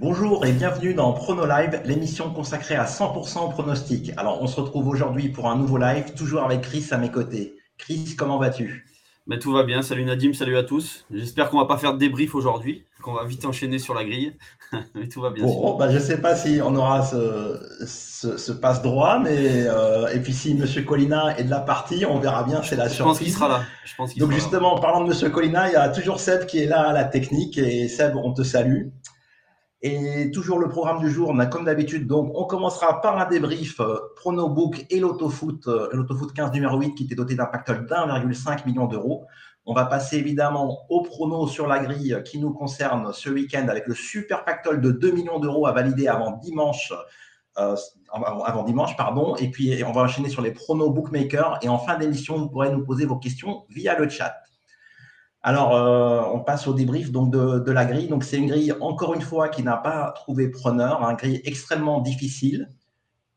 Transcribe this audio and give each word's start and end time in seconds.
Bonjour 0.00 0.46
et 0.46 0.52
bienvenue 0.52 0.94
dans 0.94 1.12
Prono 1.12 1.44
Live, 1.44 1.82
l'émission 1.84 2.32
consacrée 2.32 2.76
à 2.76 2.84
100% 2.84 3.46
au 3.46 3.48
pronostic. 3.48 4.12
Alors, 4.16 4.40
on 4.40 4.46
se 4.46 4.60
retrouve 4.60 4.86
aujourd'hui 4.86 5.28
pour 5.28 5.50
un 5.50 5.56
nouveau 5.56 5.76
live, 5.76 6.14
toujours 6.16 6.44
avec 6.44 6.60
Chris 6.60 6.86
à 6.92 6.98
mes 6.98 7.10
côtés. 7.10 7.56
Chris, 7.78 8.14
comment 8.16 8.38
vas-tu? 8.38 8.86
Mais 9.26 9.40
Tout 9.40 9.50
va 9.50 9.64
bien, 9.64 9.82
salut 9.82 10.04
Nadim, 10.04 10.34
salut 10.34 10.56
à 10.56 10.62
tous. 10.62 11.04
J'espère 11.12 11.50
qu'on 11.50 11.58
va 11.58 11.64
pas 11.64 11.78
faire 11.78 11.94
de 11.94 11.98
débrief 11.98 12.36
aujourd'hui, 12.36 12.84
qu'on 13.02 13.12
va 13.12 13.24
vite 13.24 13.44
enchaîner 13.44 13.80
sur 13.80 13.92
la 13.92 14.04
grille. 14.04 14.34
mais 14.94 15.08
tout 15.08 15.20
va 15.20 15.30
bien. 15.30 15.44
Bon, 15.44 15.76
bah, 15.76 15.90
je 15.90 15.96
ne 15.96 16.00
sais 16.00 16.20
pas 16.20 16.36
si 16.36 16.60
on 16.62 16.76
aura 16.76 17.02
ce, 17.02 17.58
ce, 17.84 18.36
ce 18.36 18.52
passe 18.52 18.82
droit, 18.82 19.18
mais 19.18 19.64
euh, 19.66 20.06
et 20.14 20.20
puis 20.20 20.32
si 20.32 20.54
Monsieur 20.54 20.82
Colina 20.82 21.36
est 21.38 21.44
de 21.44 21.50
la 21.50 21.58
partie, 21.58 22.06
on 22.06 22.20
verra 22.20 22.44
bien, 22.44 22.62
c'est 22.62 22.76
la 22.76 22.88
surprise. 22.88 22.98
Je 22.98 23.02
pense 23.02 23.18
qu'il 23.18 23.32
sera 23.32 23.48
là. 23.48 23.62
Je 23.84 23.96
pense 23.96 24.12
qu'il 24.12 24.22
Donc 24.22 24.30
justement, 24.30 24.76
en 24.76 24.78
parlant 24.78 25.02
de 25.02 25.08
Monsieur 25.08 25.28
Colina, 25.28 25.68
il 25.68 25.72
y 25.72 25.76
a 25.76 25.88
toujours 25.88 26.20
Seb 26.20 26.46
qui 26.46 26.62
est 26.62 26.66
là 26.66 26.82
à 26.82 26.92
la 26.92 27.02
technique, 27.02 27.58
et 27.58 27.88
Seb, 27.88 28.14
on 28.14 28.32
te 28.32 28.44
salue. 28.44 28.90
Et 29.80 30.32
toujours 30.32 30.58
le 30.58 30.68
programme 30.68 30.98
du 30.98 31.08
jour, 31.08 31.30
on 31.30 31.38
a 31.38 31.46
comme 31.46 31.64
d'habitude, 31.64 32.08
donc 32.08 32.32
on 32.34 32.46
commencera 32.46 33.00
par 33.00 33.16
un 33.18 33.26
débrief 33.26 33.78
euh, 33.78 33.96
Pronobook 34.16 34.84
et 34.90 34.98
l'Autofoot, 34.98 35.68
euh, 35.68 35.88
l'Autofoot 35.92 36.32
15 36.32 36.50
numéro 36.52 36.80
8 36.80 36.96
qui 36.96 37.04
était 37.04 37.14
doté 37.14 37.36
d'un 37.36 37.46
pactole 37.46 37.86
d'1,5 37.86 38.66
million 38.66 38.86
d'euros. 38.86 39.26
On 39.66 39.74
va 39.74 39.84
passer 39.84 40.16
évidemment 40.16 40.80
au 40.88 41.02
prono 41.02 41.46
sur 41.46 41.68
la 41.68 41.78
grille 41.78 42.20
qui 42.24 42.40
nous 42.40 42.52
concerne 42.52 43.12
ce 43.12 43.30
week-end 43.30 43.68
avec 43.68 43.86
le 43.86 43.94
super 43.94 44.44
pactole 44.44 44.80
de 44.80 44.90
2 44.90 45.12
millions 45.12 45.38
d'euros 45.38 45.66
à 45.68 45.72
valider 45.72 46.08
avant 46.08 46.32
dimanche. 46.32 46.92
euh, 47.58 47.76
avant 48.10 48.64
dimanche, 48.64 48.96
pardon. 48.96 49.36
Et 49.36 49.50
puis, 49.50 49.84
on 49.84 49.92
va 49.92 50.02
enchaîner 50.02 50.28
sur 50.28 50.42
les 50.42 50.52
pronos 50.52 50.90
bookmakers. 50.90 51.58
Et 51.62 51.68
en 51.68 51.78
fin 51.78 51.98
d'émission, 51.98 52.36
vous 52.38 52.48
pourrez 52.48 52.70
nous 52.70 52.84
poser 52.84 53.04
vos 53.04 53.16
questions 53.16 53.64
via 53.68 53.98
le 53.98 54.08
chat. 54.08 54.34
Alors, 55.42 55.74
euh, 55.74 56.22
on 56.34 56.40
passe 56.40 56.66
au 56.66 56.74
débrief 56.74 57.12
donc 57.12 57.30
de, 57.30 57.70
la 57.70 57.84
grille. 57.84 58.08
Donc, 58.08 58.24
c'est 58.24 58.38
une 58.38 58.48
grille, 58.48 58.72
encore 58.80 59.14
une 59.14 59.22
fois, 59.22 59.48
qui 59.48 59.62
n'a 59.62 59.76
pas 59.76 60.12
trouvé 60.12 60.50
preneur, 60.50 61.02
une 61.02 61.16
grille 61.16 61.40
extrêmement 61.44 62.00
difficile. 62.00 62.72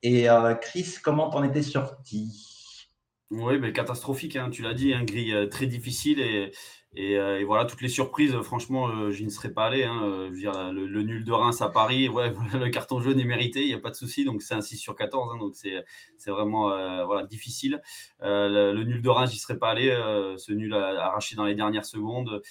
Et 0.03 0.29
euh, 0.29 0.55
Chris, 0.55 0.95
comment 1.03 1.29
t'en 1.29 1.43
étais 1.43 1.61
sorti? 1.61 2.87
Oui, 3.29 3.59
mais 3.59 3.71
catastrophique, 3.71 4.35
hein, 4.35 4.49
tu 4.49 4.61
l'as 4.63 4.73
dit, 4.73 4.93
un 4.93 5.03
grille 5.03 5.33
euh, 5.33 5.47
très 5.47 5.67
difficile 5.67 6.19
et, 6.19 6.51
et, 6.93 7.17
euh, 7.17 7.39
et 7.39 7.45
voilà, 7.45 7.63
toutes 7.65 7.81
les 7.81 7.87
surprises, 7.87 8.35
franchement, 8.41 8.89
euh, 8.89 9.11
je 9.11 9.23
n'y 9.23 9.31
serais 9.31 9.51
pas 9.53 9.67
allé. 9.67 9.85
hein, 9.85 10.01
euh, 10.03 10.29
le, 10.71 11.03
nul 11.03 11.23
de 11.23 11.31
Reims 11.31 11.61
à 11.61 11.69
Paris, 11.69 12.09
ouais, 12.09 12.33
le 12.53 12.69
carton 12.69 12.99
jaune 12.99 13.17
est 13.19 13.25
mérité, 13.25 13.61
il 13.61 13.67
n'y 13.67 13.73
a 13.73 13.79
pas 13.79 13.91
de 13.91 13.95
souci, 13.95 14.25
donc 14.25 14.41
c'est 14.41 14.55
un 14.55 14.61
6 14.61 14.77
sur 14.77 14.95
14, 14.95 15.31
hein, 15.33 15.37
donc 15.39 15.55
c'est 15.55 15.83
c'est 16.17 16.31
vraiment 16.31 16.69
voilà, 17.05 17.25
difficile. 17.25 17.81
Le, 18.21 18.83
nul 18.83 19.01
de 19.01 19.09
Reims, 19.09 19.31
j'y 19.31 19.39
serais 19.39 19.57
pas 19.57 19.69
allé, 19.69 19.89
ce 20.37 20.51
nul 20.51 20.73
arraché 20.73 21.35
dans 21.35 21.45
les 21.45 21.55
dernières 21.55 21.85
secondes. 21.85 22.41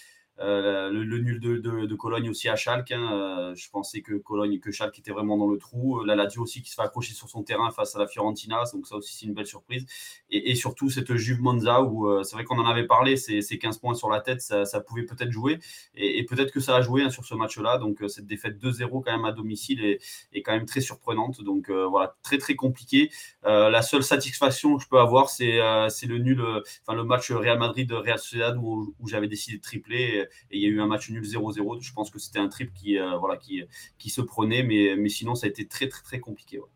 Euh, 0.40 0.90
le, 0.90 1.18
nul 1.18 1.40
de, 1.40 1.94
Cologne 1.94 2.30
aussi 2.30 2.48
à 2.48 2.56
Schalke. 2.56 2.92
hein, 2.92 3.12
euh, 3.12 3.54
je 3.54 3.68
pensais 3.70 4.00
que 4.00 4.14
Cologne, 4.14 4.58
que 4.58 4.70
Schalke 4.70 4.98
était 4.98 5.12
vraiment 5.12 5.36
dans 5.36 5.48
le 5.48 5.58
trou. 5.58 6.02
La 6.04 6.14
Lazio 6.16 6.42
aussi 6.42 6.62
qui 6.62 6.70
se 6.70 6.74
fait 6.74 6.82
accrocher 6.82 7.14
sur 7.14 7.28
son 7.28 7.42
terrain 7.42 7.70
face 7.70 7.94
à 7.96 7.98
la 7.98 8.06
Fiorentina. 8.06 8.62
Donc 8.72 8.86
ça 8.86 8.96
aussi 8.96 9.16
c'est 9.16 9.26
une 9.26 9.34
belle 9.34 9.46
surprise. 9.46 9.86
Et, 10.30 10.54
surtout 10.54 10.90
cette 10.90 11.14
Juve 11.16 11.40
Monza 11.40 11.82
où 11.82 12.08
euh, 12.08 12.22
c'est 12.22 12.36
vrai 12.36 12.44
qu'on 12.44 12.58
en 12.58 12.66
avait 12.66 12.86
parlé, 12.86 13.16
ces, 13.16 13.42
ces 13.42 13.58
15 13.58 13.78
points 13.78 13.94
sur 13.94 14.10
la 14.10 14.20
tête, 14.20 14.40
ça, 14.40 14.80
pouvait 14.80 15.04
peut-être 15.04 15.30
jouer. 15.30 15.58
Et, 15.94 16.24
peut-être 16.24 16.52
que 16.52 16.60
ça 16.60 16.76
a 16.76 16.80
joué 16.80 17.02
hein, 17.02 17.10
sur 17.10 17.24
ce 17.24 17.34
match-là. 17.34 17.78
Donc 17.78 18.02
euh, 18.02 18.08
cette 18.08 18.26
défaite 18.26 18.58
2-0 18.62 19.02
quand 19.04 19.12
même 19.12 19.24
à 19.24 19.32
domicile 19.32 19.84
est, 19.84 20.42
quand 20.42 20.52
même 20.52 20.66
très 20.66 20.80
surprenante. 20.80 21.42
Donc 21.42 21.70
euh, 21.70 21.86
voilà, 21.86 22.16
très 22.22 22.38
très 22.38 22.54
compliqué. 22.54 23.10
Euh, 23.46 23.70
la 23.70 23.82
seule 23.82 24.02
satisfaction 24.02 24.76
que 24.76 24.82
je 24.82 24.88
peux 24.88 24.98
avoir, 24.98 25.30
c'est 25.30 25.60
euh, 25.60 25.88
le 26.06 26.18
nul, 26.18 26.40
euh, 26.40 26.60
enfin 26.86 26.96
le 26.96 27.04
match 27.04 27.30
Real 27.30 27.58
Madrid-Real 27.58 28.18
Sociedad 28.18 28.56
où, 28.58 28.94
j'avais 29.06 29.28
décidé 29.28 29.56
de 29.56 29.62
tripler 29.62 30.26
il 30.50 30.62
y 30.62 30.66
a 30.66 30.68
eu 30.68 30.80
un 30.80 30.86
match 30.86 31.10
nul 31.10 31.24
0-0. 31.24 31.82
Je 31.82 31.92
pense 31.92 32.10
que 32.10 32.18
c'était 32.18 32.38
un 32.38 32.48
trip 32.48 32.72
qui, 32.72 32.98
euh, 32.98 33.16
voilà, 33.18 33.36
qui, 33.36 33.62
qui 33.98 34.10
se 34.10 34.20
prenait, 34.20 34.62
mais, 34.62 34.96
mais 34.98 35.08
sinon 35.08 35.34
ça 35.34 35.46
a 35.46 35.50
été 35.50 35.66
très 35.66 35.88
très 35.88 36.02
très 36.02 36.20
compliqué. 36.20 36.58
ouais. 36.58 36.68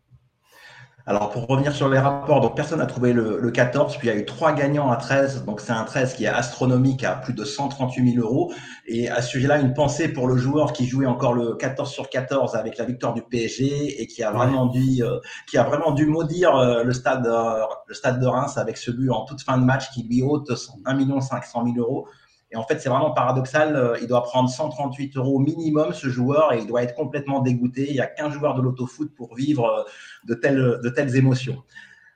Alors, 1.07 1.29
pour 1.29 1.45
revenir 1.45 1.71
sur 1.71 1.87
les 1.87 1.99
rapports, 1.99 2.41
donc 2.41 2.55
personne 2.55 2.79
n'a 2.79 2.87
trouvé 2.87 3.13
le, 3.13 3.39
le 3.39 3.51
14, 3.51 3.97
puis 3.97 4.07
il 4.07 4.11
y 4.11 4.13
a 4.13 4.19
eu 4.19 4.25
trois 4.25 4.53
gagnants 4.53 4.89
à 4.89 4.95
13. 4.95 5.45
Donc, 5.45 5.61
c'est 5.61 5.71
un 5.71 5.83
13 5.83 6.15
qui 6.15 6.23
est 6.23 6.29
astronomique 6.29 7.03
à 7.03 7.13
plus 7.13 7.33
de 7.33 7.45
138 7.45 8.13
000 8.13 8.25
euros. 8.25 8.51
Et 8.87 9.07
à 9.07 9.21
ce 9.21 9.29
sujet-là, 9.29 9.59
une 9.59 9.75
pensée 9.75 10.11
pour 10.11 10.27
le 10.27 10.35
joueur 10.35 10.73
qui 10.73 10.87
jouait 10.87 11.05
encore 11.05 11.33
le 11.33 11.53
14 11.57 11.91
sur 11.91 12.09
14 12.09 12.55
avec 12.55 12.79
la 12.79 12.85
victoire 12.85 13.13
du 13.13 13.21
PSG 13.21 14.01
et 14.01 14.07
qui 14.07 14.23
a 14.23 14.31
vraiment 14.31 14.65
dû, 14.65 15.03
euh, 15.03 15.19
qui 15.47 15.59
a 15.59 15.63
vraiment 15.63 15.91
dû 15.91 16.07
maudire 16.07 16.55
euh, 16.55 16.83
le 16.83 16.93
stade, 16.93 17.27
euh, 17.27 17.61
le 17.85 17.93
stade 17.93 18.19
de 18.19 18.25
Reims 18.25 18.57
avec 18.57 18.75
ce 18.75 18.89
but 18.89 19.11
en 19.11 19.25
toute 19.25 19.43
fin 19.43 19.59
de 19.59 19.63
match 19.63 19.91
qui 19.91 20.07
lui 20.09 20.23
ôte 20.23 20.49
1 20.85 21.21
500 21.21 21.65
000 21.65 21.77
euros. 21.77 22.07
Et 22.55 22.57
en 22.57 22.63
fait, 22.63 22.79
c'est 22.79 22.89
vraiment 22.89 23.11
paradoxal. 23.11 23.75
euh, 23.75 23.97
Il 24.01 24.07
doit 24.07 24.23
prendre 24.23 24.49
138 24.49 25.17
euros 25.17 25.39
minimum, 25.39 25.93
ce 25.93 26.07
joueur, 26.07 26.53
et 26.53 26.59
il 26.59 26.67
doit 26.67 26.81
être 26.83 26.95
complètement 26.95 27.41
dégoûté. 27.41 27.85
Il 27.87 27.93
n'y 27.93 27.99
a 27.99 28.07
qu'un 28.07 28.31
joueur 28.31 28.55
de 28.55 28.61
l'autofoot 28.61 29.13
pour 29.13 29.35
vivre 29.35 29.65
euh, 29.65 29.83
de 30.23 30.33
telles, 30.33 30.79
de 30.81 30.89
telles 30.89 31.17
émotions. 31.17 31.61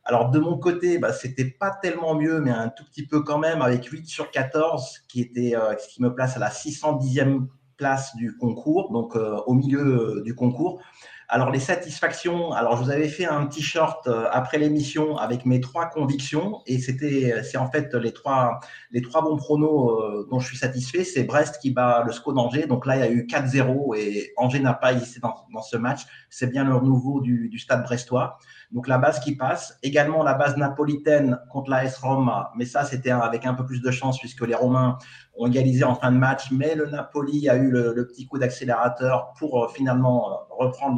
Alors, 0.05 0.31
de 0.31 0.39
mon 0.39 0.57
côté, 0.57 0.97
bah, 0.97 1.13
c'était 1.13 1.45
pas 1.45 1.71
tellement 1.81 2.15
mieux, 2.15 2.39
mais 2.39 2.51
un 2.51 2.69
tout 2.69 2.85
petit 2.85 3.05
peu 3.05 3.21
quand 3.21 3.37
même, 3.37 3.61
avec 3.61 3.85
8 3.85 4.07
sur 4.07 4.31
14, 4.31 5.01
qui, 5.09 5.29
euh, 5.35 5.75
qui 5.75 6.01
me 6.01 6.15
place 6.15 6.37
à 6.37 6.39
la 6.39 6.49
610e 6.49 7.47
place 7.77 8.15
du 8.15 8.35
concours, 8.37 8.91
donc 8.91 9.15
euh, 9.15 9.37
au 9.45 9.53
milieu 9.53 10.17
euh, 10.17 10.23
du 10.23 10.35
concours. 10.35 10.81
Alors, 11.31 11.51
les 11.51 11.59
satisfactions, 11.59 12.53
alors 12.53 12.75
je 12.75 12.83
vous 12.83 12.89
avais 12.89 13.07
fait 13.07 13.25
un 13.25 13.45
petit 13.45 13.61
short 13.61 14.07
euh, 14.07 14.25
après 14.31 14.57
l'émission 14.57 15.15
avec 15.17 15.45
mes 15.45 15.61
trois 15.61 15.85
convictions, 15.85 16.63
et 16.65 16.79
c'était, 16.79 17.43
c'est 17.43 17.57
en 17.59 17.69
fait 17.69 17.93
les 17.93 18.13
trois, 18.13 18.59
les 18.89 19.03
trois 19.03 19.21
bons 19.21 19.37
pronos 19.37 19.91
euh, 19.91 20.27
dont 20.31 20.39
je 20.39 20.47
suis 20.47 20.57
satisfait. 20.57 21.03
C'est 21.03 21.25
Brest 21.25 21.59
qui 21.61 21.69
bat 21.69 22.01
le 22.03 22.11
SCO 22.11 22.33
d'Angers, 22.33 22.65
donc 22.65 22.87
là, 22.87 22.95
il 22.95 22.99
y 23.01 23.03
a 23.03 23.11
eu 23.11 23.27
4-0, 23.27 23.95
et 23.95 24.33
Angers 24.37 24.59
n'a 24.59 24.73
pas 24.73 24.91
hissé 24.91 25.19
dans, 25.19 25.35
dans 25.53 25.61
ce 25.61 25.77
match. 25.77 26.01
C'est 26.31 26.47
bien 26.47 26.63
le 26.63 26.73
renouveau 26.73 27.21
du, 27.21 27.47
du 27.49 27.59
stade 27.59 27.83
brestois. 27.83 28.39
Donc 28.71 28.87
la 28.87 28.99
base 28.99 29.19
qui 29.19 29.35
passe. 29.35 29.77
Également 29.81 30.21
la 30.23 30.35
base 30.35 30.55
napolitaine 30.55 31.39
contre 31.49 31.71
la 31.71 31.85
S 31.85 31.97
Roma, 31.97 32.51
mais 32.55 32.65
ça 32.65 32.85
c'était 32.85 33.09
avec 33.09 33.45
un 33.45 33.55
peu 33.55 33.65
plus 33.65 33.81
de 33.81 33.89
chance 33.89 34.19
puisque 34.19 34.45
les 34.45 34.53
Romains 34.53 34.97
ont 35.37 35.47
égalisé 35.47 35.83
en 35.83 35.95
fin 35.95 36.11
de 36.11 36.17
match, 36.17 36.51
mais 36.51 36.75
le 36.75 36.85
Napoli 36.85 37.49
a 37.49 37.55
eu 37.55 37.71
le, 37.71 38.07
petit 38.07 38.27
coup 38.27 38.37
d'accélérateur 38.37 39.33
pour 39.39 39.63
euh, 39.63 39.67
finalement 39.69 40.31
euh, 40.31 40.35
reprendre 40.51 40.97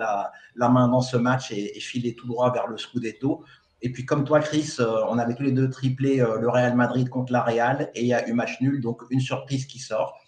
la, 0.56 0.70
main 0.70 0.90
dans 0.90 1.02
ce 1.02 1.16
match 1.16 1.52
et, 1.52 1.80
filer 1.80 2.14
tout 2.14 2.28
droit 2.28 2.52
vers 2.52 2.68
le 2.68 2.78
Scudetto. 2.78 3.44
Et 3.82 3.92
puis 3.92 4.06
comme 4.06 4.26
toi 4.26 4.42
Chris, 4.42 4.76
euh, 4.80 5.06
on 5.10 5.18
avait 5.18 5.34
tous 5.34 5.44
les 5.44 5.54
deux 5.54 5.70
triplé 5.70 6.18
le 6.18 6.50
Real 6.50 6.76
Madrid 6.76 7.08
contre 7.10 7.32
la 7.32 7.42
Real 7.42 7.90
et 7.96 8.02
il 8.02 8.08
y 8.08 8.14
a 8.14 8.28
eu 8.28 8.34
match 8.34 8.60
nul, 8.60 8.82
donc 8.82 9.02
une 9.12 9.22
surprise 9.22 9.66
qui 9.66 9.80
sort. 9.80 10.20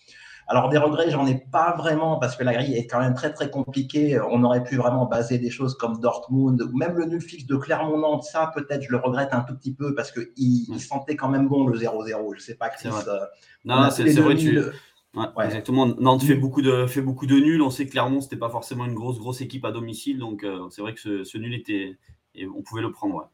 Alors 0.48 0.70
des 0.70 0.78
regrets, 0.78 1.10
j'en 1.10 1.26
ai 1.26 1.36
pas 1.52 1.76
vraiment 1.78 2.18
parce 2.18 2.36
que 2.36 2.44
la 2.44 2.54
grille 2.54 2.76
est 2.76 2.88
quand 2.88 3.00
même 3.00 3.14
très 3.14 3.34
très 3.34 3.50
compliquée. 3.50 4.20
On 4.20 4.44
aurait 4.44 4.64
pu 4.64 4.76
vraiment 4.76 5.06
baser 5.06 5.38
des 5.38 5.50
choses 5.50 5.76
comme 5.76 6.00
Dortmund 6.00 6.62
ou 6.62 6.78
même 6.78 6.98
le 6.98 7.06
nul 7.06 7.22
fixe 7.22 7.46
de 7.46 7.56
Clermont-Nantes. 7.56 8.24
Ça, 8.24 8.52
peut-être, 8.54 8.84
je 8.84 8.92
le 8.92 8.98
regrette 8.98 9.34
un 9.34 9.42
tout 9.42 9.56
petit 9.56 9.74
peu 9.74 9.96
parce 9.96 10.12
que 10.12 10.20
il, 10.36 10.68
il 10.70 10.80
sentait 10.80 11.16
quand 11.16 11.30
même 11.30 11.48
bon 11.48 11.66
le 11.68 11.78
0-0. 11.78 12.36
Je 12.36 12.42
sais 12.42 12.56
pas, 12.56 12.70
Chris. 12.70 12.90
Euh, 12.90 13.20
non, 13.66 13.90
c'est 13.90 14.04
vrai. 14.04 14.36
Tu... 14.36 14.60
Ouais, 15.16 15.26
ouais. 15.38 15.46
Exactement. 15.46 15.86
Nantes 15.86 16.24
fait 16.24 16.36
beaucoup 16.36 16.62
de 16.62 16.88
fait 16.88 17.02
beaucoup 17.02 17.28
de 17.28 17.36
nuls. 17.36 17.62
On 17.62 17.70
sait 17.70 17.86
que 17.86 17.92
Clermont 17.92 18.20
c'était 18.20 18.36
pas 18.36 18.50
forcément 18.50 18.86
une 18.86 18.96
grosse 18.96 19.20
grosse 19.20 19.42
équipe 19.42 19.64
à 19.64 19.72
domicile, 19.72 20.18
donc 20.18 20.44
euh, 20.44 20.68
c'est 20.72 20.82
vrai 20.82 20.94
que 20.96 21.00
ce, 21.00 21.24
ce, 21.24 21.38
nul 21.38 21.54
était 21.54 21.98
et 22.34 22.48
on 22.48 22.64
pouvait 22.64 22.82
le 22.82 22.92
prendre. 22.92 23.16
Ouais. 23.16 23.26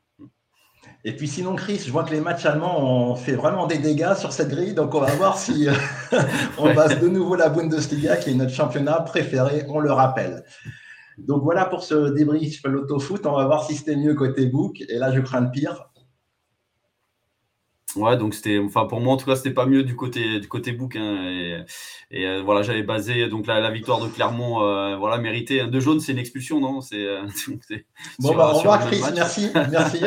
Et 1.06 1.16
puis 1.16 1.30
sinon, 1.30 1.56
Chris, 1.56 1.82
je 1.86 1.92
vois 1.92 2.04
que 2.04 2.12
les 2.12 2.20
matchs 2.20 2.46
allemands 2.46 3.12
ont 3.12 3.16
fait 3.16 3.34
vraiment 3.34 3.68
des 3.68 3.78
dégâts 3.78 4.16
sur 4.16 4.34
cette 4.34 4.50
grille, 4.50 4.74
donc 4.74 4.94
on 4.94 5.00
va 5.00 5.12
voir 5.16 5.38
si 5.38 5.68
on 6.58 6.66
ouais. 6.66 6.76
passe 6.76 7.00
de 7.00 7.08
nouveau 7.08 7.36
la 7.36 7.48
Bundesliga, 7.48 8.18
qui 8.18 8.32
est 8.32 8.34
notre 8.34 8.52
championnat 8.52 9.00
préféré, 9.02 9.64
on 9.70 9.80
le 9.80 9.94
rappelle. 9.94 10.44
Donc 11.18 11.44
voilà 11.44 11.66
pour 11.66 11.84
ce 11.84 12.10
débrief 12.14 12.62
l'autofoot, 12.66 13.26
on 13.26 13.36
va 13.36 13.46
voir 13.46 13.64
si 13.64 13.76
c'était 13.76 13.96
mieux 13.96 14.14
côté 14.14 14.46
book, 14.46 14.82
et 14.88 14.98
là 14.98 15.12
je 15.14 15.22
crains 15.22 15.42
le 15.42 15.52
pire. 15.52 15.89
Ouais, 17.96 18.18
donc 18.18 18.36
c'était, 18.36 18.60
enfin 18.60 18.86
pour 18.86 19.00
moi 19.02 19.14
en 19.14 19.18
tout 19.18 19.26
cas, 19.26 19.36
c'était 19.36 19.52
pas 19.52 19.66
mieux 19.66 19.84
du 19.84 19.96
côté 19.96 20.40
du 20.40 20.48
côté 20.48 20.72
book. 20.74 20.96
Hein, 20.96 21.24
et, 21.30 21.58
et 22.12 22.28
euh, 22.28 22.42
voilà, 22.44 22.62
j'avais 22.62 22.84
basé 22.84 23.28
donc 23.28 23.48
la, 23.48 23.60
la, 23.60 23.72
victoire 23.72 24.00
de 24.00 24.08
Clermont, 24.08 24.62
euh, 24.62 24.96
voilà, 24.96 25.18
méritée. 25.18 25.66
De 25.66 25.80
jaune, 25.80 26.00
c'est 26.00 26.12
une 26.12 26.20
expulsion, 26.20 26.60
non? 26.60 26.82
C'est 26.82 27.08
bon 28.20 28.36
bah 28.36 28.52
au 28.54 28.58
revoir 28.58 28.86
Chris, 28.86 29.02
merci, 29.16 29.50
merci. 29.72 30.00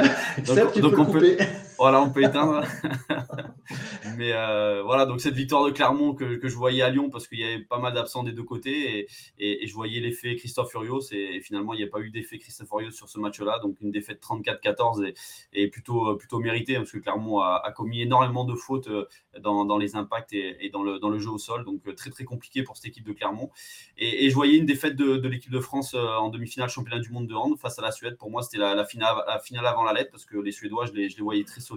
donc, 0.46 0.78
donc 0.78 0.98
on 0.98 1.04
peut, 1.06 1.36
voilà, 1.82 2.00
on 2.00 2.10
peut 2.10 2.22
éteindre. 2.22 2.62
Mais 4.16 4.32
euh, 4.32 4.82
voilà, 4.84 5.04
donc 5.04 5.20
cette 5.20 5.34
victoire 5.34 5.64
de 5.64 5.70
Clermont 5.70 6.14
que, 6.14 6.36
que 6.36 6.46
je 6.46 6.54
voyais 6.54 6.80
à 6.82 6.90
Lyon 6.90 7.10
parce 7.10 7.26
qu'il 7.26 7.40
y 7.40 7.44
avait 7.44 7.58
pas 7.58 7.80
mal 7.80 7.92
d'absents 7.92 8.22
des 8.22 8.30
deux 8.30 8.44
côtés 8.44 9.08
et, 9.38 9.64
et, 9.64 9.66
je 9.66 9.74
voyais 9.74 9.98
l'effet 9.98 10.36
Christophe 10.36 10.70
Furios 10.70 11.00
et, 11.10 11.40
finalement 11.40 11.74
il 11.74 11.78
n'y 11.78 11.82
a 11.82 11.88
pas 11.88 11.98
eu 11.98 12.10
d'effet 12.10 12.38
Christophe 12.38 12.68
Furios 12.68 12.92
sur 12.92 13.08
ce 13.08 13.18
match-là, 13.18 13.58
donc 13.60 13.80
une 13.80 13.90
défaite 13.90 14.22
34-14 14.22 15.04
et, 15.04 15.14
et, 15.54 15.68
plutôt 15.68 16.14
plutôt 16.16 16.38
méritée 16.38 16.76
parce 16.76 16.92
que 16.92 16.98
Clermont 16.98 17.40
a, 17.40 17.72
commis 17.74 18.02
énormément 18.02 18.44
de 18.44 18.54
fautes 18.54 18.86
euh, 18.86 19.08
dans, 19.40 19.64
dans 19.64 19.78
les 19.78 19.96
impacts 19.96 20.32
et, 20.34 20.70
dans 20.72 20.84
le, 20.84 21.00
dans 21.00 21.10
le 21.10 21.18
jeu 21.18 21.30
au 21.30 21.38
sol, 21.38 21.64
donc 21.64 21.80
euh, 21.88 21.94
très 21.94 22.10
très 22.10 22.24
compliqué 22.24 22.62
pour 22.62 22.76
cette 22.76 22.86
équipe 22.86 23.06
de 23.06 23.12
Clermont. 23.12 23.50
Et, 23.96 24.30
je 24.30 24.34
voyais 24.36 24.56
une 24.56 24.66
défaite 24.66 24.94
de, 24.94 25.16
de 25.16 25.28
l'équipe 25.28 25.50
de 25.50 25.60
France 25.60 25.94
euh, 25.94 26.16
en 26.16 26.28
demi-finale 26.28 26.68
championnat 26.68 27.00
du 27.00 27.10
monde 27.10 27.26
de 27.26 27.34
hand 27.34 27.58
face 27.58 27.78
à 27.78 27.82
la 27.82 27.90
Suède. 27.90 28.16
Pour 28.18 28.30
moi, 28.30 28.42
c'était 28.42 28.58
la, 28.58 28.74
la, 28.74 28.84
finale, 28.84 29.16
la 29.26 29.40
finale 29.40 29.66
avant 29.66 29.82
la 29.82 29.92
lettre 29.92 30.10
parce 30.12 30.24
que 30.24 30.36
les 30.36 30.52
Suédois, 30.52 30.86
je 30.86 30.92
les, 30.92 31.08
je 31.08 31.16
les 31.16 31.22
voyais 31.22 31.44
très 31.44 31.60
solides 31.60 31.71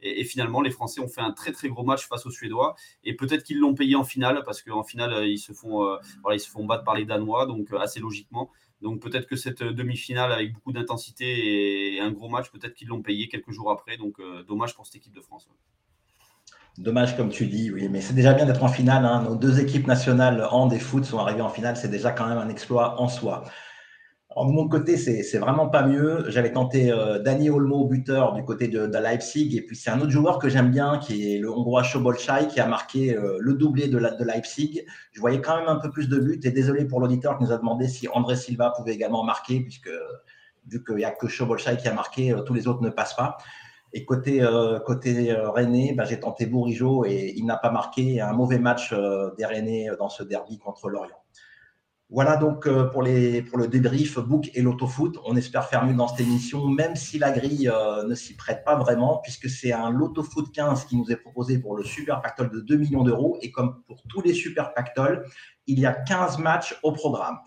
Et, 0.00 0.24
finalement, 0.24 0.60
les 0.60 0.70
Français 0.70 1.00
ont 1.00 1.08
fait 1.08 1.20
un 1.20 1.32
très 1.32 1.52
très 1.52 1.68
gros 1.68 1.84
match 1.84 2.06
face 2.08 2.26
aux 2.26 2.30
Suédois. 2.30 2.74
Et 3.04 3.14
peut-être 3.14 3.42
qu'ils 3.42 3.58
l'ont 3.58 3.74
payé 3.74 3.96
en 3.96 4.04
finale, 4.04 4.42
parce 4.44 4.62
qu'en 4.62 4.84
finale, 4.84 5.26
ils 5.26 5.38
se, 5.38 5.52
font, 5.52 5.98
voilà, 6.22 6.36
ils 6.36 6.40
se 6.40 6.50
font 6.50 6.64
battre 6.64 6.84
par 6.84 6.94
les 6.94 7.04
Danois, 7.04 7.46
donc 7.46 7.68
assez 7.72 8.00
logiquement. 8.00 8.50
Donc 8.80 9.00
peut-être 9.00 9.26
que 9.28 9.36
cette 9.36 9.62
demi-finale 9.62 10.32
avec 10.32 10.52
beaucoup 10.52 10.72
d'intensité 10.72 11.94
et 11.94 12.00
un 12.00 12.10
gros 12.10 12.28
match, 12.28 12.50
peut-être 12.50 12.74
qu'ils 12.74 12.88
l'ont 12.88 13.02
payé 13.02 13.28
quelques 13.28 13.52
jours 13.52 13.70
après. 13.70 13.96
Donc 13.96 14.16
dommage 14.48 14.74
pour 14.74 14.86
cette 14.86 14.96
équipe 14.96 15.14
de 15.14 15.20
France. 15.20 15.48
Dommage, 16.78 17.18
comme 17.18 17.28
tu 17.28 17.46
dis, 17.46 17.70
oui, 17.70 17.88
mais 17.90 18.00
c'est 18.00 18.14
déjà 18.14 18.32
bien 18.32 18.46
d'être 18.46 18.64
en 18.64 18.68
finale. 18.68 19.04
Hein. 19.04 19.24
Nos 19.24 19.36
deux 19.36 19.60
équipes 19.60 19.86
nationales 19.86 20.48
en 20.50 20.66
des 20.66 20.78
foot 20.78 21.04
sont 21.04 21.18
arrivées 21.18 21.42
en 21.42 21.50
finale, 21.50 21.76
c'est 21.76 21.90
déjà 21.90 22.12
quand 22.12 22.26
même 22.26 22.38
un 22.38 22.48
exploit 22.48 22.98
en 22.98 23.08
soi. 23.08 23.44
De 24.36 24.52
mon 24.52 24.68
côté, 24.68 24.96
c'est 24.96 25.38
vraiment 25.38 25.68
pas 25.68 25.86
mieux. 25.86 26.24
J'avais 26.28 26.52
tenté 26.52 26.90
euh, 26.90 27.18
Danny 27.18 27.50
Olmo, 27.50 27.86
buteur 27.86 28.32
du 28.32 28.44
côté 28.44 28.68
de, 28.68 28.86
Leipzig, 28.98 29.56
et 29.56 29.62
puis 29.62 29.76
c'est 29.76 29.90
un 29.90 30.00
autre 30.00 30.10
joueur 30.10 30.38
que 30.38 30.48
j'aime 30.48 30.70
bien, 30.70 30.98
qui 30.98 31.34
est 31.34 31.38
le 31.38 31.50
Hongrois 31.50 31.82
Chobolchai, 31.82 32.48
qui 32.48 32.60
a 32.60 32.66
marqué 32.66 33.16
euh, 33.16 33.36
le 33.40 33.54
doublé 33.54 33.88
de, 33.88 33.98
Leipzig. 33.98 34.84
Je 35.12 35.20
voyais 35.20 35.40
quand 35.40 35.56
même 35.56 35.68
un 35.68 35.76
peu 35.76 35.90
plus 35.90 36.08
de 36.08 36.18
buts, 36.18 36.40
et 36.42 36.50
désolé 36.50 36.84
pour 36.84 37.00
l'auditeur 37.00 37.38
qui 37.38 37.44
nous 37.44 37.52
a 37.52 37.58
demandé 37.58 37.88
si 37.88 38.08
André 38.08 38.36
Silva 38.36 38.72
pouvait 38.76 38.94
également 38.94 39.24
marquer, 39.24 39.60
puisque 39.60 39.90
vu 40.66 40.82
qu'il 40.84 40.96
n'y 40.96 41.04
a 41.04 41.10
que 41.10 41.28
Chobolchai 41.28 41.76
qui 41.76 41.88
a 41.88 41.94
marqué, 41.94 42.32
euh, 42.32 42.42
tous 42.42 42.54
les 42.54 42.66
autres 42.68 42.82
ne 42.82 42.90
passent 42.90 43.16
pas. 43.16 43.38
Et 43.92 44.04
côté, 44.06 44.42
euh, 44.42 44.80
côté 44.80 45.34
René, 45.34 45.92
bah, 45.94 46.04
j'ai 46.04 46.18
tenté 46.18 46.46
Bourigeau 46.46 47.04
et 47.04 47.34
il 47.36 47.44
n'a 47.44 47.58
pas 47.58 47.70
marqué 47.70 48.22
un 48.22 48.32
mauvais 48.32 48.58
match 48.58 48.94
des 49.36 49.44
Rennais 49.44 49.90
dans 49.98 50.08
ce 50.08 50.22
derby 50.22 50.58
contre 50.58 50.88
Lorient. 50.88 51.21
Voilà 52.14 52.36
donc 52.36 52.68
pour, 52.90 53.02
les, 53.02 53.40
pour 53.40 53.56
le 53.56 53.68
débrief 53.68 54.18
book 54.18 54.50
et 54.52 54.60
l'autofoot. 54.60 55.16
On 55.24 55.34
espère 55.34 55.66
faire 55.66 55.86
mieux 55.86 55.94
dans 55.94 56.08
cette 56.08 56.20
émission, 56.20 56.68
même 56.68 56.94
si 56.94 57.18
la 57.18 57.30
grille 57.30 57.72
ne 58.06 58.14
s'y 58.14 58.36
prête 58.36 58.64
pas 58.64 58.76
vraiment, 58.76 59.18
puisque 59.22 59.48
c'est 59.48 59.72
un 59.72 59.88
l'autofoot 59.88 60.52
15 60.52 60.84
qui 60.84 60.96
nous 60.96 61.10
est 61.10 61.16
proposé 61.16 61.58
pour 61.58 61.74
le 61.74 61.84
Super 61.84 62.20
Pactol 62.20 62.50
de 62.50 62.60
2 62.60 62.76
millions 62.76 63.02
d'euros. 63.02 63.38
Et 63.40 63.50
comme 63.50 63.82
pour 63.86 64.02
tous 64.10 64.20
les 64.20 64.34
Super 64.34 64.74
Pactol, 64.74 65.24
il 65.66 65.80
y 65.80 65.86
a 65.86 65.92
15 65.92 66.36
matchs 66.36 66.78
au 66.82 66.92
programme. 66.92 67.38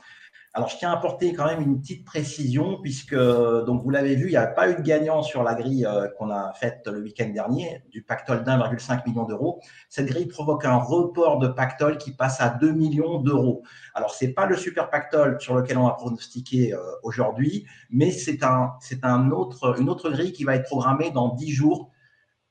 Alors, 0.57 0.69
je 0.69 0.77
tiens 0.77 0.91
à 0.91 0.93
apporter 0.93 1.33
quand 1.33 1.47
même 1.47 1.61
une 1.61 1.81
petite 1.81 2.05
précision, 2.05 2.79
puisque, 2.81 3.13
donc, 3.13 3.83
vous 3.83 3.89
l'avez 3.89 4.15
vu, 4.15 4.27
il 4.27 4.29
n'y 4.29 4.37
a 4.37 4.47
pas 4.47 4.69
eu 4.69 4.75
de 4.75 4.81
gagnant 4.81 5.21
sur 5.21 5.43
la 5.43 5.53
grille 5.53 5.85
euh, 5.85 6.07
qu'on 6.17 6.29
a 6.29 6.53
faite 6.53 6.87
le 6.87 7.01
week-end 7.01 7.27
dernier, 7.27 7.83
du 7.91 8.03
pactole 8.03 8.45
d'1,5 8.45 9.05
million 9.05 9.25
d'euros. 9.25 9.59
Cette 9.89 10.05
grille 10.05 10.27
provoque 10.27 10.63
un 10.63 10.77
report 10.77 11.39
de 11.39 11.49
pactole 11.49 11.97
qui 11.97 12.13
passe 12.13 12.39
à 12.39 12.47
2 12.47 12.71
millions 12.71 13.19
d'euros. 13.19 13.63
Alors, 13.93 14.11
ce 14.11 14.23
n'est 14.23 14.31
pas 14.31 14.45
le 14.45 14.55
super 14.55 14.89
pactole 14.89 15.41
sur 15.41 15.55
lequel 15.55 15.77
on 15.77 15.87
va 15.87 15.93
pronostiquer 15.95 16.73
euh, 16.73 16.79
aujourd'hui, 17.03 17.65
mais 17.89 18.11
c'est 18.11 18.41
un, 18.41 18.71
un 19.03 19.31
autre, 19.31 19.77
une 19.77 19.89
autre 19.89 20.09
grille 20.09 20.31
qui 20.31 20.45
va 20.45 20.55
être 20.55 20.67
programmée 20.67 21.11
dans 21.11 21.35
10 21.35 21.51
jours 21.51 21.91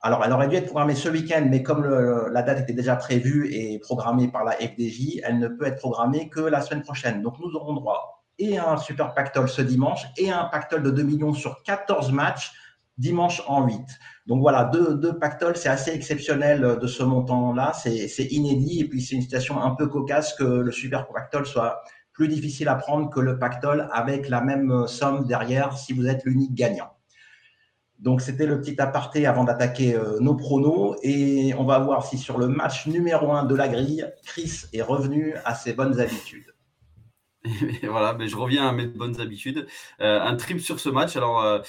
alors, 0.06 0.22
elle 0.22 0.32
aurait 0.32 0.48
dû 0.48 0.56
être 0.56 0.66
programmée 0.66 0.94
ce 0.94 1.08
week-end, 1.08 1.46
mais 1.48 1.62
comme 1.62 1.82
la 1.82 2.42
date 2.42 2.60
était 2.60 2.74
déjà 2.74 2.94
prévue 2.94 3.50
et 3.50 3.78
programmée 3.78 4.28
par 4.28 4.44
la 4.44 4.52
FDJ, 4.52 5.20
elle 5.24 5.38
ne 5.38 5.48
peut 5.48 5.64
être 5.64 5.78
programmée 5.78 6.28
que 6.28 6.40
la 6.40 6.60
semaine 6.60 6.82
prochaine. 6.82 7.22
Donc, 7.22 7.38
nous 7.40 7.54
aurons 7.54 7.72
droit 7.72 8.22
et 8.38 8.58
à 8.58 8.70
un 8.70 8.76
super 8.76 9.14
pactole 9.14 9.48
ce 9.48 9.62
dimanche 9.62 10.04
et 10.18 10.30
à 10.30 10.42
un 10.42 10.44
pactole 10.44 10.82
de 10.82 10.90
2 10.90 11.02
millions 11.04 11.32
sur 11.32 11.62
14 11.62 12.12
matchs 12.12 12.52
dimanche 12.98 13.42
en 13.46 13.66
8. 13.66 13.80
Donc 14.26 14.40
voilà, 14.40 14.64
deux, 14.64 14.94
deux 14.94 15.18
pactoles, 15.18 15.56
c'est 15.56 15.70
assez 15.70 15.90
exceptionnel 15.90 16.78
de 16.80 16.86
ce 16.86 17.02
montant-là, 17.02 17.72
c'est 17.72 18.24
inédit 18.24 18.80
et 18.80 18.88
puis 18.88 19.00
c'est 19.00 19.16
une 19.16 19.22
situation 19.22 19.62
un 19.62 19.70
peu 19.70 19.86
cocasse 19.86 20.34
que 20.34 20.44
le 20.44 20.70
super 20.70 21.06
pactole 21.08 21.46
soit 21.46 21.82
plus 22.12 22.28
difficile 22.28 22.68
à 22.68 22.76
prendre 22.76 23.10
que 23.10 23.20
le 23.20 23.38
pactole 23.38 23.88
avec 23.92 24.28
la 24.28 24.40
même 24.40 24.86
somme 24.86 25.26
derrière 25.26 25.76
si 25.76 25.92
vous 25.92 26.06
êtes 26.06 26.24
l'unique 26.24 26.54
gagnant. 26.54 26.93
Donc, 28.04 28.20
c'était 28.20 28.44
le 28.44 28.60
petit 28.60 28.78
aparté 28.82 29.24
avant 29.26 29.44
d'attaquer 29.44 29.94
euh, 29.94 30.20
nos 30.20 30.34
pronos. 30.34 30.94
Et 31.02 31.54
on 31.58 31.64
va 31.64 31.78
voir 31.78 32.04
si 32.04 32.18
sur 32.18 32.36
le 32.38 32.48
match 32.48 32.86
numéro 32.86 33.32
1 33.32 33.44
de 33.44 33.54
la 33.54 33.66
grille, 33.66 34.06
Chris 34.26 34.64
est 34.74 34.82
revenu 34.82 35.34
à 35.46 35.54
ses 35.54 35.72
bonnes 35.72 35.98
habitudes. 35.98 36.54
voilà, 37.82 38.12
mais 38.12 38.28
je 38.28 38.36
reviens 38.36 38.68
à 38.68 38.72
mes 38.72 38.86
bonnes 38.86 39.18
habitudes. 39.22 39.66
Euh, 40.02 40.20
un 40.20 40.36
trip 40.36 40.60
sur 40.60 40.80
ce 40.80 40.90
match. 40.90 41.16
Alors, 41.16 41.42
euh, 41.42 41.60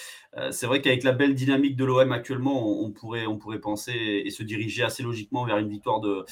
c'est 0.51 0.67
vrai 0.67 0.81
qu'avec 0.81 1.03
la 1.03 1.13
belle 1.13 1.33
dynamique 1.33 1.77
de 1.77 1.85
l'OM 1.85 2.11
actuellement, 2.11 2.81
on, 2.81 2.91
pourrait, 2.91 3.25
on 3.25 3.37
pourrait 3.37 3.59
penser 3.59 3.93
et 4.25 4.29
se 4.31 4.43
diriger 4.43 4.83
assez 4.83 5.01
logiquement 5.01 5.45
vers 5.45 5.57
une 5.57 5.69
victoire 5.69 6.01
de, 6.01 6.25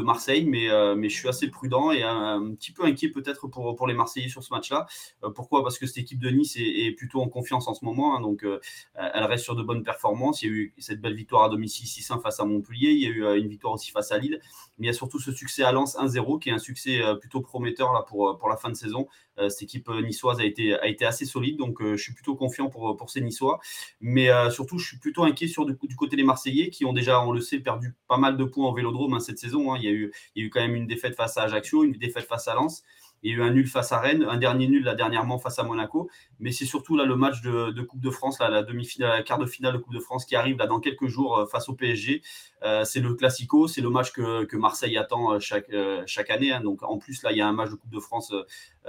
Marseille, 0.00 0.46
mais, 0.46 0.70
euh, 0.70 0.94
mais 0.94 1.08
je 1.10 1.16
suis 1.16 1.28
assez 1.28 1.50
prudent 1.50 1.90
et 1.90 2.02
un, 2.02 2.54
petit 2.54 2.72
peu 2.72 2.84
inquiet 2.84 3.10
peut-être 3.10 3.48
pour, 3.48 3.86
les 3.86 3.94
Marseillais 3.94 4.28
sur 4.28 4.42
ce 4.42 4.52
match-là. 4.52 4.86
Euh, 5.24 5.30
pourquoi? 5.30 5.62
Parce 5.62 5.78
que 5.78 5.86
cette 5.86 5.98
équipe 5.98 6.20
de 6.20 6.30
Nice 6.30 6.56
est, 6.56 6.92
plutôt 6.96 7.20
en 7.20 7.28
confiance 7.28 7.68
en 7.68 7.74
ce 7.74 7.84
moment, 7.84 8.16
hein, 8.16 8.20
donc 8.20 8.46
elle 8.94 9.24
reste 9.24 9.44
sur 9.44 9.56
de 9.56 9.62
bonnes 9.62 9.82
performances. 9.82 10.42
Il 10.42 10.46
y 10.46 10.48
a 10.48 10.54
eu 10.54 10.74
cette 10.78 11.00
belle 11.00 11.14
victoire 11.14 11.44
à 11.44 11.48
domicile 11.50 11.86
6-1 11.86 12.22
face 12.22 12.40
à 12.40 12.44
Montpellier, 12.44 12.92
il 12.92 13.00
y 13.00 13.06
a 13.06 13.10
eu 13.10 13.38
une 13.38 13.48
victoire 13.48 13.74
aussi 13.74 13.90
face 13.90 14.10
à 14.12 14.18
Lille, 14.18 14.40
mais 14.78 14.86
il 14.86 14.88
y 14.88 14.90
a 14.90 14.94
surtout 14.94 15.18
ce 15.18 15.32
succès 15.32 15.64
à 15.64 15.72
Lens 15.72 15.96
1-0 15.96 16.38
qui 16.38 16.48
est 16.48 16.52
un 16.52 16.58
succès 16.58 17.00
plutôt 17.20 17.40
prometteur 17.40 17.92
là, 17.92 18.02
pour 18.02 18.48
la 18.48 18.56
fin 18.56 18.70
de 18.70 18.76
saison. 18.76 19.06
Cette 19.48 19.62
équipe 19.62 19.88
niçoise 19.88 20.40
a 20.40 20.44
été, 20.44 20.74
a 20.74 20.86
été 20.86 21.04
assez 21.04 21.24
solide, 21.24 21.56
donc 21.56 21.78
je 21.82 21.96
suis 21.96 22.12
plutôt 22.12 22.36
confiant 22.36 22.68
pour, 22.68 23.10
ces 23.10 23.20
Niçois 23.20 23.60
mais 24.00 24.30
euh, 24.30 24.50
surtout, 24.50 24.78
je 24.78 24.86
suis 24.86 24.98
plutôt 24.98 25.24
inquiet 25.24 25.48
sur 25.48 25.66
du, 25.66 25.76
côté 25.96 26.16
des 26.16 26.24
Marseillais 26.24 26.70
qui 26.70 26.84
ont 26.84 26.92
déjà, 26.92 27.20
on 27.20 27.32
le 27.32 27.40
sait, 27.40 27.58
perdu 27.58 27.94
pas 28.08 28.16
mal 28.16 28.36
de 28.36 28.44
points 28.44 28.66
en 28.66 28.72
vélodrome 28.72 29.14
hein, 29.14 29.20
cette 29.20 29.38
saison. 29.38 29.72
Hein. 29.72 29.78
Il, 29.78 29.84
y 29.84 29.88
a 29.88 29.92
eu, 29.92 30.12
il 30.34 30.42
y 30.42 30.44
a 30.44 30.46
eu 30.46 30.50
quand 30.50 30.60
même 30.60 30.74
une 30.74 30.86
défaite 30.86 31.14
face 31.14 31.36
à 31.36 31.42
Ajaccio, 31.42 31.84
une 31.84 31.92
défaite 31.92 32.26
face 32.26 32.48
à 32.48 32.54
Lens. 32.54 32.82
Il 33.24 33.30
y 33.30 33.34
a 33.34 33.38
eu 33.38 33.42
un 33.42 33.50
nul 33.50 33.66
face 33.66 33.90
à 33.90 33.98
Rennes, 33.98 34.24
un 34.28 34.36
dernier 34.36 34.68
nul 34.68 34.84
dernièrement 34.96 35.38
face 35.38 35.58
à 35.58 35.62
Monaco. 35.64 36.10
Mais 36.38 36.52
c'est 36.52 36.66
surtout 36.66 36.96
là 36.96 37.04
le 37.04 37.16
match 37.16 37.40
de, 37.42 37.82
Coupe 37.82 38.00
de 38.00 38.10
France, 38.10 38.38
la 38.38 38.62
demi-finale, 38.62 39.10
la 39.10 39.22
quart 39.22 39.38
de 39.38 39.46
finale 39.46 39.72
de 39.72 39.78
Coupe 39.78 39.94
de 39.94 39.98
France 39.98 40.26
qui 40.26 40.36
arrive 40.36 40.58
là 40.58 40.66
dans 40.66 40.78
quelques 40.78 41.06
jours 41.06 41.38
euh, 41.38 41.46
face 41.46 41.68
au 41.68 41.74
PSG. 41.74 42.22
Euh, 42.62 42.84
c'est 42.84 43.00
le 43.00 43.14
classico, 43.14 43.66
c'est 43.66 43.80
le 43.80 43.90
match 43.90 44.12
que, 44.12 44.56
Marseille 44.56 44.96
attend 44.96 45.40
chaque, 45.40 45.70
chaque 46.06 46.30
année. 46.30 46.52
Hein. 46.52 46.60
Donc 46.60 46.82
en 46.82 46.98
plus 46.98 47.22
là, 47.22 47.32
il 47.32 47.38
y 47.38 47.40
a 47.40 47.48
un 47.48 47.52
match 47.52 47.70
de 47.70 47.76
Coupe 47.76 47.92
de 47.92 48.00
France. 48.00 48.32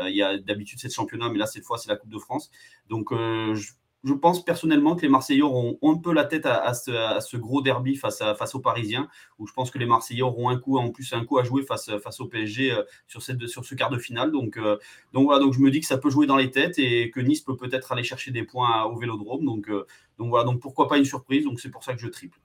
il 0.01 0.15
y 0.15 0.21
a 0.21 0.37
d'habitude 0.37 0.79
c'est 0.79 0.89
le 0.89 0.93
championnat, 0.93 1.29
mais 1.29 1.39
là 1.39 1.47
cette 1.47 1.63
fois 1.63 1.77
c'est 1.77 1.89
la 1.89 1.95
Coupe 1.95 2.11
de 2.11 2.19
France. 2.19 2.51
Donc 2.89 3.11
je, 3.11 3.71
je 4.05 4.13
pense 4.13 4.45
personnellement 4.45 4.95
que 4.95 5.01
les 5.01 5.09
Marseillais 5.09 5.41
auront 5.41 5.79
un 5.81 5.97
peu 5.97 6.13
la 6.13 6.25
tête 6.25 6.45
à, 6.45 6.73
ce, 6.75 7.37
gros 7.37 7.63
derby 7.63 7.95
face, 7.95 8.21
aux 8.53 8.59
Parisiens, 8.59 9.09
où 9.39 9.47
je 9.47 9.53
pense 9.53 9.71
que 9.71 9.79
les 9.79 9.87
Marseillais 9.87 10.21
auront 10.21 10.49
un 10.49 10.59
coup, 10.59 10.77
en 10.77 10.91
plus 10.91 11.11
un 11.13 11.25
coup 11.25 11.39
à 11.39 11.43
jouer 11.43 11.63
face, 11.63 11.89
au 12.19 12.27
PSG 12.27 12.71
euh, 12.71 12.83
sur, 13.07 13.23
ce 13.23 13.75
quart 13.75 13.89
de 13.89 13.97
finale. 13.97 14.31
Donc, 14.31 14.57
euh, 14.57 14.77
donc 15.13 15.25
voilà, 15.25 15.39
donc 15.39 15.53
je 15.53 15.59
me 15.59 15.71
dis 15.71 15.79
que 15.79 15.87
ça 15.87 15.97
peut 15.97 16.11
jouer 16.11 16.27
dans 16.27 16.37
les 16.37 16.51
têtes 16.51 16.77
et 16.77 17.09
que 17.09 17.19
Nice 17.19 17.41
peut 17.41 17.57
peut-être 17.57 17.91
aller 17.91 18.03
chercher 18.03 18.29
des 18.29 18.43
points 18.43 18.83
au 18.83 18.95
Vélodrome. 18.95 19.43
Donc, 19.43 19.69
euh, 19.69 19.87
donc 20.19 20.29
voilà, 20.29 20.45
donc 20.45 20.61
pourquoi 20.61 20.87
pas 20.87 20.99
une 20.99 21.05
surprise. 21.05 21.43
Donc 21.43 21.59
c'est 21.59 21.71
pour 21.71 21.83
ça 21.83 21.93
que 21.95 21.99
je 21.99 22.07
triple. 22.07 22.39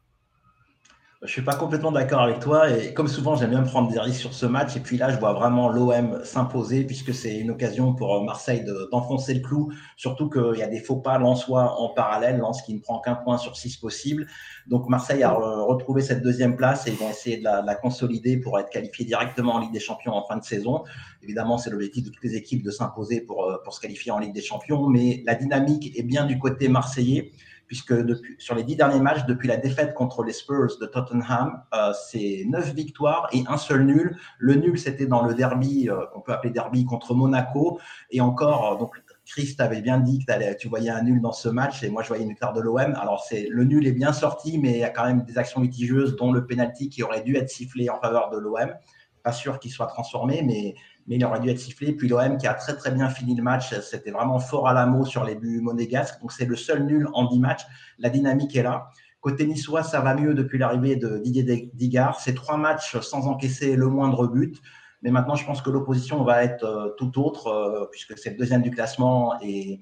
Je 1.22 1.30
suis 1.30 1.42
pas 1.42 1.54
complètement 1.54 1.92
d'accord 1.92 2.22
avec 2.22 2.40
toi 2.40 2.70
et 2.70 2.94
comme 2.94 3.06
souvent 3.06 3.36
j'aime 3.36 3.50
bien 3.50 3.62
prendre 3.62 3.92
des 3.92 4.00
risques 4.00 4.20
sur 4.20 4.32
ce 4.32 4.46
match 4.46 4.74
et 4.76 4.80
puis 4.80 4.96
là 4.96 5.10
je 5.10 5.18
vois 5.18 5.34
vraiment 5.34 5.68
l'OM 5.68 6.24
s'imposer 6.24 6.82
puisque 6.84 7.12
c'est 7.12 7.36
une 7.36 7.50
occasion 7.50 7.92
pour 7.92 8.14
euh, 8.14 8.24
Marseille 8.24 8.64
d'enfoncer 8.90 9.34
le 9.34 9.40
clou, 9.40 9.70
surtout 9.98 10.30
qu'il 10.30 10.56
y 10.56 10.62
a 10.62 10.66
des 10.66 10.80
faux 10.80 10.96
pas 10.96 11.18
Lensois 11.18 11.78
en 11.78 11.90
parallèle, 11.90 12.38
Lens 12.38 12.62
qui 12.62 12.72
ne 12.72 12.80
prend 12.80 13.00
qu'un 13.00 13.16
point 13.16 13.36
sur 13.36 13.54
six 13.58 13.76
possible. 13.76 14.28
Donc 14.66 14.88
Marseille 14.88 15.22
a 15.22 15.32
retrouvé 15.32 16.00
cette 16.00 16.22
deuxième 16.22 16.56
place 16.56 16.86
et 16.86 16.90
ils 16.92 16.96
vont 16.96 17.10
essayer 17.10 17.36
de 17.36 17.44
la, 17.44 17.74
consolider 17.74 18.38
pour 18.38 18.58
être 18.58 18.70
qualifié 18.70 19.04
directement 19.04 19.56
en 19.56 19.58
Ligue 19.58 19.72
des 19.72 19.78
Champions 19.78 20.14
en 20.14 20.26
fin 20.26 20.38
de 20.38 20.44
saison. 20.44 20.84
Évidemment 21.22 21.58
c'est 21.58 21.68
l'objectif 21.68 22.02
de 22.02 22.08
toutes 22.08 22.24
les 22.24 22.36
équipes 22.36 22.62
de 22.62 22.70
s'imposer 22.70 23.20
pour, 23.20 23.44
euh, 23.44 23.58
pour 23.62 23.74
se 23.74 23.80
qualifier 23.82 24.10
en 24.10 24.20
Ligue 24.20 24.32
des 24.32 24.40
Champions, 24.40 24.88
mais 24.88 25.22
la 25.26 25.34
dynamique 25.34 25.92
est 25.98 26.02
bien 26.02 26.24
du 26.24 26.38
côté 26.38 26.68
marseillais 26.68 27.30
puisque 27.70 27.94
depuis, 27.94 28.34
sur 28.38 28.56
les 28.56 28.64
dix 28.64 28.74
derniers 28.74 28.98
matchs, 28.98 29.24
depuis 29.26 29.46
la 29.46 29.56
défaite 29.56 29.94
contre 29.94 30.24
les 30.24 30.32
Spurs 30.32 30.76
de 30.80 30.86
Tottenham, 30.86 31.62
euh, 31.72 31.92
c'est 31.92 32.42
neuf 32.48 32.74
victoires 32.74 33.28
et 33.30 33.44
un 33.46 33.58
seul 33.58 33.84
nul. 33.84 34.16
Le 34.38 34.56
nul, 34.56 34.76
c'était 34.76 35.06
dans 35.06 35.24
le 35.24 35.34
derby, 35.34 35.88
euh, 35.88 36.04
qu'on 36.12 36.20
peut 36.20 36.32
appeler 36.32 36.52
derby 36.52 36.84
contre 36.84 37.14
Monaco. 37.14 37.78
Et 38.10 38.20
encore, 38.20 38.72
euh, 38.72 38.76
donc 38.76 39.00
Chris 39.24 39.54
t'avait 39.56 39.82
bien 39.82 40.00
dit 40.00 40.18
que 40.18 40.54
tu 40.54 40.66
voyais 40.66 40.90
un 40.90 41.02
nul 41.04 41.20
dans 41.20 41.30
ce 41.30 41.48
match 41.48 41.84
et 41.84 41.90
moi 41.90 42.02
je 42.02 42.08
voyais 42.08 42.24
une 42.24 42.30
victoire 42.30 42.52
de 42.52 42.60
l'OM. 42.60 42.92
Alors 43.00 43.22
c'est 43.22 43.46
le 43.48 43.62
nul 43.62 43.86
est 43.86 43.92
bien 43.92 44.12
sorti, 44.12 44.58
mais 44.58 44.72
il 44.72 44.78
y 44.78 44.84
a 44.84 44.90
quand 44.90 45.06
même 45.06 45.22
des 45.22 45.38
actions 45.38 45.60
litigieuses, 45.60 46.16
dont 46.16 46.32
le 46.32 46.44
penalty 46.46 46.88
qui 46.88 47.04
aurait 47.04 47.22
dû 47.22 47.36
être 47.36 47.50
sifflé 47.50 47.88
en 47.88 48.00
faveur 48.00 48.30
de 48.30 48.38
l'OM. 48.38 48.74
Pas 49.22 49.32
sûr 49.32 49.60
qu'il 49.60 49.70
soit 49.70 49.86
transformé, 49.86 50.42
mais 50.42 50.74
mais 51.06 51.16
il 51.16 51.24
aurait 51.24 51.40
dû 51.40 51.48
être 51.48 51.58
sifflé. 51.58 51.92
Puis 51.92 52.08
l'OM 52.08 52.36
qui 52.38 52.46
a 52.46 52.54
très 52.54 52.76
très 52.76 52.90
bien 52.90 53.08
fini 53.08 53.34
le 53.34 53.42
match, 53.42 53.74
c'était 53.80 54.10
vraiment 54.10 54.38
fort 54.38 54.68
à 54.68 54.72
l'amour 54.72 55.06
sur 55.06 55.24
les 55.24 55.34
buts 55.34 55.60
monégasques. 55.60 56.20
Donc 56.20 56.32
c'est 56.32 56.46
le 56.46 56.56
seul 56.56 56.84
nul 56.84 57.08
en 57.12 57.26
10 57.28 57.38
matchs. 57.38 57.62
La 57.98 58.10
dynamique 58.10 58.54
est 58.56 58.62
là. 58.62 58.90
Côté 59.20 59.46
niçois, 59.46 59.82
ça 59.82 60.00
va 60.00 60.14
mieux 60.14 60.34
depuis 60.34 60.58
l'arrivée 60.58 60.96
de 60.96 61.18
Didier 61.18 61.70
Digard. 61.74 62.18
C'est 62.20 62.34
trois 62.34 62.56
matchs 62.56 62.98
sans 63.00 63.26
encaisser 63.26 63.76
le 63.76 63.88
moindre 63.88 64.26
but. 64.26 64.60
Mais 65.02 65.10
maintenant, 65.10 65.34
je 65.34 65.44
pense 65.44 65.62
que 65.62 65.70
l'opposition 65.70 66.22
va 66.24 66.44
être 66.44 66.64
euh, 66.64 66.90
tout 66.98 67.18
autre, 67.20 67.46
euh, 67.46 67.86
puisque 67.90 68.18
c'est 68.18 68.30
le 68.30 68.36
deuxième 68.36 68.62
du 68.62 68.70
classement 68.70 69.34
et, 69.40 69.80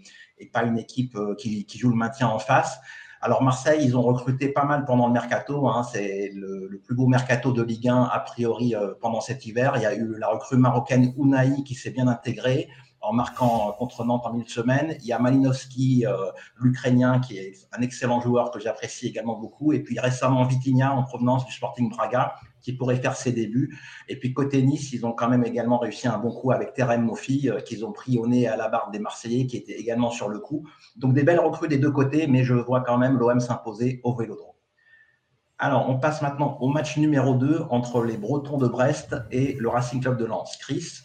pas 0.53 0.63
une 0.63 0.79
équipe 0.79 1.17
euh, 1.17 1.35
qui, 1.35 1.67
qui, 1.67 1.79
joue 1.79 1.91
le 1.91 1.97
maintien 1.97 2.29
en 2.29 2.39
face. 2.39 2.79
Alors 3.21 3.43
Marseille, 3.43 3.85
ils 3.85 3.97
ont 3.97 4.03
recruté 4.03 4.49
pas 4.49 4.65
mal 4.65 4.85
pendant 4.85 5.07
le 5.07 5.13
mercato. 5.13 5.69
Hein. 5.69 5.83
C'est 5.83 6.31
le, 6.35 6.81
plus 6.85 6.95
beau 6.95 7.07
mercato 7.07 7.53
de 7.53 7.63
Ligue 7.63 7.89
1 7.89 8.03
a 8.05 8.21
priori 8.21 8.75
euh, 8.75 8.95
pendant 9.01 9.21
cet 9.21 9.45
hiver. 9.47 9.73
Il 9.77 9.83
y 9.83 9.87
a 9.87 9.95
eu 9.95 10.17
la 10.19 10.29
recrue 10.29 10.57
marocaine 10.57 11.13
Ounaï 11.17 11.65
qui 11.65 11.75
s'est 11.75 11.91
bien 11.91 12.09
intégrée. 12.09 12.69
en 13.01 13.13
marquant 13.13 13.73
contre 13.79 14.05
Nantes 14.05 14.27
en 14.27 14.37
de 14.37 14.49
semaine. 14.49 14.97
Il 15.01 15.07
y 15.07 15.13
a 15.13 15.19
Malinowski, 15.19 16.05
l'Ukrainien, 16.57 17.21
qui 17.21 17.39
est 17.39 17.69
un 17.73 17.81
excellent 17.81 18.21
joueur 18.21 18.51
que 18.51 18.59
j'apprécie 18.59 19.07
également 19.07 19.39
beaucoup. 19.39 19.73
Et 19.73 19.81
puis 19.81 19.99
récemment, 20.01 20.45
Vitinha 20.45 20.93
en 20.93 21.05
provenance 21.05 21.47
du 21.47 21.53
Sporting 21.53 21.91
Braga, 21.91 22.35
qui 22.69 22.77
pourrait 22.77 22.97
faire 22.97 23.17
ses 23.17 23.33
débuts. 23.33 23.79
Et 24.11 24.19
puis 24.19 24.35
côté 24.35 24.63
Nice, 24.63 24.93
ils 24.93 25.07
ont 25.07 25.13
quand 25.13 25.31
même 25.31 25.43
également 25.43 25.79
réussi 25.79 26.07
un 26.07 26.19
bon 26.19 26.31
coup 26.31 26.53
avec 26.53 26.75
Terem 26.75 27.03
Mofi, 27.03 27.49
qu'ils 27.65 27.87
ont 27.87 27.93
pris 27.93 28.19
au 28.19 28.27
nez 28.27 28.47
à 28.47 28.59
la 28.59 28.69
barre 28.69 28.91
des 28.91 28.99
Marseillais, 28.99 29.47
qui 29.47 29.57
était 29.57 29.73
également 29.73 30.11
sur 30.11 30.29
le 30.29 30.39
coup. 30.39 30.69
Donc 30.97 31.15
des 31.15 31.23
belles 31.23 31.41
recrues 31.41 31.69
des 31.69 31.79
deux 31.79 31.91
côtés, 31.91 32.27
mais 32.27 32.45
je 32.45 32.53
vois 32.53 32.83
quand 32.83 32.99
même 32.99 33.17
l'OM 33.17 33.41
s'imposer 33.41 34.03
au 34.05 34.15
Vélodrome. 34.15 34.53
Alors, 35.57 35.89
on 35.89 35.99
passe 35.99 36.21
maintenant 36.21 36.59
au 36.61 36.69
match 36.69 36.99
numéro 36.99 37.35
2 37.35 37.63
entre 37.71 38.05
les 38.05 38.19
Bretons 38.19 38.59
de 38.59 38.69
Brest 38.69 39.17
et 39.31 39.55
le 39.55 39.69
Racing 39.71 40.03
Club 40.03 40.19
de 40.19 40.27
Lens. 40.27 40.59
Chris 40.59 41.01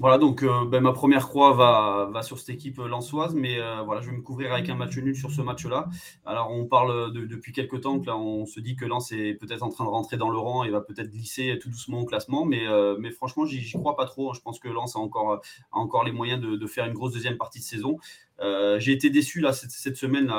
voilà, 0.00 0.16
donc 0.16 0.42
euh, 0.42 0.64
ben, 0.64 0.80
ma 0.80 0.94
première 0.94 1.28
croix 1.28 1.52
va, 1.52 2.08
va, 2.10 2.22
sur 2.22 2.38
cette 2.38 2.48
équipe 2.48 2.78
lensoise, 2.78 3.34
mais 3.34 3.60
euh, 3.60 3.82
voilà, 3.82 4.00
je 4.00 4.10
vais 4.10 4.16
me 4.16 4.22
couvrir 4.22 4.50
avec 4.50 4.70
un 4.70 4.74
match 4.74 4.96
nul 4.96 5.14
sur 5.14 5.30
ce 5.30 5.42
match-là. 5.42 5.90
Alors, 6.24 6.50
on 6.50 6.64
parle 6.64 7.12
depuis 7.12 7.52
quelques 7.52 7.82
temps 7.82 8.00
que 8.00 8.06
là, 8.06 8.16
on 8.16 8.46
se 8.46 8.60
dit 8.60 8.76
que 8.76 8.86
Lens 8.86 9.12
est 9.12 9.34
peut-être 9.34 9.62
en 9.62 9.68
train 9.68 9.84
de 9.84 9.90
rentrer 9.90 10.16
dans 10.16 10.30
le 10.30 10.38
rang 10.38 10.64
et 10.64 10.70
va 10.70 10.80
peut-être 10.80 11.10
glisser 11.10 11.58
tout 11.60 11.68
doucement 11.68 12.00
au 12.00 12.06
classement, 12.06 12.46
mais, 12.46 12.66
euh, 12.66 12.96
mais 12.98 13.10
franchement, 13.10 13.44
j'y 13.44 13.70
crois 13.72 13.94
pas 13.94 14.06
trop. 14.06 14.32
Je 14.32 14.40
pense 14.40 14.58
que 14.58 14.68
Lens 14.68 14.96
a 14.96 14.98
encore, 14.98 15.34
a 15.34 15.78
encore 15.78 16.02
les 16.02 16.12
moyens 16.12 16.40
de, 16.40 16.56
de, 16.56 16.66
faire 16.66 16.86
une 16.86 16.94
grosse 16.94 17.12
deuxième 17.12 17.36
partie 17.36 17.58
de 17.58 17.64
saison. 17.64 17.98
Euh, 18.40 18.80
j'ai 18.80 18.92
été 18.92 19.10
déçu 19.10 19.40
là, 19.40 19.52
cette, 19.52 19.96
semaine 19.96 20.32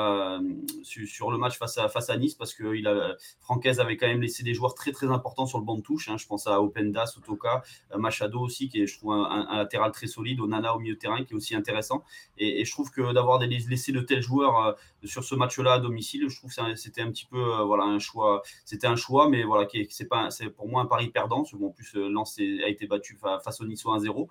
sur, 0.82 1.30
le 1.30 1.38
match 1.38 1.56
face 1.58 1.78
à, 1.78 2.16
Nice 2.16 2.34
parce 2.34 2.52
que 2.54 2.74
il 2.74 2.86
a, 2.88 3.16
Francaise 3.40 3.80
avait 3.80 3.96
quand 3.96 4.06
même 4.06 4.20
laissé 4.20 4.42
des 4.42 4.54
joueurs 4.54 4.74
très 4.74 4.92
très 4.92 5.06
importants 5.06 5.46
sur 5.46 5.58
le 5.58 5.64
banc 5.64 5.76
de 5.76 5.82
touche. 5.82 6.08
Hein. 6.08 6.16
Je 6.18 6.26
pense 6.26 6.46
à 6.46 6.60
Opendas, 6.60 7.14
Otoka, 7.16 7.62
euh, 7.92 7.98
Machado 7.98 8.40
aussi, 8.40 8.68
qui 8.68 8.82
est 8.82 8.86
je 8.86 8.98
trouve 8.98 9.12
un, 9.12 9.56
latéral 9.56 9.92
très 9.92 10.06
solide, 10.06 10.40
Onana 10.40 10.74
au 10.74 10.80
milieu 10.80 10.96
terrain 10.96 11.22
qui 11.24 11.32
est 11.32 11.36
aussi 11.36 11.54
intéressant. 11.54 12.02
Et, 12.38 12.64
je 12.64 12.70
trouve 12.70 12.90
que 12.90 13.12
d'avoir 13.12 13.38
laissé 13.40 13.92
de 13.92 14.00
tels 14.00 14.22
joueurs 14.22 14.58
euh, 14.58 14.72
sur 15.04 15.24
ce 15.24 15.34
match-là 15.34 15.74
à 15.74 15.78
domicile, 15.78 16.28
je 16.28 16.36
trouve 16.36 16.54
que 16.54 16.74
c'était 16.76 17.02
un 17.02 17.10
petit 17.10 17.26
peu 17.26 17.62
voilà, 17.62 17.84
un 17.84 17.98
choix. 17.98 18.42
C'était 18.64 18.86
un 18.86 18.96
choix, 18.96 19.28
mais 19.28 19.44
voilà, 19.44 19.68
c'est 19.90 20.08
pas 20.08 20.30
c'est 20.30 20.50
pour 20.50 20.68
moi 20.68 20.82
un 20.82 20.86
pari 20.86 21.08
perdant. 21.10 21.44
Bon, 21.52 21.68
en 21.68 21.70
plus, 21.70 21.94
Lens 21.94 22.38
a 22.38 22.68
été 22.68 22.86
battu 22.86 23.18
face 23.44 23.60
au 23.60 23.66
Nice 23.66 23.84
1-0. 23.84 24.28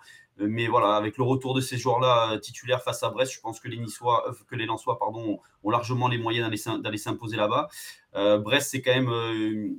Mais 0.47 0.67
voilà, 0.67 0.95
avec 0.95 1.17
le 1.17 1.23
retour 1.23 1.53
de 1.53 1.61
ces 1.61 1.77
joueurs-là 1.77 2.39
titulaires 2.39 2.81
face 2.81 3.03
à 3.03 3.09
Brest, 3.09 3.33
je 3.33 3.39
pense 3.39 3.59
que 3.59 3.67
les 3.67 3.77
Niçois, 3.77 4.27
euh, 4.27 4.33
que 4.47 4.55
les 4.55 4.65
Lensois 4.65 4.97
pardon, 4.97 5.39
ont 5.63 5.69
largement 5.69 6.07
les 6.07 6.17
moyens 6.17 6.49
d'aller 6.81 6.97
s'imposer 6.97 7.37
là-bas. 7.37 7.69
Euh, 8.15 8.39
Brest, 8.39 8.71
c'est 8.71 8.81
quand 8.81 8.93
même. 8.93 9.09
Euh, 9.09 9.69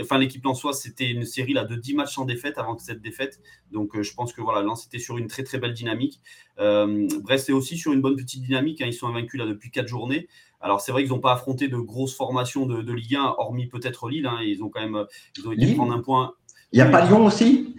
enfin, 0.00 0.18
l'équipe 0.18 0.44
Lensoise, 0.44 0.80
c'était 0.80 1.10
une 1.10 1.24
série 1.24 1.52
là, 1.52 1.64
de 1.64 1.74
10 1.74 1.94
matchs 1.94 2.14
sans 2.14 2.24
défaite 2.24 2.58
avant 2.58 2.78
cette 2.78 3.00
défaite. 3.00 3.40
Donc, 3.72 4.00
je 4.00 4.14
pense 4.14 4.32
que 4.32 4.40
voilà, 4.40 4.62
Lens 4.62 4.86
était 4.86 4.98
sur 4.98 5.18
une 5.18 5.26
très 5.26 5.42
très 5.42 5.58
belle 5.58 5.74
dynamique. 5.74 6.20
Brest 6.56 7.48
est 7.48 7.52
aussi 7.52 7.76
sur 7.76 7.92
une 7.92 8.00
bonne 8.00 8.16
petite 8.16 8.42
dynamique. 8.42 8.80
Hein. 8.80 8.86
ils 8.86 8.94
sont 8.94 9.08
invaincus 9.08 9.38
là 9.38 9.46
depuis 9.46 9.70
4 9.70 9.86
journées. 9.88 10.28
Alors, 10.60 10.80
c'est 10.80 10.92
vrai 10.92 11.02
qu'ils 11.02 11.12
n'ont 11.12 11.20
pas 11.20 11.32
affronté 11.32 11.68
de 11.68 11.76
grosses 11.76 12.16
formations 12.16 12.66
de, 12.66 12.92
Ligue 12.92 13.16
1, 13.16 13.34
hormis 13.38 13.66
peut-être 13.66 14.08
Lille. 14.08 14.26
Hein. 14.26 14.38
ils 14.42 14.62
ont 14.62 14.68
quand 14.68 14.80
même 14.80 15.06
ils 15.36 15.46
ont 15.46 15.52
été 15.52 15.74
prendre 15.74 15.92
un 15.92 16.00
point. 16.00 16.34
Il 16.72 16.76
n'y 16.76 16.82
a 16.82 16.90
pas 16.90 17.04
Lyon 17.06 17.24
aussi? 17.24 17.74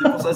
C'est 0.00 0.10
pour 0.10 0.20
ça, 0.20 0.32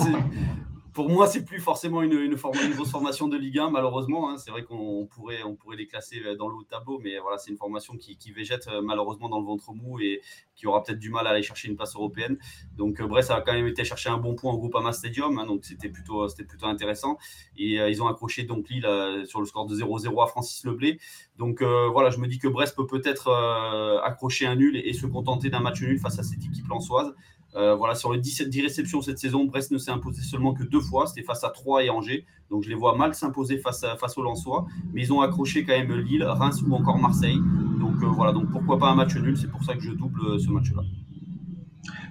pour 0.93 1.09
moi, 1.09 1.27
c'est 1.27 1.45
plus 1.45 1.61
forcément 1.61 2.03
une, 2.03 2.35
grosse 2.35 2.91
formation 2.91 3.27
de 3.27 3.37
Ligue 3.37 3.59
1, 3.59 3.71
malheureusement. 3.71 4.31
Hein. 4.31 4.37
C'est 4.37 4.51
vrai 4.51 4.63
qu'on 4.63 5.09
pourrait, 5.11 5.43
les 5.77 5.87
classer 5.87 6.21
euh, 6.25 6.37
dans 6.37 6.49
le 6.49 6.55
haut 6.55 6.65
tableau, 6.65 6.99
mais 7.03 7.19
voilà, 7.19 7.39
c'est 7.39 7.51
une 7.51 7.57
formation 7.57 7.97
qui, 7.97 8.33
végète 8.33 8.69
euh, 8.69 8.83
malheureusement 8.83 9.29
dans 9.29 9.41
le 9.41 9.47
ventre 9.47 9.73
mou 9.73 10.01
et 10.01 10.21
qui 10.55 10.67
aura 10.67 10.83
peut-être 10.83 10.99
du 10.99 11.11
mal 11.11 11.27
à 11.27 11.31
aller 11.31 11.43
chercher 11.43 11.69
une 11.69 11.77
place 11.77 11.95
européenne. 11.95 12.39
Donc 12.77 13.01
euh, 13.01 13.07
Brest 13.07 13.31
a 13.31 13.41
quand 13.41 13.55
même 13.55 13.67
été 13.67 13.85
chercher 13.85 14.11
un 14.11 14.19
bon 14.19 14.35
point 14.35 14.53
au 14.53 14.59
Groupama 14.59 14.93
Stadium, 14.93 15.39
hein, 15.39 15.47
donc 15.47 15.65
c'était 15.65 15.89
plutôt, 15.89 16.29
c'était 16.29 16.45
plutôt 16.45 16.67
intéressant. 16.67 17.17
Et 17.57 17.77
ils 17.77 18.03
ont 18.03 18.07
accroché 18.07 18.45
donc 18.45 18.69
Lille 18.69 18.87
sur 19.27 19.41
le 19.41 19.47
score 19.47 19.67
de 19.67 19.75
0-0 19.75 20.23
à 20.23 20.27
Francis 20.27 20.65
Leblé. 20.65 20.99
Donc 21.39 21.63
voilà, 21.63 22.11
je 22.11 22.19
me 22.19 22.27
dis 22.27 22.39
que 22.39 22.49
Brest 22.49 22.77
peut 22.77 22.87
peut-être 22.87 23.31
accrocher 24.05 24.47
un 24.47 24.57
nul 24.57 24.77
et, 24.77 24.93
se 24.93 25.07
contenter 25.07 25.49
d'un 25.51 25.61
match 25.61 25.81
nul 25.81 25.99
face 25.99 26.19
à 26.19 26.23
cette 26.23 26.45
équipe 26.45 26.69
lançoise. 26.69 27.15
Euh, 27.55 27.75
voilà, 27.75 27.95
sur 27.95 28.13
les 28.13 28.19
17 28.19 28.49
10 28.49 28.63
réceptions 28.63 29.03
cette 29.03 29.19
saison, 29.19 29.45
Brest 29.45 29.71
ne 29.73 29.79
s'est 29.79 29.91
imposé 29.91 30.23
seulement 30.23 30.55
que 30.55 30.63
deux 30.63 30.81
fois. 30.81 31.07
C'était 31.07 31.23
face 31.23 31.45
à 31.45 31.51
Troyes 31.51 31.85
et 31.85 31.91
Angers. 31.91 32.25
Donc 32.51 32.63
je 32.63 32.69
les 32.69 32.75
vois 32.75 32.97
mal 32.97 33.15
s'imposer 33.15 33.59
face, 33.59 33.85
à, 33.85 33.97
face 33.97 34.17
aux 34.17 34.23
Lensois. 34.23 34.67
Mais 34.93 35.03
ils 35.03 35.13
ont 35.13 35.21
accroché 35.21 35.65
quand 35.65 35.77
même 35.77 35.93
Lille, 35.93 36.25
Reims 36.25 36.63
ou 36.67 36.75
encore 36.75 36.99
Marseille. 36.99 37.39
Donc 37.79 38.03
euh, 38.03 38.07
voilà, 38.07 38.33
donc 38.33 38.51
pourquoi 38.51 38.79
pas 38.79 38.89
un 38.89 38.95
match 38.95 39.15
nul? 39.17 39.37
C'est 39.37 39.51
pour 39.51 39.63
ça 39.65 39.75
que 39.75 39.83
je 39.83 39.93
double 39.93 40.21
euh, 40.25 40.39
ce 40.39 40.49
match-là. 40.49 40.83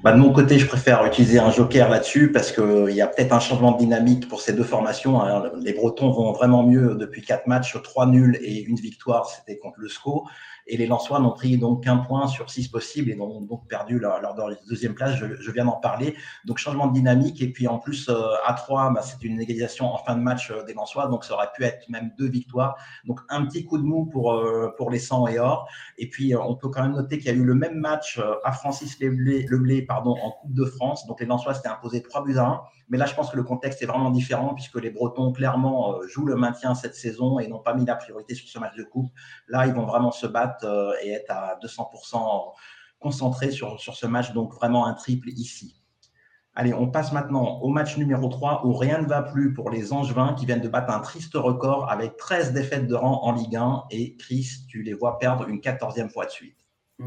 Bah, 0.04 0.12
de 0.14 0.18
mon 0.18 0.34
côté, 0.34 0.58
je 0.58 0.66
préfère 0.66 1.06
utiliser 1.06 1.38
un 1.38 1.52
joker 1.52 1.88
là-dessus 1.88 2.32
parce 2.32 2.52
qu'il 2.52 2.96
y 2.96 3.02
a 3.02 3.08
peut-être 3.08 3.34
un 3.34 3.40
changement 3.40 3.74
de 3.74 3.78
dynamique 3.78 4.28
pour 4.28 4.42
ces 4.42 4.54
deux 4.54 4.64
formations. 4.64 5.22
Hein. 5.22 5.52
Les 5.62 5.74
Bretons 5.74 6.10
vont 6.10 6.32
vraiment 6.34 6.64
mieux 6.64 6.96
depuis 6.96 7.22
quatre 7.22 7.46
matchs, 7.46 7.80
trois 7.84 8.08
nuls 8.08 8.38
et 8.42 8.64
une 8.64 8.78
victoire, 8.78 9.28
c'était 9.28 9.60
contre 9.60 9.80
le 9.80 9.88
SCO. 9.88 10.26
Et 10.68 10.78
les 10.78 10.88
Lensois 10.88 11.20
n'ont 11.20 11.32
pris 11.32 11.58
donc 11.58 11.84
qu'un 11.84 11.98
point 11.98 12.28
sur 12.28 12.50
six 12.50 12.68
possibles 12.68 13.10
et 13.10 13.20
ont 13.20 13.42
donc 13.42 13.68
perdu 13.68 14.00
leur, 14.00 14.22
leur 14.22 14.36
deuxième 14.70 14.94
place. 14.94 15.16
Je, 15.16 15.52
viens 15.52 15.66
d'en 15.66 15.78
parler. 15.78 16.16
Donc 16.46 16.58
changement 16.58 16.88
de 16.88 16.94
dynamique. 16.94 17.42
Et 17.42 17.52
puis 17.52 17.68
en 17.68 17.80
plus, 17.80 18.10
euh, 18.10 18.16
à 18.46 18.54
3, 18.54 18.92
bah, 18.92 19.02
c'est 19.02 19.24
une 19.24 19.40
égalisation 19.40 19.94
en 19.94 19.98
fin 19.98 20.16
de 20.16 20.22
match 20.22 20.52
euh, 20.52 20.64
des 20.64 20.74
Lensois. 20.74 21.08
Donc 21.08 21.26
ça 21.26 21.34
aurait 21.34 21.50
pu 21.54 21.64
être 21.64 21.90
même 21.90 22.12
deux 22.18 22.30
victoires. 22.30 22.78
Donc 23.06 23.20
un 23.30 23.46
petit 23.46 23.66
coup 23.66 23.78
de 23.78 23.84
mou 23.84 24.06
pour, 24.06 24.34
euh, 24.34 24.74
pour 24.78 24.92
les 24.92 25.00
100 25.00 25.28
et 25.28 25.40
or. 25.40 25.68
Et 25.98 26.10
puis 26.10 26.36
on 26.36 26.56
peut 26.56 26.70
quand 26.70 26.84
même 26.84 26.94
noter 26.94 27.18
qu'il 27.18 27.28
y 27.28 27.34
a 27.34 27.38
eu 27.38 27.44
le 27.44 27.56
même 27.56 27.80
match 27.80 28.20
à 28.44 28.52
Francis 28.52 29.00
Leblé, 29.00 29.82
pardon, 29.82 30.16
en 30.22 30.32
Coupe 30.32 30.54
de 30.54 30.66
France. 30.66 31.06
Donc 31.08 31.20
les 31.20 31.26
Lensois 31.26 31.54
s'étaient 31.54 31.70
imposés 31.70 32.02
3 32.02 32.24
buts 32.24 32.38
à 32.38 32.46
1. 32.46 32.62
Mais 32.92 32.98
là, 32.98 33.06
je 33.06 33.16
pense 33.16 33.32
que 33.32 33.38
le 33.38 33.44
contexte 33.44 33.82
est 33.82 33.86
vraiment 33.86 34.12
différent 34.12 34.54
puisque 34.54 34.76
les 34.76 34.90
Bretons, 34.90 35.32
clairement, 35.32 36.02
jouent 36.08 36.26
le 36.26 36.36
maintien 36.36 36.76
cette 36.76 36.94
saison 36.94 37.40
et 37.40 37.48
n'ont 37.48 37.60
pas 37.60 37.74
mis 37.74 37.86
la 37.86 37.96
priorité 37.96 38.36
sur 38.36 38.50
ce 38.50 38.60
match 38.60 38.76
de 38.76 38.84
coupe. 38.84 39.10
Là, 39.48 39.66
ils 39.66 39.74
vont 39.74 39.86
vraiment 39.86 40.12
se 40.12 40.28
battre 40.28 40.66
euh, 40.66 40.92
et 41.02 41.12
être 41.12 41.32
à 41.32 41.58
200% 41.64 42.52
concentré 43.00 43.50
sur, 43.50 43.80
sur 43.80 43.96
ce 43.96 44.06
match. 44.08 44.34
Donc 44.34 44.54
vraiment 44.54 44.86
un 44.88 44.94
triple 44.94 45.30
ici. 45.30 45.82
Allez, 46.54 46.74
on 46.74 46.88
passe 46.88 47.14
maintenant 47.14 47.62
au 47.62 47.70
match 47.70 47.98
numéro 47.98 48.28
3 48.28 48.66
où 48.66 48.74
rien 48.74 49.02
ne 49.02 49.08
va 49.08 49.22
plus 49.22 49.54
pour 49.54 49.70
les 49.70 49.94
Angevins 49.94 50.34
qui 50.34 50.46
viennent 50.46 50.60
de 50.60 50.68
battre 50.68 50.92
un 50.92 51.00
triste 51.00 51.36
record 51.36 51.90
avec 51.90 52.18
13 52.18 52.52
défaites 52.52 52.88
de 52.88 52.96
rang 52.96 53.24
en 53.24 53.32
Ligue 53.32 53.56
1. 53.56 53.86
Et 53.92 54.18
Chris, 54.18 54.50
tu 54.68 54.84
les 54.84 54.94
vois 54.94 55.18
perdre 55.18 55.48
une 55.48 55.60
14e 55.62 56.10
fois 56.10 56.26
de 56.26 56.32
suite. 56.32 56.61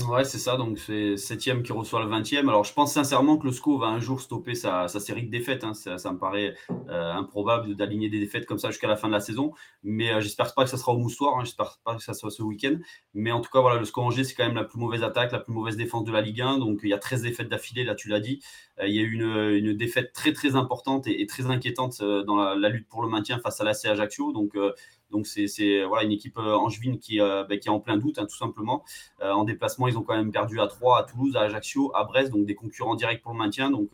Ouais, 0.08 0.24
c'est 0.24 0.38
ça. 0.38 0.56
Donc, 0.56 0.78
c'est 0.78 1.16
septième 1.16 1.62
qui 1.62 1.72
reçoit 1.72 2.02
le 2.04 2.10
20e. 2.10 2.48
Alors, 2.48 2.64
je 2.64 2.72
pense 2.72 2.92
sincèrement 2.92 3.38
que 3.38 3.46
le 3.46 3.52
SCO 3.52 3.78
va 3.78 3.86
un 3.86 4.00
jour 4.00 4.20
stopper 4.20 4.54
sa, 4.54 4.88
série 4.88 5.22
de 5.22 5.30
défaites. 5.30 5.62
Hein. 5.62 5.72
Ça, 5.74 6.12
me 6.12 6.18
paraît 6.18 6.54
euh, 6.88 7.12
improbable 7.12 7.76
d'aligner 7.76 8.08
des 8.08 8.18
défaites 8.18 8.44
comme 8.44 8.58
ça 8.58 8.70
jusqu'à 8.70 8.88
la 8.88 8.96
fin 8.96 9.06
de 9.06 9.12
la 9.12 9.20
saison. 9.20 9.52
Mais 9.84 10.12
euh, 10.12 10.20
j'espère 10.20 10.52
pas 10.54 10.64
que 10.64 10.70
ça 10.70 10.78
sera 10.78 10.92
au 10.92 10.98
moustoir. 10.98 11.38
Hein. 11.38 11.44
J'espère 11.44 11.78
pas 11.84 11.94
que 11.94 12.02
ça 12.02 12.12
soit 12.12 12.30
ce 12.30 12.42
week-end. 12.42 12.76
Mais 13.14 13.30
en 13.30 13.40
tout 13.40 13.50
cas, 13.50 13.60
voilà, 13.60 13.78
le 13.78 13.84
SCO 13.84 14.02
Angers, 14.02 14.24
c'est 14.24 14.34
quand 14.34 14.46
même 14.46 14.56
la 14.56 14.64
plus 14.64 14.80
mauvaise 14.80 15.04
attaque, 15.04 15.30
la 15.30 15.38
plus 15.38 15.52
mauvaise 15.52 15.76
défense 15.76 16.04
de 16.04 16.12
la 16.12 16.22
Ligue 16.22 16.40
1. 16.40 16.58
Donc, 16.58 16.80
il 16.82 16.88
y 16.88 16.94
a 16.94 16.98
13 16.98 17.22
défaites 17.22 17.48
d'affilée, 17.48 17.84
là, 17.84 17.94
tu 17.94 18.08
l'as 18.08 18.20
dit. 18.20 18.40
Euh, 18.80 18.88
il 18.88 18.94
y 18.94 18.98
a 18.98 19.02
eu 19.02 19.12
une, 19.12 19.74
défaite 19.74 20.12
très, 20.12 20.32
très 20.32 20.56
importante 20.56 21.06
et, 21.06 21.24
très 21.26 21.46
inquiétante 21.46 22.02
dans 22.02 22.36
la, 22.36 22.68
lutte 22.68 22.88
pour 22.88 23.02
le 23.02 23.08
maintien 23.08 23.38
face 23.38 23.60
à 23.60 23.64
l'AC 23.64 23.84
Ajaccio. 23.84 24.32
Donc, 24.32 24.56
donc 25.14 25.28
c'est 25.28 25.84
voilà, 25.84 26.02
une 26.04 26.10
équipe 26.10 26.36
euh, 26.38 26.56
angevine 26.56 26.98
qui, 26.98 27.20
euh, 27.20 27.44
ben, 27.44 27.58
qui 27.60 27.68
est 27.68 27.70
en 27.70 27.78
plein 27.78 27.96
doute, 27.96 28.18
hein, 28.18 28.26
tout 28.28 28.36
simplement. 28.36 28.84
Euh, 29.22 29.30
en 29.30 29.44
déplacement, 29.44 29.86
ils 29.86 29.96
ont 29.96 30.02
quand 30.02 30.16
même 30.16 30.32
perdu 30.32 30.60
à 30.60 30.66
3, 30.66 30.98
à 30.98 31.02
Toulouse, 31.04 31.36
à 31.36 31.42
Ajaccio, 31.42 31.92
à 31.94 32.02
Brest, 32.02 32.32
donc 32.32 32.46
des 32.46 32.56
concurrents 32.56 32.96
directs 32.96 33.22
pour 33.22 33.32
le 33.32 33.38
maintien. 33.38 33.70
Donc 33.70 33.90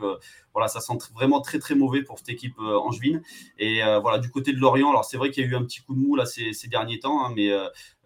voilà, 0.54 0.66
ça 0.68 0.80
sent 0.80 0.94
vraiment 1.14 1.40
très 1.40 1.58
très 1.58 1.74
mauvais 1.74 2.02
pour 2.02 2.18
cette 2.18 2.30
équipe 2.30 2.58
angevine. 2.58 3.22
Et 3.58 3.80
voilà, 4.00 4.18
du 4.18 4.30
côté 4.30 4.52
de 4.52 4.58
Lorient, 4.58 4.90
alors 4.90 5.04
c'est 5.04 5.16
vrai 5.16 5.30
qu'il 5.30 5.44
y 5.44 5.46
a 5.46 5.50
eu 5.50 5.54
un 5.54 5.62
petit 5.62 5.80
coup 5.80 5.94
de 5.94 6.00
mou 6.00 6.16
là 6.16 6.24
ces, 6.26 6.52
derniers 6.68 6.98
temps, 6.98 7.24
hein, 7.24 7.32
mais 7.36 7.50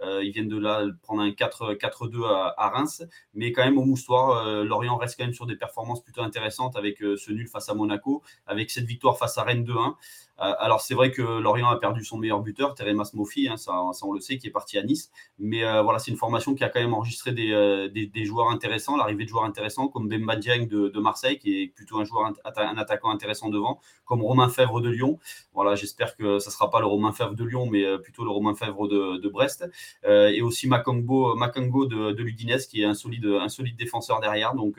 ils 0.02 0.30
viennent 0.33 0.49
de 0.49 0.59
là 0.59 0.85
prendre 1.02 1.23
un 1.23 1.30
4-2 1.30 2.25
à, 2.26 2.54
à, 2.59 2.68
Reims. 2.71 3.04
Mais 3.35 3.52
quand 3.52 3.64
même 3.64 3.78
au 3.78 3.85
moustoir, 3.85 4.64
Lorient 4.64 4.97
reste 4.97 5.16
quand 5.16 5.25
même 5.25 5.35
sur 5.35 5.47
des 5.47 5.56
performances 5.56 6.02
plutôt 6.02 6.23
intéressantes 6.23 6.76
avec 6.76 6.99
ce 6.99 7.33
nul 7.33 7.47
face 7.49 7.68
à 7.68 7.75
Monaco, 7.75 8.23
avec 8.47 8.71
cette 8.71 8.85
victoire 8.85 9.16
face 9.16 9.38
à 9.38 9.44
Rennes 9.44 9.64
2-1. 9.64 9.94
Euh, 10.40 10.52
alors 10.58 10.80
c'est 10.80 10.94
vrai 10.94 11.10
que 11.10 11.22
Lorient 11.22 11.68
a 11.68 11.76
perdu 11.78 12.04
son 12.04 12.18
meilleur 12.18 12.40
buteur, 12.40 12.74
Teremas 12.74 13.10
Mofi, 13.14 13.48
hein, 13.48 13.56
ça, 13.56 13.72
on 14.02 14.12
le 14.12 14.20
sait, 14.20 14.38
qui 14.38 14.46
est 14.48 14.50
parti 14.50 14.78
à 14.78 14.82
Nice. 14.82 15.10
Mais 15.38 15.64
euh, 15.64 15.82
voilà, 15.82 15.98
c'est 15.98 16.10
une 16.10 16.16
formation 16.16 16.54
qui 16.54 16.64
a 16.64 16.68
quand 16.68 16.80
même 16.80 16.94
enregistré 16.94 17.32
des, 17.32 17.52
euh, 17.52 17.88
joueurs 18.24 18.50
intéressants, 18.50 18.96
l'arrivée 18.96 19.24
de 19.24 19.28
joueurs 19.28 19.44
intéressants 19.44 19.88
comme 19.88 20.08
Bemba 20.08 20.36
Dieng 20.36 20.66
de, 20.66 20.98
Marseille, 20.98 21.38
qui 21.38 21.62
est 21.62 21.68
plutôt 21.68 21.98
un 21.98 22.04
joueur 22.04 22.32
un 22.44 22.76
attaquant 22.78 23.10
intéressant 23.10 23.50
devant, 23.50 23.80
comme 24.04 24.22
Romain 24.22 24.48
Fèvre 24.48 24.80
de 24.80 24.88
Lyon. 24.88 25.18
Voilà, 25.52 25.74
j'espère 25.74 26.16
que 26.16 26.38
ça 26.38 26.50
ne 26.50 26.52
sera 26.52 26.70
pas 26.70 26.80
le 26.80 26.86
Romain 26.86 27.12
Fèvre 27.12 27.34
de 27.34 27.44
Lyon, 27.44 27.66
mais 27.70 27.84
plutôt 27.98 28.24
le 28.24 28.30
Romain 28.30 28.54
Fèvre 28.54 28.88
de, 28.88 29.28
Brest. 29.28 29.68
et 30.04 30.40
aussi 30.42 30.66
Makango, 30.68 31.36
de, 31.36 32.12
de 32.12 32.24
qui 32.68 32.82
est 32.82 32.84
un 32.84 32.94
solide, 32.94 33.26
un 33.26 33.48
solide 33.48 33.76
défenseur 33.76 34.20
derrière. 34.20 34.54
Donc 34.54 34.78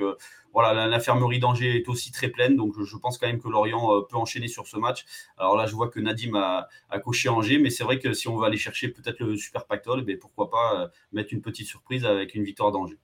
voilà, 0.56 0.88
l'infirmerie 0.88 1.40
d'Angers 1.40 1.76
est 1.76 1.90
aussi 1.90 2.14
très 2.14 2.30
pleine, 2.30 2.56
donc 2.56 2.82
je 2.82 2.96
pense 2.96 3.18
quand 3.18 3.28
même 3.28 3.42
que 3.42 3.50
Lorient 3.50 3.94
euh, 3.94 4.02
peut 4.10 4.16
enchaîner 4.16 4.48
sur 4.48 4.68
ce 4.68 4.78
match. 4.78 5.06
Alors 5.38 5.58
là, 5.58 5.66
je 5.66 5.76
vois 5.76 5.90
que 5.90 6.00
Nadim 6.00 6.34
a, 6.34 6.70
coché 7.00 7.28
Angers, 7.28 7.60
mais 7.60 7.70
c'est 7.70 7.84
vrai 7.84 8.00
que 8.00 8.14
si 8.14 8.30
on 8.30 8.38
va 8.38 8.48
aller 8.48 8.56
chercher 8.56 8.88
peut-être 8.88 9.20
le 9.20 9.36
super 9.36 9.66
pactole, 9.66 10.06
eh 10.08 10.16
pourquoi 10.16 10.50
pas 10.50 10.82
euh, 10.82 10.88
mettre 11.12 11.34
une 11.34 11.42
petite 11.42 11.68
surprise 11.68 12.06
avec 12.06 12.36
une 12.36 12.46
victoire 12.46 12.72
d'Angers. 12.72 12.98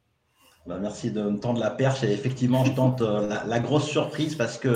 Bah, 0.66 0.78
merci 0.80 1.12
de 1.12 1.24
me 1.24 1.40
tendre 1.40 1.60
la 1.60 1.72
perche. 1.72 2.06
Et 2.06 2.14
effectivement, 2.14 2.64
je 2.64 2.72
tente 2.72 3.02
euh, 3.02 3.28
la, 3.46 3.60
grosse 3.60 3.90
surprise 3.90 4.36
parce 4.36 4.58
que 4.58 4.70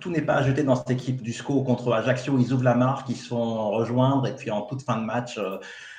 tout, 0.00 0.10
n'est 0.10 0.22
pas 0.22 0.42
jeter 0.42 0.64
dans 0.64 0.74
cette 0.74 0.90
équipe 0.90 1.22
du 1.22 1.32
SCO 1.32 1.62
contre 1.62 1.92
Ajaccio. 1.92 2.36
Ils 2.36 2.52
ouvrent 2.52 2.64
la 2.64 2.74
marque, 2.74 3.08
ils 3.10 3.16
se 3.16 3.28
font 3.28 3.70
rejoindre 3.70 4.26
et 4.26 4.34
puis 4.34 4.50
en 4.50 4.62
toute 4.62 4.82
fin 4.82 4.96
de 4.96 5.04
match, 5.04 5.38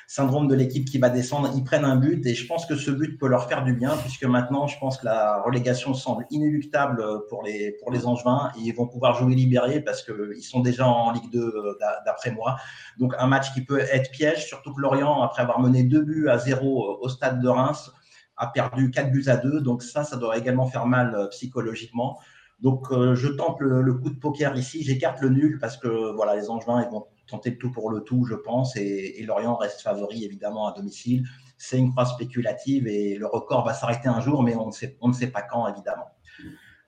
syndrome 0.10 0.48
de 0.48 0.56
l'équipe 0.56 0.86
qui 0.86 1.00
va 1.00 1.10
descendre, 1.10 1.52
ils 1.54 1.66
prennent 1.66 1.84
un 1.84 1.98
but 1.98 2.26
et 2.26 2.34
je 2.34 2.48
pense 2.48 2.66
que 2.66 2.76
ce 2.76 2.92
but 2.92 3.20
peut 3.20 3.28
leur 3.28 3.50
faire 3.50 3.66
du 3.66 3.74
bien 3.74 3.96
puisque 3.98 4.24
maintenant, 4.24 4.66
je 4.66 4.80
pense 4.80 4.98
que 4.98 5.06
la 5.06 5.42
relégation 5.42 5.94
semble 5.94 6.26
inéluctable 6.32 7.04
pour 7.30 7.44
les 7.44 7.78
pour 7.82 7.92
les 7.92 8.06
Angevins 8.06 8.50
et 8.58 8.62
ils 8.62 8.72
vont 8.72 8.88
pouvoir 8.88 9.16
jouer 9.16 9.36
libérés 9.36 9.82
parce 9.82 10.02
qu'ils 10.04 10.44
sont 10.44 10.62
déjà 10.62 10.88
en 10.88 11.12
Ligue 11.12 11.30
2 11.32 11.40
euh, 11.40 11.78
d'après 12.06 12.32
moi. 12.32 12.56
Donc 12.98 13.14
un 13.20 13.28
match 13.28 13.54
qui 13.54 13.66
peut 13.66 13.80
être 13.80 14.10
piège, 14.12 14.48
surtout 14.48 14.74
que 14.74 14.80
Lorient, 14.80 15.22
après 15.22 15.42
avoir 15.42 15.60
mené 15.60 15.84
deux 15.84 16.02
buts 16.02 16.30
à 16.30 16.38
zéro 16.38 16.98
au 17.02 17.10
stade 17.10 17.42
de 17.42 17.50
Reims, 17.50 17.92
a 18.38 18.48
perdu 18.48 18.92
4 18.92 19.12
buts 19.12 19.26
à 19.28 19.36
2. 19.36 19.60
Donc 19.60 19.84
ça, 19.84 20.06
ça 20.06 20.16
doit 20.16 20.38
également 20.38 20.68
faire 20.68 20.86
mal 20.86 21.16
euh, 21.16 21.28
psychologiquement. 21.28 22.18
Donc 22.62 22.92
euh, 22.92 23.14
je 23.14 23.28
tente 23.28 23.60
le, 23.60 23.94
coup 23.94 24.10
de 24.10 24.18
poker 24.18 24.56
ici. 24.56 24.84
J'écarte 24.84 25.20
le 25.20 25.30
nul 25.30 25.58
parce 25.60 25.76
que 25.76 26.16
voilà, 26.16 26.36
les 26.38 26.50
Angevins 26.50 26.82
ils 26.82 26.90
vont 26.90 27.08
tenter 27.28 27.52
le 27.52 27.58
tout 27.58 27.72
pour 27.72 27.90
le 27.90 28.02
tout, 28.02 28.26
je 28.26 28.36
pense. 28.36 28.76
Et, 28.76 29.24
Lorient 29.24 29.56
reste 29.56 29.82
favori 29.82 30.26
évidemment 30.26 30.68
à 30.68 30.74
domicile. 30.74 31.26
C'est 31.58 31.78
une 31.78 31.92
croix 31.92 32.06
spéculative 32.06 32.88
et 32.88 33.16
le 33.16 33.26
record 33.26 33.66
va 33.66 33.74
s'arrêter 33.74 34.08
un 34.08 34.22
jour, 34.22 34.44
mais 34.44 34.56
on 34.56 34.68
ne, 34.68 34.72
sait, 34.72 34.98
on 35.02 35.08
ne 35.10 35.14
sait 35.14 35.28
pas 35.28 35.42
quand 35.42 35.68
évidemment. 35.68 36.08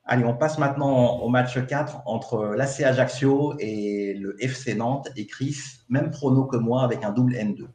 Allez, 0.06 0.26
on 0.26 0.36
passe 0.36 0.58
maintenant 0.58 1.20
au 1.20 1.30
match 1.30 1.64
4 1.64 2.02
entre 2.06 2.56
l'AC 2.56 2.82
Ajaccio 2.82 3.56
et 3.60 4.16
le 4.16 4.44
FC 4.44 4.74
Nantes. 4.74 5.10
Et 5.16 5.28
Chris, 5.28 5.58
même 5.88 6.10
prono 6.10 6.46
que 6.46 6.58
moi 6.58 6.84
avec 6.84 7.04
un 7.04 7.12
double 7.12 7.36
N2. 7.36 7.68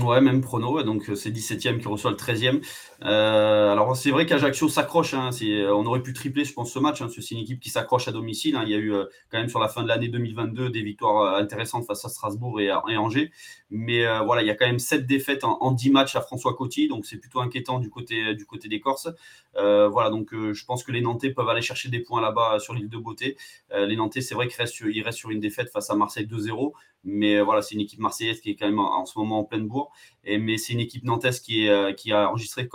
Ouais, 0.00 0.22
même 0.22 0.40
prono, 0.40 0.82
donc 0.82 1.10
euh, 1.10 1.14
c'est 1.14 1.30
17e 1.30 1.78
qui 1.78 1.86
reçoit 1.86 2.10
le 2.10 2.16
13e. 2.16 2.62
Euh, 3.04 3.72
alors 3.72 3.94
c'est 3.94 4.10
vrai 4.10 4.24
qu'Ajaccio 4.24 4.70
s'accroche, 4.70 5.12
hein, 5.12 5.28
euh, 5.42 5.70
on 5.70 5.84
aurait 5.84 6.02
pu 6.02 6.14
tripler 6.14 6.46
je 6.46 6.54
pense 6.54 6.72
ce 6.72 6.78
match, 6.78 7.02
hein, 7.02 7.08
c'est 7.10 7.32
une 7.32 7.40
équipe 7.40 7.60
qui 7.60 7.68
s'accroche 7.68 8.08
à 8.08 8.12
domicile. 8.12 8.56
Hein. 8.56 8.62
il 8.64 8.70
y 8.70 8.74
a 8.74 8.78
eu 8.78 8.90
quand 9.30 9.36
même 9.36 9.50
sur 9.50 9.60
la 9.60 9.68
fin 9.68 9.82
de 9.82 9.88
l'année 9.88 10.08
2022 10.08 10.70
des 10.70 10.80
victoires 10.80 11.36
intéressantes 11.36 11.84
face 11.84 12.02
à 12.06 12.08
Strasbourg 12.08 12.58
et, 12.58 12.72
Angers. 12.72 13.32
Mais 13.68 14.06
voilà, 14.24 14.40
il 14.40 14.46
y 14.46 14.50
a 14.50 14.54
quand 14.54 14.66
même 14.66 14.78
7 14.78 15.06
défaites 15.06 15.44
en, 15.44 15.58
en 15.60 15.72
10 15.72 15.90
matchs 15.90 16.16
à 16.16 16.22
François 16.22 16.54
Coty, 16.54 16.88
donc 16.88 17.04
c'est 17.04 17.18
plutôt 17.18 17.40
inquiétant 17.40 17.78
du 17.78 17.90
côté, 17.90 18.34
des 18.64 18.80
Corses. 18.80 19.10
voilà, 19.54 20.08
donc 20.08 20.30
je 20.32 20.64
pense 20.64 20.84
que 20.84 20.92
les 20.92 21.02
Nantais 21.02 21.30
peuvent 21.30 21.48
aller 21.50 21.60
chercher 21.60 21.90
des 21.90 22.00
points 22.00 22.22
là-bas 22.22 22.60
sur 22.60 22.72
l'île 22.72 22.88
de 22.88 22.96
Beauté. 22.96 23.36
les 23.74 23.96
Nantais, 23.96 24.22
c'est 24.22 24.34
vrai 24.34 24.48
qu'ils 24.48 24.58
restent, 24.58 25.16
sur 25.16 25.30
une 25.30 25.40
défaite 25.40 25.68
face 25.68 25.90
à 25.90 25.96
Marseille 25.96 26.26
2-0. 26.26 26.72
Mais 27.04 27.40
voilà, 27.40 27.62
c'est 27.62 27.74
une 27.74 27.80
équipe 27.80 27.98
marseillaise 27.98 28.40
qui 28.40 28.50
est 28.50 28.56
quand 28.56 28.66
même 28.66 28.78
en, 28.78 29.04
ce 29.06 29.18
moment 29.18 29.40
en 29.40 29.44
pleine 29.44 29.66
bourre. 29.66 29.81
Mais 30.24 30.56
c'est 30.56 30.72
une 30.72 30.80
équipe 30.80 31.04
nantaise 31.04 31.40
qui, 31.40 31.68
euh, 31.68 31.92
a 32.10 32.28
enregistré 32.28 32.68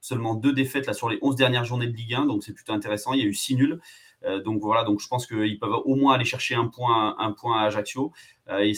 seulement 0.00 0.34
deux 0.34 0.52
défaites 0.52 0.92
sur 0.92 1.08
les 1.08 1.18
11 1.22 1.36
dernières 1.36 1.64
journées 1.64 1.86
de 1.86 1.96
Ligue 1.96 2.14
1. 2.14 2.26
Donc 2.26 2.42
c'est 2.42 2.52
plutôt 2.52 2.72
intéressant. 2.72 3.12
Il 3.12 3.20
y 3.20 3.22
a 3.22 3.26
eu 3.26 3.34
six 3.34 3.56
nuls. 3.56 3.80
Euh, 4.24 4.42
donc 4.42 4.60
voilà, 4.60 4.84
donc 4.84 5.00
je 5.00 5.08
pense 5.08 5.26
qu'ils 5.26 5.58
peuvent 5.58 5.80
au 5.84 5.94
moins 5.94 6.14
aller 6.14 6.24
chercher 6.24 6.54
un 6.54 6.66
point, 6.66 7.16
à 7.18 7.60
Ajaccio. 7.62 8.12
Euh, 8.48 8.58
et 8.58 8.72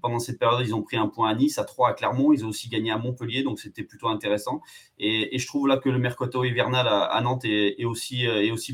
pendant 0.00 0.18
cette 0.18 0.38
période, 0.38 0.66
ils 0.66 0.74
ont 0.74 0.82
pris 0.82 0.96
un 0.96 1.08
point 1.08 1.28
à 1.28 1.34
Nice, 1.34 1.58
à 1.58 1.64
3 1.64 1.90
à 1.90 1.92
Clermont. 1.92 2.32
Ils 2.32 2.44
ont 2.44 2.48
aussi 2.48 2.68
gagné 2.68 2.90
à 2.90 2.98
Montpellier, 2.98 3.42
donc 3.42 3.60
c'était 3.60 3.82
plutôt 3.82 4.08
intéressant. 4.08 4.62
Et, 4.98 5.38
je 5.38 5.46
trouve 5.46 5.68
là 5.68 5.76
que 5.76 5.88
le 5.88 5.98
mercato 5.98 6.42
hivernal 6.42 6.88
à, 6.88 7.20
Nantes 7.20 7.44
est, 7.44 7.84
aussi, 7.84 8.26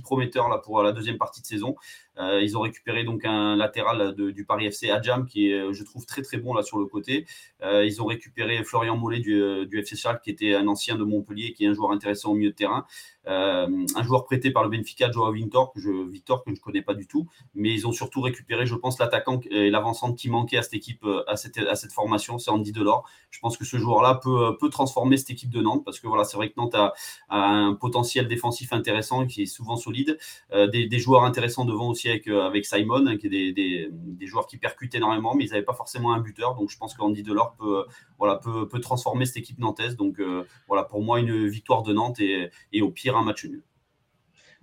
prometteur 0.03 0.61
pour 0.63 0.83
la 0.83 0.93
deuxième 0.93 1.19
partie 1.19 1.43
de 1.43 1.47
saison. 1.47 1.75
Euh, 2.19 2.43
ils 2.43 2.57
ont 2.57 2.61
récupéré 2.61 3.05
donc 3.05 3.25
un 3.25 3.57
latéral 3.57 4.15
du 4.15 4.45
Paris 4.45 4.67
FC, 4.67 4.91
Adjam, 4.91 5.27
qui 5.27 5.51
est, 5.51 5.73
je 5.73 5.85
trouve, 5.85 6.07
très 6.07 6.23
très 6.23 6.39
bon 6.39 6.55
là 6.55 6.63
sur 6.63 6.79
le 6.79 6.87
côté. 6.87 7.27
Euh, 7.63 7.85
ils 7.85 8.03
ont 8.03 8.07
récupéré 8.07 8.63
Florian 8.65 8.97
Mollet 8.97 9.21
du, 9.21 9.79
FC 9.79 9.97
Charles, 9.97 10.21
qui 10.23 10.31
était 10.31 10.55
un 10.55 10.67
ancien 10.69 10.97
de 10.97 11.05
Montpellier, 11.05 11.53
qui 11.53 11.65
est 11.65 11.69
un 11.69 11.75
joueur 11.75 11.91
intéressant 11.91 12.33
au 12.33 12.35
milieu 12.35 12.51
de 12.51 12.57
terrain. 12.57 12.87
un 13.27 14.03
joueur 14.03 14.25
prêté 14.25 14.51
par 14.51 14.63
le 14.63 14.71
Benfica, 14.71 15.11
Joao 15.11 15.33
Victor, 15.33 15.73
que 15.73 15.81
je, 15.81 15.91
Victor, 15.91 16.45
que 16.45 16.51
je 16.51 16.57
ne 16.57 16.61
connais 16.61 16.83
pas 16.83 16.95
du 16.95 17.07
tout. 17.07 17.27
Mais 17.55 17.73
ils 17.73 17.87
ont 17.87 17.93
surtout 17.93 18.21
récupéré, 18.21 18.67
je 18.67 18.75
pense, 18.75 18.99
l'attaquant 18.99 19.41
et 19.51 19.71
l'avancante 19.71 20.17
qui 20.17 20.31
manquait 20.31 20.59
à 20.59 20.63
cette 20.63 20.75
équipe, 20.75 21.05
à 21.27 21.37
cette, 21.37 21.59
à 21.59 21.75
cette 21.75 21.93
formation, 21.93 22.39
c'est 22.39 22.51
Andy 22.51 22.73
Delors. 22.73 23.09
Je 23.31 23.41
pense 23.41 23.57
que 23.57 23.65
ce 23.65 23.77
joueur-là 23.77 24.21
peut, 24.23 24.57
peut 24.59 24.71
transformer 24.71 25.17
cette 25.17 25.31
équipe 25.31 25.51
de 25.51 25.61
Nantes 25.61 25.85
parce 25.85 26.01
que 26.01 26.07
voilà, 26.07 26.25
c'est 26.25 26.37
vrai 26.37 26.49
que 26.49 26.55
Nantes 26.57 26.75
a, 26.75 26.95
un 27.29 27.75
potentiel 27.75 28.29
défensif 28.29 28.73
intéressant 28.73 29.27
qui 29.27 29.43
est 29.43 29.47
souvent 29.47 29.77
solide. 29.77 30.19
Euh, 30.53 30.67
des, 30.67 30.99
joueurs 30.99 31.25
intéressants 31.25 31.65
devant 31.65 31.89
aussi 31.89 32.06
avec, 32.11 32.29
euh, 32.29 32.47
avec 32.47 32.65
Simon, 32.67 33.07
hein, 33.07 33.17
qui 33.17 33.27
est 33.27 33.53
des, 33.53 34.27
joueurs 34.27 34.47
qui 34.47 34.59
percutent 34.59 34.95
énormément, 34.95 35.35
mais 35.35 35.45
ils 35.45 35.51
n'avaient 35.51 35.63
pas 35.63 35.75
forcément 35.75 36.13
un 36.13 36.21
buteur. 36.21 36.55
Donc 36.55 36.71
je 36.71 36.77
pense 36.77 36.95
qu'Andy 36.95 37.23
Delors 37.23 37.54
peut, 37.57 37.85
voilà, 38.19 38.37
peut, 38.37 38.69
peut, 38.69 38.80
transformer 38.80 39.26
cette 39.26 39.39
équipe 39.39 39.59
nantaise. 39.59 39.97
Donc 39.97 40.21
euh, 40.21 40.45
voilà, 40.69 40.85
pour 40.85 41.02
moi, 41.02 41.21
une 41.21 41.47
victoire 41.47 41.83
de 41.83 41.93
Nantes 41.93 42.21
et 42.21 42.83
au 42.83 42.91
pire, 42.91 43.17
un 43.17 43.25
match 43.25 43.45
nul. 43.45 43.63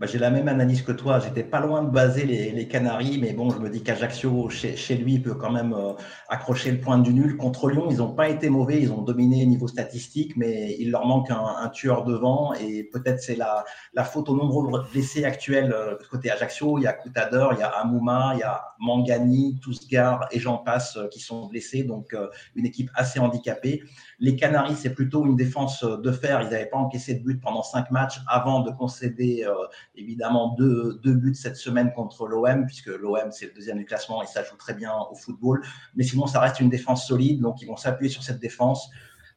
Bah, 0.04 0.10
j'ai 0.12 0.20
la 0.20 0.32
même 0.32 0.50
analyse 0.50 0.82
que 0.82 0.92
toi. 0.92 1.20
J'étais 1.20 1.46
pas 1.46 1.62
loin 1.62 1.82
de 1.82 1.90
baser 1.90 2.26
les, 2.26 2.52
les 2.52 2.68
Canaries, 2.68 3.18
mais 3.22 3.32
bon, 3.32 3.50
je 3.52 3.58
me 3.60 3.70
dis 3.70 3.84
qu'Ajaccio, 3.84 4.50
chez, 4.50 4.76
chez, 4.76 4.96
lui, 4.96 5.18
peut 5.18 5.34
quand 5.34 5.50
même 5.50 5.72
euh, 5.72 5.94
accrocher 6.28 6.72
le 6.72 6.82
point 6.82 6.98
du 6.98 7.14
nul. 7.14 7.38
Contre 7.38 7.70
Lyon, 7.70 7.88
ils 7.90 8.00
n'ont 8.00 8.12
pas 8.12 8.28
été 8.28 8.50
mauvais, 8.50 8.82
ils 8.82 8.92
ont 8.92 9.02
dominé 9.02 9.46
niveau 9.46 9.70
statistique, 9.70 10.36
mais 10.36 10.76
il 10.78 10.92
leur 10.92 11.06
manque 11.06 11.30
un, 11.30 11.70
tueur 11.70 12.04
devant 12.04 12.54
et 12.54 12.84
peut-être 12.84 13.22
c'est 13.22 13.38
la, 13.38 13.64
la, 13.94 14.04
faute 14.04 14.28
au 14.28 14.36
nombre 14.36 14.80
de 14.80 14.92
blessés 14.92 15.24
actuels 15.24 15.72
euh, 15.72 15.96
côté 16.12 16.30
Ajaccio. 16.30 16.78
Il 16.80 16.82
y 16.82 16.88
a 16.88 16.92
Coutador, 16.92 17.54
il 17.54 17.60
y 17.60 17.64
a 17.64 17.70
Amouma, 17.70 18.32
il 18.34 18.40
y 18.40 18.44
a 18.44 18.62
Mangani, 18.80 19.58
Tousgar 19.62 20.28
et 20.32 20.40
j'en 20.42 20.58
passe 20.58 20.98
euh, 20.98 21.08
qui 21.08 21.22
sont 21.22 21.48
blessés, 21.48 21.84
donc 21.84 22.14
euh, 22.14 22.28
une 22.56 22.66
équipe 22.66 22.90
assez 22.94 23.20
handicapée. 23.20 23.84
Les 24.20 24.36
Canaries, 24.36 24.76
c'est 24.76 24.94
plutôt 24.94 25.26
une 25.26 25.38
défense 25.38 25.86
de 25.86 26.12
fer. 26.12 26.42
Ils 26.42 26.50
n'avaient 26.50 26.66
pas 26.66 26.78
encaissé 26.78 27.14
de 27.16 27.24
but 27.24 27.40
pendant 27.40 27.64
cinq 27.64 27.90
matchs 27.90 28.20
avant 28.28 28.60
de 28.60 28.72
concéder 28.72 29.46
évidemment 29.96 30.56
deux, 30.58 31.00
buts 31.04 31.36
cette 31.36 31.56
semaine 31.56 31.94
contre 31.94 32.28
l'OM, 32.28 32.66
puisque 32.66 32.88
l'OM, 32.88 33.32
c'est 33.32 33.48
le 33.48 33.54
deuxième 33.54 33.78
du 33.78 33.86
classement 33.86 34.24
et 34.24 34.28
ça 34.28 34.44
joue 34.44 34.58
très 34.58 34.74
bien 34.74 34.94
au 35.12 35.16
football. 35.16 35.64
Mais 35.96 36.04
sinon, 36.04 36.28
ça 36.28 36.40
reste 36.40 36.60
une 36.60 36.70
défense 36.70 37.08
solide, 37.08 37.42
donc 37.42 37.62
ils 37.62 37.68
vont 37.68 37.78
s'appuyer 37.78 38.12
sur 38.12 38.24
cette 38.24 38.40
défense, 38.40 38.90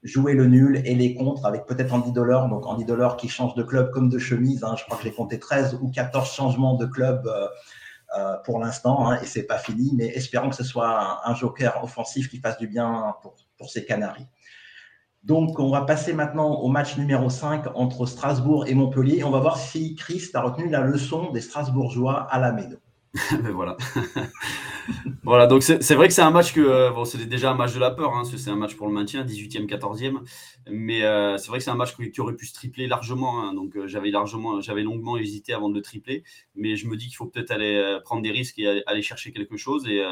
jouer 0.03 0.35
le 0.35 0.47
nul 0.47 0.83
et 0.85 0.95
les 0.95 1.15
contres 1.15 1.45
avec 1.47 1.67
peut-être 1.67 1.93
Andy 1.93 2.13
Dollar, 2.13 2.49
donc 2.49 2.67
Andy 2.67 2.85
Dollar 2.85 3.17
qui 3.17 3.29
change 3.29 3.55
de 3.55 3.63
club 3.63 3.91
comme 3.91 4.09
de 4.09 4.19
chemise. 4.19 4.65
Hein. 4.65 4.75
Je 4.79 4.85
crois 4.85 4.97
que 4.97 5.03
j'ai 5.03 5.13
compté 5.13 5.39
13 5.39 5.79
ou 5.81 5.91
14 5.91 6.31
changements 6.31 6.75
de 6.75 6.87
club. 6.87 7.27
Euh, 7.27 7.49
euh, 8.17 8.37
pour 8.45 8.61
l'instant, 8.61 9.11
hein, 9.11 9.19
et 9.21 9.27
c'est 9.27 9.43
pas 9.43 9.59
fini, 9.59 9.93
mais 9.97 10.07
espérons 10.07 10.49
que 10.49 10.55
ce 10.55 10.63
soit 10.63 11.29
un, 11.29 11.35
joker 11.35 11.83
offensif 11.83 12.31
qui 12.31 12.39
fasse 12.39 12.57
du 12.57 12.69
bien 12.69 13.17
pour, 13.21 13.35
pour 13.59 13.69
ces 13.69 13.85
Canaries. 13.85 14.29
Donc, 15.27 15.59
on 15.59 15.71
va 15.71 15.81
passer 15.81 16.13
maintenant 16.13 16.61
au 16.61 16.69
match 16.69 16.97
numéro 16.97 17.29
5 17.29 17.67
entre 17.75 18.07
Strasbourg 18.07 18.69
et 18.69 18.75
Montpellier. 18.75 19.25
On 19.25 19.31
va 19.31 19.41
voir 19.41 19.59
si 19.59 19.97
Chris 19.97 20.23
a 20.35 20.41
retenu 20.41 20.69
la 20.69 20.83
leçon 20.83 21.33
des 21.33 21.41
Strasbourgeois 21.41 22.29
à 22.31 22.39
la 22.39 22.53
Médo. 22.53 22.77
Mais 23.43 23.51
voilà. 23.53 23.77
Voilà, 25.23 25.47
donc 25.47 25.63
c'est 25.63 25.95
vrai 25.95 26.09
que 26.09 26.15
c'est 26.15 26.23
un 26.23 26.31
match 26.31 26.53
que. 26.53 26.61
Euh, 26.61 26.91
bon, 26.91 27.05
c'était 27.05 27.27
déjà 27.27 27.51
un 27.51 27.55
match 27.55 27.75
de 27.75 27.81
la 27.81 27.91
peur, 27.91 28.15
hein, 28.15 28.23
c'est 28.25 28.51
un 28.51 28.57
match 28.57 28.77
pour 28.77 28.87
le 28.87 28.93
maintien, 28.93 29.25
18e, 29.25 29.67
14e. 29.67 30.19
Mais 30.69 31.03
euh, 31.03 31.37
c'est 31.37 31.49
vrai 31.49 31.59
que 31.59 31.65
c'est 31.65 31.71
un 31.71 31.77
match 31.77 31.97
qui 31.97 32.21
aurait 32.21 32.37
pu 32.37 32.47
se 32.47 32.55
tripler 32.55 32.87
largement. 32.87 33.43
Hein, 33.43 33.55
donc 33.55 33.77
euh, 33.77 33.87
j'avais 33.87 34.11
longuement 34.11 35.17
hésité 35.17 35.53
avant 35.53 35.69
de 35.69 35.75
le 35.75 35.83
tripler. 35.83 36.25
Mais 36.55 36.77
je 36.77 36.87
me 36.87 36.97
dis 36.97 37.07
qu'il 37.07 37.17
faut 37.17 37.27
peut-être 37.27 37.51
aller 37.51 37.99
prendre 38.05 38.23
des 38.23 38.31
risques 38.31 38.59
et 38.59 38.83
aller 38.87 39.03
chercher 39.03 39.33
quelque 39.33 39.57
chose. 39.57 39.87
Et, 39.89 40.03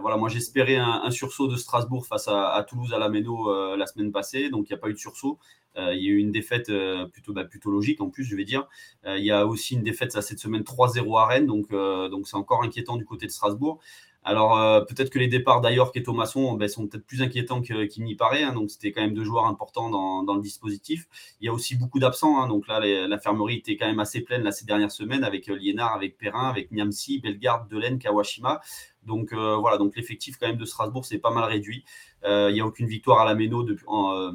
voilà, 0.00 0.16
moi 0.16 0.28
j'espérais 0.28 0.76
un, 0.76 1.10
sursaut 1.10 1.48
de 1.48 1.56
Strasbourg 1.56 2.06
face 2.06 2.28
à, 2.28 2.64
Toulouse 2.68 2.92
à 2.94 2.98
la 2.98 3.08
Méno 3.08 3.76
la 3.76 3.86
semaine 3.86 4.12
passée. 4.12 4.50
Donc 4.50 4.68
il 4.68 4.72
n'y 4.72 4.78
a 4.78 4.80
pas 4.80 4.88
eu 4.88 4.94
de 4.94 4.98
sursaut. 4.98 5.38
il 5.76 6.02
y 6.02 6.08
a 6.08 6.10
eu 6.10 6.18
une 6.18 6.32
défaite 6.32 6.70
plutôt, 7.12 7.32
bah, 7.32 7.44
plutôt 7.44 7.70
logique 7.70 8.00
en 8.00 8.10
plus, 8.10 8.24
je 8.24 8.36
vais 8.36 8.44
dire. 8.44 8.66
il 9.06 9.24
y 9.24 9.30
a 9.30 9.46
aussi 9.46 9.74
une 9.74 9.82
défaite 9.82 10.12
cette 10.20 10.38
semaine 10.38 10.62
3-0 10.62 11.18
à 11.18 11.26
Rennes. 11.26 11.46
Donc 11.46 11.70
donc 11.70 12.26
c'est 12.26 12.36
encore 12.36 12.62
inquiétant 12.62 12.96
du 12.96 13.04
côté 13.04 13.26
de 13.26 13.32
Strasbourg. 13.32 13.80
Alors 14.24 14.58
euh, 14.58 14.80
peut-être 14.80 15.10
que 15.10 15.18
les 15.18 15.28
départs 15.28 15.60
d'ailleurs 15.60 15.90
et 15.94 16.02
Thomasson 16.02 16.54
ben, 16.54 16.66
sont 16.66 16.86
peut-être 16.88 17.06
plus 17.06 17.22
inquiétants 17.22 17.60
qu'il 17.60 18.04
n'y 18.04 18.14
paraît. 18.14 18.42
Hein. 18.42 18.54
donc 18.54 18.70
c'était 18.70 18.90
quand 18.90 19.02
même 19.02 19.14
deux 19.14 19.24
joueurs 19.24 19.46
importants 19.46 19.90
dans, 19.90 20.34
le 20.34 20.40
dispositif. 20.40 21.06
Il 21.40 21.46
y 21.46 21.48
a 21.48 21.52
aussi 21.52 21.76
beaucoup 21.76 21.98
d'absents. 21.98 22.40
Hein. 22.40 22.48
donc 22.48 22.66
là, 22.66 22.80
l'infirmerie 23.06 23.58
était 23.58 23.76
quand 23.76 23.86
même 23.86 24.00
assez 24.00 24.22
pleine 24.22 24.42
là, 24.42 24.50
ces 24.50 24.64
dernières 24.64 24.90
semaines 24.90 25.24
avec 25.24 25.48
euh, 25.48 25.56
Liénard, 25.56 25.94
avec 25.94 26.16
Perrin, 26.16 26.48
avec 26.48 26.72
Niamsi, 26.72 27.20
Bellegarde, 27.20 27.68
Delaine, 27.68 27.98
Kawashima. 27.98 28.62
Donc 29.04 29.32
euh, 29.32 29.56
voilà, 29.56 29.76
donc 29.76 29.94
l'effectif 29.96 30.38
quand 30.38 30.46
même 30.46 30.56
de 30.56 30.64
Strasbourg 30.64 31.04
c'est 31.04 31.18
pas 31.18 31.30
mal 31.30 31.44
réduit. 31.44 31.84
Euh, 32.24 32.50
il 32.50 32.54
n'y 32.54 32.60
a 32.60 32.66
aucune 32.66 32.86
victoire 32.86 33.20
à 33.20 33.24
la 33.24 33.34
Méno 33.34 33.66
euh, 33.66 34.32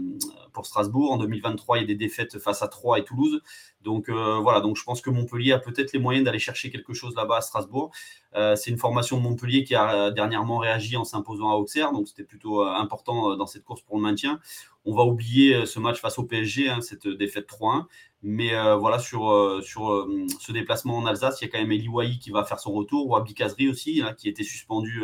pour 0.54 0.66
Strasbourg. 0.66 1.12
En 1.12 1.18
2023, 1.18 1.78
il 1.78 1.82
y 1.82 1.84
a 1.84 1.88
des 1.88 1.96
défaites 1.96 2.38
face 2.40 2.62
à 2.62 2.68
Troyes 2.68 3.00
et 3.00 3.04
Toulouse. 3.04 3.42
Donc 3.82 4.10
voilà, 4.10 4.60
donc 4.60 4.76
je 4.76 4.84
pense 4.84 5.00
que 5.00 5.10
Montpellier 5.10 5.54
a 5.54 5.60
peut-être 5.60 5.94
les 5.94 6.00
moyens 6.00 6.26
d'aller 6.26 6.38
chercher 6.38 6.70
quelque 6.70 6.94
chose 6.94 7.16
là-bas 7.16 7.38
à 7.38 7.42
Strasbourg. 7.42 7.92
c'est 8.34 8.70
une 8.70 8.78
formation 8.78 9.16
de 9.16 9.22
Montpellier 9.22 9.64
qui 9.64 9.74
a 9.74 10.12
dernièrement 10.12 10.58
réagi 10.58 10.98
en 10.98 11.06
s'imposant 11.06 11.50
à 11.50 11.56
Auxerre, 11.56 11.94
donc 11.94 12.10
c'était 12.10 12.26
plutôt 12.26 12.62
important 12.62 13.38
dans 13.38 13.48
cette 13.48 13.64
course 13.64 13.82
pour 13.82 13.96
le 13.96 14.02
maintien. 14.02 14.42
On 14.84 14.94
va 14.94 15.04
oublier 15.04 15.66
ce 15.66 15.80
match 15.80 16.02
face 16.02 16.20
au 16.20 16.24
PSG, 16.24 16.68
hein, 16.70 16.82
cette 16.82 17.08
défaite 17.08 17.48
3-1. 17.48 17.86
Mais 18.22 18.54
euh, 18.54 18.76
voilà, 18.76 19.00
sur, 19.00 19.32
euh, 19.32 19.62
sur 19.62 19.92
euh, 19.94 20.28
ce 20.40 20.52
déplacement 20.52 20.98
en 20.98 21.06
Alsace, 21.06 21.40
il 21.40 21.46
y 21.46 21.48
a 21.48 21.52
quand 21.52 21.60
même 21.60 21.72
Eli 21.72 21.88
Wahi 21.88 22.20
qui 22.20 22.32
va 22.32 22.44
faire 22.44 22.60
son 22.60 22.74
retour, 22.74 23.08
ou 23.08 23.16
Abdi 23.16 23.70
aussi, 23.70 24.02
hein, 24.02 24.14
qui 24.14 24.28
était 24.28 24.44
suspendu 24.44 25.04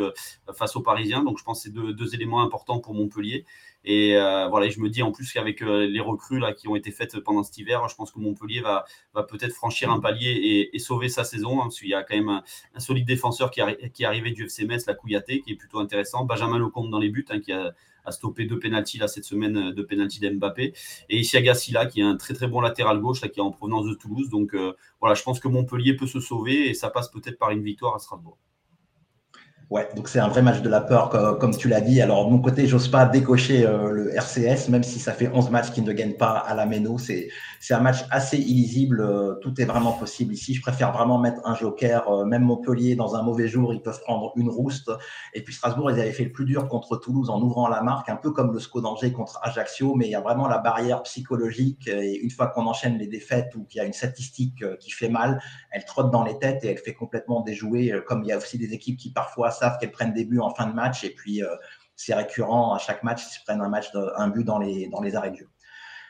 face 0.54 0.76
aux 0.76 0.82
Parisiens. 0.82 1.24
Donc 1.24 1.38
je 1.38 1.44
pense 1.44 1.64
que 1.64 1.70
c'est 1.70 1.72
deux, 1.72 2.14
éléments 2.14 2.42
importants 2.42 2.78
pour 2.78 2.94
Montpellier. 2.94 3.46
Et 3.86 4.14
voilà, 4.50 4.68
je 4.68 4.80
me 4.80 4.90
dis 4.90 5.02
en 5.02 5.12
plus 5.12 5.32
qu'avec 5.32 5.60
les 5.60 6.00
recrues 6.00 6.42
qui 6.56 6.68
ont 6.68 6.76
été 6.76 6.90
faites 6.90 7.18
pendant 7.20 7.42
cet 7.42 7.56
hiver, 7.58 7.88
je 7.88 7.94
pense 7.94 8.10
que 8.10 8.18
Montpellier 8.18 8.60
va, 8.60 8.84
peut-être 9.14 9.52
franchir 9.52 9.90
un 9.90 10.00
palier 10.00 10.70
et, 10.72 10.78
sauver 10.78 11.08
sa 11.08 11.24
saison, 11.24 11.60
hein, 11.60 11.64
parce 11.64 11.78
qu'il 11.78 11.88
y 11.88 11.94
a 11.94 12.02
quand 12.02 12.16
même 12.16 12.28
un, 12.28 12.80
solide 12.80 13.06
défenseur 13.06 13.50
qui, 13.50 13.60
est 13.60 14.04
arrivé 14.04 14.32
du 14.32 14.44
FC 14.44 14.66
Metz, 14.66 14.86
la 14.86 14.94
Kouyaté, 14.94 15.40
qui 15.40 15.52
est 15.52 15.56
plutôt 15.56 15.78
intéressant. 15.78 16.24
Benjamin 16.24 16.58
Lecomte 16.58 16.90
dans 16.90 16.98
les 16.98 17.10
buts, 17.10 17.26
hein, 17.30 17.40
qui 17.40 17.52
a 17.52 18.12
stoppé 18.12 18.46
deux 18.46 18.58
pénalties 18.58 19.00
cette 19.08 19.24
semaine, 19.24 19.56
euh, 19.56 19.72
deux 19.72 19.86
pénalties 19.86 20.20
d'Mbappé. 20.20 20.74
Et 21.08 21.18
ici 21.18 21.36
Agassila 21.36 21.86
qui 21.86 22.00
est 22.00 22.04
un 22.04 22.16
très 22.16 22.34
très 22.34 22.48
bon 22.48 22.60
latéral 22.60 23.00
gauche 23.00 23.20
qui 23.20 23.26
est 23.26 23.40
en 23.40 23.50
provenance 23.50 23.86
de 23.86 23.94
Toulouse. 23.94 24.30
Donc 24.30 24.54
euh, 24.54 24.74
voilà, 25.00 25.14
je 25.14 25.22
pense 25.22 25.40
que 25.40 25.48
Montpellier 25.48 25.94
peut 25.94 26.06
se 26.06 26.20
sauver 26.20 26.68
et 26.68 26.74
ça 26.74 26.90
passe 26.90 27.10
peut-être 27.10 27.38
par 27.38 27.50
une 27.50 27.62
victoire 27.62 27.94
à 27.94 27.98
Strasbourg. 27.98 28.38
Ouais, 29.68 29.88
donc 29.96 30.08
c'est 30.08 30.20
un 30.20 30.28
vrai 30.28 30.42
match 30.42 30.62
de 30.62 30.68
la 30.68 30.80
peur, 30.80 31.10
comme 31.40 31.56
tu 31.56 31.66
l'as 31.66 31.80
dit. 31.80 32.00
Alors, 32.00 32.24
de 32.26 32.30
mon 32.30 32.38
côté, 32.38 32.68
j'ose 32.68 32.86
pas 32.86 33.04
décocher 33.04 33.66
euh, 33.66 33.90
le 33.90 34.14
RCS, 34.14 34.68
même 34.68 34.84
si 34.84 35.00
ça 35.00 35.12
fait 35.12 35.28
11 35.28 35.50
matchs 35.50 35.72
qui 35.72 35.82
ne 35.82 35.92
gagnent 35.92 36.16
pas 36.16 36.38
à 36.38 36.54
la 36.54 36.66
Méno. 36.66 36.98
C'est, 36.98 37.30
c'est 37.58 37.74
un 37.74 37.80
match 37.80 38.04
assez 38.12 38.36
illisible. 38.38 39.00
Euh, 39.00 39.34
tout 39.42 39.60
est 39.60 39.64
vraiment 39.64 39.90
possible 39.90 40.34
ici. 40.34 40.54
Je 40.54 40.62
préfère 40.62 40.92
vraiment 40.92 41.18
mettre 41.18 41.40
un 41.44 41.56
joker. 41.56 42.08
Euh, 42.08 42.24
même 42.24 42.42
Montpellier, 42.42 42.94
dans 42.94 43.16
un 43.16 43.24
mauvais 43.24 43.48
jour, 43.48 43.74
ils 43.74 43.82
peuvent 43.82 44.00
prendre 44.02 44.32
une 44.36 44.48
rouste. 44.48 44.92
Et 45.34 45.42
puis 45.42 45.52
Strasbourg, 45.52 45.90
ils 45.90 45.98
avaient 45.98 46.12
fait 46.12 46.22
le 46.22 46.32
plus 46.32 46.44
dur 46.44 46.68
contre 46.68 46.96
Toulouse 46.96 47.28
en 47.28 47.42
ouvrant 47.42 47.66
la 47.66 47.82
marque, 47.82 48.08
un 48.08 48.14
peu 48.14 48.30
comme 48.30 48.52
le 48.52 48.60
SCO 48.60 48.80
d'Angers 48.80 49.10
contre 49.10 49.40
Ajaccio. 49.42 49.96
Mais 49.96 50.06
il 50.06 50.12
y 50.12 50.14
a 50.14 50.20
vraiment 50.20 50.46
la 50.46 50.58
barrière 50.58 51.02
psychologique. 51.02 51.88
Et 51.88 52.20
une 52.20 52.30
fois 52.30 52.46
qu'on 52.46 52.68
enchaîne 52.68 52.98
les 52.98 53.08
défaites 53.08 53.52
ou 53.56 53.64
qu'il 53.64 53.80
y 53.80 53.82
a 53.82 53.84
une 53.84 53.92
statistique 53.92 54.64
qui 54.78 54.92
fait 54.92 55.08
mal, 55.08 55.42
elle 55.72 55.84
trotte 55.84 56.12
dans 56.12 56.22
les 56.22 56.38
têtes 56.38 56.62
et 56.64 56.68
elle 56.68 56.78
fait 56.78 56.94
complètement 56.94 57.40
déjouer. 57.40 57.92
Comme 58.06 58.22
il 58.22 58.28
y 58.28 58.32
a 58.32 58.38
aussi 58.38 58.58
des 58.58 58.72
équipes 58.72 58.96
qui 58.96 59.10
parfois 59.10 59.55
savent 59.56 59.78
qu'elles 59.78 59.92
prennent 59.92 60.14
des 60.14 60.24
buts 60.24 60.40
en 60.40 60.54
fin 60.54 60.66
de 60.66 60.74
match 60.74 61.04
et 61.04 61.10
puis 61.10 61.42
euh, 61.42 61.48
c'est 61.96 62.14
récurrent 62.14 62.74
à 62.74 62.78
chaque 62.78 63.02
match, 63.02 63.22
ils 63.34 63.44
prennent 63.44 63.62
un, 63.62 63.68
match 63.68 63.90
un 64.16 64.28
but 64.28 64.44
dans 64.44 64.58
les, 64.58 64.88
dans 64.88 65.00
les 65.00 65.16
arrêts 65.16 65.30
de 65.30 65.36
jeu. 65.36 65.48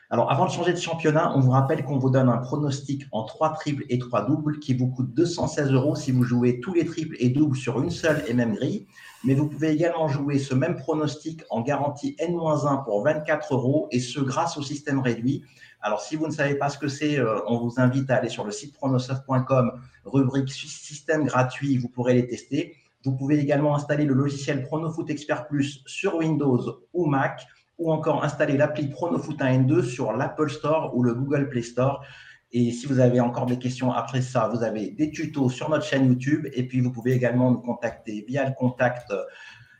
Alors, 0.08 0.30
avant 0.30 0.46
de 0.46 0.52
changer 0.52 0.72
de 0.72 0.78
championnat, 0.78 1.32
on 1.34 1.40
vous 1.40 1.50
rappelle 1.50 1.84
qu'on 1.84 1.98
vous 1.98 2.10
donne 2.10 2.28
un 2.28 2.36
pronostic 2.36 3.06
en 3.10 3.24
3 3.24 3.54
triples 3.54 3.84
et 3.88 3.98
3 3.98 4.26
doubles 4.26 4.60
qui 4.60 4.72
vous 4.72 4.86
coûte 4.86 5.12
216 5.14 5.72
euros 5.72 5.96
si 5.96 6.12
vous 6.12 6.22
jouez 6.22 6.60
tous 6.60 6.74
les 6.74 6.86
triples 6.86 7.16
et 7.18 7.28
doubles 7.28 7.56
sur 7.56 7.82
une 7.82 7.90
seule 7.90 8.22
et 8.28 8.32
même 8.32 8.54
grille. 8.54 8.86
Mais 9.24 9.34
vous 9.34 9.48
pouvez 9.48 9.70
également 9.70 10.06
jouer 10.06 10.38
ce 10.38 10.54
même 10.54 10.76
pronostic 10.76 11.42
en 11.50 11.60
garantie 11.60 12.14
N-1 12.20 12.84
pour 12.84 13.02
24 13.02 13.54
euros 13.54 13.88
et 13.90 13.98
ce 13.98 14.20
grâce 14.20 14.56
au 14.56 14.62
système 14.62 15.00
réduit. 15.00 15.42
Alors, 15.80 16.00
si 16.00 16.14
vous 16.14 16.28
ne 16.28 16.32
savez 16.32 16.54
pas 16.54 16.68
ce 16.68 16.78
que 16.78 16.86
c'est, 16.86 17.18
euh, 17.18 17.40
on 17.48 17.58
vous 17.58 17.74
invite 17.78 18.08
à 18.08 18.16
aller 18.16 18.28
sur 18.28 18.44
le 18.44 18.52
site 18.52 18.74
pronosoft.com, 18.74 19.72
rubrique 20.04 20.50
système 20.50 21.24
gratuit, 21.24 21.78
vous 21.78 21.88
pourrez 21.88 22.14
les 22.14 22.28
tester. 22.28 22.76
Vous 23.06 23.16
pouvez 23.16 23.38
également 23.38 23.76
installer 23.76 24.04
le 24.04 24.14
logiciel 24.14 24.64
PronoFoot 24.64 25.08
Expert 25.10 25.46
Plus 25.46 25.82
sur 25.86 26.16
Windows 26.16 26.82
ou 26.92 27.06
Mac 27.06 27.46
ou 27.78 27.92
encore 27.92 28.24
installer 28.24 28.56
l'appli 28.56 28.88
PronoFoot 28.88 29.40
1 29.40 29.60
N2 29.60 29.82
sur 29.84 30.12
l'Apple 30.12 30.50
Store 30.50 30.96
ou 30.96 31.04
le 31.04 31.14
Google 31.14 31.48
Play 31.48 31.62
Store. 31.62 32.04
Et 32.50 32.72
si 32.72 32.86
vous 32.86 32.98
avez 32.98 33.20
encore 33.20 33.46
des 33.46 33.58
questions 33.58 33.92
après 33.92 34.22
ça, 34.22 34.48
vous 34.52 34.64
avez 34.64 34.90
des 34.90 35.12
tutos 35.12 35.50
sur 35.50 35.70
notre 35.70 35.84
chaîne 35.84 36.06
YouTube. 36.06 36.48
Et 36.52 36.66
puis, 36.66 36.80
vous 36.80 36.90
pouvez 36.90 37.12
également 37.12 37.52
nous 37.52 37.60
contacter 37.60 38.24
via 38.26 38.44
le 38.44 38.54
contact 38.54 39.10
euh, 39.12 39.22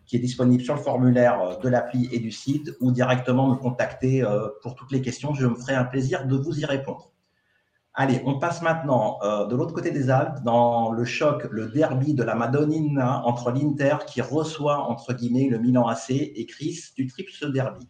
qui 0.05 0.17
est 0.17 0.21
disponible 0.21 0.63
sur 0.63 0.75
le 0.75 0.81
formulaire 0.81 1.41
euh, 1.41 1.57
de 1.57 1.69
l'appli 1.69 2.09
et 2.13 2.21
du 2.21 2.31
site 2.31 2.71
ou 2.81 2.93
directement 2.93 3.49
me 3.49 3.57
contacter 3.57 4.23
euh, 4.23 4.49
pour 4.63 4.77
toutes 4.77 4.93
les 4.93 5.03
questions. 5.03 5.35
Je 5.35 5.47
me 5.47 5.57
ferai 5.57 5.75
un 5.75 5.85
plaisir 5.85 6.27
de 6.27 6.37
vous 6.37 6.61
y 6.61 6.65
répondre. 6.65 7.13
Allez, 7.99 8.21
on 8.27 8.39
passe 8.39 8.61
maintenant 8.61 9.19
euh, 9.23 9.47
de 9.47 9.57
l'autre 9.57 9.73
côté 9.73 9.91
des 9.91 10.11
Alpes 10.11 10.43
dans 10.43 10.93
le 10.93 11.07
choc, 11.07 11.47
le 11.51 11.67
derby 11.69 12.13
de 12.13 12.23
la 12.23 12.35
Madonnina 12.35 13.23
entre 13.25 13.51
l'Inter 13.51 13.97
qui 14.07 14.21
reçoit 14.21 14.81
entre 14.91 15.15
guillemets 15.15 15.49
le 15.49 15.59
Milan 15.59 15.87
AC 15.87 16.11
et 16.11 16.45
Chris 16.45 16.93
du 16.95 17.07
triple 17.07 17.51
derby. 17.53 17.89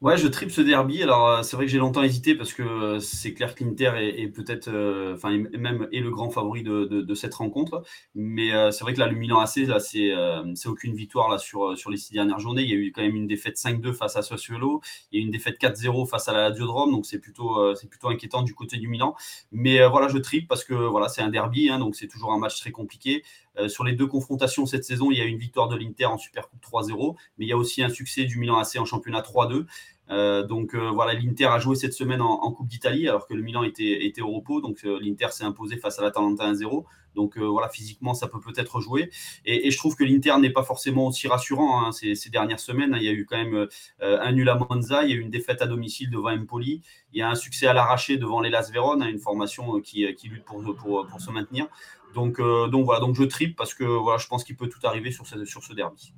Ouais, 0.00 0.16
je 0.16 0.28
tripe 0.28 0.52
ce 0.52 0.60
derby. 0.60 1.02
Alors, 1.02 1.28
euh, 1.28 1.42
c'est 1.42 1.56
vrai 1.56 1.66
que 1.66 1.72
j'ai 1.72 1.78
longtemps 1.78 2.04
hésité 2.04 2.36
parce 2.36 2.52
que 2.52 2.62
euh, 2.62 3.00
c'est 3.00 3.34
clair 3.34 3.56
que 3.56 3.64
l'Inter 3.64 3.90
est, 3.96 4.28
peut-être, 4.28 4.68
euh, 4.68 5.14
enfin, 5.14 5.36
même 5.58 5.88
est 5.90 5.98
le 5.98 6.10
grand 6.12 6.30
favori 6.30 6.62
de, 6.62 7.14
cette 7.14 7.34
rencontre. 7.34 7.82
Mais 8.14 8.50
c'est 8.70 8.84
vrai 8.84 8.94
que 8.94 9.00
là, 9.00 9.08
le 9.08 9.16
Milan 9.16 9.40
AC, 9.40 9.56
là, 9.66 9.80
c'est, 9.80 10.12
c'est 10.54 10.68
aucune 10.68 10.94
victoire 10.94 11.28
là 11.28 11.38
sur, 11.38 11.76
sur 11.76 11.90
les 11.90 11.96
six 11.96 12.12
dernières 12.12 12.38
journées. 12.38 12.62
Il 12.62 12.68
y 12.68 12.74
a 12.74 12.76
eu 12.76 12.92
quand 12.92 13.02
même 13.02 13.16
une 13.16 13.26
défaite 13.26 13.56
5-2 13.56 13.92
face 13.92 14.14
à 14.14 14.22
Sassuolo. 14.22 14.80
Il 15.10 15.20
une 15.20 15.30
défaite 15.32 15.60
4-0 15.60 16.08
face 16.08 16.28
à 16.28 16.32
la 16.32 16.52
Diodrome. 16.52 16.92
Donc, 16.92 17.04
c'est 17.04 17.18
plutôt, 17.18 17.74
c'est 17.74 17.88
plutôt 17.88 18.08
inquiétant 18.08 18.42
du 18.42 18.54
côté 18.54 18.76
du 18.76 18.86
Milan. 18.86 19.16
Mais 19.50 19.84
voilà, 19.88 20.06
je 20.06 20.18
tripe 20.18 20.46
parce 20.46 20.64
que 20.64 20.74
voilà, 20.74 21.08
c'est 21.08 21.22
un 21.22 21.28
derby. 21.28 21.70
Hein, 21.70 21.80
donc, 21.80 21.96
c'est 21.96 22.08
toujours 22.08 22.32
un 22.32 22.38
match 22.38 22.60
très 22.60 22.70
compliqué. 22.70 23.24
Sur 23.66 23.84
les 23.84 23.92
deux 23.92 24.06
confrontations 24.06 24.66
cette 24.66 24.84
saison, 24.84 25.10
il 25.10 25.18
y 25.18 25.20
a 25.20 25.24
une 25.24 25.38
victoire 25.38 25.68
de 25.68 25.76
l'Inter 25.76 26.06
en 26.06 26.18
Supercoupe 26.18 26.62
3-0. 26.62 27.16
Mais 27.38 27.46
il 27.46 27.48
y 27.48 27.52
a 27.52 27.56
aussi 27.56 27.82
un 27.82 27.88
succès 27.88 28.24
du 28.24 28.38
Milan 28.38 28.58
AC 28.58 28.76
en 28.76 28.84
championnat 28.84 29.20
3-2. 29.20 29.66
Euh, 30.10 30.42
donc 30.42 30.74
euh, 30.74 30.90
voilà, 30.90 31.12
l'Inter 31.12 31.46
a 31.46 31.58
joué 31.58 31.76
cette 31.76 31.92
semaine 31.92 32.22
en, 32.22 32.50
Coupe 32.52 32.68
d'Italie 32.68 33.08
alors 33.08 33.26
que 33.26 33.34
le 33.34 33.42
Milan 33.42 33.62
était, 33.62 34.06
était 34.06 34.22
au 34.22 34.30
repos. 34.30 34.60
Donc 34.60 34.78
euh, 34.84 34.98
l'Inter 35.00 35.28
s'est 35.30 35.44
imposé 35.44 35.76
face 35.76 35.98
à 35.98 36.02
l'Atalanta 36.02 36.50
1-0. 36.50 36.84
Donc 37.14 37.36
voilà, 37.36 37.68
physiquement, 37.68 38.14
ça 38.14 38.28
peut 38.28 38.38
peut-être 38.38 38.80
jouer. 38.80 39.10
Et, 39.44 39.72
je 39.72 39.76
trouve 39.76 39.96
que 39.96 40.04
l'Inter 40.04 40.36
n'est 40.38 40.52
pas 40.52 40.62
forcément 40.62 41.08
aussi 41.08 41.26
rassurant 41.26 41.84
hein, 41.84 41.90
ces, 41.90 42.14
dernières 42.30 42.60
semaines. 42.60 42.96
Il 42.96 43.02
y 43.02 43.08
a 43.08 43.12
eu 43.12 43.24
quand 43.24 43.36
même 43.36 43.66
un 44.00 44.30
nul 44.30 44.48
à 44.48 44.54
Monza, 44.54 45.02
il 45.02 45.10
y 45.10 45.12
a 45.14 45.16
eu 45.16 45.20
une 45.20 45.30
défaite 45.30 45.60
à 45.60 45.66
domicile 45.66 46.10
devant 46.10 46.30
Empoli, 46.30 46.80
il 47.12 47.18
y 47.18 47.22
a 47.22 47.28
un 47.28 47.34
succès 47.34 47.66
à 47.66 47.72
l'arraché 47.72 48.18
devant 48.18 48.40
l'Elas 48.40 48.70
Vérone, 48.72 49.02
hein, 49.02 49.08
une 49.08 49.18
formation 49.18 49.80
qui, 49.80 50.06
lutte 50.24 50.44
pour, 50.44 50.62
pour, 50.76 51.20
se 51.20 51.32
maintenir. 51.32 51.66
Donc, 52.14 52.40
donc 52.40 52.84
voilà, 52.84 53.00
donc 53.00 53.14
je 53.14 53.24
tripe 53.24 53.56
parce 53.56 53.74
que 53.74 53.84
voilà, 53.84 54.18
je 54.18 54.26
pense 54.26 54.44
qu'il 54.44 54.56
peut 54.56 54.68
tout 54.68 54.84
arriver 54.86 55.10
sur 55.10 55.26
ce, 55.26 55.44
sur 55.44 55.62
ce 55.62 55.72
derby. 55.72 56.12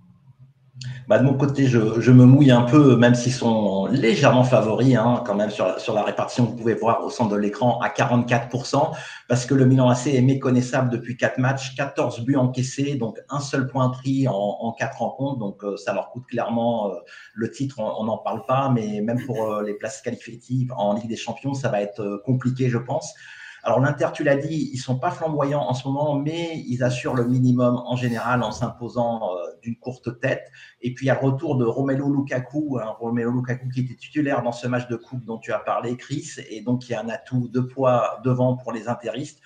Bah, 1.09 1.19
de 1.19 1.25
mon 1.25 1.35
côté, 1.35 1.67
je, 1.67 2.11
me 2.11 2.25
mouille 2.25 2.51
un 2.51 2.63
peu, 2.63 2.97
même 2.97 3.15
s'ils 3.15 3.33
sont 3.33 3.87
légèrement 3.87 4.45
favoris, 4.45 4.97
hein, 4.97 5.23
quand 5.27 5.35
même 5.35 5.51
sur, 5.51 5.79
sur, 5.79 5.93
la 5.93 6.03
répartition, 6.03 6.45
vous 6.45 6.57
pouvez 6.57 6.75
voir 6.75 7.05
au 7.05 7.11
centre 7.11 7.31
de 7.31 7.37
l'écran 7.37 7.79
à 7.81 7.89
44%, 7.89 8.93
parce 9.29 9.45
que 9.45 9.55
le 9.55 9.67
Milan 9.67 9.91
AC 9.91 10.07
est 10.07 10.23
méconnaissable 10.23 10.89
depuis 10.89 11.17
4 11.17 11.39
matchs, 11.39 11.75
14 11.75 12.21
buts 12.21 12.37
encaissés, 12.37 12.95
donc 12.95 13.19
un 13.29 13.41
seul 13.41 13.67
point 13.67 13.91
pris 13.91 14.27
en, 14.29 14.35
en 14.35 14.73
4 14.73 14.99
rencontres, 14.99 15.39
donc 15.39 15.65
euh, 15.65 15.77
ça 15.77 15.93
leur 15.93 16.11
coûte 16.11 16.27
clairement 16.27 16.91
euh, 16.91 16.95
le 17.35 17.51
titre, 17.51 17.81
on 17.81 18.05
n'en 18.05 18.19
parle 18.19 18.47
pas, 18.47 18.71
mais 18.71 19.01
même 19.03 19.23
pour 19.27 19.53
euh, 19.53 19.63
les 19.63 19.75
places 19.75 20.01
qualificatives 20.01 20.73
en 20.77 20.95
Ligue 20.95 21.09
des 21.09 21.17
Champions, 21.17 21.53
ça 21.55 21.69
va 21.69 21.83
être 21.83 22.23
compliqué, 22.25 22.71
je 22.71 22.79
pense. 22.79 23.15
Alors 23.63 23.81
l'Inter, 23.81 24.09
tu 24.13 24.25
l'as 24.25 24.37
dit, 24.37 24.71
ils 24.73 24.79
sont 24.79 24.99
pas 24.99 25.11
flamboyants 25.11 25.63
en 25.63 25.75
ce 25.75 25.87
moment, 25.87 26.15
mais 26.15 26.63
ils 26.67 26.83
assurent 26.83 27.15
le 27.15 27.27
minimum 27.27 27.83
en 27.85 27.97
général 27.97 28.43
en 28.43 28.53
s'imposant 28.53 29.35
euh, 29.37 29.43
d'une 29.63 29.77
courte 29.77 30.21
tête. 30.21 30.51
Et 30.81 30.95
puis 30.95 31.07
il 31.07 31.09
y 31.09 31.11
a 31.11 31.19
le 31.21 31.27
retour 31.27 31.57
de 31.57 31.65
Romelu 31.65 32.03
Lukaku, 32.11 32.79
hein, 32.81 32.95
Romelu 32.99 33.31
Lukaku 33.33 33.69
qui 33.69 33.81
était 33.81 33.95
titulaire 33.95 34.43
dans 34.43 34.53
ce 34.53 34.67
match 34.67 34.89
de 34.89 34.97
coupe 34.97 35.25
dont 35.25 35.39
tu 35.39 35.53
as 35.53 35.59
parlé, 35.59 35.97
Chris, 35.97 36.37
et 36.49 36.63
donc 36.63 36.83
qui 36.83 36.95
a 36.95 37.01
un 37.01 37.09
atout 37.09 37.49
de 37.49 37.61
poids 37.61 38.21
devant 38.25 38.57
pour 38.57 38.73
les 38.73 38.89
interistes. 38.89 39.41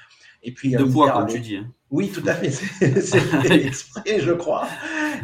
Et 0.47 0.53
puis, 0.53 0.73
de 0.73 0.85
poids, 0.85 1.11
comme 1.11 1.27
tu 1.27 1.41
dis. 1.41 1.57
Hein. 1.57 1.73
Oui, 1.91 2.11
tout 2.11 2.23
à 2.27 2.35
fait. 2.35 2.51
C'est 2.51 3.51
exprès, 3.51 4.21
je 4.21 4.33
crois. 4.33 4.67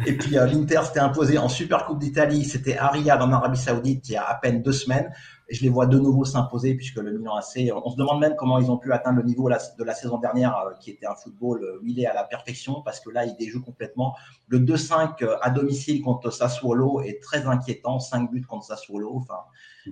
Et 0.05 0.13
puis 0.13 0.37
euh, 0.37 0.45
l'Inter 0.45 0.81
s'était 0.85 0.99
imposé 0.99 1.37
en 1.37 1.49
Super 1.49 1.85
Coupe 1.85 1.99
d'Italie. 1.99 2.45
C'était 2.45 2.77
à 2.77 2.87
Riyad 2.87 3.21
en 3.21 3.31
Arabie 3.31 3.59
Saoudite 3.59 4.07
il 4.09 4.13
y 4.13 4.15
a 4.15 4.23
à 4.23 4.35
peine 4.35 4.63
deux 4.63 4.71
semaines 4.71 5.11
je 5.51 5.61
les 5.63 5.69
vois 5.69 5.85
de 5.85 5.99
nouveau 5.99 6.23
s'imposer 6.23 6.75
puisque 6.75 6.97
le 6.97 7.11
Milan 7.17 7.35
AC, 7.35 7.71
on 7.73 7.89
se 7.89 7.97
demande 7.97 8.21
même 8.21 8.35
comment 8.37 8.57
ils 8.57 8.71
ont 8.71 8.77
pu 8.77 8.93
atteindre 8.93 9.17
le 9.17 9.23
niveau 9.23 9.49
de 9.49 9.83
la 9.83 9.93
saison 9.93 10.17
dernière 10.17 10.57
euh, 10.57 10.71
qui 10.79 10.91
était 10.91 11.05
un 11.05 11.15
football 11.15 11.63
euh, 11.63 11.79
huilé 11.81 12.05
à 12.05 12.13
la 12.13 12.23
perfection 12.23 12.81
parce 12.81 12.99
que 12.99 13.09
là, 13.09 13.25
ils 13.25 13.35
déjouent 13.35 13.63
complètement. 13.63 14.15
Le 14.47 14.59
2-5 14.59 15.23
euh, 15.23 15.37
à 15.41 15.49
domicile 15.49 16.01
contre 16.01 16.31
Sassuolo 16.31 17.01
est 17.01 17.21
très 17.21 17.45
inquiétant, 17.47 17.99
5 17.99 18.31
buts 18.31 18.41
contre 18.41 18.65
Sassuolo. 18.65 19.13
Enfin, 19.15 19.39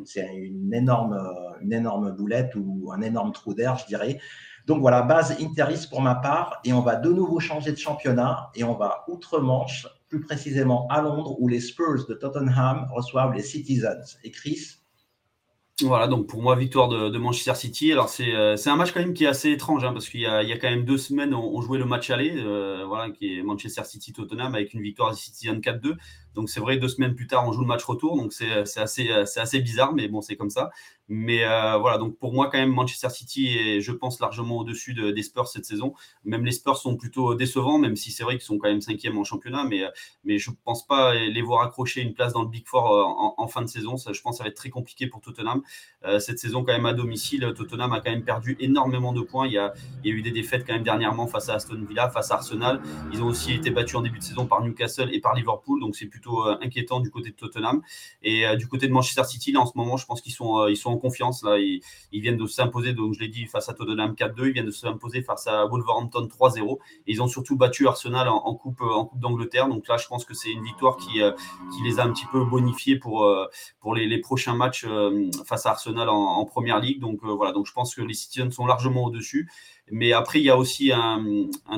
c'est 0.06 0.34
une 0.34 0.74
énorme, 0.74 1.20
une 1.62 1.74
énorme 1.74 2.12
boulette 2.12 2.54
ou 2.56 2.92
un 2.94 3.02
énorme 3.02 3.32
trou 3.32 3.54
d'air, 3.54 3.76
je 3.78 3.86
dirais. 3.88 4.20
Donc 4.66 4.82
voilà, 4.82 5.02
base 5.02 5.36
Interis 5.42 5.88
pour 5.90 6.02
ma 6.02 6.16
part, 6.16 6.62
et 6.64 6.74
on 6.74 6.82
va 6.82 6.96
de 6.96 7.12
nouveau 7.12 7.40
changer 7.40 7.72
de 7.72 7.78
championnat 7.78 8.52
et 8.54 8.64
on 8.64 8.76
va 8.76 9.04
outre-Manche, 9.08 9.88
plus 10.10 10.22
précisément 10.22 10.88
à 10.90 11.02
Londres, 11.02 11.36
où 11.40 11.48
les 11.48 11.60
Spurs 11.60 12.06
de 12.08 12.14
Tottenham 12.14 12.88
reçoivent 12.92 13.34
les 13.34 13.42
Citizens. 13.42 14.18
Et 14.24 14.32
Chris, 14.32 14.79
voilà, 15.86 16.08
donc 16.08 16.28
pour 16.28 16.42
moi, 16.42 16.56
victoire 16.56 16.88
de, 16.88 17.18
Manchester 17.18 17.56
City. 17.56 17.92
Alors, 17.92 18.12
euh, 18.20 18.56
c'est 18.56 18.70
un 18.70 18.76
match 18.76 18.92
quand 18.92 19.00
même 19.00 19.14
qui 19.14 19.26
est 19.26 19.28
assez 19.28 19.52
étrange, 19.52 19.84
hein, 19.84 19.94
parce 19.94 20.10
qu'il 20.10 20.22
y, 20.22 20.26
a 20.26 20.58
quand 20.58 20.70
même 20.70 20.86
deux 20.86 20.98
semaines, 20.98 21.34
on, 21.34 21.62
jouait 21.62 21.78
le 21.78 21.86
match 21.86 22.10
aller, 22.10 22.34
euh, 22.36 22.86
voilà, 22.88 23.12
qui 23.12 23.38
est 23.38 23.44
Manchester 23.44 23.84
City-Tottenham, 23.84 24.56
avec 24.56 24.74
une 24.74 24.82
victoire 24.82 25.12
des 25.12 25.18
Citizens 25.18 25.60
4-2. 25.60 25.96
Donc 26.36 26.50
c'est 26.50 26.60
vrai, 26.60 26.78
deux 26.78 26.88
semaines 26.88 27.16
plus 27.16 27.28
tard, 27.28 27.48
on 27.48 27.52
joue 27.52 27.62
le 27.62 27.68
match 27.68 27.84
retour, 27.84 28.16
donc 28.16 28.34
c'est 28.34 28.80
assez, 28.80 29.12
assez 29.12 29.60
bizarre, 29.60 29.94
mais 29.94 30.08
bon, 30.08 30.22
c'est 30.22 30.36
comme 30.36 30.50
ça. 30.50 30.70
Mais 31.12 31.44
euh, 31.44 31.78
voilà, 31.78 31.98
donc 31.98 32.18
pour 32.20 32.34
moi, 32.34 32.50
quand 32.52 32.60
même, 32.60 32.72
Manchester 32.72 33.10
City 33.10 33.58
est, 33.58 33.82
je 33.82 33.92
pense, 33.92 34.20
largement 34.20 34.60
au-dessus 34.60 34.94
des 34.94 35.24
Spurs 35.24 35.48
cette 35.48 35.66
saison. 35.66 35.96
Même 36.24 36.46
les 36.46 36.52
Spurs 36.52 36.78
sont 36.78 36.96
plutôt 36.98 37.34
décevants, 37.34 37.80
même 37.80 37.96
si 37.96 38.12
c'est 38.12 38.24
vrai 38.24 38.36
qu'ils 38.36 38.44
sont 38.44 38.60
quand 38.60 38.70
même 38.70 38.82
cinquième 38.82 39.18
en 39.18 39.24
championnat, 39.24 39.64
mais, 39.64 39.82
mais 40.24 40.38
je 40.38 40.52
ne 40.52 40.56
pense 40.64 40.86
pas 40.86 41.16
les 41.16 41.42
voir 41.42 41.64
accrocher 41.64 42.02
une 42.02 42.14
place 42.14 42.34
dans 42.34 42.44
le 42.44 42.48
Big 42.48 42.68
Four 42.68 42.94
euh, 42.94 43.04
en, 43.38 43.48
fin 43.48 43.64
de 43.64 43.68
saison. 43.68 43.98
Ça, 43.98 44.14
je 44.14 44.22
pense 44.22 44.36
que 44.36 44.38
ça 44.38 44.44
va 44.44 44.50
être 44.50 44.58
très 44.58 44.70
compliqué 44.70 45.08
pour 45.08 45.22
Tottenham. 45.22 45.64
Euh, 46.06 46.20
cette 46.20 46.38
saison, 46.38 46.64
quand 46.64 46.74
même, 46.74 46.86
à 46.86 46.94
domicile, 46.94 47.54
Tottenham 47.56 47.92
a 47.92 48.02
quand 48.02 48.12
même 48.12 48.24
perdu 48.24 48.56
énormément 48.60 49.12
de 49.12 49.22
points. 49.22 49.48
Il 49.48 49.54
y 49.54 49.58
a, 49.58 49.74
il 50.04 50.12
y 50.12 50.14
a 50.14 50.16
eu 50.16 50.22
des 50.22 50.32
défaites 50.32 50.64
quand 50.66 50.74
même 50.74 50.84
dernièrement 50.84 51.26
face 51.26 51.50
à 51.50 51.56
Aston 51.56 51.84
Villa, 51.90 52.10
face 52.10 52.30
à 52.30 52.36
Arsenal. 52.36 52.82
Ils 53.12 53.24
ont 53.24 53.28
aussi 53.28 53.54
été 53.54 53.72
battus 53.72 53.96
en 53.96 54.02
début 54.02 54.20
de 54.20 54.24
saison 54.24 54.46
par 54.46 54.62
Newcastle 54.62 55.10
et 55.12 55.20
par 55.20 55.34
Liverpool, 55.34 55.80
donc 55.80 55.96
c'est 55.96 56.06
plutôt 56.06 56.19
inquiétant 56.62 57.00
du 57.00 57.12
côté 57.12 57.30
de 57.30 57.36
Tottenham. 57.36 57.82
Et 58.24 58.46
du 58.58 58.68
côté 58.68 58.88
de 58.88 58.94
Manchester 58.94 59.24
City, 59.24 59.52
là, 59.52 59.62
en 59.62 59.66
ce 59.66 59.74
moment, 59.76 59.98
je 59.98 60.06
pense 60.06 60.22
qu'ils 60.22 60.34
sont, 60.34 60.68
ils 60.68 60.78
sont 60.78 60.90
en 60.90 60.98
confiance. 60.98 61.44
Là, 61.44 61.58
ils, 61.60 61.82
viennent 62.12 62.38
de 62.38 62.48
s'imposer, 62.48 62.94
donc 62.94 63.14
je 63.14 63.20
l'ai 63.20 63.28
dit, 63.28 63.46
face 63.46 63.70
à 63.70 63.74
Tottenham 63.74 64.14
4-2. 64.14 64.48
Ils 64.48 64.52
viennent 64.54 64.66
de 64.66 64.72
s'imposer 64.72 65.22
face 65.22 65.48
à 65.48 65.66
Wolverhampton 65.66 66.28
3-0. 66.28 66.78
Et 67.08 67.12
ils 67.12 67.22
ont 67.22 67.28
surtout 67.28 67.56
battu 67.56 67.88
Arsenal 67.88 68.28
en, 68.28 68.56
coupe, 68.56 68.82
en 68.82 69.06
coupe 69.06 69.20
d'Angleterre. 69.20 69.68
Donc 69.68 69.88
là, 69.88 69.98
je 69.98 70.08
pense 70.08 70.26
que 70.26 70.34
c'est 70.34 70.52
une 70.52 70.64
victoire 70.64 70.98
qui, 70.98 71.14
qui 71.14 71.84
les 71.84 72.00
a 72.00 72.04
un 72.04 72.12
petit 72.12 72.26
peu 72.32 72.44
bonifiés 72.44 72.98
pour, 72.98 73.30
pour 73.80 73.96
les, 73.96 74.08
les 74.08 74.20
prochains 74.20 74.56
matchs 74.56 74.86
face 75.46 75.66
à 75.66 75.72
Arsenal 75.72 76.10
en, 76.10 76.16
en 76.16 76.46
première 76.46 76.80
ligue. 76.80 77.00
Donc 77.00 77.24
voilà, 77.24 77.52
donc 77.52 77.68
je 77.68 77.74
pense 77.74 77.96
que 77.96 78.02
les 78.02 78.14
Citizens 78.14 78.52
sont 78.52 78.66
largement 78.66 79.06
au-dessus. 79.06 79.50
Mais 79.92 80.14
après, 80.14 80.40
il 80.40 80.46
y 80.46 80.50
a 80.50 80.58
aussi 80.58 80.92
un, 80.92 81.24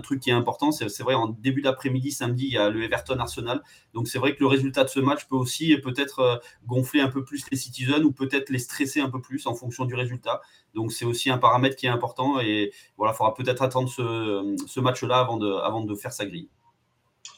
truc 0.04 0.19
qui 0.19 0.30
est 0.30 0.34
important. 0.34 0.71
C'est 0.71 1.04
vrai, 1.04 1.13
en 1.13 1.28
début 1.28 1.62
d'après-midi, 1.62 2.12
samedi, 2.12 2.45
il 2.47 2.54
y 2.54 2.58
a 2.58 2.69
le 2.69 2.84
Everton 2.84 3.19
Arsenal. 3.19 3.62
Donc 3.93 4.08
c'est 4.08 4.19
vrai 4.19 4.36
que 4.36 4.39
le 4.39 4.47
résultat 4.47 4.84
de 4.84 4.89
ce 4.89 5.00
match 5.00 5.28
peut 5.28 5.36
aussi 5.36 5.78
peut-être 5.78 6.19
euh, 6.19 6.38
gonfler 6.65 7.02
un 7.02 7.10
peu 7.10 7.24
plus 7.24 7.43
les 7.52 7.58
Citizens 7.58 8.04
ou 8.04 8.12
peut-être 8.12 8.50
les 8.50 8.60
stresser 8.60 9.02
un 9.02 9.10
peu 9.10 9.21
plus 9.21 9.45
en 9.47 9.54
fonction 9.54 9.86
du 9.86 9.95
résultat. 9.95 10.41
Donc 10.74 10.91
c'est 10.91 11.06
aussi 11.06 11.30
un 11.30 11.38
paramètre 11.38 11.76
qui 11.76 11.86
est 11.86 11.89
important. 11.89 12.39
Et 12.39 12.71
voilà, 12.97 13.13
il 13.13 13.17
faudra 13.17 13.34
peut-être 13.34 13.62
attendre 13.62 13.89
ce, 13.89 14.80
match-là 14.80 15.19
avant 15.19 15.84
de 15.84 15.95
faire 15.95 16.13
sa 16.13 16.26
grille. 16.26 16.50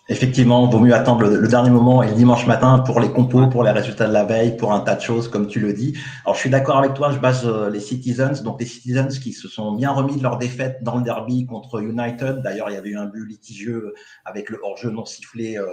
Effectivement, 0.10 0.68
vaut 0.68 0.80
mieux 0.80 0.94
attendre 0.94 1.24
le, 1.24 1.48
dernier 1.48 1.70
moment 1.70 2.04
et 2.04 2.10
le 2.10 2.14
dimanche 2.14 2.46
matin 2.46 2.80
pour 2.80 3.00
les 3.00 3.10
compos, 3.10 3.48
pour 3.48 3.64
les 3.64 3.72
résultats 3.72 4.06
de 4.06 4.12
la 4.12 4.26
veille, 4.26 4.58
pour 4.58 4.74
un 4.74 4.82
tas 4.82 4.96
de 4.96 5.02
choses, 5.02 5.30
comme 5.30 5.48
tu 5.48 5.62
le 5.62 5.72
dis. 5.72 5.98
Alors, 6.26 6.36
je 6.36 6.42
suis 6.42 6.50
d'accord 6.50 6.78
avec 6.78 6.94
toi, 6.94 7.12
je 7.12 7.20
base 7.20 7.48
euh, 7.48 7.70
les 7.70 7.80
Citizens, 7.80 8.44
donc 8.44 8.60
les 8.60 8.66
Citizens 8.66 9.08
qui 9.08 9.32
se 9.32 9.48
sont 9.48 9.72
bien 9.72 9.92
remis 9.92 10.18
de 10.18 10.24
leur 10.24 10.38
défaite 10.38 10.84
dans 10.84 10.98
le 10.98 11.04
derby 11.04 11.46
contre 11.46 11.82
United. 11.82 12.42
D'ailleurs, 12.42 12.70
il 12.70 12.74
y 12.74 12.78
avait 12.78 12.90
eu 12.90 12.98
un 12.98 13.06
but 13.06 13.26
litigieux 13.26 13.94
avec 14.26 14.50
le 14.50 14.60
hors-jeu 14.62 14.90
non 14.90 15.06
sifflé 15.06 15.58
euh, 15.58 15.68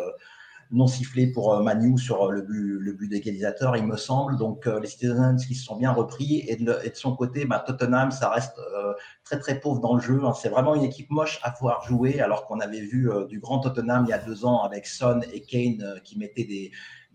non 0.73 0.87
sifflé 0.87 1.27
pour 1.27 1.53
euh, 1.53 1.63
Manu 1.63 1.99
sur 1.99 2.29
euh, 2.29 2.33
le 2.33 2.93
but, 2.93 3.09
d'égalisateur, 3.09 3.77
il 3.77 3.87
me 3.87 3.97
semble. 3.97 4.37
Donc 4.37 4.67
euh, 4.67 4.81
les 4.81 4.87
Citizens 4.87 5.37
qui 5.37 5.55
se 5.55 5.65
sont 5.65 5.77
bien 5.77 5.93
repris 5.93 6.45
et 6.47 6.57
de, 6.57 6.77
son 6.95 7.17
côté, 7.17 7.45
bah, 7.45 7.63
Tottenham, 7.67 8.11
ça 8.11 8.31
reste 8.31 8.61
très 9.25 9.39
très 9.39 9.61
pauvre 9.61 9.81
dans 9.81 9.95
le 9.95 10.01
jeu. 10.01 10.21
Hein. 10.25 10.33
C'est 10.35 10.49
vraiment 10.49 10.75
une 10.75 10.85
équipe 10.85 11.11
moche 11.11 11.41
à 11.43 11.51
pouvoir 11.51 11.83
jouer, 11.83 12.21
alors 12.21 12.47
qu'on 12.47 12.61
avait 12.61 12.81
vu 12.81 13.11
du 13.29 13.41
grand 13.41 13.61
Tottenham 13.61 14.05
il 14.07 14.11
y 14.11 14.13
a 14.13 14.19
deux 14.19 14.45
ans 14.45 14.63
avec 14.63 14.87
Son 14.87 15.21
et 15.33 15.41
Kane 15.43 16.01
qui 16.05 16.19
mettaient 16.19 16.45
des, 16.45 16.71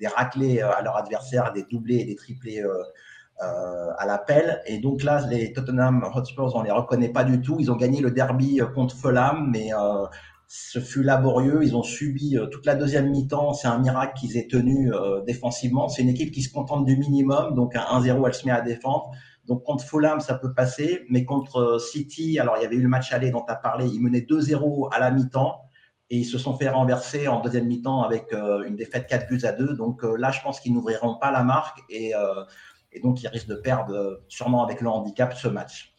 raclés 0.08 0.62
à 0.62 0.82
leur 0.82 0.98
adversaire, 0.98 1.54
des 1.54 1.64
doublés 1.64 1.98
et 1.98 2.06
des 2.06 2.16
triplés. 2.16 2.64
Euh, 3.44 3.92
à 3.98 4.06
l'appel. 4.06 4.62
Et 4.66 4.80
donc 4.80 5.04
là, 5.04 5.28
les 5.28 5.52
Tottenham 5.52 6.10
Hotspurs, 6.16 6.56
on 6.56 6.64
les 6.64 6.72
reconnaît 6.72 7.10
pas 7.10 7.26
du 7.26 7.42
tout. 7.42 7.58
Ils 7.60 7.70
ont 7.70 7.76
gagné 7.76 8.00
le 8.00 8.10
derby 8.10 8.62
contre 8.74 8.96
Fulham, 8.96 9.50
mais 9.52 9.72
ce 10.48 10.80
fut 10.80 11.04
laborieux. 11.04 11.64
Ils 11.64 11.76
ont 11.76 11.84
subi 11.84 12.38
euh, 12.38 12.48
toute 12.48 12.66
la 12.66 12.76
deuxième 12.76 13.10
mi-temps. 13.10 13.54
C'est 13.54 13.68
un 13.68 13.80
miracle 13.80 14.14
qu'ils 14.20 14.38
aient 14.38 14.48
tenu 14.48 14.94
euh, 14.94 15.22
défensivement. 15.22 15.90
C'est 15.90 16.02
une 16.02 16.10
équipe 16.10 16.32
qui 16.32 16.42
se 16.42 16.52
contente 16.52 16.86
du 16.86 16.98
minimum. 16.98 17.56
Donc, 17.56 17.76
à 17.76 17.82
1-0, 18.00 18.28
elle 18.28 18.34
se 18.34 18.46
met 18.46 18.52
à 18.52 18.62
défendre. 18.62 19.12
Donc, 19.46 19.64
contre 19.64 19.84
Fulham, 19.84 20.20
ça 20.20 20.36
peut 20.36 20.54
passer. 20.54 21.06
Mais 21.10 21.26
contre 21.26 21.58
euh, 21.58 21.80
City, 21.80 22.40
alors 22.40 22.56
il 22.58 22.64
y 22.64 22.66
avait 22.66 22.76
eu 22.76 22.82
le 22.82 22.90
match 22.90 23.12
aller 23.12 23.32
dont 23.32 23.44
tu 23.46 23.52
as 23.52 23.56
parlé. 23.56 23.88
Ils 23.88 24.02
menaient 24.02 24.26
2-0 24.28 24.94
à 24.94 25.00
la 25.00 25.12
mi-temps. 25.12 25.62
Et 26.12 26.18
ils 26.18 26.26
se 26.26 26.38
sont 26.38 26.56
fait 26.56 26.70
renverser 26.70 27.28
en 27.28 27.42
deuxième 27.42 27.66
mi-temps 27.66 28.04
avec 28.04 28.32
une 28.32 28.76
défaite 28.76 29.08
4 29.08 29.28
buts 29.28 29.42
à 29.44 29.54
2. 29.54 29.74
Donc 29.74 30.04
là, 30.04 30.30
je 30.30 30.40
pense 30.42 30.60
qu'ils 30.60 30.72
n'ouvriront 30.72 31.16
pas 31.16 31.32
la 31.32 31.44
marque. 31.44 31.80
Et, 31.90 32.14
et 32.92 33.00
donc, 33.00 33.24
ils 33.24 33.28
risquent 33.28 33.48
de 33.48 33.56
perdre, 33.56 34.22
sûrement 34.28 34.64
avec 34.64 34.82
le 34.82 34.90
handicap, 34.90 35.34
ce 35.34 35.48
match. 35.48 35.95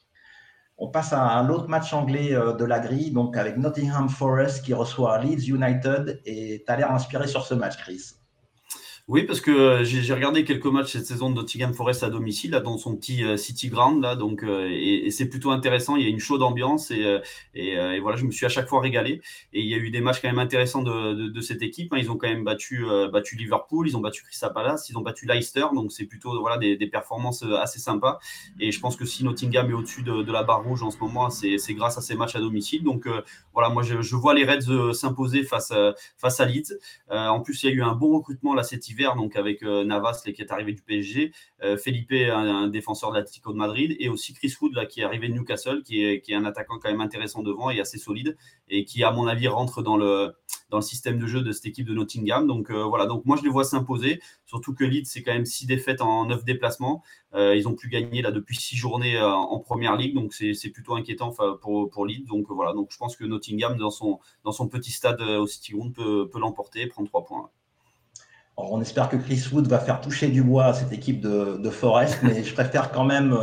On 0.79 0.89
passe 0.89 1.13
à 1.13 1.23
un 1.23 1.49
autre 1.49 1.69
match 1.69 1.93
anglais 1.95 2.35
euh, 2.35 2.53
de 2.53 2.65
la 2.65 2.81
grille, 2.81 3.11
donc 3.11 3.37
avec 3.37 3.57
Nottingham 3.57 4.09
Forest 4.09 4.65
qui 4.65 4.75
reçoit 4.75 5.19
Leeds 5.19 5.49
United. 5.49 6.21
Et 6.27 6.63
tu 6.67 6.73
as 6.73 6.77
l'air 6.77 6.93
inspiré 6.93 7.27
sur 7.27 7.47
ce 7.47 7.55
match, 7.55 7.77
Chris. 7.79 8.17
Oui, 9.09 9.23
parce 9.23 9.41
que 9.41 9.53
euh, 9.53 9.85
j'ai 9.85 10.13
regardé 10.13 10.45
quelques 10.45 10.67
matchs 10.67 10.91
cette 10.91 11.07
saison 11.07 11.31
de 11.31 11.37
Nottingham 11.37 11.73
Forest 11.73 12.03
à 12.03 12.11
domicile, 12.11 12.51
là, 12.51 12.59
dans 12.59 12.77
son 12.77 12.97
petit 12.97 13.23
euh, 13.23 13.37
City 13.37 13.69
Ground, 13.69 14.03
là, 14.03 14.17
donc, 14.17 14.43
euh, 14.43 14.69
et, 14.69 15.13
c'est 15.13 15.29
plutôt 15.29 15.53
intéressant. 15.53 15.95
Il 15.95 16.03
y 16.03 16.07
a 16.07 16.09
une 16.09 16.19
chaude 16.19 16.43
ambiance 16.43 16.91
et, 16.91 18.01
voilà, 18.01 18.17
je 18.17 18.25
me 18.25 18.33
suis 18.33 18.47
à 18.47 18.49
chaque 18.49 18.67
fois 18.67 18.81
régalé. 18.81 19.21
Et 19.53 19.61
il 19.61 19.67
y 19.69 19.75
a 19.75 19.77
eu 19.77 19.91
des 19.91 20.01
matchs 20.01 20.21
quand 20.21 20.29
même 20.29 20.41
intéressants 20.41 20.83
de, 20.83 21.41
cette 21.41 21.63
équipe. 21.63 21.93
Hein. 21.93 21.99
Ils 21.99 22.11
ont 22.11 22.17
quand 22.17 22.27
même 22.27 22.43
battu, 22.43 22.85
battu 23.13 23.37
Liverpool, 23.37 23.87
ils 23.87 23.97
ont 23.97 24.01
battu 24.01 24.25
Crystal 24.25 24.53
Palace, 24.53 24.89
ils 24.91 24.99
ont 24.99 25.03
battu 25.03 25.25
Leicester, 25.27 25.67
donc 25.73 25.93
c'est 25.93 26.07
plutôt 26.07 26.41
voilà, 26.41 26.59
des, 26.59 26.77
performances 26.89 27.45
assez 27.61 27.79
sympas. 27.79 28.19
Et 28.59 28.73
je 28.73 28.81
pense 28.81 28.97
que 28.97 29.05
si 29.05 29.23
Nottingham 29.23 29.71
est 29.71 29.75
au-dessus 29.75 30.03
de, 30.03 30.33
la 30.33 30.43
barre 30.43 30.65
rouge 30.65 30.83
en 30.83 30.91
ce 30.91 30.99
moment, 30.99 31.31
c'est 31.31 31.75
grâce 31.75 31.97
à 31.97 32.01
ces 32.01 32.17
matchs 32.17 32.35
à 32.35 32.41
domicile. 32.41 32.83
Donc 32.83 33.09
voilà, 33.53 33.69
moi 33.69 33.85
je, 33.85 34.17
vois 34.17 34.35
les 34.35 34.45
Reds 34.45 34.93
s'imposer 34.95 35.45
face, 35.45 35.73
face 36.19 36.41
à 36.41 36.45
Leeds. 36.45 36.75
en 37.09 37.41
plus, 37.41 37.63
il 37.63 37.67
y 37.67 37.73
a 37.73 37.73
eu 37.73 37.83
un 37.83 37.95
bon 37.95 38.17
recrutement 38.17 38.53
là 38.53 38.65
cet 38.65 38.89
donc 39.17 39.37
avec 39.37 39.63
euh, 39.63 39.85
Navas 39.85 40.23
qui 40.25 40.43
est 40.43 40.51
arrivé 40.51 40.73
du 40.73 40.83
PSG, 40.83 41.33
euh, 41.63 41.77
Felipe, 41.77 42.13
un, 42.13 42.69
défenseur 42.69 43.11
de 43.11 43.17
l'Atlético 43.17 43.53
de 43.53 43.59
Madrid, 43.59 43.97
et 43.99 44.09
aussi 44.09 44.33
Chris 44.35 44.55
Wood 44.61 44.75
là, 44.75 44.87
qui 44.87 45.01
est 45.01 45.05
arrivé 45.05 45.29
de 45.29 45.35
Newcastle, 45.35 45.83
qui 45.83 46.03
est, 46.03 46.33
un 46.33 46.45
attaquant 46.45 46.79
quand 46.79 46.91
même 46.91 47.01
intéressant 47.01 47.43
devant 47.43 47.71
et 47.71 47.81
assez 47.81 47.99
solide, 47.99 48.37
et 48.69 48.85
qui, 48.85 49.05
à 49.05 49.11
mon 49.11 49.27
avis, 49.27 49.49
rentre 49.49 49.83
dans 49.83 49.97
le, 49.97 50.33
dans 50.71 50.79
le 50.79 50.83
système 50.83 51.19
de 51.19 51.27
jeu 51.27 51.43
de 51.43 51.53
cette 51.53 51.67
équipe 51.67 51.87
de 51.87 51.95
Nottingham. 51.95 52.47
Donc 52.47 52.71
euh, 52.71 52.85
voilà, 52.85 53.07
donc 53.07 53.25
moi 53.25 53.37
je 53.37 53.43
les 53.43 53.51
vois 53.51 53.65
s'imposer, 53.65 54.21
surtout 54.47 54.75
que 54.75 54.85
Leeds, 54.85 55.07
c'est 55.07 55.23
quand 55.23 55.33
même 55.33 55.47
six 55.47 55.67
défaites 55.67 56.01
en 56.01 56.27
neuf 56.27 56.45
déplacements. 56.45 57.03
ils 57.35 57.69
ont 57.69 57.75
plus 57.75 57.89
gagné 57.91 58.23
là 58.23 58.31
depuis 58.31 58.57
six 58.57 58.77
journées 58.77 59.21
en 59.21 59.59
première 59.59 59.97
ligue, 59.97 60.15
donc 60.15 60.33
c'est 60.33 60.71
plutôt 60.71 60.95
inquiétant 60.95 61.35
pour, 61.61 61.91
pour 61.91 62.07
Leeds. 62.07 62.27
Donc 62.27 62.47
voilà, 62.49 62.73
donc 62.73 62.89
je 62.91 62.97
pense 62.97 63.17
que 63.17 63.25
Nottingham, 63.25 63.77
dans 63.77 63.91
son, 63.91 64.19
dans 64.45 64.53
son 64.53 64.69
petit 64.69 64.91
stade 64.91 65.21
au 65.21 65.47
City 65.47 65.73
Ground, 65.73 65.95
peut, 65.95 66.29
peut 66.31 66.41
l'emporter, 66.41 66.87
prendre 66.87 67.09
trois 67.09 67.25
points 67.25 67.51
on 68.57 68.81
espère 68.81 69.09
que 69.09 69.17
Chris 69.17 69.45
Wood 69.53 69.69
va 69.69 69.79
faire 69.79 70.01
toucher 70.01 70.29
du 70.29 70.43
bois 70.43 70.67
à 70.67 70.75
cette 70.75 70.93
équipe 70.93 71.21
de, 71.21 71.71
Forest, 71.71 72.21
mais 72.23 72.43
je 72.43 72.55
préfère 72.55 72.91
quand 72.91 73.05
même 73.05 73.37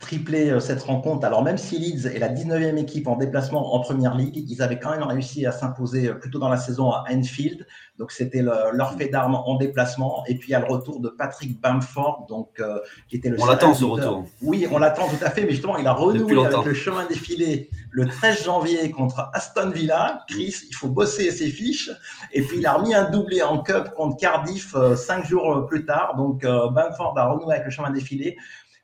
euh, 0.00 0.06
tripler 0.06 0.50
euh, 0.50 0.60
cette 0.60 0.82
rencontre. 0.82 1.24
Alors 1.24 1.42
même 1.42 1.58
si 1.58 1.78
Leeds 1.78 2.06
est 2.06 2.18
la 2.18 2.28
19e 2.28 2.76
équipe 2.76 3.06
en 3.06 3.16
déplacement 3.16 3.74
en 3.74 3.80
Première 3.80 4.14
Ligue, 4.14 4.44
ils 4.48 4.62
avaient 4.62 4.78
quand 4.78 4.90
même 4.90 5.02
réussi 5.02 5.46
à 5.46 5.52
s'imposer 5.52 6.08
euh, 6.08 6.14
plutôt 6.14 6.38
dans 6.38 6.48
la 6.48 6.56
saison 6.56 6.90
à 6.90 7.04
Enfield. 7.10 7.66
Donc 7.98 8.12
c'était 8.12 8.40
leur 8.40 8.94
fait 8.96 9.08
d'armes 9.08 9.34
en 9.34 9.56
déplacement. 9.56 10.24
Et 10.26 10.34
puis 10.34 10.48
il 10.48 10.52
y 10.52 10.54
a 10.54 10.60
le 10.60 10.66
retour 10.66 11.00
de 11.00 11.10
Patrick 11.10 11.60
Bamford, 11.60 12.24
donc 12.30 12.62
qui 13.08 13.16
était 13.16 13.28
le. 13.28 13.38
On 13.38 13.44
l'attend 13.44 13.74
ce 13.74 13.84
retour. 13.84 14.24
Oui, 14.40 14.66
on 14.72 14.78
l'attend 14.78 15.06
tout 15.06 15.22
à 15.22 15.28
fait, 15.28 15.42
mais 15.42 15.50
justement 15.50 15.76
il 15.76 15.86
a 15.86 15.92
renoué 15.92 16.46
avec 16.46 16.64
le 16.64 16.72
chemin 16.72 17.04
défilé 17.04 17.68
le 17.90 18.06
13 18.06 18.44
janvier 18.44 18.90
contre 18.90 19.28
Aston 19.34 19.68
Villa. 19.68 20.24
Chris, 20.28 20.54
il 20.70 20.74
faut 20.74 20.88
bosser 20.88 21.30
ses 21.30 21.50
fiches. 21.50 21.90
Et 22.32 22.40
puis 22.40 22.56
il 22.56 22.66
a 22.66 22.72
remis 22.72 22.94
un 22.94 23.10
doublé 23.10 23.42
en 23.42 23.58
cup 23.58 23.90
contre 23.94 24.16
Cardiff 24.16 24.74
cinq 24.96 25.26
jours 25.26 25.66
plus 25.66 25.84
tard. 25.84 26.14
Donc 26.16 26.40
Bamford 26.40 27.18
a 27.18 27.32
renoué 27.32 27.52
avec 27.52 27.66
le 27.66 27.70
chemin 27.70 27.90
défilé. 27.90 28.38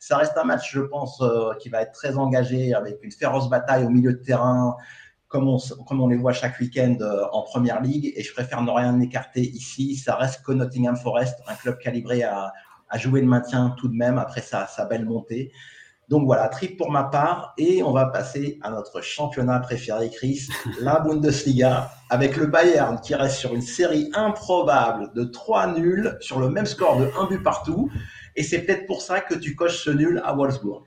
Ça 0.07 0.19
reste 0.19 0.39
un 0.39 0.45
match, 0.45 0.73
je 0.73 0.83
pense, 0.83 1.21
euh, 1.21 1.53
qui 1.59 1.69
va 1.69 1.83
être 1.83 1.91
très 1.91 2.17
engagé 2.17 2.73
avec 2.73 3.03
une 3.03 3.11
féroce 3.11 3.51
bataille 3.51 3.85
au 3.85 3.89
milieu 3.89 4.13
de 4.13 4.23
terrain, 4.23 4.77
comme 5.27 5.49
on, 5.49 5.59
comme 5.85 6.01
on 6.01 6.07
les 6.07 6.17
voit 6.17 6.33
chaque 6.33 6.61
week-end 6.61 6.97
euh, 7.01 7.25
en 7.33 7.43
première 7.43 7.83
ligue. 7.83 8.13
Et 8.15 8.23
je 8.23 8.33
préfère 8.33 8.63
ne 8.63 8.71
rien 8.71 9.01
écarter 9.01 9.41
ici. 9.41 9.97
Ça 9.97 10.15
reste 10.15 10.45
que 10.45 10.53
Nottingham 10.53 10.97
Forest, 10.97 11.41
un 11.49 11.55
club 11.57 11.79
calibré 11.79 12.23
à, 12.23 12.53
jouer 12.95 13.21
le 13.21 13.27
maintien 13.27 13.75
tout 13.79 13.89
de 13.89 13.97
même 13.97 14.17
après 14.17 14.43
sa, 14.43 14.69
sa 14.69 14.85
belle 14.85 15.05
montée. 15.05 15.51
Donc 16.09 16.25
voilà, 16.25 16.47
trip 16.47 16.77
pour 16.79 16.93
ma 16.93 17.03
part. 17.03 17.53
Et 17.59 17.83
on 17.83 17.91
va 17.91 18.07
passer 18.07 18.61
à 18.63 18.71
notre 18.71 19.01
championnat 19.01 19.59
préféré, 19.59 20.09
Chris, 20.11 20.47
la 20.81 21.01
Bundesliga, 21.01 21.91
avec 22.11 22.37
le 22.37 22.47
Bayern 22.47 23.01
qui 23.01 23.17
reste 23.17 23.39
sur 23.39 23.57
une 23.57 23.61
série 23.61 24.09
improbable 24.15 25.13
de 25.17 25.25
trois 25.25 25.67
nuls 25.67 26.17
sur 26.21 26.39
le 26.39 26.49
même 26.49 26.67
score 26.67 26.97
de 27.01 27.11
un 27.19 27.27
but 27.27 27.43
partout. 27.43 27.91
Et 28.37 28.43
c'est 28.43 28.63
peut-être 28.63 28.87
pour 28.87 29.03
ça 29.03 29.21
que 29.21 29.35
tu 29.35 29.57
coches 29.57 29.85
ce 29.85 29.91
nul 29.91 30.23
à 30.25 30.35
Wolfsburg. 30.35 30.85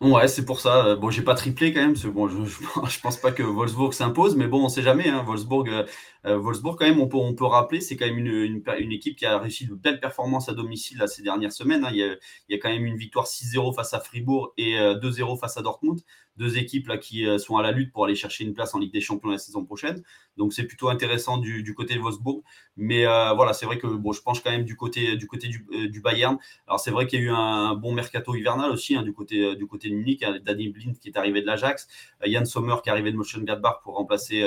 Ouais, 0.00 0.28
c'est 0.28 0.44
pour 0.44 0.60
ça. 0.60 0.96
Bon, 0.96 1.10
j'ai 1.10 1.22
pas 1.22 1.34
triplé 1.34 1.72
quand 1.72 1.80
même. 1.80 1.94
bon, 2.12 2.28
je, 2.28 2.44
je, 2.88 3.00
pense 3.00 3.16
pas 3.16 3.32
que 3.32 3.42
Wolfsburg 3.42 3.92
s'impose, 3.92 4.36
mais 4.36 4.46
bon, 4.46 4.64
on 4.64 4.68
sait 4.68 4.82
jamais. 4.82 5.08
Hein. 5.08 5.22
Wolfsburg, 5.26 5.68
euh, 5.68 5.82
euh, 5.82 5.86
Wolfsburg, 6.24 6.76
quand 6.78 6.86
même, 6.86 7.00
on 7.00 7.08
peut, 7.08 7.18
on 7.18 7.34
peut 7.34 7.44
rappeler, 7.44 7.80
c'est 7.80 7.96
quand 7.96 8.06
même 8.06 8.18
une, 8.18 8.62
une, 8.78 8.92
équipe 8.92 9.16
qui 9.16 9.26
a 9.26 9.38
réussi 9.38 9.66
de 9.66 9.74
belles 9.74 10.00
performances 10.00 10.48
à 10.48 10.54
domicile 10.54 10.98
là, 10.98 11.06
ces 11.06 11.22
dernières 11.22 11.52
semaines. 11.52 11.84
Hein. 11.84 11.90
Il, 11.92 11.98
y 11.98 12.02
a, 12.02 12.16
il, 12.48 12.52
y 12.52 12.54
a, 12.54 12.58
quand 12.58 12.70
même 12.70 12.86
une 12.86 12.96
victoire 12.96 13.26
6-0 13.26 13.74
face 13.74 13.92
à 13.92 14.00
Fribourg 14.00 14.54
et 14.56 14.74
2-0 14.76 15.34
euh, 15.34 15.36
face 15.36 15.58
à 15.58 15.62
Dortmund 15.62 16.00
deux 16.36 16.58
équipes 16.58 16.88
là, 16.88 16.98
qui 16.98 17.26
euh, 17.26 17.38
sont 17.38 17.56
à 17.56 17.62
la 17.62 17.70
lutte 17.70 17.92
pour 17.92 18.04
aller 18.04 18.14
chercher 18.14 18.44
une 18.44 18.54
place 18.54 18.74
en 18.74 18.78
Ligue 18.78 18.92
des 18.92 19.00
Champions 19.00 19.30
la 19.30 19.38
saison 19.38 19.64
prochaine. 19.64 20.02
Donc 20.36 20.52
c'est 20.52 20.64
plutôt 20.64 20.88
intéressant 20.88 21.38
du, 21.38 21.74
côté 21.74 21.94
de 21.94 22.00
Wolfsburg. 22.00 22.42
Mais 22.76 23.06
euh, 23.06 23.32
voilà, 23.34 23.52
c'est 23.52 23.66
vrai 23.66 23.78
que 23.78 23.86
bon, 23.86 24.12
je 24.12 24.20
penche 24.20 24.42
quand 24.42 24.50
même 24.50 24.64
du 24.64 24.76
côté 24.76 25.16
du, 25.16 25.26
côté 25.26 25.48
du, 25.48 25.66
euh, 25.72 26.00
Bayern. 26.02 26.38
Alors 26.66 26.80
c'est 26.80 26.90
vrai 26.90 27.06
qu'il 27.06 27.20
y 27.20 27.22
a 27.22 27.26
eu 27.26 27.30
un, 27.30 27.74
bon 27.76 27.92
mercato 27.92 28.34
hivernal 28.34 28.70
aussi 28.70 28.96
hein, 28.96 29.02
du, 29.02 29.12
côté, 29.12 29.54
du 29.56 29.66
côté 29.66 29.88
de 29.88 29.94
Munich. 29.94 30.24
Danny 30.44 30.68
Blind 30.68 30.98
qui 30.98 31.08
est 31.08 31.16
arrivé 31.16 31.40
de 31.40 31.46
l'Ajax, 31.46 31.88
Jan 32.26 32.44
Sommer 32.44 32.74
qui 32.82 32.88
est 32.88 32.92
arrivé 32.92 33.12
de 33.12 33.16
Mönchengladbach 33.16 33.82
pour 33.82 33.94
remplacer 33.94 34.42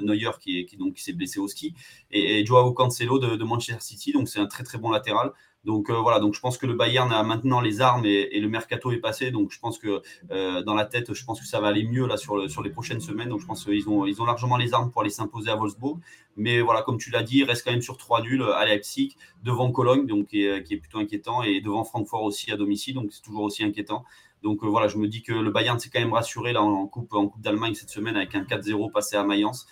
Neuer 0.00 0.30
qui, 0.40 0.66
qui, 0.66 0.76
donc, 0.76 0.94
s'est 1.02 1.12
blessé 1.12 1.38
au 1.38 1.48
ski, 1.48 1.74
et, 2.10 2.44
Joao 2.44 2.72
Cancelo 2.72 3.18
de, 3.18 3.44
Manchester 3.44 3.80
City. 3.80 4.12
Donc 4.12 4.28
c'est 4.28 4.38
un 4.38 4.46
très 4.46 4.64
très 4.64 4.78
bon 4.78 4.90
latéral. 4.90 5.32
Donc 5.64 5.90
voilà, 5.90 6.18
donc 6.18 6.34
je 6.34 6.40
pense 6.40 6.58
que 6.58 6.66
le 6.66 6.74
Bayern 6.74 7.12
a 7.12 7.22
maintenant 7.22 7.60
les 7.60 7.80
armes 7.80 8.04
et, 8.04 8.40
le 8.40 8.48
mercato 8.48 8.90
est 8.90 8.96
passé. 8.96 9.30
Donc 9.30 9.52
je 9.52 9.60
pense 9.60 9.78
que 9.78 10.02
dans 10.62 10.74
la 10.74 10.84
tête, 10.84 11.14
je 11.14 11.24
pense 11.24 11.40
que 11.40 11.46
ça 11.46 11.60
va 11.60 11.68
aller 11.68 11.84
mieux 11.84 12.06
là 12.06 12.16
sur, 12.16 12.50
sur 12.50 12.62
les 12.62 12.70
prochaines 12.70 13.00
semaines. 13.00 13.28
Donc 13.28 13.40
je 13.40 13.46
pense 13.46 13.64
qu'ils 13.64 13.88
ont, 13.88 14.04
ils 14.04 14.20
ont 14.20 14.24
largement 14.24 14.56
les 14.56 14.74
armes 14.74 14.90
pour 14.90 15.02
aller 15.02 15.10
s'imposer 15.10 15.50
à 15.50 15.56
Wolfsburg. 15.56 16.00
Mais 16.36 16.60
voilà, 16.60 16.82
comme 16.82 16.98
tu 16.98 17.10
l'as 17.10 17.22
dit, 17.22 17.38
il 17.38 17.44
reste 17.44 17.64
quand 17.64 17.72
même 17.72 17.82
sur 17.82 17.96
3 17.96 18.22
nuls 18.22 18.42
à 18.42 18.64
Leipzig, 18.64 19.16
devant 19.42 19.70
Cologne, 19.70 20.06
donc 20.06 20.28
qui 20.28 20.44
est, 20.44 20.76
plutôt 20.76 20.98
inquiétant, 20.98 21.42
et 21.42 21.60
devant 21.60 21.84
Francfort 21.84 22.22
aussi 22.22 22.50
à 22.50 22.56
domicile, 22.56 22.94
donc 22.94 23.12
c'est 23.12 23.22
toujours 23.22 23.42
aussi 23.42 23.62
inquiétant. 23.64 24.04
Donc 24.42 24.64
voilà, 24.64 24.88
je 24.88 24.98
me 24.98 25.06
dis 25.06 25.22
que 25.22 25.32
le 25.32 25.50
Bayern 25.50 25.78
s'est 25.78 25.90
quand 25.90 26.00
même 26.00 26.12
rassuré 26.12 26.52
là 26.52 26.62
en, 26.62 26.86
coupe 26.86 27.12
en 27.12 27.28
coupe 27.28 27.42
d'Allemagne 27.42 27.74
cette 27.74 27.90
semaine 27.90 28.16
avec 28.16 28.34
un 28.34 28.42
4-0 28.42 28.90
passé 28.90 29.16
à 29.16 29.24
Mayence. 29.24 29.66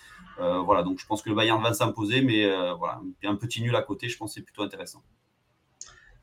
Voilà, 0.65 0.83
donc 0.83 0.99
je 0.99 1.05
pense 1.05 1.21
que 1.21 1.29
le 1.29 1.35
Bayern 1.35 1.61
va 1.61 1.73
s'imposer, 1.73 2.21
mais 2.21 2.45
voilà, 2.77 3.01
un 3.23 3.35
petit 3.35 3.61
nul 3.61 3.75
à 3.75 3.81
côté, 3.81 4.09
je 4.09 4.17
pense 4.17 4.31
que 4.31 4.33
c'est 4.35 4.45
plutôt 4.45 4.63
intéressant. 4.63 5.03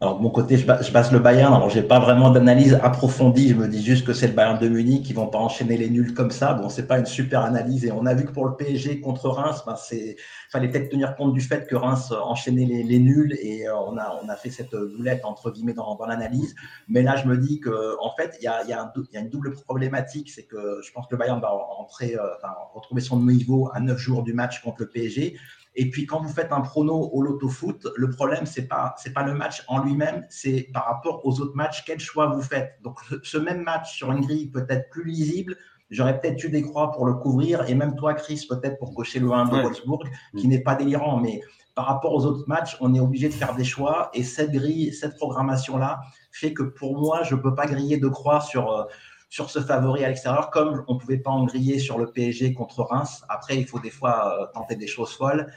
Alors 0.01 0.17
de 0.19 0.23
mon 0.23 0.31
côté, 0.31 0.57
je, 0.57 0.65
passe 0.65 1.11
le 1.11 1.19
Bayern. 1.19 1.53
Alors 1.53 1.71
j'ai 1.71 1.83
pas 1.83 1.99
vraiment 1.99 2.31
d'analyse 2.31 2.79
approfondie. 2.85 3.49
Je 3.49 3.55
me 3.55 3.67
dis 3.67 3.83
juste 3.83 4.07
que 4.07 4.13
c'est 4.13 4.29
le 4.29 4.33
Bayern 4.33 4.57
de 4.57 4.69
Munich. 4.69 5.05
qui 5.05 5.13
vont 5.13 5.27
pas 5.27 5.39
enchaîner 5.39 5.77
les 5.77 5.91
nuls 5.91 6.15
comme 6.15 6.31
ça. 6.31 6.55
Bon, 6.55 6.69
c'est 6.69 6.87
pas 6.87 7.01
une 7.01 7.07
super 7.07 7.41
analyse. 7.41 7.85
Et 7.85 7.91
on 7.91 8.07
a 8.07 8.15
vu 8.15 8.25
que 8.25 8.31
pour 8.31 8.47
le 8.47 8.55
PSG 8.55 9.01
contre 9.01 9.29
Reims, 9.29 9.65
ben 9.67 9.75
c'est 9.75 10.15
fallait 10.51 10.69
peut-être 10.69 10.91
tenir 10.91 11.17
compte 11.17 11.33
du 11.33 11.41
fait 11.41 11.67
que 11.67 11.75
Reims 11.75 12.13
enchaînait 12.13 12.65
les, 12.65 12.99
nuls 13.01 13.37
et 13.43 13.67
euh, 13.67 13.77
on 13.77 13.99
a 13.99 14.21
on 14.23 14.29
a 14.29 14.37
fait 14.37 14.51
cette 14.51 14.75
boulette 14.97 15.25
entre 15.25 15.51
guillemets 15.51 15.75
dans, 15.75 15.97
dans 15.97 16.07
l'analyse. 16.07 16.55
Mais 16.87 17.03
là, 17.03 17.17
je 17.17 17.27
me 17.27 17.37
dis 17.37 17.59
que 17.59 17.97
en 18.01 18.15
fait, 18.17 18.37
il 18.41 18.45
y 18.45 18.47
a, 18.47 18.63
y, 18.67 18.69
y 18.69 18.73
a, 18.73 19.21
une 19.21 19.31
double 19.31 19.53
problématique, 19.53 20.31
c'est 20.31 20.45
que 20.45 20.81
je 20.81 20.93
pense 20.93 21.07
que 21.07 21.17
le 21.17 21.19
Bayern 21.19 21.41
va 21.41 21.51
euh, 21.51 22.17
enfin, 22.37 22.55
retrouver 22.73 23.01
son 23.01 23.21
niveau 23.21 23.69
à 23.75 23.81
neuf 23.81 23.99
jours 23.99 24.23
du 24.23 24.33
match 24.33 24.63
contre 24.63 24.83
le 24.83 24.89
PSG. 24.89 25.37
Et 25.81 25.91
puis 25.91 26.07
quand 26.07 26.21
vous 26.21 26.29
faites 26.29 26.53
un 26.53 26.61
prono 26.61 27.09
au 27.13 27.23
loto 27.23 27.49
foot, 27.49 27.87
le 27.95 28.11
problème 28.11 28.47
c'est 28.47 28.67
pas 28.67 28.97
c'est 28.99 29.13
pas 29.13 29.23
le 29.23 29.33
match 29.33 29.63
en 29.69 29.79
lui-même, 29.81 30.27
c'est 30.29 30.69
par 30.75 30.85
rapport 30.87 31.25
aux 31.25 31.41
autres 31.41 31.55
matchs 31.55 31.85
quel 31.87 32.01
choix 32.01 32.27
vous 32.27 32.43
faites. 32.43 32.79
Donc 32.83 32.99
ce 33.23 33.39
même 33.39 33.63
match 33.63 33.97
sur 33.97 34.11
une 34.11 34.21
grille 34.21 34.51
peut 34.51 34.67
être 34.69 34.91
plus 34.91 35.05
lisible. 35.05 35.57
J'aurais 35.89 36.21
peut-être 36.21 36.43
eu 36.43 36.51
des 36.51 36.63
croix 36.63 36.91
pour 36.91 37.07
le 37.07 37.15
couvrir 37.15 37.65
et 37.71 37.77
même 37.77 37.95
toi 37.95 38.15
Chris 38.15 38.45
peut-être 38.49 38.77
pour 38.79 38.93
cocher 38.93 39.21
le 39.21 39.31
1 39.31 39.45
de 39.45 39.51
Wolfsburg 39.63 40.03
qui 40.37 40.49
n'est 40.49 40.63
pas 40.63 40.75
délirant 40.75 41.21
mais 41.21 41.43
par 41.77 41.87
rapport 41.87 42.13
aux 42.13 42.27
autres 42.27 42.49
matchs, 42.49 42.77
on 42.81 42.93
est 42.93 42.99
obligé 42.99 43.29
de 43.29 43.35
faire 43.35 43.55
des 43.55 43.63
choix 43.63 44.11
et 44.13 44.25
cette 44.25 44.51
grille, 44.51 44.93
cette 44.93 45.15
programmation 45.15 45.79
là 45.79 46.01
fait 46.33 46.53
que 46.53 46.63
pour 46.63 46.99
moi, 46.99 47.23
je 47.23 47.35
peux 47.35 47.55
pas 47.55 47.67
griller 47.67 47.99
de 47.99 48.09
croix 48.09 48.41
sur 48.41 48.73
euh, 48.73 48.85
sur 49.29 49.51
ce 49.51 49.61
favori 49.61 50.05
à 50.05 50.09
l'extérieur, 50.09 50.51
comme 50.51 50.85
on 50.89 50.95
ne 50.95 50.99
pouvait 50.99 51.19
pas 51.19 51.31
en 51.31 51.45
griller 51.45 51.79
sur 51.79 51.99
le 51.99 52.11
PSG 52.11 52.55
contre 52.55 52.83
Reims. 52.83 53.25
Après, 53.29 53.57
il 53.57 53.67
faut 53.67 53.79
des 53.79 53.91
fois 53.91 54.41
euh, 54.41 54.47
tenter 54.55 54.77
des 54.77 54.87
choses 54.87 55.13
folles. 55.13 55.53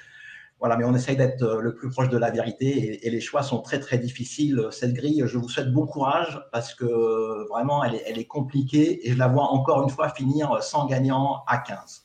Voilà, 0.60 0.78
mais 0.78 0.84
on 0.84 0.94
essaye 0.94 1.16
d'être 1.16 1.42
euh, 1.42 1.62
le 1.62 1.74
plus 1.74 1.90
proche 1.90 2.10
de 2.10 2.18
la 2.18 2.30
vérité 2.30 3.06
et, 3.06 3.10
les 3.10 3.22
choix 3.22 3.44
sont 3.44 3.62
très 3.62 3.80
très 3.80 3.98
difficiles. 3.98 4.68
Cette 4.72 4.94
grille, 4.94 5.24
je 5.26 5.38
vous 5.38 5.50
souhaite 5.50 5.72
bon 5.72 5.88
courage 5.88 6.40
parce 6.52 6.76
que 6.76 6.86
euh, 6.86 7.46
vraiment 7.50 7.84
elle 7.84 7.96
est, 7.96 8.04
elle 8.06 8.20
est 8.20 8.28
compliquée 8.28 9.08
et 9.08 9.14
je 9.14 9.18
la 9.18 9.28
vois 9.28 9.46
encore 9.46 9.82
une 9.84 9.90
fois 9.90 10.10
finir 10.10 10.62
sans 10.62 10.86
gagnant 10.86 11.44
à 11.48 11.58
15. 11.58 12.04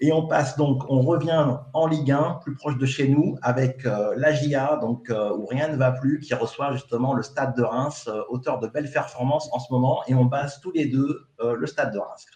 Et 0.00 0.12
on 0.12 0.26
passe 0.26 0.56
donc, 0.56 0.82
on 0.88 1.00
revient 1.00 1.58
en 1.72 1.86
Ligue 1.86 2.10
1, 2.10 2.40
plus 2.42 2.54
proche 2.54 2.76
de 2.76 2.86
chez 2.86 3.08
nous, 3.08 3.36
avec 3.42 3.86
euh, 3.86 4.14
la 4.16 4.32
GIA, 4.32 4.78
donc 4.80 5.10
où 5.10 5.46
rien 5.46 5.68
ne 5.68 5.76
va 5.76 5.92
plus, 5.92 6.18
qui 6.20 6.34
reçoit 6.34 6.72
justement 6.72 7.14
le 7.14 7.22
Stade 7.22 7.56
de 7.56 7.62
Reims, 7.62 8.08
auteur 8.28 8.58
de 8.58 8.66
belles 8.66 8.90
performances 8.90 9.48
en 9.52 9.60
ce 9.60 9.72
moment, 9.72 10.02
et 10.08 10.14
on 10.14 10.24
base 10.24 10.60
tous 10.60 10.72
les 10.72 10.86
deux 10.86 11.26
le 11.40 11.66
Stade 11.66 11.92
de 11.92 11.98
Reims. 11.98 12.26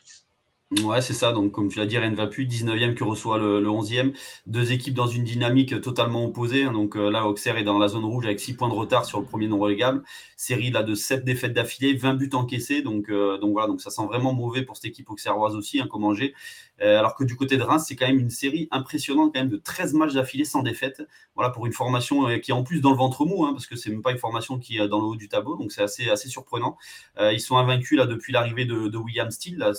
Ouais, 0.82 1.00
c'est 1.00 1.12
ça. 1.12 1.32
Donc, 1.32 1.52
comme 1.52 1.68
tu 1.68 1.78
l'as 1.78 1.86
dit, 1.86 1.96
Rennes 1.96 2.16
va 2.16 2.26
plus, 2.26 2.44
19e 2.44 2.96
qui 2.96 3.04
reçoit 3.04 3.38
le, 3.38 3.62
11e. 3.62 4.12
Deux 4.46 4.72
équipes 4.72 4.94
dans 4.94 5.06
une 5.06 5.22
dynamique 5.22 5.80
totalement 5.80 6.24
opposée. 6.24 6.64
Hein. 6.64 6.72
Donc 6.72 6.96
euh, 6.96 7.08
là, 7.08 7.28
Auxerre 7.28 7.56
est 7.56 7.62
dans 7.62 7.78
la 7.78 7.86
zone 7.86 8.04
rouge 8.04 8.26
avec 8.26 8.40
6 8.40 8.54
points 8.54 8.68
de 8.68 8.74
retard 8.74 9.04
sur 9.04 9.20
le 9.20 9.26
premier 9.26 9.46
non 9.46 9.60
relégable. 9.60 10.02
Série 10.36 10.72
là 10.72 10.82
de 10.82 10.96
7 10.96 11.24
défaites 11.24 11.52
d'affilée, 11.52 11.94
20 11.94 12.14
buts 12.14 12.30
encaissés. 12.32 12.82
Donc, 12.82 13.10
euh, 13.10 13.38
donc 13.38 13.52
voilà, 13.52 13.68
donc 13.68 13.80
ça 13.80 13.90
sent 13.90 14.04
vraiment 14.06 14.32
mauvais 14.32 14.62
pour 14.62 14.74
cette 14.76 14.86
équipe 14.86 15.08
auxerroise 15.08 15.54
aussi, 15.54 15.80
hein, 15.80 15.86
comme 15.88 16.02
Angers. 16.02 16.34
Euh, 16.82 16.98
alors 16.98 17.14
que 17.14 17.24
du 17.24 17.36
côté 17.36 17.56
de 17.56 17.62
Reims, 17.62 17.84
c'est 17.88 17.96
quand 17.96 18.06
même 18.06 18.18
une 18.18 18.30
série 18.30 18.68
impressionnante 18.70 19.32
quand 19.34 19.40
même 19.40 19.48
de 19.48 19.56
13 19.56 19.94
matchs 19.94 20.14
d'affilée 20.14 20.44
sans 20.44 20.62
défaite. 20.62 21.02
Voilà, 21.34 21.50
pour 21.50 21.66
une 21.66 21.72
formation 21.72 22.26
qui 22.40 22.50
est 22.50 22.54
en 22.54 22.62
plus 22.62 22.80
dans 22.80 22.90
le 22.90 22.96
ventre 22.96 23.24
mou, 23.24 23.44
hein, 23.44 23.52
parce 23.52 23.66
que 23.66 23.76
c'est 23.76 23.90
même 23.90 24.02
pas 24.02 24.12
une 24.12 24.18
formation 24.18 24.58
qui 24.58 24.78
est 24.78 24.88
dans 24.88 25.00
le 25.00 25.06
haut 25.06 25.16
du 25.16 25.28
tableau. 25.28 25.56
Donc 25.56 25.72
c'est 25.72 25.82
assez, 25.82 26.10
assez 26.10 26.28
surprenant. 26.28 26.76
ils 27.18 27.40
sont 27.40 27.56
invaincus 27.56 27.98
là 27.98 28.06
depuis 28.06 28.32
l'arrivée 28.32 28.64
de, 28.64 28.96
William 28.96 29.30
Steele, 29.30 29.58
là, 29.58 29.72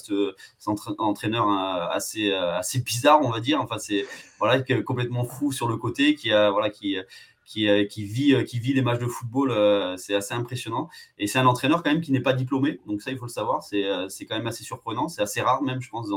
entraîneur 0.97 1.49
assez, 1.91 2.31
assez 2.31 2.79
bizarre, 2.79 3.21
on 3.21 3.29
va 3.29 3.39
dire. 3.39 3.61
Enfin, 3.61 3.77
c'est 3.79 4.05
voilà, 4.39 4.61
complètement 4.83 5.25
fou 5.25 5.51
sur 5.51 5.67
le 5.67 5.77
côté, 5.77 6.15
qui 6.15 6.31
a 6.31 6.51
voilà, 6.51 6.69
qui 6.69 6.97
qui, 7.47 7.67
qui, 7.87 8.03
vit, 8.03 8.43
qui 8.45 8.59
vit 8.59 8.73
les 8.73 8.81
matchs 8.83 8.99
de 8.99 9.07
football. 9.07 9.97
c'est 9.97 10.13
assez 10.13 10.33
impressionnant. 10.33 10.89
Et 11.17 11.25
c'est 11.25 11.39
un 11.39 11.47
entraîneur 11.47 11.81
quand 11.81 11.91
même 11.91 12.01
qui 12.01 12.11
n'est 12.11 12.21
pas 12.21 12.33
diplômé. 12.33 12.79
Donc 12.85 13.01
ça, 13.01 13.09
il 13.09 13.17
faut 13.17 13.25
le 13.25 13.31
savoir. 13.31 13.63
C'est, 13.63 13.83
quand 14.27 14.35
même 14.35 14.47
assez 14.47 14.63
surprenant. 14.63 15.07
C'est 15.07 15.21
assez 15.21 15.41
rare 15.41 15.63
même, 15.63 15.81
je 15.81 15.89
pense, 15.89 16.07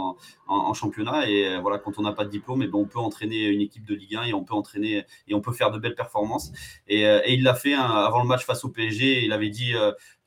en, 0.46 0.74
championnat. 0.74 1.28
Et 1.28 1.58
voilà, 1.60 1.78
quand 1.78 1.98
on 1.98 2.02
n'a 2.02 2.12
pas 2.12 2.24
de 2.24 2.30
diplôme, 2.30 2.62
et 2.62 2.66
ben, 2.66 2.78
on 2.78 2.86
peut 2.86 2.98
entraîner 2.98 3.46
une 3.46 3.60
équipe 3.60 3.86
de 3.86 3.94
Ligue 3.94 4.16
1 4.16 4.24
et 4.24 4.34
on 4.34 4.44
peut 4.44 4.54
entraîner 4.54 5.04
et 5.28 5.34
on 5.34 5.40
peut 5.40 5.52
faire 5.52 5.70
de 5.70 5.78
belles 5.78 5.94
performances. 5.94 6.52
Et, 6.88 7.02
et 7.02 7.32
il 7.32 7.42
l'a 7.42 7.54
fait 7.54 7.74
hein, 7.74 7.84
avant 7.84 8.22
le 8.22 8.28
match 8.28 8.44
face 8.44 8.64
au 8.64 8.68
PSG. 8.68 9.24
Il 9.24 9.32
avait 9.32 9.50
dit 9.50 9.74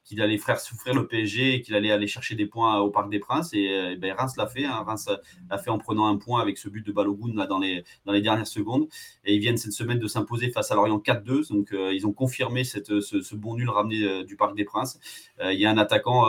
qu'il 0.04 0.22
allait 0.22 0.38
faire 0.38 0.60
souffrir 0.60 0.94
le 0.94 1.08
PSG 1.08 1.56
et 1.56 1.62
qu'il 1.62 1.76
allait 1.76 1.92
aller 1.92 2.08
chercher 2.08 2.36
des 2.36 2.46
points 2.46 2.80
au 2.80 2.90
Parc 2.90 3.10
des 3.10 3.20
Princes. 3.20 3.54
Et, 3.54 3.70
euh, 3.70 3.96
ben, 3.98 4.14
Reims 4.14 4.34
l'a 4.38 4.48
fait. 4.48 4.66
Hein. 4.66 4.84
Reims 4.86 5.10
l'a 5.50 5.58
fait 5.58 5.70
en 5.70 5.78
prenant 5.78 6.08
un 6.08 6.18
point 6.18 6.42
avec 6.42 6.58
ce 6.58 6.70
but 6.70 6.86
de 6.86 6.92
Balogun 6.92 7.46
dans, 7.46 7.60
les, 7.60 7.84
dernières 8.22 8.48
secondes. 8.48 8.88
Et 9.24 9.36
ils 9.36 9.40
viennent 9.40 9.58
cette 9.58 9.72
semaine 9.72 10.00
de 10.00 10.08
s'imposer 10.08 10.50
face 10.50 10.72
à 10.72 10.76
Lorient 10.76 10.98
4-2. 10.98 11.52
Donc 11.54 11.72
euh, 11.72 11.94
ils 11.94 12.06
ont 12.06 12.14
confirmé 12.14 12.64
ce, 12.64 13.36
bon 13.36 13.56
nul 13.56 13.70
ramené 13.70 14.04
euh, 14.04 14.24
du 14.24 14.36
Parc 14.36 14.56
des 14.56 14.66
Princes. 14.66 15.00
il 15.42 15.60
y 15.60 15.66
a 15.66 15.70
un 15.70 15.78
attaquant, 15.78 16.26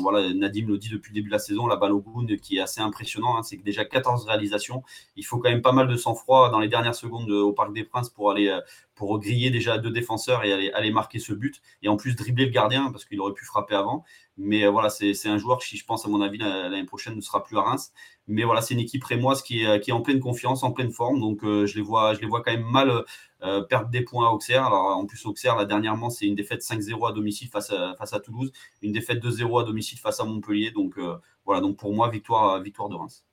voilà, 0.00 0.32
Nadim 0.34 0.66
le 0.66 0.78
dit 0.78 0.88
depuis 0.88 1.10
le 1.10 1.14
début 1.14 1.28
de 1.28 1.32
la 1.32 1.38
saison, 1.38 1.66
la 1.66 1.76
Balogun, 1.76 2.26
qui 2.40 2.56
est 2.56 2.60
assez 2.60 2.80
impressionnant. 2.80 3.38
Hein. 3.38 3.42
C'est 3.42 3.56
que 3.56 3.62
déjà 3.62 3.84
14 3.84 4.26
réalisations. 4.26 4.82
Il 5.16 5.24
faut 5.24 5.38
quand 5.38 5.50
même 5.50 5.62
pas 5.62 5.72
mal 5.72 5.88
de 5.88 5.96
sang-froid 5.96 6.50
dans 6.50 6.58
les 6.58 6.68
dernières 6.68 6.94
secondes 6.94 7.30
au 7.30 7.52
Parc 7.52 7.72
des 7.72 7.84
Princes 7.84 8.10
pour 8.10 8.30
aller 8.30 8.58
pour 8.94 9.18
griller 9.18 9.50
déjà 9.50 9.78
deux 9.78 9.90
défenseurs 9.90 10.44
et 10.44 10.72
aller, 10.72 10.90
marquer 10.90 11.18
ce 11.18 11.32
but. 11.32 11.60
Et 11.82 11.88
en 11.88 11.96
plus, 11.96 12.14
dribbler 12.14 12.46
le 12.46 12.50
gardien 12.50 12.90
parce 12.90 13.04
qu'il 13.04 13.20
aurait 13.20 13.34
pu 13.34 13.44
frapper 13.44 13.74
avant. 13.74 14.04
Mais 14.36 14.64
euh, 14.64 14.70
voilà, 14.70 14.88
c'est 14.90 15.28
un 15.28 15.38
joueur 15.38 15.58
qui, 15.58 15.76
je 15.76 15.84
pense, 15.84 16.06
à 16.06 16.08
mon 16.08 16.20
avis, 16.20 16.38
l'année 16.38 16.84
prochaine 16.84 17.16
ne 17.16 17.20
sera 17.20 17.42
plus 17.42 17.56
à 17.56 17.62
Reims. 17.62 17.92
Mais 18.26 18.44
voilà, 18.44 18.62
c'est 18.62 18.74
une 18.74 18.80
équipe 18.80 19.04
rémoise 19.04 19.42
qui 19.42 19.62
est, 19.62 19.92
en 19.92 20.00
pleine 20.00 20.20
confiance, 20.20 20.62
en 20.62 20.72
pleine 20.72 20.90
forme. 20.90 21.20
Donc, 21.20 21.44
euh, 21.44 21.66
je, 21.66 21.76
les 21.76 21.82
vois, 21.82 22.14
je 22.14 22.20
quand 22.20 22.42
même 22.46 22.64
mal 22.64 23.04
euh, 23.42 23.62
perdre 23.62 23.90
des 23.90 24.02
points 24.02 24.28
à 24.28 24.30
Auxerre. 24.30 24.64
Alors, 24.64 24.96
en 24.96 25.06
plus, 25.06 25.24
Auxerre, 25.26 25.56
là, 25.56 25.64
dernièrement, 25.64 26.10
c'est 26.10 26.26
une 26.26 26.34
défaite 26.34 26.62
5-0 26.62 27.08
à 27.08 27.12
domicile 27.12 27.48
face 27.48 27.70
à, 27.70 27.94
face 27.98 28.12
à 28.12 28.20
Toulouse, 28.20 28.52
une 28.82 28.92
défaite 28.92 29.22
2-0 29.22 29.62
à 29.62 29.64
domicile 29.64 29.98
face 29.98 30.20
à 30.20 30.24
Montpellier. 30.24 30.70
Donc, 30.70 30.98
voilà, 31.44 31.60
donc 31.60 31.76
pour 31.76 31.92
moi, 31.92 32.08
victoire, 32.08 32.60
victoire 32.62 32.88
de 32.88 32.94
Reims. 32.94 33.24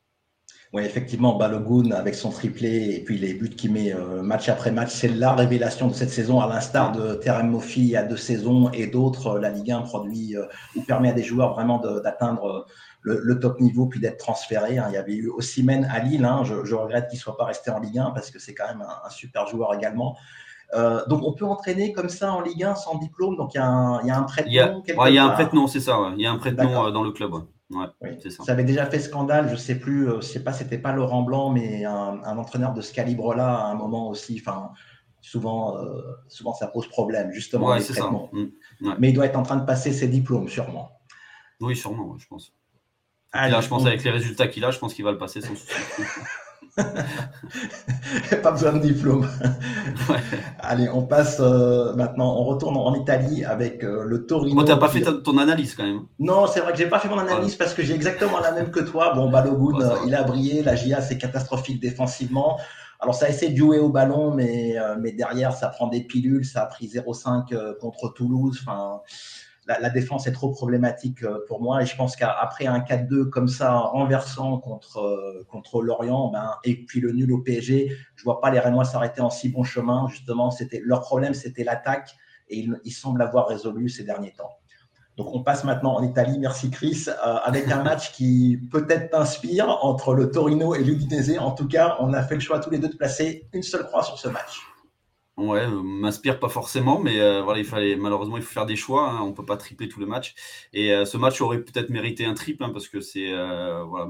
Oui, 0.74 0.84
effectivement, 0.84 1.36
Balogun 1.36 1.92
avec 1.92 2.16
son 2.16 2.30
triplé 2.30 2.96
et 2.96 3.04
puis 3.04 3.18
les 3.18 3.34
buts 3.34 3.50
qu'il 3.50 3.74
met 3.74 3.94
euh, 3.94 4.22
match 4.22 4.48
après 4.48 4.72
match, 4.72 4.92
c'est 4.92 5.10
la 5.10 5.34
révélation 5.34 5.90
de 5.90 5.94
cette 5.94 6.12
saison, 6.12 6.40
à 6.40 6.48
l'instar 6.48 6.94
de 6.94 7.16
Terem 7.16 7.50
Moffi 7.50 7.82
il 7.82 7.88
y 7.88 7.98
a 7.98 8.04
deux 8.04 8.16
saisons 8.16 8.72
et 8.72 8.88
d'autres. 8.88 9.38
La 9.38 9.50
Ligue 9.50 9.72
1 9.72 9.82
produit 9.82 10.38
euh, 10.38 10.46
ou 10.78 10.82
permet 10.84 11.10
à 11.10 11.14
des 11.14 11.24
joueurs 11.24 11.56
vraiment 11.56 11.80
d'atteindre 11.80 12.66
euh, 13.06 13.20
le, 13.22 13.38
top 13.38 13.60
niveau 13.60 13.88
puis 13.88 14.00
d'être 14.00 14.18
transférés. 14.18 14.78
Hein. 14.78 14.86
Il 14.88 14.94
y 14.94 14.98
avait 14.98 15.16
eu 15.16 15.28
aussi 15.28 15.62
Men 15.62 15.86
à 15.92 16.00
Lille. 16.00 16.24
Hein. 16.24 16.44
Je, 16.46 16.74
regrette 16.74 17.10
qu'il 17.10 17.18
ne 17.18 17.22
soit 17.22 17.36
pas 17.36 17.46
resté 17.46 17.70
en 17.70 17.80
Ligue 17.80 18.00
1 18.00 18.12
parce 18.12 18.32
que 18.32 18.40
c'est 18.40 18.54
quand 18.54 18.68
même 18.70 18.82
un, 18.82 19.10
super 19.10 19.48
joueur 19.48 19.74
également. 19.74 20.16
donc 21.10 21.22
on 21.24 21.34
peut 21.34 21.46
entraîner 21.46 21.92
comme 21.92 22.08
ça 22.08 22.32
en 22.32 22.40
Ligue 22.40 22.64
1 22.64 22.76
sans 22.76 22.98
diplôme? 22.98 23.36
Donc 23.36 23.56
il 23.56 23.58
y 23.58 23.60
a 23.60 23.68
un, 23.68 24.24
prêt-nom. 24.24 24.48
Il 24.50 24.54
y 24.54 24.60
a, 24.62 25.10
il 25.10 25.16
y 25.16 25.18
a 25.18 25.26
un 25.26 25.32
prêt-nom, 25.32 25.68
c'est 25.68 25.82
ça. 25.82 25.98
Il 26.16 26.22
y 26.22 26.26
a 26.26 26.32
un 26.32 26.38
prêt-nom 26.38 26.92
dans 26.92 27.04
le 27.04 27.12
club 27.12 27.34
ça. 28.30 28.52
avait 28.52 28.64
déjà 28.64 28.86
fait 28.86 29.00
scandale, 29.00 29.50
je 29.50 29.56
sais 29.56 29.76
plus, 29.76 30.10
euh, 30.10 30.22
je 30.22 30.26
sais 30.26 30.44
pas, 30.44 30.54
c'était 30.54 30.78
pas 30.78 30.92
Laurent 30.92 31.22
Blanc, 31.24 31.50
mais 31.50 31.86
un, 31.86 32.38
entraîneur 32.38 32.74
de 32.74 32.82
ce 32.82 32.94
calibre-là 32.94 33.48
à 33.48 33.66
un 33.68 33.76
moment 33.76 34.10
aussi. 34.10 34.42
Enfin, 34.42 34.72
souvent, 35.22 35.78
euh, 35.78 36.02
souvent 36.28 36.54
ça 36.54 36.68
pose 36.68 36.88
problème, 36.88 37.32
justement. 37.32 37.76
Mmh. 38.34 38.94
Mais 39.00 39.10
il 39.10 39.14
doit 39.14 39.26
être 39.26 39.38
en 39.38 39.44
train 39.44 39.58
de 39.58 39.66
passer 39.66 39.92
ses 39.94 40.08
diplômes, 40.08 40.50
sûrement. 40.50 41.00
Oui, 41.60 41.76
sûrement, 41.76 42.18
je 42.18 42.28
pense. 42.28 42.54
là, 43.34 43.62
je 43.62 43.68
pense 43.68 43.86
avec 43.86 44.04
les 44.04 44.12
résultats 44.12 44.48
qu'il 44.48 44.66
a, 44.66 44.72
je 44.72 44.80
pense 44.80 44.94
qu'il 44.94 45.06
va 45.06 45.12
le 45.12 45.18
passer 45.18 45.42
sans 45.42 45.56
souci. 45.56 45.74
pas 48.44 48.52
besoin 48.52 48.74
de 48.74 48.80
diplôme. 48.80 49.28
Allez, 50.60 50.90
on 50.90 51.04
passe 51.04 51.38
euh, 51.40 51.94
maintenant, 51.96 52.38
on 52.38 52.44
retourne 52.46 52.78
en 52.78 52.96
Italie 52.96 53.44
avec 53.44 53.84
euh, 53.84 54.04
le 54.06 54.26
Torino. 54.26 54.56
Bon, 54.56 54.64
tu 54.64 54.72
n'as 54.72 54.78
pas 54.78 54.90
fait 54.90 55.02
ton 55.02 55.38
analyse 55.38 55.76
quand 55.76 55.84
même. 55.84 56.02
Non, 56.20 56.48
c'est 56.48 56.62
vrai 56.62 56.72
que 56.72 56.78
j'ai 56.78 56.88
pas 56.88 57.00
fait 57.00 57.10
mon 57.10 57.18
analyse 57.18 57.56
parce 57.56 57.74
que 57.74 57.84
j'ai 57.84 57.94
exactement 57.94 58.40
la 58.40 58.52
même 58.52 58.72
que 58.72 58.80
toi. 58.80 59.14
Bon, 59.14 59.30
Balogun, 59.30 59.82
euh, 59.82 59.96
il 60.06 60.16
a 60.16 60.24
brillé. 60.24 60.64
La 60.64 60.76
GIA, 60.76 61.02
c'est 61.02 61.18
catastrophique 61.18 61.82
défensivement. 61.82 62.60
Alors, 63.00 63.16
ça 63.16 63.26
a 63.26 63.30
essayé 63.30 63.52
de 63.52 63.58
jouer 63.58 63.80
au 63.80 63.90
ballon, 63.90 64.32
mais, 64.32 64.76
mais 65.00 65.12
derrière, 65.12 65.54
ça 65.54 65.70
prend 65.70 65.88
des 65.88 66.02
pilules. 66.02 66.46
Ça 66.46 66.62
a 66.62 66.66
pris 66.68 66.88
0,5 66.88 67.80
contre 67.80 68.14
Toulouse. 68.14 68.60
Enfin 68.62 69.02
la, 69.67 69.89
défense 69.89 70.28
est 70.28 70.32
trop 70.32 70.50
problématique 70.50 71.24
euh, 71.24 71.39
pour 71.47 71.62
moi. 71.62 71.82
Et 71.82 71.86
je 71.86 71.95
pense 71.95 72.16
qu'après 72.16 72.66
un 72.66 72.80
4-2 72.80 73.30
comme 73.30 73.47
ça, 73.47 73.78
renversant 73.78 74.57
contre, 74.57 74.97
euh, 74.97 75.45
contre 75.49 75.82
Lorient, 75.82 76.30
ben, 76.32 76.55
et 76.64 76.76
puis 76.86 76.99
le 76.99 77.12
nul 77.12 77.32
au 77.32 77.39
PSG, 77.39 77.95
je 78.16 78.24
vois 78.24 78.41
pas 78.41 78.49
les 78.51 78.59
Rémois 78.59 78.86
s'arrêter 78.86 79.22
en 79.22 79.30
si 79.30 79.49
bon 79.49 79.64
chemin. 79.64 80.07
Justement, 80.09 80.51
c'était 80.51 80.82
leur 80.84 81.01
problème, 81.01 81.34
c'était 81.34 81.64
l'attaque. 81.64 82.16
et 82.49 82.68
il, 82.84 82.91
semble 82.91 83.22
avoir 83.22 83.47
résolu 83.47 83.88
ces 83.88 84.03
derniers 84.03 84.34
temps. 84.34 84.51
Donc 85.18 85.36
on 85.36 85.43
passe 85.43 85.64
maintenant 85.64 85.95
en 85.95 86.03
Italie, 86.03 86.39
merci 86.39 86.70
Chris, 86.72 87.05
euh, 87.07 87.36
avec 87.43 87.70
un 87.70 87.84
match 87.84 88.12
qui 88.14 88.59
peut-être 88.72 89.12
t'inspire 89.12 89.70
entre 89.84 90.14
le 90.14 90.32
Torino 90.32 90.74
et 90.74 90.84
l'Udinese. 90.84 91.38
En 91.38 91.51
tout 91.51 91.68
cas, 91.68 91.97
on 91.99 92.14
a 92.14 92.24
fait 92.24 92.36
le 92.36 92.41
choix 92.41 92.59
tous 92.59 92.70
les 92.70 92.80
deux 92.80 92.88
de 92.89 92.95
placer 92.95 93.47
une 93.53 93.64
seule 93.64 93.86
croix 93.86 94.03
sur 94.03 94.18
ce 94.18 94.30
match. 94.30 94.70
Ouais, 95.42 95.62
euh, 95.66 95.82
m'inspire 95.82 96.39
pas 96.39 96.50
forcément, 96.50 97.00
mais 97.00 97.20
euh, 97.20 97.42
voilà, 97.42 97.60
il 97.60 97.66
fallait 97.66 97.96
malheureusement 97.96 98.38
il 98.38 98.44
faut 98.44 98.54
faire 98.54 98.66
des 98.68 98.76
choix. 98.76 99.10
Hein, 99.10 99.22
on 99.22 99.34
peut 99.34 99.46
pas 99.46 99.58
tripler 99.58 99.89
tous 99.89 100.00
les 100.00 100.06
matchs. 100.06 100.36
Et 100.74 100.89
ce 101.06 101.18
match 101.18 101.42
aurait 101.42 101.64
peut-être 101.64 101.89
mérité 101.89 102.26
un 102.26 102.34
triple 102.34 102.64
hein, 102.64 102.70
parce 102.70 102.88
que 102.88 103.02
c'est 103.02 103.32
voilà, 103.32 104.06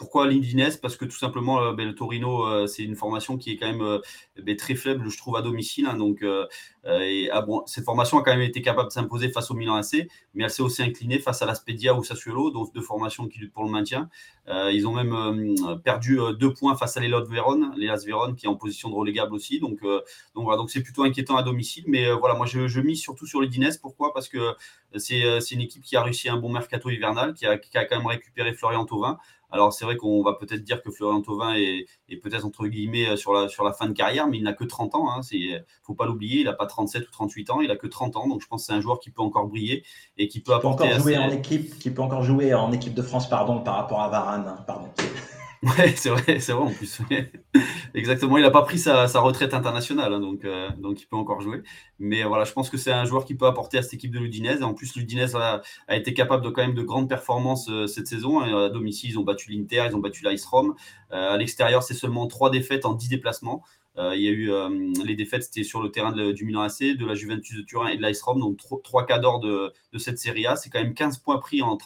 pourquoi 0.00 0.26
l'Indinès 0.26 0.78
Parce 0.78 0.96
que 0.96 1.04
tout 1.04 1.18
simplement, 1.18 1.60
euh, 1.60 1.72
ben, 1.74 1.86
le 1.86 1.94
Torino, 1.94 2.46
euh, 2.46 2.66
c'est 2.66 2.82
une 2.82 2.96
formation 2.96 3.36
qui 3.36 3.52
est 3.52 3.56
quand 3.58 3.66
même 3.66 3.82
euh, 3.82 3.98
ben, 4.42 4.56
très 4.56 4.74
faible, 4.74 5.10
je 5.10 5.18
trouve, 5.18 5.36
à 5.36 5.42
domicile. 5.42 5.84
Hein. 5.84 5.98
donc, 5.98 6.24
ah, 6.84 7.46
cette 7.66 7.84
formation 7.84 8.18
a 8.18 8.22
quand 8.22 8.30
même 8.30 8.40
été 8.40 8.62
capable 8.62 8.88
de 8.88 8.94
s'imposer 8.94 9.28
face 9.28 9.50
au 9.50 9.54
Milan 9.54 9.74
AC, 9.74 10.08
mais 10.32 10.44
elle 10.44 10.50
s'est 10.50 10.62
aussi 10.62 10.82
inclinée 10.82 11.18
face 11.18 11.42
à 11.42 11.46
la 11.46 11.54
Spedia 11.54 11.94
ou 11.94 12.02
Sassuolo, 12.02 12.50
donc 12.50 12.72
deux 12.72 12.80
formations 12.80 13.28
qui 13.28 13.40
luttent 13.40 13.52
pour 13.52 13.64
le 13.64 13.70
maintien. 13.70 14.08
ils 14.48 14.86
ont 14.88 14.94
même 14.94 15.54
perdu 15.84 16.18
deux 16.38 16.54
points 16.54 16.74
face 16.76 16.96
à 16.96 17.00
l'Elot 17.00 17.26
Vérone, 17.26 17.74
l'Elas 17.76 18.04
Vérone 18.06 18.34
qui 18.34 18.46
est 18.46 18.48
en 18.48 18.56
position 18.56 18.88
de 18.88 18.94
relégable 18.94 19.34
aussi. 19.34 19.60
Donc, 19.60 19.82
donc 19.82 20.44
voilà, 20.44 20.56
donc 20.56 20.70
c'est 20.70 20.82
plutôt 20.82 21.02
inquiétant 21.02 21.36
à 21.36 21.42
domicile. 21.42 21.84
Mais 21.86 22.10
voilà, 22.12 22.34
moi 22.34 22.46
je, 22.46 22.80
mise 22.80 23.00
surtout 23.02 23.26
sur 23.26 23.42
l'Indinès. 23.42 23.76
Pourquoi? 23.76 24.14
Parce 24.14 24.28
que 24.30 24.54
c'est 24.96 25.50
une 25.50 25.60
équipe 25.60 25.82
qui 25.82 25.96
a 25.96 26.02
réussi 26.02 26.30
un 26.30 26.38
bon 26.38 26.50
mercato 26.50 26.88
hivernal, 26.88 27.34
qui 27.34 27.44
a, 27.44 27.58
qui 27.58 27.76
a 27.76 27.84
quand 27.84 27.98
même 27.98 28.06
récupéré 28.06 28.54
Florian 28.54 28.86
Thauvin. 28.86 29.18
Alors 29.50 29.72
c'est 29.72 29.84
vrai 29.84 29.96
qu'on 29.96 30.22
va 30.22 30.34
peut-être 30.34 30.62
dire 30.62 30.82
que 30.82 30.90
Florian 30.90 31.20
Thauvin 31.22 31.54
est, 31.54 31.86
peut-être 32.22 32.44
entre 32.44 32.66
guillemets 32.66 33.08
euh, 33.08 33.16
sur 33.16 33.32
la, 33.32 33.48
sur 33.48 33.64
la 33.64 33.72
fin 33.72 33.86
de 33.86 33.92
carrière, 33.92 34.28
mais 34.28 34.38
il 34.38 34.44
n'a 34.44 34.52
que 34.52 34.64
30 34.64 34.94
ans. 34.94 35.08
Il 35.32 35.52
hein. 35.52 35.58
ne 35.58 35.64
faut 35.82 35.94
pas 35.94 36.06
l'oublier, 36.06 36.40
il 36.40 36.44
n'a 36.44 36.52
pas 36.52 36.66
37 36.66 37.08
ou 37.08 37.10
38 37.10 37.50
ans, 37.50 37.60
il 37.60 37.68
n'a 37.68 37.76
que 37.76 37.86
30 37.86 38.16
ans. 38.16 38.28
Donc 38.28 38.42
je 38.42 38.46
pense 38.46 38.62
que 38.62 38.66
c'est 38.66 38.72
un 38.72 38.80
joueur 38.80 39.00
qui 39.00 39.10
peut 39.10 39.22
encore 39.22 39.46
briller 39.46 39.84
et 40.16 40.28
qui 40.28 40.40
peut 40.40 40.54
apporter. 40.54 40.84
encore 40.84 40.98
jouer 41.00 41.18
en 41.18 41.30
équipe, 41.30 41.78
qui 41.78 41.90
peut 41.90 42.02
encore 42.02 42.22
jouer 42.22 42.54
en 42.54 42.72
équipe 42.72 42.94
de 42.94 43.02
France, 43.02 43.28
pardon, 43.28 43.60
par 43.60 43.76
rapport 43.76 44.00
à 44.00 44.08
Varane. 44.08 44.46
Hein, 44.46 44.64
pardon. 44.66 44.88
Ouais, 45.78 45.94
c'est 45.94 46.08
vrai, 46.08 46.40
c'est 46.40 46.52
vrai 46.52 46.62
en 46.62 46.70
plus. 46.70 47.00
Exactement, 47.94 48.38
il 48.38 48.42
n'a 48.42 48.50
pas 48.50 48.62
pris 48.62 48.78
sa, 48.78 49.06
retraite 49.20 49.52
internationale, 49.52 50.14
hein, 50.14 50.20
donc, 50.20 50.44
euh, 50.46 50.70
donc 50.78 51.02
il 51.02 51.06
peut 51.06 51.16
encore 51.16 51.42
jouer. 51.42 51.62
Mais 51.98 52.22
voilà, 52.22 52.44
je 52.44 52.52
pense 52.52 52.70
que 52.70 52.78
c'est 52.78 52.92
un 52.92 53.04
joueur 53.04 53.26
qui 53.26 53.34
peut 53.34 53.46
apporter 53.46 53.76
à 53.76 53.82
cette 53.82 53.92
équipe 53.92 54.10
de 54.10 54.18
l'Udinese. 54.18 54.62
En 54.62 54.72
plus, 54.72 54.96
l'Udinese 54.96 55.34
a, 55.34 55.60
été 55.90 56.14
capable 56.14 56.42
de 56.44 56.48
quand 56.48 56.62
même 56.62 56.74
de 56.74 56.82
grandes 56.82 57.10
performances 57.10 57.68
euh, 57.68 57.86
cette 57.86 58.06
saison. 58.06 58.40
À 58.40 58.70
domicile, 58.70 59.10
ils 59.10 59.18
ont 59.18 59.22
battu 59.22 59.52
l'Inter, 59.52 59.84
ils 59.90 59.94
ont 59.94 60.00
battu 60.00 60.24
l'Ice 60.24 60.46
Rome. 60.46 60.74
Euh, 61.12 61.34
à 61.34 61.36
l'extérieur, 61.36 61.82
c'est 61.82 61.94
seulement 61.94 62.26
trois 62.26 62.48
défaites 62.48 62.86
en 62.86 62.94
10 62.94 63.10
déplacements. 63.10 63.62
Euh, 63.98 64.14
il 64.14 64.22
y 64.22 64.28
a 64.28 64.30
eu 64.30 64.50
euh, 64.52 64.68
les 65.04 65.16
défaites, 65.16 65.42
c'était 65.42 65.64
sur 65.64 65.82
le 65.82 65.90
terrain 65.90 66.12
du 66.12 66.44
Milan 66.44 66.62
AC, 66.62 66.96
de 66.96 67.04
la 67.04 67.14
Juventus 67.14 67.56
de 67.56 67.62
Turin 67.62 67.88
et 67.88 67.96
de 67.96 68.02
l'Ice 68.02 68.22
Rome, 68.22 68.40
donc 68.40 68.58
trois 68.82 69.04
cas 69.04 69.18
d'or 69.18 69.40
de, 69.40 69.72
cette 69.98 70.18
Serie 70.18 70.46
A. 70.46 70.56
C'est 70.56 70.70
quand 70.70 70.80
même 70.80 70.94
15 70.94 71.18
points 71.18 71.38
pris 71.38 71.60
en 71.62 71.76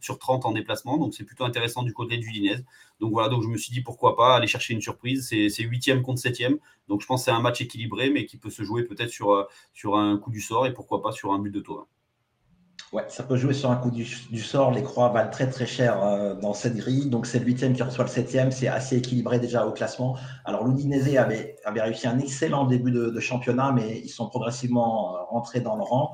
sur 0.00 0.18
30 0.18 0.46
en 0.46 0.52
déplacement, 0.52 0.96
donc 0.96 1.14
c'est 1.14 1.24
plutôt 1.24 1.44
intéressant 1.44 1.82
du 1.82 1.92
côté 1.92 2.16
du 2.16 2.32
Dinez. 2.32 2.64
Donc 3.00 3.12
voilà, 3.12 3.28
donc 3.28 3.42
je 3.42 3.48
me 3.48 3.56
suis 3.56 3.72
dit 3.72 3.82
pourquoi 3.82 4.16
pas 4.16 4.36
aller 4.36 4.46
chercher 4.46 4.74
une 4.74 4.80
surprise. 4.80 5.26
C'est 5.28 5.62
huitième 5.62 6.02
contre 6.02 6.20
septième, 6.20 6.58
donc 6.88 7.02
je 7.02 7.06
pense 7.06 7.22
que 7.22 7.24
c'est 7.26 7.30
un 7.30 7.40
match 7.40 7.60
équilibré, 7.60 8.10
mais 8.10 8.26
qui 8.26 8.36
peut 8.36 8.50
se 8.50 8.62
jouer 8.62 8.84
peut-être 8.84 9.10
sur, 9.10 9.32
euh, 9.32 9.44
sur 9.74 9.96
un 9.96 10.18
coup 10.18 10.30
du 10.30 10.40
sort 10.40 10.66
et 10.66 10.74
pourquoi 10.74 11.02
pas 11.02 11.12
sur 11.12 11.32
un 11.32 11.38
but 11.38 11.50
de 11.50 11.60
tour. 11.60 11.86
Ouais, 12.92 13.04
ça 13.06 13.22
peut 13.22 13.36
jouer 13.36 13.54
sur 13.54 13.70
un 13.70 13.76
coup 13.76 13.92
du, 13.92 14.04
sort. 14.04 14.72
Les 14.72 14.82
croix 14.82 15.10
valent 15.10 15.30
très 15.30 15.48
très 15.48 15.64
cher 15.66 16.02
euh, 16.02 16.34
dans 16.34 16.52
cette 16.54 16.74
grille. 16.76 17.08
Donc 17.08 17.24
c'est 17.24 17.38
le 17.38 17.44
huitième 17.44 17.72
qui 17.72 17.84
reçoit 17.84 18.04
le 18.04 18.10
septième. 18.10 18.50
C'est 18.50 18.66
assez 18.66 18.96
équilibré 18.96 19.38
déjà 19.38 19.64
au 19.64 19.70
classement. 19.70 20.16
Alors 20.44 20.66
l'Udinese 20.66 21.16
avait, 21.16 21.54
avait 21.64 21.82
réussi 21.82 22.08
un 22.08 22.18
excellent 22.18 22.64
début 22.64 22.90
de, 22.90 23.20
championnat, 23.20 23.70
mais 23.70 24.00
ils 24.00 24.08
sont 24.08 24.28
progressivement 24.28 25.14
euh, 25.14 25.22
rentrés 25.28 25.60
dans 25.60 25.76
le 25.76 25.84
rang. 25.84 26.12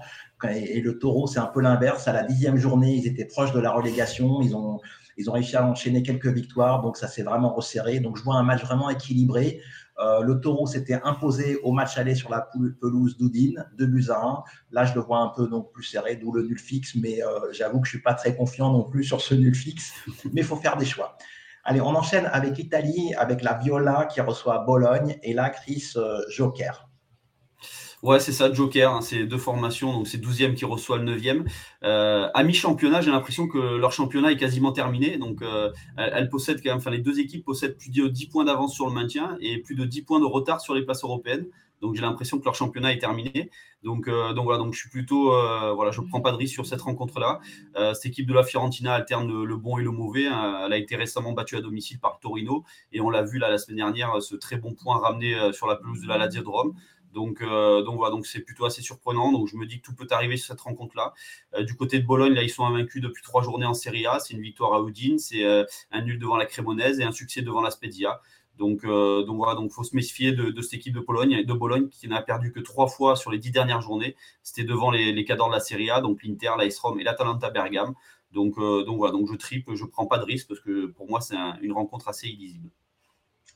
Et, 0.51 0.83
le 0.83 0.99
taureau, 0.99 1.27
c'est 1.27 1.39
un 1.39 1.47
peu 1.47 1.63
l'inverse. 1.63 2.09
À 2.09 2.13
la 2.13 2.25
dixième 2.25 2.59
journée, 2.59 2.95
ils 2.95 3.07
étaient 3.07 3.25
proches 3.25 3.53
de 3.53 3.61
la 3.61 3.71
relégation. 3.73 4.43
Ils 4.43 4.55
ont, 4.55 4.79
ils 5.17 5.31
ont 5.31 5.33
réussi 5.33 5.57
à 5.57 5.67
enchaîner 5.67 6.03
quelques 6.03 6.27
victoires. 6.27 6.83
Donc 6.83 6.99
ça 6.99 7.09
s'est 7.09 7.23
vraiment 7.23 7.55
resserré. 7.55 8.01
Donc 8.01 8.19
je 8.19 8.23
vois 8.23 8.35
un 8.35 8.43
match 8.43 8.63
vraiment 8.63 8.91
équilibré. 8.91 9.63
Euh, 9.99 10.21
le 10.21 10.41
taureau 10.41 10.67
s'était 10.67 11.01
imposé 11.05 11.57
au 11.63 11.73
match 11.73 11.97
aller 11.97 12.15
sur 12.15 12.31
la 12.31 12.49
pelouse 12.81 13.17
d'Oudine, 13.17 13.67
2 13.79 13.87
buts 13.87 14.07
à 14.11 14.21
1. 14.21 14.43
Là, 14.73 14.85
je 14.85 14.95
le 14.95 15.01
vois 15.01 15.19
un 15.19 15.29
peu 15.29 15.49
donc 15.49 15.73
plus 15.73 15.85
serré, 15.85 16.17
d'où 16.17 16.33
le 16.33 16.43
nul 16.43 16.59
fixe, 16.59 16.95
mais 16.95 17.23
euh, 17.23 17.53
j'avoue 17.53 17.81
que 17.81 17.87
je 17.87 17.91
ne 17.91 17.99
suis 17.99 18.03
pas 18.03 18.15
très 18.15 18.35
confiant 18.35 18.71
non 18.71 18.85
plus 18.85 19.05
sur 19.05 19.21
ce 19.21 19.35
nul 19.35 19.55
fixe, 19.55 19.93
mais 20.33 20.43
il 20.43 20.45
faut 20.45 20.57
faire 20.57 20.77
des 20.77 20.85
choix. 20.85 21.17
Allez, 21.65 21.81
on 21.81 21.95
enchaîne 21.97 22.27
avec 22.27 22.59
l'Italie, 22.59 23.15
avec 23.15 23.43
la 23.43 23.55
Viola 23.55 24.07
qui 24.07 24.21
reçoit 24.21 24.61
Bologne, 24.61 25.19
et 25.23 25.33
là, 25.33 25.51
Chris, 25.51 25.93
euh, 25.97 26.21
Joker. 26.29 26.86
Ouais, 28.03 28.21
c'est 28.21 28.33
ça, 28.33 28.53
Joker. 28.53 28.93
Hein, 28.93 29.01
c'est 29.01 29.25
deux 29.25 29.39
formations, 29.39 29.93
donc 29.93 30.07
c'est 30.07 30.19
12e 30.19 30.55
qui 30.55 30.65
reçoit 30.65 30.99
le 30.99 31.17
9e. 31.17 31.47
Euh, 31.83 32.29
à 32.35 32.45
mi-championnat, 32.45 33.01
j'ai 33.01 33.11
l'impression 33.11 33.49
que 33.49 33.59
leur 33.59 33.93
championnat 33.93 34.33
est 34.33 34.37
quasiment 34.37 34.73
terminé. 34.73 35.17
Donc, 35.17 35.43
euh, 35.43 35.73
elles, 35.97 36.29
possèdent 36.29 36.63
quand 36.63 36.71
même, 36.71 36.79
enfin, 36.79 36.91
les 36.91 36.99
deux 36.99 37.21
équipes 37.21 37.45
possèdent 37.45 37.77
plus 37.77 37.91
de 37.91 38.07
10 38.09 38.27
points 38.27 38.45
d'avance 38.45 38.75
sur 38.75 38.87
le 38.87 38.93
maintien 38.93 39.37
et 39.41 39.59
plus 39.59 39.75
de 39.75 39.85
10 39.85 40.03
points 40.03 40.21
de 40.21 40.27
retard 40.27 40.61
sur 40.61 40.75
les 40.75 40.83
places 40.83 41.05
européennes. 41.05 41.47
Donc, 41.81 41.95
j'ai 41.95 42.03
l'impression 42.03 42.39
que 42.39 42.45
leur 42.45 42.55
championnat 42.55 42.93
est 42.93 42.99
terminé. 42.99 43.51
Donc, 43.83 44.09
euh, 44.09 44.33
donc 44.33 44.45
voilà, 44.45 44.59
donc 44.59 44.73
je 44.73 44.81
suis 44.81 44.89
plutôt, 44.89 45.31
voilà, 45.75 45.91
je 45.91 46.01
prends 46.01 46.21
pas 46.21 46.33
de 46.33 46.37
risque 46.37 46.55
sur 46.55 46.67
cette 46.67 46.81
rencontre-là. 46.81 47.41
cette 47.95 48.07
équipe 48.07 48.27
de 48.27 48.35
la 48.35 48.43
Fiorentina 48.43 48.95
alterne 48.95 49.45
le, 49.45 49.57
bon 49.57 49.79
et 49.79 49.83
le 49.83 49.91
mauvais. 49.91 50.27
Hein. 50.27 50.63
Elle 50.67 50.73
a 50.73 50.77
été 50.79 50.97
récemment 50.97 51.33
battue 51.33 51.57
à 51.57 51.61
domicile 51.61 51.99
par 51.99 52.19
Torino 52.21 52.65
et 52.93 53.01
on 53.01 53.11
l'a 53.11 53.23
vu 53.23 53.39
là 53.39 53.51
la 53.51 53.59
semaine 53.59 53.77
dernière, 53.77 54.23
ce 54.23 54.37
très 54.37 54.57
bon 54.57 54.75
point 54.75 54.99
ramené 54.99 55.53
sur 55.53 55.67
la 55.67 55.77
pelouse 55.77 56.01
de 56.01 56.09
la 56.09 56.19
Lazio 56.19 56.43
de 56.43 56.49
Rome. 56.49 56.75
Donc, 57.17 57.41
euh, 57.41 57.83
donc 57.83 57.97
voilà, 57.97 58.11
donc 58.11 58.27
c'est 58.27 58.41
plutôt 58.41 58.67
assez 58.67 58.83
surprenant. 58.83 59.33
Donc 59.33 59.49
je 59.49 59.57
me 59.57 59.65
dis 59.65 59.81
que 59.81 59.87
tout 59.87 59.95
peut 59.95 60.07
arriver 60.11 60.37
sur 60.37 60.49
cette 60.49 60.61
rencontre-là. 60.61 61.15
Euh, 61.55 61.63
du 61.65 61.75
côté 61.75 61.99
de 61.99 62.07
Bologne, 62.07 62.35
là, 62.35 62.43
ils 62.43 62.51
sont 62.51 62.67
invaincus 62.67 63.03
depuis 63.03 63.23
trois 63.23 63.43
journées 63.43 63.65
en 63.65 63.73
Serie 63.73 64.07
A. 64.07 64.19
C'est 64.21 64.35
une 64.35 64.43
victoire 64.43 64.75
à 64.75 64.87
Udine, 64.87 65.19
c'est 65.19 65.43
euh, 65.45 65.65
un 65.91 66.03
nul 66.03 66.19
devant 66.19 66.37
la 66.37 66.45
Crémonaise 66.45 67.01
et 67.01 67.05
un 67.05 67.13
succès 67.13 67.41
devant 67.41 67.63
la 67.63 67.71
Spedia. 67.71 68.21
Donc, 68.59 68.87
donc 68.87 69.37
voilà, 69.37 69.55
donc 69.55 69.71
faut 69.71 69.85
se 69.85 69.95
méfier 69.95 70.33
de, 70.33 70.63
cette 70.63 70.75
équipe 70.75 70.95
de 70.95 71.01
Pologne, 71.01 71.45
de 71.45 71.53
Bologne 71.53 71.89
qui 71.91 72.09
n'a 72.09 72.23
perdu 72.23 72.53
que 72.53 72.61
trois 72.61 72.87
fois 72.87 73.15
sur 73.15 73.31
les 73.31 73.39
dix 73.39 73.51
dernières 73.51 73.83
journées. 73.83 74.17
C'était 74.43 74.65
devant 74.65 74.91
les, 74.91 75.13
les 75.13 75.25
cadors 75.27 75.49
de 75.49 75.53
la 75.53 75.61
Serie 75.61 75.91
A, 75.91 76.01
donc 76.01 76.23
l'Inter, 76.23 76.53
l'Ice 76.59 76.79
Rome 76.79 76.99
et 76.99 77.05
l'Atalanta 77.05 77.51
Bergame. 77.51 77.93
Donc, 78.33 78.59
donc 78.59 78.97
voilà, 78.97 79.13
donc 79.13 79.29
je 79.31 79.37
tripe, 79.37 79.75
je 79.75 79.85
prends 79.85 80.07
pas 80.07 80.17
de 80.17 80.25
risque 80.25 80.49
parce 80.49 80.61
que 80.61 80.87
pour 80.87 81.07
moi 81.07 81.21
c'est 81.21 81.37
une 81.61 81.73
rencontre 81.73 82.09
assez 82.09 82.29
illisible. 82.29 82.71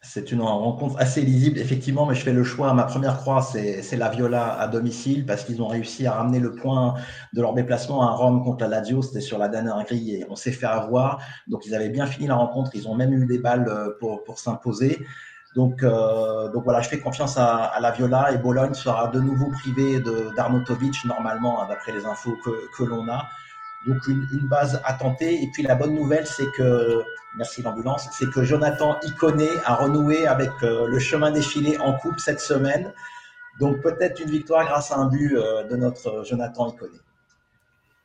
C'est 0.03 0.33
une 0.33 0.41
rencontre 0.41 0.99
assez 0.99 1.21
lisible, 1.21 1.59
effectivement, 1.59 2.07
mais 2.07 2.15
je 2.15 2.23
fais 2.23 2.33
le 2.33 2.43
choix. 2.43 2.73
Ma 2.73 2.85
première 2.85 3.19
croix, 3.19 3.43
c'est 3.43 3.97
la 3.97 4.09
Viola 4.09 4.59
à 4.59 4.67
domicile 4.67 5.27
parce 5.27 5.45
qu'ils 5.45 5.61
ont 5.61 5.69
réussi 5.69 6.07
à 6.07 6.13
ramener 6.13 6.39
le 6.39 6.53
point 6.53 6.95
de 7.35 7.43
leur 7.43 7.53
déplacement 7.53 8.03
à 8.09 8.11
Rome 8.13 8.43
contre 8.43 8.63
la 8.63 8.69
Lazio. 8.69 9.03
C'était 9.03 9.21
sur 9.21 9.37
la 9.37 9.49
dernière 9.49 9.85
grille 9.85 10.15
et 10.15 10.27
on 10.31 10.37
s'est 10.37 10.53
fait 10.53 10.67
avoir. 10.67 11.21
Donc, 11.49 11.67
ils 11.67 11.75
avaient 11.75 11.91
bien 11.91 12.07
fini 12.07 12.29
la 12.29 12.37
rencontre. 12.37 12.71
Ils 12.75 12.89
ont 12.89 12.95
même 12.95 13.13
eu 13.13 13.27
des 13.27 13.39
balles 13.39 13.69
euh, 13.69 13.91
pour, 14.01 14.25
pour 14.25 14.39
s'imposer. 14.39 15.05
Donc, 15.55 15.83
euh, 15.83 16.49
donc 16.51 16.65
voilà, 16.65 16.81
je 16.81 16.89
fais 16.89 16.99
confiance 16.99 17.37
à, 17.37 17.73
la 17.81 17.91
Viola 17.91 18.33
et 18.33 18.39
Bologne 18.39 18.73
sera 18.73 19.09
de 19.09 19.21
nouveau 19.21 19.51
privé 19.51 20.01
d'Arnautovic, 20.35 21.05
normalement, 21.05 21.63
hein, 21.63 21.67
d'après 21.69 21.93
les 21.93 22.07
infos 22.07 22.37
que, 22.43 22.51
que 22.75 22.85
l'on 22.85 23.07
a. 23.09 23.27
Donc 23.87 24.07
une, 24.09 24.27
base 24.49 24.81
à 24.85 24.93
tenter. 24.95 25.43
Et 25.43 25.49
puis 25.53 25.63
la 25.63 25.75
bonne 25.75 25.95
nouvelle, 25.95 26.27
c'est 26.27 26.51
que, 26.53 27.03
merci 27.37 27.63
l'ambulance, 27.63 28.09
c'est 28.13 28.31
que 28.31 28.45
Jonathan 28.45 28.97
Iconé 29.03 29.49
a 29.65 29.77
renoué 29.77 30.27
avec 30.27 30.51
euh, 30.63 30.87
le 30.87 30.99
chemin 30.99 31.31
défilé 31.31 31.79
en 31.79 31.95
coupe 31.95 32.19
cette 32.19 32.41
semaine. 32.41 32.93
Donc 33.59 33.81
peut-être 33.81 34.21
une 34.21 34.31
victoire 34.31 34.65
grâce 34.67 34.91
à 34.93 34.97
un 34.97 35.07
but 35.07 35.35
euh, 35.37 35.65
de 35.65 35.77
notre 35.77 36.25
Jonathan 36.25 36.69
Iconé. 36.69 36.99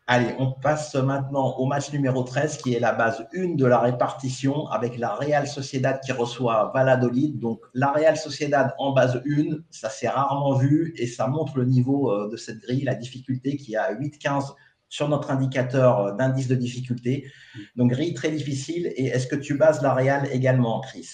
Allez, 0.07 0.35
on 0.37 0.51
passe 0.51 0.93
maintenant 0.93 1.57
au 1.57 1.65
match 1.65 1.91
numéro 1.91 2.21
13 2.21 2.57
qui 2.57 2.75
est 2.75 2.79
la 2.79 2.93
base 2.93 3.25
1 3.35 3.55
de 3.55 3.65
la 3.65 3.79
répartition 3.79 4.67
avec 4.67 4.99
la 4.99 5.15
Real 5.15 5.47
Sociedad 5.47 5.99
qui 5.99 6.11
reçoit 6.11 6.71
Valladolid. 6.75 7.39
Donc 7.39 7.61
la 7.73 7.91
Real 7.91 8.15
Sociedad 8.15 8.75
en 8.77 8.93
base 8.93 9.23
1, 9.27 9.63
ça 9.71 9.89
s'est 9.89 10.07
rarement 10.07 10.53
vu 10.53 10.93
et 10.97 11.07
ça 11.07 11.25
montre 11.25 11.57
le 11.57 11.65
niveau 11.65 12.11
euh, 12.11 12.29
de 12.29 12.37
cette 12.37 12.59
grille, 12.59 12.83
la 12.83 12.93
difficulté 12.93 13.57
qui 13.57 13.75
à 13.75 13.95
8-15 13.95 14.53
sur 14.95 15.09
notre 15.09 15.29
indicateur 15.29 15.99
euh, 15.99 16.11
d'indice 16.13 16.47
de 16.47 16.55
difficulté. 16.55 17.29
Donc, 17.75 17.91
grille 17.91 18.13
très 18.13 18.31
difficile. 18.31 18.93
Et 18.95 19.07
est-ce 19.07 19.27
que 19.27 19.35
tu 19.35 19.55
bases 19.55 19.81
la 19.81 19.93
Real 19.93 20.27
également, 20.31 20.79
Chris? 20.79 21.09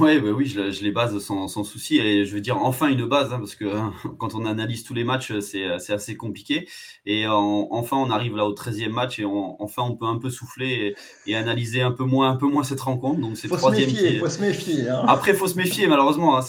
Ouais, 0.00 0.20
bah 0.20 0.30
oui, 0.30 0.46
je, 0.46 0.72
je, 0.72 0.82
les 0.82 0.90
base 0.90 1.16
sans, 1.20 1.46
sans, 1.46 1.62
souci. 1.62 1.98
Et 1.98 2.24
je 2.24 2.34
veux 2.34 2.40
dire, 2.40 2.56
enfin 2.56 2.88
une 2.88 3.06
base, 3.06 3.32
hein, 3.32 3.38
parce 3.38 3.54
que 3.54 3.64
hein, 3.64 3.94
quand 4.18 4.34
on 4.34 4.44
analyse 4.44 4.82
tous 4.82 4.92
les 4.92 5.04
matchs, 5.04 5.38
c'est 5.38 5.70
assez 5.70 6.16
compliqué. 6.16 6.68
Et 7.06 7.28
enfin, 7.28 7.96
on 7.96 8.10
arrive 8.10 8.34
là 8.36 8.44
au 8.44 8.54
13e 8.54 8.88
match 8.88 9.20
et 9.20 9.24
enfin, 9.24 9.82
on 9.82 9.96
peut 9.96 10.06
un 10.06 10.18
peu 10.18 10.30
souffler 10.30 10.96
et, 11.26 11.36
analyser 11.36 11.80
un 11.80 11.92
peu 11.92 12.02
moins, 12.02 12.30
un 12.30 12.36
peu 12.36 12.46
moins 12.46 12.64
cette 12.64 12.80
rencontre. 12.80 13.20
Donc, 13.20 13.36
c'est 13.36 13.46
faut 13.46 13.56
troisième. 13.56 13.88
Se 13.88 13.94
méfier, 13.94 14.18
Faut 14.18 14.28
se 14.28 14.40
méfier. 14.40 14.88
Hein. 14.88 15.04
Après, 15.06 15.30
il 15.30 15.36
faut 15.36 15.46
se 15.46 15.56
méfier, 15.56 15.86
malheureusement. 15.86 16.36
Hein, 16.36 16.42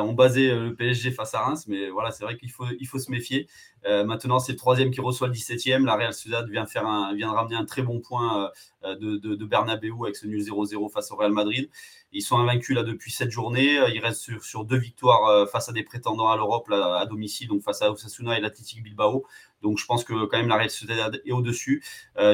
on 0.00 0.12
basait 0.12 0.50
euh, 0.50 0.66
le 0.66 0.74
PSG 0.76 1.10
face 1.10 1.34
à 1.34 1.40
Reims, 1.40 1.64
mais 1.66 1.90
voilà, 1.90 2.12
c'est 2.12 2.22
vrai 2.22 2.36
qu'il 2.36 2.52
faut, 2.52 2.66
il 2.78 2.86
faut 2.86 3.00
se 3.00 3.10
méfier. 3.10 3.48
Euh, 3.86 4.04
maintenant, 4.04 4.38
c'est 4.38 4.52
le 4.52 4.58
troisième 4.58 4.90
qui 4.90 5.00
reçoit 5.00 5.28
le 5.28 5.34
17e. 5.34 5.84
La 5.84 5.96
Real 5.96 6.12
Sociedad 6.12 6.48
vient, 6.48 6.66
faire 6.66 6.86
un, 6.86 7.14
vient 7.14 7.30
de 7.30 7.34
ramener 7.34 7.56
un 7.56 7.64
très 7.64 7.82
bon 7.82 8.00
point 8.00 8.44
euh, 8.44 8.48
de, 8.94 9.16
de, 9.16 9.34
de 9.34 9.44
Bernabeu 9.44 9.92
avec 10.04 10.16
ce 10.16 10.26
nul 10.26 10.40
0-0 10.40 10.90
face 10.90 11.10
au 11.10 11.16
Real 11.16 11.32
Madrid. 11.32 11.68
Ils 12.12 12.22
sont 12.22 12.38
invaincus 12.38 12.74
là 12.76 12.82
depuis 12.82 13.10
cette 13.10 13.30
journée. 13.30 13.78
Ils 13.92 14.00
restent 14.00 14.40
sur, 14.40 14.64
deux 14.64 14.78
victoires 14.78 15.48
face 15.50 15.68
à 15.68 15.72
des 15.72 15.82
prétendants 15.82 16.28
à 16.30 16.36
l'Europe 16.36 16.70
à 16.70 17.04
domicile, 17.06 17.48
donc 17.48 17.62
face 17.62 17.82
à 17.82 17.90
Osasuna 17.90 18.38
et 18.38 18.40
l'Athletic 18.40 18.82
Bilbao. 18.82 19.24
Donc 19.62 19.78
je 19.78 19.86
pense 19.86 20.04
que 20.04 20.26
quand 20.26 20.38
même 20.38 20.48
la 20.48 20.56
Real 20.56 20.70
Sociedad 20.70 21.20
est 21.24 21.32
au-dessus. 21.32 21.82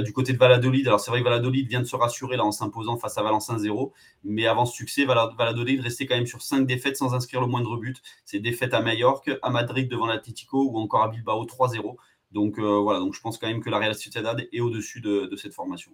du 0.04 0.12
côté 0.12 0.32
de 0.32 0.38
Valladolid, 0.38 0.86
alors 0.86 1.00
c'est 1.00 1.10
vrai 1.10 1.20
que 1.20 1.24
Valladolid 1.24 1.68
vient 1.68 1.80
de 1.80 1.86
se 1.86 1.96
rassurer 1.96 2.36
là 2.36 2.44
en 2.44 2.52
s'imposant 2.52 2.96
face 2.98 3.16
à 3.18 3.22
Valence 3.22 3.48
1-0, 3.48 3.92
mais 4.24 4.46
avant 4.46 4.66
ce 4.66 4.74
succès, 4.76 5.04
Valladolid 5.04 5.80
restait 5.80 6.06
quand 6.06 6.16
même 6.16 6.26
sur 6.26 6.42
cinq 6.42 6.66
défaites 6.66 6.96
sans 6.96 7.14
inscrire 7.14 7.40
le 7.40 7.46
moindre 7.46 7.76
but. 7.76 8.02
C'est 8.24 8.40
défaites 8.40 8.74
à 8.74 8.80
Majorque, 8.80 9.30
à 9.42 9.50
Madrid 9.50 9.88
devant 9.88 10.06
l'Atlético 10.06 10.68
ou 10.70 10.78
encore 10.78 11.02
à 11.02 11.08
Bilbao 11.08 11.44
3-0. 11.44 11.96
Donc 12.32 12.58
voilà, 12.58 13.00
donc 13.00 13.14
je 13.14 13.20
pense 13.20 13.38
quand 13.38 13.46
même 13.46 13.62
que 13.62 13.70
la 13.70 13.78
Real 13.78 13.94
Sociedad 13.94 14.46
est 14.52 14.60
au-dessus 14.60 15.00
de 15.00 15.34
cette 15.36 15.54
formation. 15.54 15.92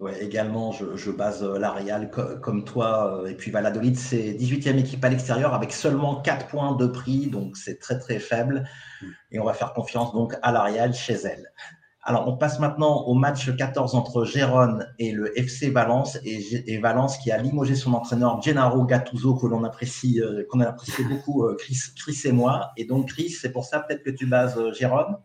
Ouais, 0.00 0.22
également, 0.22 0.70
je, 0.70 1.10
base 1.10 1.42
euh, 1.42 1.58
la 1.58 1.72
Real 1.72 2.08
comme 2.40 2.64
toi. 2.64 3.20
Euh, 3.20 3.26
et 3.26 3.34
puis 3.34 3.50
Valladolid, 3.50 3.96
c'est 3.96 4.32
18e 4.32 4.78
équipe 4.78 5.04
à 5.04 5.08
l'extérieur 5.08 5.54
avec 5.54 5.72
seulement 5.72 6.20
4 6.20 6.46
points 6.46 6.76
de 6.76 6.86
prix, 6.86 7.26
donc 7.26 7.56
c'est 7.56 7.80
très 7.80 7.98
très 7.98 8.20
faible. 8.20 8.68
Mm. 9.02 9.06
Et 9.32 9.40
on 9.40 9.44
va 9.44 9.54
faire 9.54 9.72
confiance 9.72 10.12
donc 10.12 10.36
à 10.40 10.52
la 10.52 10.62
Real 10.62 10.94
chez 10.94 11.14
elle. 11.14 11.52
Alors, 12.02 12.28
on 12.28 12.36
passe 12.36 12.60
maintenant 12.60 13.06
au 13.06 13.14
match 13.14 13.54
14 13.54 13.96
entre 13.96 14.24
Gérone 14.24 14.86
et 15.00 15.10
le 15.10 15.36
FC 15.36 15.68
Valence. 15.70 16.16
Et, 16.24 16.78
Valence 16.78 17.18
qui 17.18 17.32
a 17.32 17.38
limogé 17.38 17.74
son 17.74 17.92
entraîneur 17.92 18.40
Gennaro 18.40 18.84
Gattuso, 18.84 19.34
que 19.34 19.48
l'on 19.48 19.64
apprécie, 19.64 20.22
euh, 20.22 20.44
qu'on 20.48 20.60
a 20.60 20.68
apprécié 20.68 21.04
beaucoup, 21.04 21.44
Chris, 21.58 21.76
Chris, 21.96 22.20
et 22.24 22.32
moi. 22.32 22.70
Et 22.76 22.84
donc, 22.84 23.08
Chris, 23.08 23.30
c'est 23.30 23.50
pour 23.50 23.64
ça 23.64 23.80
peut-être 23.80 24.04
que 24.04 24.10
tu 24.10 24.26
bases 24.26 24.58
Gérone? 24.74 25.16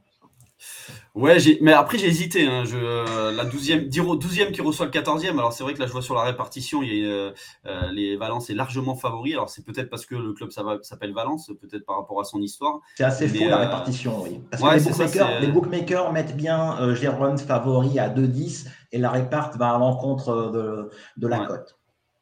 Ouais, 1.15 1.37
mais 1.61 1.73
après 1.73 1.97
j'ai 1.97 2.07
hésité. 2.07 2.47
Hein. 2.47 2.63
Je, 2.65 2.75
euh, 2.75 3.31
la 3.31 3.45
12e, 3.45 3.89
12e 3.89 4.51
qui 4.51 4.61
reçoit 4.61 4.85
le 4.85 4.91
14e. 4.91 5.37
Alors 5.37 5.53
c'est 5.53 5.63
vrai 5.63 5.73
que 5.73 5.79
là 5.79 5.85
je 5.85 5.91
vois 5.91 6.01
sur 6.01 6.15
la 6.15 6.23
répartition, 6.23 6.81
il 6.81 6.95
y 6.95 7.05
a, 7.05 7.07
euh, 7.07 7.31
euh, 7.67 7.91
les 7.91 8.17
Valence 8.17 8.49
est 8.49 8.55
largement 8.55 8.95
favori. 8.95 9.33
Alors 9.33 9.49
c'est 9.49 9.63
peut-être 9.63 9.89
parce 9.89 10.05
que 10.05 10.15
le 10.15 10.33
club 10.33 10.49
s'appelle 10.51 11.13
Valence, 11.13 11.51
peut-être 11.61 11.85
par 11.85 11.97
rapport 11.97 12.19
à 12.19 12.23
son 12.23 12.41
histoire. 12.41 12.79
C'est 12.95 13.03
assez 13.03 13.27
fou 13.27 13.43
la 13.47 13.57
répartition, 13.57 14.23
oui. 14.23 14.41
Parce 14.49 14.63
que 14.63 14.67
les, 14.67 14.91
bookmakers, 14.91 15.39
les, 15.39 15.47
bookmakers, 15.47 16.13
mettent 16.13 16.35
bien 16.35 16.95
Jérôme 16.95 17.37
favori 17.37 17.99
à 17.99 18.09
2-10 18.09 18.67
et 18.91 18.97
la 18.97 19.11
réparte 19.11 19.55
va 19.57 19.71
à 19.71 19.77
l'encontre 19.77 20.51
de, 20.51 20.89
de, 21.17 21.27
la 21.27 21.45
cote. 21.45 21.77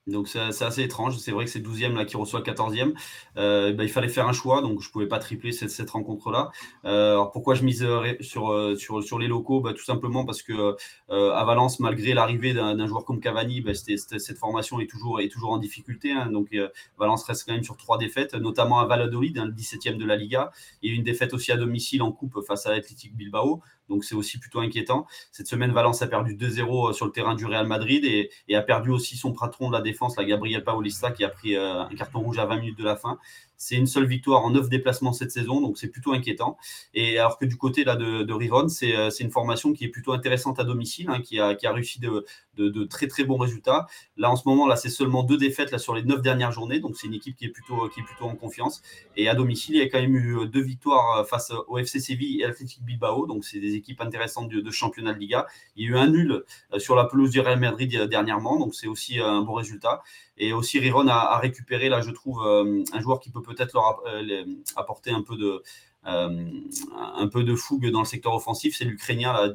Donc 0.07 0.27
c'est 0.27 0.39
assez 0.39 0.81
étrange. 0.81 1.17
C'est 1.19 1.31
vrai 1.31 1.45
que 1.45 1.51
c'est 1.51 1.59
12e 1.59 1.93
là 1.93 2.05
qui 2.05 2.17
reçoit 2.17 2.41
14e. 2.41 2.93
Euh, 3.37 3.71
bah, 3.71 3.83
il 3.83 3.89
fallait 3.89 4.09
faire 4.09 4.27
un 4.27 4.33
choix, 4.33 4.61
donc 4.61 4.81
je 4.81 4.87
ne 4.87 4.91
pouvais 4.91 5.07
pas 5.07 5.19
tripler 5.19 5.51
cette, 5.51 5.89
rencontre-là. 5.89 6.51
Euh, 6.85 7.13
alors 7.13 7.31
pourquoi 7.31 7.53
je 7.53 7.63
mise 7.63 7.85
sur, 8.21 8.51
euh, 8.51 8.75
sur, 8.75 9.03
sur 9.03 9.19
les 9.19 9.27
locaux? 9.27 9.61
Bah, 9.61 9.73
Tout 9.73 9.83
simplement 9.83 10.25
parce 10.25 10.41
que 10.41 10.75
à 11.09 11.43
Valence, 11.45 11.79
malgré 11.79 12.13
l'arrivée 12.13 12.53
d'un 12.53 12.87
joueur 12.87 13.05
comme 13.05 13.19
Cavani, 13.19 13.61
bah, 13.61 13.73
cette 13.75 14.37
formation 14.37 14.79
est 14.79 14.89
toujours, 14.89 15.21
est 15.21 15.29
toujours 15.29 15.51
en 15.51 15.57
difficulté. 15.57 16.11
Hein. 16.11 16.31
donc 16.31 16.55
Valence 16.97 17.23
reste 17.23 17.45
quand 17.45 17.53
même 17.53 17.63
sur 17.63 17.77
trois 17.77 17.97
défaites, 17.97 18.33
notamment 18.33 18.79
à 18.79 18.85
Valladolid, 18.85 19.37
hein, 19.37 19.45
le 19.45 19.51
17e 19.51 19.97
de 19.97 20.05
la 20.05 20.15
Liga, 20.15 20.51
et 20.81 20.89
une 20.89 21.03
défaite 21.03 21.33
aussi 21.33 21.51
à 21.51 21.57
domicile 21.57 22.01
en 22.01 22.11
coupe 22.11 22.41
face 22.47 22.65
à 22.65 22.71
l'Athletic 22.71 23.15
Bilbao. 23.15 23.61
Donc 23.91 24.03
c'est 24.03 24.15
aussi 24.15 24.39
plutôt 24.39 24.59
inquiétant. 24.59 25.05
Cette 25.31 25.47
semaine, 25.47 25.71
Valence 25.71 26.01
a 26.01 26.07
perdu 26.07 26.35
2-0 26.35 26.93
sur 26.93 27.05
le 27.05 27.11
terrain 27.11 27.35
du 27.35 27.45
Real 27.45 27.67
Madrid 27.67 28.03
et, 28.03 28.55
a 28.55 28.61
perdu 28.61 28.89
aussi 28.89 29.15
son 29.15 29.31
patron 29.33 29.69
de 29.69 29.73
la 29.73 29.81
défense, 29.81 30.17
la 30.17 30.25
Gabriel 30.25 30.63
Paulista, 30.63 31.11
qui 31.11 31.23
a 31.23 31.29
pris 31.29 31.55
un 31.55 31.89
carton 31.97 32.19
rouge 32.19 32.39
à 32.39 32.45
20 32.45 32.57
minutes 32.57 32.77
de 32.77 32.83
la 32.83 32.95
fin. 32.95 33.17
C'est 33.61 33.75
une 33.75 33.85
seule 33.85 34.07
victoire 34.07 34.43
en 34.43 34.49
neuf 34.49 34.69
déplacements 34.69 35.13
cette 35.13 35.29
saison, 35.29 35.61
donc 35.61 35.77
c'est 35.77 35.89
plutôt 35.89 36.13
inquiétant. 36.13 36.57
Et 36.95 37.19
alors 37.19 37.37
que 37.37 37.45
du 37.45 37.57
côté 37.57 37.85
de, 37.85 38.33
Riron, 38.33 38.65
euh, 38.65 39.09
c'est 39.11 39.23
une 39.23 39.29
formation 39.29 39.71
qui 39.71 39.85
est 39.85 39.89
plutôt 39.89 40.13
intéressante 40.13 40.59
à 40.59 40.63
domicile, 40.63 41.11
hein, 41.11 41.21
qui, 41.21 41.39
a, 41.39 41.55
réussi 41.65 41.99
de, 41.99 42.25
de, 42.57 42.83
très 42.83 43.07
très 43.07 43.23
bons 43.23 43.37
résultats. 43.37 43.87
Là, 44.17 44.29
en 44.29 44.35
ce 44.35 44.47
moment, 44.47 44.67
là, 44.67 44.75
c'est 44.75 44.89
seulement 44.89 45.23
deux 45.23 45.37
défaites 45.37 45.71
là, 45.71 45.79
sur 45.79 45.95
les 45.95 46.03
neuf 46.03 46.21
dernières 46.21 46.51
journées, 46.51 46.79
donc 46.79 46.95
c'est 46.97 47.07
une 47.07 47.13
équipe 47.13 47.35
qui 47.35 47.45
est, 47.45 47.49
plutôt, 47.49 47.87
qui 47.89 48.01
est 48.01 48.03
plutôt 48.03 48.25
en 48.25 48.35
confiance. 48.35 48.81
Et 49.15 49.29
à 49.29 49.35
domicile, 49.35 49.75
il 49.75 49.79
y 49.79 49.81
a 49.81 49.89
quand 49.89 50.01
même 50.01 50.15
eu 50.15 50.37
euh, 50.37 50.45
deux 50.45 50.61
victoires 50.61 51.19
euh, 51.19 51.23
face 51.23 51.51
au 51.67 51.77
FC 51.77 51.99
Séville 51.99 52.41
et 52.41 52.45
Athletic 52.45 52.83
Bilbao, 52.83 53.25
donc 53.25 53.45
c'est 53.45 53.59
des 53.59 53.75
équipes 53.75 54.01
intéressantes 54.01 54.49
de, 54.49 54.71
championnat 54.71 55.13
de 55.13 55.19
Liga. 55.19 55.47
Il 55.75 55.85
y 55.85 55.87
a 55.87 55.91
eu 55.91 55.97
un 55.97 56.07
nul 56.07 56.43
sur 56.77 56.95
la 56.95 57.05
pelouse 57.05 57.31
du 57.31 57.39
Real 57.39 57.59
Madrid 57.59 58.07
dernièrement, 58.09 58.57
donc 58.57 58.73
c'est 58.73 58.87
aussi 58.87 59.19
un 59.19 59.41
bon 59.41 59.53
résultat. 59.53 60.01
Et 60.37 60.53
aussi, 60.53 60.79
Riron 60.79 61.07
a, 61.07 61.37
récupéré, 61.39 61.89
là, 61.89 62.01
je 62.01 62.09
trouve, 62.09 62.41
un 62.41 63.01
joueur 63.01 63.19
qui 63.19 63.29
peut 63.29 63.41
peut-être 63.41 63.73
leur 63.73 64.01
euh, 64.07 64.45
apporter 64.75 65.11
un 65.11 65.21
peu 65.21 65.37
de, 65.37 65.45
euh, 65.45 65.61
un 66.03 67.27
peu 67.27 67.43
de 67.43 67.55
fougue 67.55 67.89
dans 67.91 67.99
le 67.99 68.05
secteur 68.05 68.33
offensif, 68.33 68.75
c'est 68.77 68.85
l'Ukrainien 68.85 69.53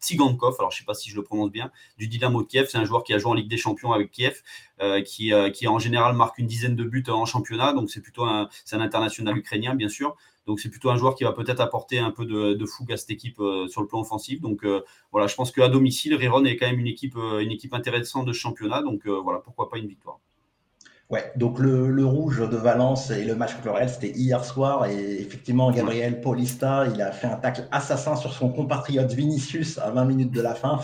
Tsigankov, 0.00 0.56
alors 0.58 0.70
je 0.70 0.76
ne 0.76 0.78
sais 0.80 0.84
pas 0.84 0.94
si 0.94 1.10
je 1.10 1.16
le 1.16 1.22
prononce 1.22 1.50
bien, 1.50 1.70
du 1.96 2.08
Dynamo 2.08 2.42
de 2.42 2.46
Kiev. 2.46 2.68
C'est 2.70 2.78
un 2.78 2.84
joueur 2.84 3.04
qui 3.04 3.14
a 3.14 3.18
joué 3.18 3.30
en 3.30 3.34
Ligue 3.34 3.48
des 3.48 3.56
Champions 3.56 3.92
avec 3.92 4.10
Kiev, 4.10 4.42
euh, 4.80 5.00
qui, 5.02 5.32
en 5.66 5.78
général 5.78 6.14
marque 6.14 6.38
une 6.38 6.46
dizaine 6.46 6.76
de 6.76 6.84
buts 6.84 7.04
en 7.08 7.24
championnat. 7.24 7.72
Donc 7.72 7.90
c'est 7.90 8.02
plutôt 8.02 8.24
un, 8.24 8.48
un 8.72 8.80
international 8.80 9.36
ukrainien, 9.36 9.74
bien 9.74 9.88
sûr. 9.88 10.16
Donc 10.46 10.60
c'est 10.60 10.70
plutôt 10.70 10.90
un 10.90 10.96
joueur 10.96 11.14
qui 11.14 11.24
va 11.24 11.32
peut-être 11.32 11.60
apporter 11.60 11.98
un 11.98 12.10
peu 12.10 12.24
de, 12.24 12.66
fougue 12.66 12.92
à 12.92 12.96
cette 12.96 13.10
équipe 13.10 13.36
sur 13.68 13.80
le 13.82 13.86
plan 13.86 14.00
offensif. 14.00 14.40
Donc 14.40 14.66
voilà, 15.12 15.26
je 15.26 15.34
pense 15.34 15.52
qu'à 15.52 15.68
domicile, 15.68 16.14
Riron 16.14 16.44
est 16.44 16.56
quand 16.56 16.66
même 16.66 16.80
une 16.80 16.86
équipe, 16.86 17.16
une 17.16 17.50
équipe 17.50 17.74
intéressante 17.74 18.26
de 18.26 18.32
championnat. 18.32 18.82
Donc 18.82 19.06
voilà, 19.06 19.40
pourquoi 19.40 19.68
pas 19.68 19.78
une 19.78 19.88
victoire. 19.88 20.20
Ouais, 21.10 21.32
donc 21.36 21.58
le, 21.58 21.90
le, 21.90 22.04
rouge 22.04 22.38
de 22.50 22.56
Valence 22.58 23.10
et 23.10 23.24
le 23.24 23.34
match 23.34 23.54
contre 23.54 23.80
le 23.80 23.88
c'était 23.88 24.10
hier 24.10 24.44
soir. 24.44 24.84
Et 24.84 25.22
effectivement, 25.22 25.70
Gabriel 25.70 26.20
Paulista, 26.20 26.84
il 26.92 27.00
a 27.00 27.12
fait 27.12 27.26
un 27.26 27.36
tacle 27.36 27.66
assassin 27.70 28.14
sur 28.14 28.34
son 28.34 28.50
compatriote 28.50 29.10
Vinicius 29.12 29.78
à 29.78 29.90
20 29.90 30.04
minutes 30.04 30.32
de 30.32 30.42
la 30.42 30.54
fin. 30.54 30.78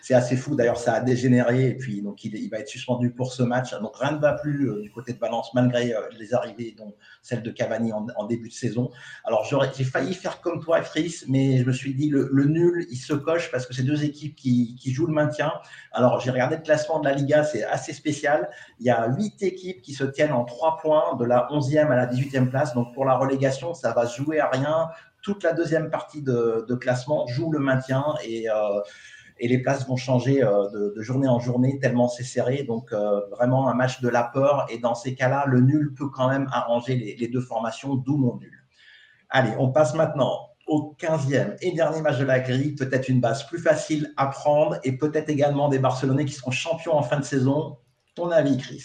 C'est 0.00 0.14
assez 0.14 0.36
fou. 0.36 0.54
D'ailleurs, 0.54 0.76
ça 0.76 0.92
a 0.92 1.00
dégénéré. 1.00 1.70
Et 1.70 1.74
puis, 1.74 2.02
donc, 2.02 2.24
il, 2.24 2.48
va 2.50 2.60
être 2.60 2.68
suspendu 2.68 3.10
pour 3.10 3.32
ce 3.32 3.42
match. 3.42 3.72
Donc, 3.80 3.96
rien 3.96 4.12
ne 4.12 4.18
va 4.18 4.34
plus 4.34 4.70
euh, 4.70 4.80
du 4.80 4.92
côté 4.92 5.12
de 5.12 5.18
Valence, 5.18 5.52
malgré 5.54 5.92
euh, 5.92 6.02
les 6.20 6.34
arrivées, 6.34 6.76
dont 6.78 6.94
celle 7.20 7.42
de 7.42 7.50
Cavani 7.50 7.92
en, 7.92 8.06
en 8.14 8.26
début 8.26 8.50
de 8.50 8.54
saison. 8.54 8.92
Alors, 9.24 9.44
j'ai 9.44 9.82
failli 9.82 10.14
faire 10.14 10.40
comme 10.40 10.62
toi, 10.62 10.82
Fris, 10.82 11.24
mais 11.26 11.58
je 11.58 11.64
me 11.64 11.72
suis 11.72 11.94
dit, 11.94 12.10
le, 12.10 12.28
le, 12.32 12.44
nul, 12.44 12.86
il 12.92 12.96
se 12.96 13.14
coche 13.14 13.50
parce 13.50 13.66
que 13.66 13.74
c'est 13.74 13.82
deux 13.82 14.04
équipes 14.04 14.36
qui, 14.36 14.76
qui 14.76 14.92
jouent 14.92 15.08
le 15.08 15.14
maintien. 15.14 15.50
Alors, 15.90 16.20
j'ai 16.20 16.30
regardé 16.30 16.54
le 16.54 16.62
classement 16.62 17.00
de 17.00 17.08
la 17.08 17.14
Liga, 17.14 17.42
c'est 17.42 17.64
assez 17.64 17.92
spécial. 17.92 18.48
Il 18.78 18.86
y 18.86 18.90
a 18.90 19.08
huit 19.08 19.42
équipes 19.42 19.63
qui 19.72 19.92
se 19.92 20.04
tiennent 20.04 20.32
en 20.32 20.44
trois 20.44 20.78
points 20.78 21.16
de 21.16 21.24
la 21.24 21.48
11e 21.50 21.90
à 21.90 21.96
la 21.96 22.06
18e 22.06 22.48
place. 22.48 22.74
Donc 22.74 22.92
pour 22.94 23.04
la 23.04 23.16
relégation, 23.16 23.74
ça 23.74 23.92
va 23.92 24.06
jouer 24.06 24.40
à 24.40 24.48
rien. 24.48 24.88
Toute 25.22 25.42
la 25.42 25.52
deuxième 25.52 25.90
partie 25.90 26.22
de, 26.22 26.74
classement 26.74 27.26
joue 27.26 27.50
le 27.50 27.58
maintien 27.58 28.04
et, 28.24 28.48
euh, 28.48 28.80
les 29.40 29.58
places 29.58 29.86
vont 29.88 29.96
changer 29.96 30.44
euh, 30.44 30.68
de, 30.70 31.02
journée 31.02 31.26
en 31.26 31.40
journée 31.40 31.78
tellement 31.80 32.08
c'est 32.08 32.24
serré. 32.24 32.62
Donc 32.62 32.92
euh, 32.92 33.20
vraiment 33.30 33.68
un 33.68 33.74
match 33.74 34.00
de 34.00 34.08
la 34.08 34.22
peur. 34.22 34.66
Et 34.70 34.78
dans 34.78 34.94
ces 34.94 35.14
cas-là, 35.14 35.44
le 35.46 35.60
nul 35.60 35.94
peut 35.94 36.08
quand 36.08 36.28
même 36.28 36.48
arranger 36.52 36.94
les, 36.96 37.16
les 37.16 37.28
deux 37.28 37.40
formations, 37.40 37.94
d'où 37.94 38.16
mon 38.16 38.36
nul. 38.36 38.64
Allez, 39.30 39.52
on 39.58 39.70
passe 39.70 39.94
maintenant 39.94 40.50
au 40.66 40.94
15e 40.98 41.56
et 41.60 41.72
dernier 41.72 42.00
match 42.00 42.18
de 42.18 42.24
la 42.24 42.40
grille, 42.40 42.74
peut-être 42.74 43.08
une 43.08 43.20
base 43.20 43.46
plus 43.46 43.58
facile 43.58 44.12
à 44.16 44.26
prendre 44.26 44.78
et 44.82 44.96
peut-être 44.96 45.28
également 45.28 45.68
des 45.68 45.78
Barcelonais 45.78 46.24
qui 46.24 46.32
seront 46.32 46.50
champions 46.50 46.94
en 46.94 47.02
fin 47.02 47.18
de 47.18 47.24
saison. 47.24 47.78
Ton 48.14 48.30
avis, 48.30 48.56
Chris? 48.56 48.84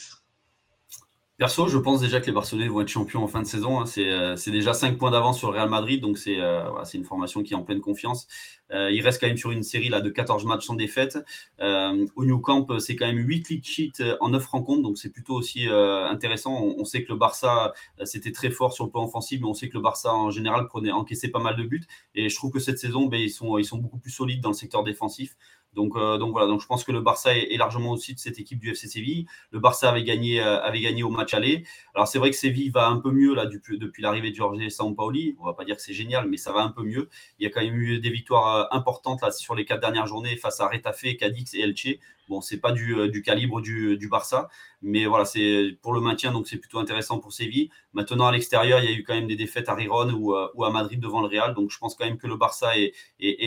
Perso, 1.40 1.70
je 1.70 1.78
pense 1.78 2.02
déjà 2.02 2.20
que 2.20 2.26
les 2.26 2.34
Barcelonais 2.34 2.68
vont 2.68 2.82
être 2.82 2.90
champions 2.90 3.24
en 3.24 3.28
fin 3.30 3.42
de 3.42 3.48
saison. 3.48 3.80
Hein. 3.80 3.86
Euh, 3.98 4.36
c'est 4.36 4.52
déjà 4.52 4.74
5 4.74 4.98
points 4.98 5.10
d'avance 5.10 5.38
sur 5.38 5.50
le 5.50 5.58
Real 5.58 5.70
Madrid, 5.70 6.02
donc 6.02 6.18
c'est 6.18 6.38
euh, 6.38 6.70
une 6.94 7.06
formation 7.06 7.44
qui 7.44 7.54
est 7.54 7.56
en 7.56 7.64
pleine 7.64 7.80
confiance. 7.80 8.28
Euh, 8.72 8.92
il 8.92 9.02
reste 9.02 9.22
quand 9.22 9.28
même 9.28 9.38
sur 9.38 9.52
une 9.52 9.64
série 9.64 9.90
de 9.90 10.10
14 10.10 10.44
matchs 10.44 10.66
sans 10.66 10.74
défaite. 10.74 11.18
au 11.62 12.26
New 12.26 12.42
Camp, 12.42 12.68
c'est 12.80 12.98
quand 12.98 13.08
même 13.08 13.26
8 13.26 13.48
lead 13.52 13.66
sheets 13.66 14.04
en 14.20 14.30
9 14.32 14.46
rencontres, 14.48 14.82
donc 14.84 14.98
c'est 14.98 15.12
plutôt 15.12 15.34
aussi 15.34 15.66
intéressant. 15.70 16.62
On, 16.78 16.84
sait 16.84 17.06
que 17.06 17.14
le 17.14 17.18
Barça, 17.18 17.74
c'était 18.04 18.34
très 18.34 18.50
fort 18.50 18.74
sur 18.74 18.84
le 18.84 18.92
plan 18.92 19.06
offensif, 19.06 19.40
mais 19.40 19.48
on 19.48 19.54
sait 19.54 19.70
que 19.70 19.78
le 19.78 19.82
Barça 19.82 20.14
en 20.14 20.32
général 20.32 20.68
prenait, 20.68 20.92
encaissait 20.92 21.30
pas 21.30 21.40
mal 21.40 21.56
de 21.56 21.64
buts. 21.64 21.88
Et 22.16 22.28
je 22.28 22.36
trouve 22.36 22.52
que 22.52 22.60
cette 22.60 22.80
saison, 22.80 23.06
ben, 23.06 23.18
ils 23.18 23.30
sont 23.30 23.78
beaucoup 23.78 23.98
plus 23.98 24.12
solides 24.12 24.42
dans 24.42 24.50
le 24.50 24.56
secteur 24.56 24.84
défensif. 24.84 25.38
Donc, 25.74 25.96
euh, 25.96 26.18
donc 26.18 26.32
voilà, 26.32 26.52
je 26.60 26.66
pense 26.66 26.84
que 26.84 26.92
le 26.92 27.02
Barça 27.02 27.38
est, 27.38 27.58
largement 27.58 27.92
au-dessus 27.92 28.14
de 28.14 28.20
cette 28.20 28.40
équipe 28.40 28.60
du 28.60 28.72
FC 28.72 28.88
Séville. 28.88 29.28
Le 29.52 29.60
Barça 29.60 29.90
avait 29.90 30.04
gagné, 30.04 30.42
euh, 30.42 30.62
avait 30.62 30.82
gagné 30.82 31.04
au 31.04 31.10
match 31.10 31.34
aller. 31.34 31.64
Alors 31.94 32.08
c'est 32.08 32.20
vrai 32.20 32.32
que 32.32 32.36
Séville 32.36 32.70
va 32.70 32.88
un 32.88 32.98
peu 32.98 33.12
mieux 33.12 33.36
depuis, 33.36 34.02
l'arrivée 34.02 34.32
de 34.32 34.36
Jorge 34.36 34.68
Sampaoli. 34.70 35.36
On 35.40 35.46
va 35.46 35.54
pas 35.54 35.66
dire 35.66 35.76
que 35.76 35.82
c'est 35.82 35.94
génial, 35.94 36.28
mais 36.28 36.38
ça 36.38 36.52
va 36.52 36.62
un 36.62 36.70
peu 36.70 36.84
mieux. 36.84 37.10
Il 37.38 37.44
y 37.44 37.48
a 37.48 37.50
quand 37.50 37.62
même 37.62 37.76
eu 37.76 38.00
des 38.00 38.10
victoires 38.10 38.56
euh, 38.56 38.78
importantes 38.78 39.22
sur 39.32 39.56
les 39.56 39.66
quatre 39.66 39.82
dernières 39.82 40.08
journées 40.08 40.36
face 40.38 40.60
à 40.60 40.68
Retafe, 40.68 41.18
Cadix 41.18 41.54
et 41.54 41.62
Elche. 41.62 42.00
Bon, 42.30 42.42
c'est 42.42 42.60
pas 42.60 42.72
du, 42.72 43.10
du, 43.10 43.22
calibre 43.24 43.60
du, 43.60 44.08
Barça, 44.08 44.50
mais 44.82 45.06
voilà, 45.08 45.26
c'est 45.26 45.78
pour 45.82 45.94
le 45.94 46.00
maintien, 46.00 46.32
donc 46.32 46.48
c'est 46.48 46.58
plutôt 46.58 46.80
intéressant 46.80 47.20
pour 47.20 47.34
Séville. 47.34 47.72
Maintenant, 47.94 48.28
à 48.28 48.32
l'extérieur, 48.32 48.80
il 48.84 48.90
y 48.90 48.94
a 48.94 48.96
eu 48.96 49.04
quand 49.04 49.16
même 49.16 49.28
des 49.28 49.36
défaites 49.36 49.68
à 49.68 49.74
Riron 49.74 50.12
ou, 50.12 50.36
ou, 50.54 50.64
à 50.64 50.70
Madrid 50.70 51.00
devant 51.00 51.22
le 51.22 51.28
Real, 51.28 51.56
donc 51.56 51.72
je 51.72 51.78
pense 51.80 51.96
quand 51.96 52.06
même 52.06 52.18
que 52.18 52.28
le 52.28 52.38
Barça 52.38 52.78
est, 52.78 52.94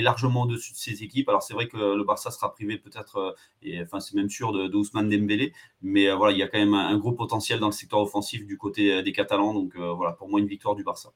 largement 0.03 0.43
au-dessus 0.43 0.72
de 0.72 0.78
ces 0.78 1.05
équipes. 1.05 1.28
Alors 1.28 1.43
c'est 1.43 1.55
vrai 1.55 1.68
que 1.68 1.76
le 1.76 2.05
Barça 2.05 2.33
sera 2.33 2.53
privé 2.53 2.76
peut-être, 2.76 3.37
et 3.62 3.80
enfin 3.83 4.01
c'est 4.01 4.14
même 4.16 4.30
sûr 4.30 4.53
de, 4.53 4.66
de 4.66 4.76
Ousmane 4.76 5.09
Dembélé, 5.09 5.53
mais 5.80 6.12
voilà, 6.12 6.33
il 6.33 6.39
y 6.39 6.43
a 6.43 6.49
quand 6.49 6.59
même 6.59 6.74
un, 6.74 6.99
gros 6.99 7.12
potentiel 7.12 7.61
dans 7.61 7.66
le 7.66 7.72
secteur 7.72 8.01
offensif 8.01 8.45
du 8.47 8.59
côté 8.59 9.03
des 9.03 9.12
Catalans, 9.12 9.55
donc 9.55 9.76
voilà, 9.76 10.12
pour 10.12 10.28
moi 10.28 10.41
une 10.41 10.49
victoire 10.49 10.74
du 10.74 10.83
Barça. 10.85 11.12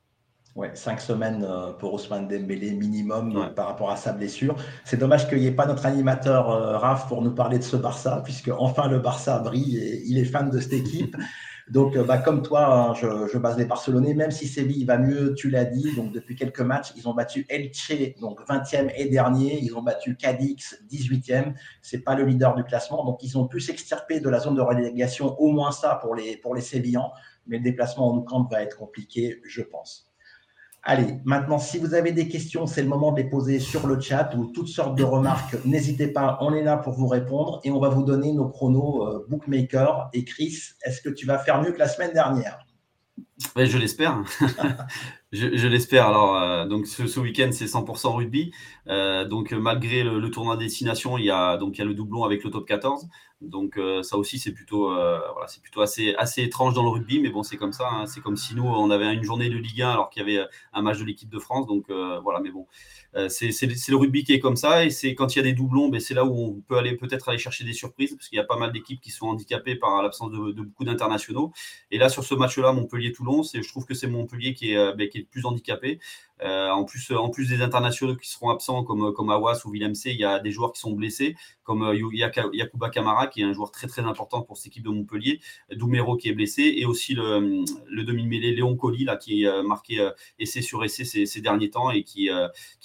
Ouais, 0.56 0.70
cinq 0.72 1.02
semaines 1.02 1.46
euh, 1.46 1.72
pour 1.72 1.92
Ousmane 1.92 2.28
Dembélé 2.28 2.70
minimum 2.70 3.52
par 3.54 3.66
rapport 3.66 3.90
à 3.90 3.96
sa 3.96 4.14
blessure. 4.14 4.56
C'est 4.86 4.96
dommage 4.96 5.28
qu'il 5.28 5.38
n'y 5.38 5.46
ait 5.48 5.52
pas 5.52 5.66
notre 5.66 5.84
animateur 5.84 6.50
euh, 6.50 6.78
Raph 6.78 7.08
pour 7.08 7.20
nous 7.20 7.32
parler 7.34 7.58
de 7.58 7.62
ce 7.62 7.76
Barça, 7.76 8.22
puisque 8.24 8.48
enfin 8.48 8.88
le 8.88 8.98
Barça 8.98 9.38
brille 9.38 9.76
et 9.76 10.02
il 10.06 10.16
est 10.16 10.24
fan 10.24 10.48
de 10.48 10.58
cette 10.58 10.72
équipe. 10.72 11.14
Donc, 11.68 11.94
euh, 11.94 12.04
bah, 12.04 12.16
comme 12.16 12.42
toi, 12.42 12.74
hein, 12.74 12.94
je, 12.94 13.36
base 13.36 13.58
les 13.58 13.66
Barcelonais, 13.66 14.14
même 14.14 14.30
si 14.30 14.48
Séville 14.48 14.84
va 14.84 14.96
mieux, 14.96 15.34
tu 15.34 15.50
l'as 15.50 15.66
dit. 15.66 15.94
Donc, 15.94 16.12
depuis 16.12 16.36
quelques 16.36 16.60
matchs, 16.60 16.92
ils 16.96 17.06
ont 17.06 17.12
battu 17.12 17.44
Elche, 17.50 17.92
donc 18.20 18.40
20e 18.48 18.92
et 18.96 19.10
dernier. 19.10 19.58
Ils 19.60 19.76
ont 19.76 19.82
battu 19.82 20.16
Cadix, 20.16 20.80
18e. 20.90 21.52
C'est 21.82 21.98
pas 21.98 22.14
le 22.14 22.24
leader 22.24 22.54
du 22.54 22.64
classement. 22.64 23.04
Donc, 23.04 23.22
ils 23.22 23.36
ont 23.36 23.46
pu 23.46 23.60
s'extirper 23.60 24.20
de 24.20 24.28
la 24.30 24.38
zone 24.38 24.54
de 24.54 24.62
relégation, 24.62 25.38
au 25.38 25.50
moins 25.50 25.72
ça 25.72 25.96
pour 25.96 26.14
les, 26.14 26.38
pour 26.38 26.54
les 26.54 26.62
Sévillans. 26.62 27.12
Mais 27.46 27.58
le 27.58 27.64
déplacement 27.64 28.10
en 28.10 28.16
Oucamp 28.16 28.48
va 28.50 28.62
être 28.62 28.78
compliqué, 28.78 29.40
je 29.44 29.60
pense. 29.60 30.05
Allez, 30.88 31.18
maintenant, 31.24 31.58
si 31.58 31.78
vous 31.78 31.94
avez 31.94 32.12
des 32.12 32.28
questions, 32.28 32.68
c'est 32.68 32.80
le 32.80 32.88
moment 32.88 33.10
de 33.10 33.20
les 33.20 33.28
poser 33.28 33.58
sur 33.58 33.88
le 33.88 33.98
chat 34.00 34.32
ou 34.36 34.46
toutes 34.46 34.68
sortes 34.68 34.96
de 34.96 35.02
remarques. 35.02 35.56
N'hésitez 35.64 36.06
pas, 36.06 36.38
on 36.40 36.54
est 36.54 36.62
là 36.62 36.76
pour 36.76 36.92
vous 36.92 37.08
répondre 37.08 37.60
et 37.64 37.72
on 37.72 37.80
va 37.80 37.88
vous 37.88 38.04
donner 38.04 38.32
nos 38.32 38.48
chronos 38.48 39.04
euh, 39.04 39.26
bookmaker. 39.28 40.08
Et 40.12 40.24
Chris, 40.24 40.56
est-ce 40.84 41.00
que 41.00 41.08
tu 41.08 41.26
vas 41.26 41.38
faire 41.38 41.60
mieux 41.60 41.72
que 41.72 41.80
la 41.80 41.88
semaine 41.88 42.12
dernière? 42.12 42.65
Je 43.56 43.78
l'espère. 43.78 44.24
je, 45.32 45.66
l'espère. 45.66 46.06
Alors, 46.06 46.36
euh, 46.36 46.66
donc 46.66 46.86
ce, 46.86 47.20
week-end, 47.20 47.50
c'est 47.52 47.66
100% 47.66 48.14
rugby. 48.14 48.52
Euh, 48.88 49.26
donc, 49.26 49.52
malgré 49.52 50.02
le, 50.02 50.18
le, 50.18 50.30
tournoi 50.30 50.56
destination, 50.56 51.18
il 51.18 51.24
y, 51.24 51.30
a, 51.30 51.56
donc, 51.56 51.76
il 51.76 51.78
y 51.80 51.82
a 51.82 51.84
le 51.84 51.94
doublon 51.94 52.24
avec 52.24 52.44
le 52.44 52.50
top 52.50 52.66
14. 52.66 53.08
Donc 53.42 53.76
euh, 53.76 54.02
ça 54.02 54.16
aussi 54.16 54.38
c'est 54.38 54.52
plutôt 54.52 54.90
euh, 54.90 55.20
voilà, 55.34 55.46
c'est 55.46 55.60
plutôt 55.60 55.82
assez 55.82 56.14
assez 56.14 56.42
étrange 56.42 56.72
dans 56.72 56.82
le 56.82 56.88
rugby 56.88 57.20
mais 57.20 57.28
bon 57.28 57.42
c'est 57.42 57.58
comme 57.58 57.74
ça 57.74 57.86
hein. 57.92 58.06
c'est 58.06 58.22
comme 58.22 58.36
si 58.36 58.54
nous 58.54 58.64
on 58.64 58.90
avait 58.90 59.12
une 59.12 59.22
journée 59.22 59.50
de 59.50 59.58
Ligue 59.58 59.82
1 59.82 59.90
alors 59.90 60.08
qu'il 60.08 60.26
y 60.26 60.38
avait 60.38 60.48
un 60.72 60.80
match 60.80 60.98
de 60.98 61.04
l'équipe 61.04 61.28
de 61.28 61.38
France 61.38 61.66
donc 61.66 61.90
euh, 61.90 62.18
voilà 62.20 62.40
mais 62.40 62.50
bon 62.50 62.66
c'est 63.28 63.50
le 63.88 63.96
rugby 63.96 64.24
qui 64.24 64.32
est 64.32 64.40
comme 64.40 64.56
ça 64.56 64.84
et 64.84 64.90
c'est 64.90 65.14
quand 65.14 65.34
il 65.34 65.38
y 65.38 65.40
a 65.40 65.44
des 65.44 65.52
doublons 65.52 65.88
ben, 65.88 66.00
c'est 66.00 66.14
là 66.14 66.24
où 66.24 66.38
on 66.38 66.60
peut 66.60 66.76
aller 66.76 66.96
peut-être 66.96 67.28
aller 67.28 67.38
chercher 67.38 67.64
des 67.64 67.72
surprises 67.72 68.14
parce 68.14 68.28
qu'il 68.28 68.36
y 68.36 68.40
a 68.40 68.44
pas 68.44 68.56
mal 68.56 68.72
d'équipes 68.72 69.00
qui 69.00 69.10
sont 69.10 69.26
handicapées 69.26 69.76
par 69.76 70.02
l'absence 70.02 70.30
de, 70.30 70.62
beaucoup 70.62 70.84
d'internationaux. 70.84 71.52
Et 71.90 71.98
là 71.98 72.08
sur 72.08 72.24
ce 72.24 72.34
match 72.34 72.58
là 72.58 72.72
Montpellier-Toulon 72.72 73.42
je 73.42 73.68
trouve 73.68 73.86
que 73.86 73.94
c'est 73.94 74.06
Montpellier 74.06 74.54
qui 74.54 74.72
est, 74.72 74.94
ben, 74.94 75.08
qui 75.08 75.18
est 75.18 75.22
le 75.22 75.26
plus 75.26 75.46
handicapé 75.46 75.98
euh, 76.42 76.70
en, 76.70 76.84
plus, 76.84 77.10
en 77.12 77.30
plus 77.30 77.48
des 77.48 77.62
internationaux 77.62 78.16
qui 78.16 78.28
seront 78.28 78.50
absents 78.50 78.84
comme, 78.84 79.12
comme 79.12 79.30
Awas 79.30 79.62
ou 79.64 79.70
Willem 79.70 79.94
C, 79.94 80.10
il 80.10 80.20
y 80.20 80.24
a 80.24 80.38
des 80.38 80.50
joueurs 80.50 80.72
qui 80.72 80.80
sont 80.80 80.92
blessés, 80.92 81.36
comme 81.62 81.82
euh, 81.82 81.96
Yakuba 82.52 82.90
Kamara, 82.90 83.26
qui 83.26 83.40
est 83.40 83.44
un 83.44 83.52
joueur 83.52 83.70
très 83.70 83.86
très 83.86 84.02
important 84.02 84.42
pour 84.42 84.56
cette 84.56 84.68
équipe 84.68 84.84
de 84.84 84.90
Montpellier, 84.90 85.40
Doumero 85.72 86.16
qui 86.16 86.28
est 86.28 86.34
blessé, 86.34 86.74
et 86.76 86.84
aussi 86.84 87.14
le, 87.14 87.64
demi-mêlée 88.04 88.54
Léon 88.54 88.76
Colli, 88.76 89.06
qui 89.20 89.46
a 89.46 89.62
marqué 89.62 90.10
essai 90.38 90.62
sur 90.62 90.84
essai 90.84 91.04
ces, 91.04 91.40
derniers 91.40 91.70
temps 91.70 91.90
et 91.90 92.02
qui, 92.02 92.30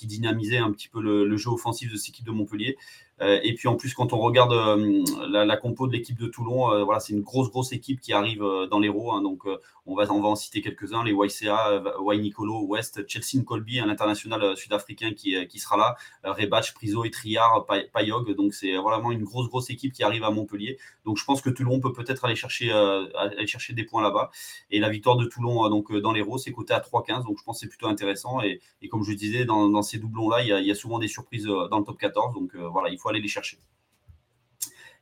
dynamisait 0.04 0.58
un 0.58 0.72
petit 0.72 0.88
peu 0.88 1.02
le 1.02 1.38
jeu 1.38 1.50
offensif 1.50 1.92
de 1.92 1.98
cette 1.98 2.10
équipe 2.10 2.26
de 2.26 2.32
Montpellier. 2.32 2.78
Euh, 3.22 3.40
et 3.44 3.54
puis 3.54 3.68
en 3.68 3.76
plus, 3.76 3.94
quand 3.94 4.14
on 4.14 4.20
regarde 4.20 4.54
euh, 4.54 5.04
la, 5.30 5.58
compo 5.58 5.88
de 5.88 5.94
l'équipe 5.94 6.18
de 6.20 6.28
Toulon, 6.28 6.72
euh, 6.72 6.84
voilà, 6.84 7.00
c'est 7.00 7.14
une 7.14 7.22
grosse, 7.22 7.50
grosse 7.50 7.72
équipe 7.72 8.00
qui 8.00 8.14
arrive 8.14 8.44
dans 8.70 8.80
l'Hérault. 8.80 9.12
Hein, 9.12 9.22
donc 9.22 9.44
on, 9.86 9.96
va, 9.96 10.12
en 10.12 10.36
citer 10.36 10.62
quelques-uns 10.62 11.04
les 11.04 11.12
YCA, 11.12 11.84
Y 12.00 12.20
Nicolo, 12.20 12.62
West, 12.62 13.08
Chelsea 13.08 13.44
Colby, 13.44 13.80
un 13.80 13.90
international 13.90 14.58
sud-africain 14.58 15.14
qui, 15.14 15.36
qui 15.48 15.60
sera 15.60 15.78
là, 15.78 15.96
Rebach, 16.24 16.74
Priso 16.74 17.04
et 17.06 17.12
Triard, 17.12 17.68
Payog. 17.94 18.32
Donc 18.36 18.54
c'est 18.54 18.76
vraiment 18.78 19.12
une 19.12 19.24
grosse, 19.24 19.50
grosse 19.50 19.70
équipe 19.70 19.94
qui 19.94 20.04
arrive 20.04 20.24
à 20.24 20.32
Montpellier. 20.32 20.78
Donc 21.06 21.18
je 21.18 21.26
pense 21.26 21.42
que 21.42 21.50
Toulon 21.50 21.80
peut 21.80 21.94
peut-être 21.94 22.26
aller 22.26 22.36
chercher, 22.36 22.72
aller 22.72 23.48
chercher 23.48 23.74
des 23.74 23.84
points 23.84 24.02
là-bas. 24.02 24.32
Et 24.72 24.80
la 24.80 24.90
victoire 24.90 25.18
de 25.18 25.26
Toulon 25.26 25.70
donc, 25.70 25.94
dans 25.96 26.12
l'Hérault, 26.12 26.38
c'est 26.38 26.52
coté 26.52 26.74
à 26.74 26.80
3-15. 26.80 27.26
Donc 27.26 27.38
je 27.38 27.44
pense 27.44 27.58
que 27.58 27.62
c'est 27.62 27.70
plutôt 27.70 27.88
intéressant. 27.88 28.42
Et, 28.42 28.62
comme 28.90 29.04
je 29.04 29.14
disais, 29.14 29.46
dans, 29.46 29.82
ces 29.82 30.00
doublons-là, 30.00 30.42
il, 30.42 30.48
il, 30.62 30.68
y 30.68 30.72
a 30.72 30.76
souvent 30.76 31.00
des 31.00 31.08
surprises 31.08 31.46
dans 31.46 31.80
le 31.80 31.84
top 31.84 31.98
14. 32.00 32.34
Donc 32.34 32.56
voilà, 32.56 32.90
il 32.90 32.98
faut 32.98 33.11
aller 33.12 33.22
les 33.22 33.28
chercher. 33.28 33.58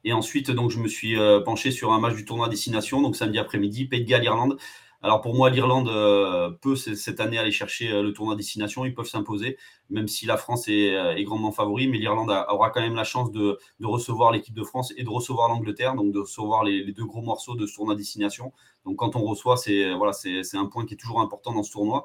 Et 0.03 0.13
ensuite, 0.13 0.51
donc, 0.51 0.71
je 0.71 0.79
me 0.79 0.87
suis 0.87 1.17
euh, 1.17 1.41
penché 1.41 1.71
sur 1.71 1.91
un 1.91 1.99
match 1.99 2.15
du 2.15 2.25
tournoi 2.25 2.47
destination, 2.47 3.01
donc 3.01 3.15
samedi 3.15 3.37
après-midi, 3.37 3.85
Pays 3.85 4.03
de 4.03 4.09
Galles, 4.09 4.23
Irlande. 4.23 4.57
Alors 5.01 5.21
pour 5.21 5.33
moi, 5.33 5.49
l'Irlande 5.49 5.87
euh, 5.87 6.49
peut 6.61 6.75
cette 6.75 7.21
année 7.21 7.37
aller 7.37 7.51
chercher 7.51 7.89
euh, 7.89 8.03
le 8.03 8.11
tournoi 8.11 8.35
destination. 8.35 8.83
Ils 8.83 8.93
peuvent 8.93 9.07
s'imposer, 9.07 9.57
même 9.89 10.09
si 10.09 10.25
la 10.25 10.35
France 10.35 10.67
est, 10.67 11.23
grandement 11.23 11.53
favori. 11.53 11.87
Mais 11.87 11.97
l'Irlande 11.97 12.29
aura 12.49 12.69
quand 12.69 12.81
même 12.81 12.95
la 12.95 13.05
chance 13.05 13.31
de, 13.31 13.57
recevoir 13.81 14.31
l'équipe 14.31 14.53
de 14.53 14.63
France 14.63 14.93
et 14.97 15.03
de 15.03 15.09
recevoir 15.09 15.47
l'Angleterre, 15.47 15.95
donc 15.95 16.11
de 16.11 16.19
recevoir 16.19 16.65
les, 16.65 16.91
deux 16.91 17.05
gros 17.05 17.21
morceaux 17.21 17.55
de 17.55 17.65
ce 17.65 17.75
tournoi 17.75 17.95
destination. 17.95 18.51
Donc 18.85 18.97
quand 18.97 19.15
on 19.15 19.23
reçoit, 19.23 19.55
c'est 19.55 19.93
voilà, 19.93 20.11
c'est 20.11 20.57
un 20.57 20.65
point 20.65 20.85
qui 20.85 20.95
est 20.95 20.97
toujours 20.97 21.21
important 21.21 21.53
dans 21.53 21.63
ce 21.63 21.71
tournoi. 21.71 22.03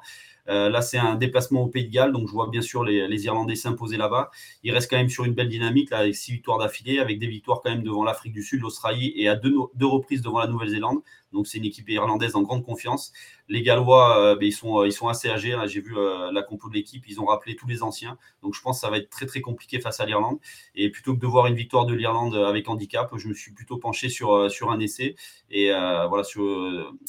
Euh, 0.49 0.69
là, 0.69 0.83
c'est 0.83 0.99
un 0.99 1.15
déplacement 1.15 1.63
au 1.63 1.69
Pays 1.69 1.87
de 1.87 1.91
Galles, 1.91 2.13
donc 2.13 2.29
je 2.29 2.33
vois 2.33 2.49
bien 2.49 2.61
sûr 2.61 2.85
les, 2.85 3.25
Irlandais 3.25 3.57
s'imposer 3.57 3.97
là-bas. 3.97 4.31
Il 4.63 4.73
reste 4.73 4.91
quand 4.91 4.97
même 4.97 5.09
sur 5.09 5.25
une 5.25 5.33
belle 5.35 5.49
dynamique, 5.49 5.93
avec 5.93 6.15
six 6.15 6.33
victoires 6.33 6.59
d'affilée, 6.59 6.99
avec 6.99 7.19
des 7.19 7.27
victoires 7.27 7.61
quand 7.63 7.71
même 7.71 7.83
devant 7.83 8.05
l'Afrique 8.05 8.33
du 8.33 8.43
Sud, 8.43 8.61
l'Australie 8.61 9.13
et 9.17 9.29
à 9.29 9.37
deux, 9.37 9.57
reprises 9.87 10.23
devant 10.23 10.41
la 10.41 10.47
Nouvelle-Zélande. 10.47 10.99
Donc 11.33 11.49
c'est 11.49 11.59
une 11.59 11.65
équipe 11.65 11.89
irlandaise 11.89 12.37
en 12.37 12.43
grande 12.43 12.65
confiance. 12.65 13.13
Les 13.49 13.63
Gallois, 13.63 14.19
euh, 14.19 14.37
ben, 14.37 14.47
ils, 14.47 14.53
sont, 14.53 14.81
euh, 14.81 14.87
ils 14.87 14.93
sont 14.93 15.09
assez 15.09 15.29
âgés. 15.29 15.57
J'ai 15.67 15.81
vu 15.81 15.95
la 15.95 16.43
compo 16.43 16.69
de 16.69 16.75
l'équipe, 16.75 17.05
ils 17.09 17.21
ont 17.21 17.25
rappelé 17.25 17.57
tous 17.57 17.67
les 17.67 17.83
anciens. 17.83 18.19
Donc 18.43 18.55
je 18.55 18.61
pense 18.61 18.77
que 18.77 18.81
ça 18.83 18.91
va 18.91 18.99
être 18.99 19.11
très 19.11 19.27
très 19.27 19.41
compliqué 19.41 19.81
face 19.81 20.01
à 20.01 20.07
l'Irlande. 20.07 20.39
Et 20.75 20.91
plutôt 20.91 21.15
que 21.15 21.21
de 21.21 21.27
voir 21.27 21.47
une 21.47 21.57
victoire 21.57 21.87
de 21.87 21.95
l'Irlande 21.95 22.37
avec 22.37 22.69
handicap, 22.69 23.11
je 23.17 23.29
me 23.29 23.35
suis 23.35 23.53
plutôt 23.53 23.79
penché 23.79 24.09
sur, 24.09 24.51
sur 24.51 24.71
un 24.71 24.79
essai. 24.79 25.17
Et 25.51 25.71
voilà, 25.71 26.25
sur, 26.25 26.45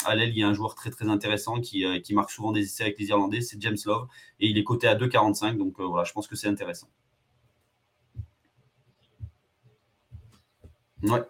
à 0.05 0.15
l'aile, 0.15 0.29
il 0.29 0.39
y 0.39 0.43
a 0.43 0.47
un 0.47 0.53
joueur 0.53 0.75
très 0.75 0.89
très 0.89 1.07
intéressant 1.07 1.59
qui, 1.61 1.85
qui 2.01 2.13
marque 2.13 2.31
souvent 2.31 2.51
des 2.51 2.61
essais 2.61 2.83
avec 2.83 2.99
les 2.99 3.09
Irlandais 3.09 3.24
c'est 3.41 3.61
James 3.61 3.77
Love, 3.85 4.07
et 4.39 4.47
il 4.47 4.57
est 4.57 4.63
coté 4.63 4.87
à 4.87 4.95
2,45, 4.95 5.57
donc 5.57 5.79
euh, 5.79 5.85
voilà, 5.85 6.03
je 6.03 6.13
pense 6.13 6.27
que 6.27 6.35
c'est 6.35 6.47
intéressant. 6.47 6.87
Ouais. 11.03 11.21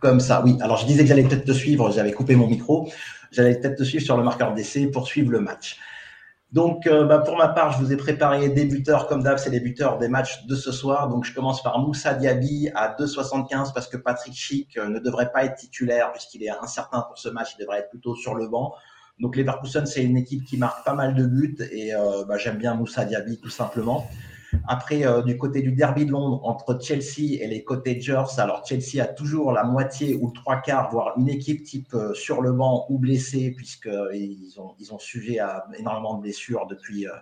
Comme 0.00 0.20
ça, 0.20 0.42
oui. 0.44 0.56
Alors 0.60 0.78
je 0.78 0.86
disais 0.86 1.02
que 1.02 1.08
j'allais 1.08 1.22
peut-être 1.22 1.44
te 1.44 1.52
suivre, 1.52 1.92
j'avais 1.92 2.12
coupé 2.12 2.34
mon 2.34 2.48
micro, 2.48 2.90
j'allais 3.30 3.58
peut-être 3.58 3.78
te 3.78 3.84
suivre 3.84 4.04
sur 4.04 4.16
le 4.16 4.24
marqueur 4.24 4.54
d'essai 4.54 4.86
pour 4.88 5.06
suivre 5.06 5.30
le 5.30 5.40
match. 5.40 5.78
Donc, 6.52 6.86
euh, 6.86 7.04
bah, 7.04 7.18
pour 7.18 7.38
ma 7.38 7.48
part, 7.48 7.72
je 7.72 7.78
vous 7.78 7.92
ai 7.92 7.96
préparé 7.96 8.50
des 8.50 8.66
buteurs, 8.66 9.06
comme 9.06 9.22
d'hab, 9.22 9.38
c'est 9.38 9.48
les 9.48 9.60
buteurs 9.60 9.96
des 9.96 10.08
matchs 10.08 10.44
de 10.44 10.54
ce 10.54 10.70
soir. 10.70 11.08
Donc, 11.08 11.24
je 11.24 11.34
commence 11.34 11.62
par 11.62 11.78
Moussa 11.78 12.12
Diaby 12.12 12.70
à 12.74 12.94
2,75 12.94 13.72
parce 13.72 13.88
que 13.88 13.96
Patrick 13.96 14.34
Schick 14.34 14.76
euh, 14.76 14.88
ne 14.88 14.98
devrait 14.98 15.32
pas 15.32 15.44
être 15.44 15.56
titulaire 15.56 16.12
puisqu'il 16.12 16.42
est 16.42 16.50
incertain 16.50 17.00
pour 17.08 17.16
ce 17.16 17.30
match. 17.30 17.54
Il 17.56 17.62
devrait 17.62 17.78
être 17.78 17.88
plutôt 17.88 18.14
sur 18.14 18.34
le 18.34 18.48
banc. 18.48 18.74
Donc, 19.18 19.36
Leverkusen, 19.36 19.86
c'est 19.86 20.02
une 20.02 20.18
équipe 20.18 20.44
qui 20.44 20.58
marque 20.58 20.84
pas 20.84 20.92
mal 20.92 21.14
de 21.14 21.24
buts 21.24 21.56
et 21.70 21.94
euh, 21.94 22.24
bah, 22.26 22.36
j'aime 22.36 22.58
bien 22.58 22.74
Moussa 22.74 23.06
Diaby 23.06 23.38
tout 23.38 23.50
simplement. 23.50 24.06
Après, 24.68 25.06
euh, 25.06 25.22
du 25.22 25.36
côté 25.36 25.62
du 25.62 25.72
derby 25.72 26.06
de 26.06 26.12
Londres, 26.12 26.40
entre 26.44 26.78
Chelsea 26.80 27.40
et 27.40 27.46
les 27.46 27.64
Cottagers, 27.64 28.24
alors 28.38 28.64
Chelsea 28.66 29.02
a 29.02 29.06
toujours 29.06 29.52
la 29.52 29.64
moitié 29.64 30.18
ou 30.20 30.30
trois 30.30 30.56
quarts, 30.56 30.90
voire 30.90 31.14
une 31.18 31.28
équipe 31.28 31.64
type 31.64 31.94
euh, 31.94 32.14
sur 32.14 32.42
le 32.42 32.52
banc 32.52 32.86
ou 32.88 32.98
blessée, 32.98 33.52
puisqu'ils 33.56 34.60
ont, 34.60 34.74
ils 34.78 34.92
ont 34.92 34.98
sujet 34.98 35.38
à 35.38 35.66
énormément 35.78 36.14
de 36.14 36.22
blessures 36.22 36.66
depuis, 36.66 37.06
euh, 37.06 37.12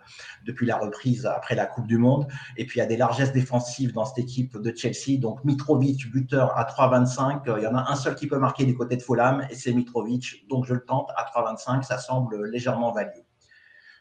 depuis 0.45 0.67
la 0.67 0.77
reprise 0.77 1.27
après 1.27 1.55
la 1.55 1.67
Coupe 1.67 1.87
du 1.87 1.99
Monde. 1.99 2.27
Et 2.57 2.67
puis, 2.67 2.79
il 2.79 2.83
y 2.83 2.85
a 2.85 2.89
des 2.89 2.97
largesses 2.97 3.33
défensives 3.33 3.93
dans 3.93 4.05
cette 4.05 4.19
équipe 4.19 4.59
de 4.59 4.75
Chelsea. 4.77 5.19
Donc, 5.19 5.45
Mitrovic, 5.45 6.11
buteur 6.11 6.57
à 6.59 6.65
3,25. 6.65 7.43
Il 7.59 7.63
y 7.63 7.67
en 7.67 7.75
a 7.75 7.91
un 7.91 7.97
seul 7.97 8.15
qui 8.15 8.27
peut 8.27 8.39
marquer 8.39 8.65
du 8.65 8.75
côté 8.75 8.97
de 8.97 9.03
Fulham, 9.03 9.47
et 9.51 9.55
c'est 9.55 9.73
Mitrovic. 9.73 10.47
Donc, 10.49 10.67
je 10.67 10.75
le 10.75 10.85
tente 10.85 11.11
à 11.17 11.25
3,25. 11.25 11.85
Ça 11.85 11.99
semble 11.99 12.45
légèrement 12.47 12.93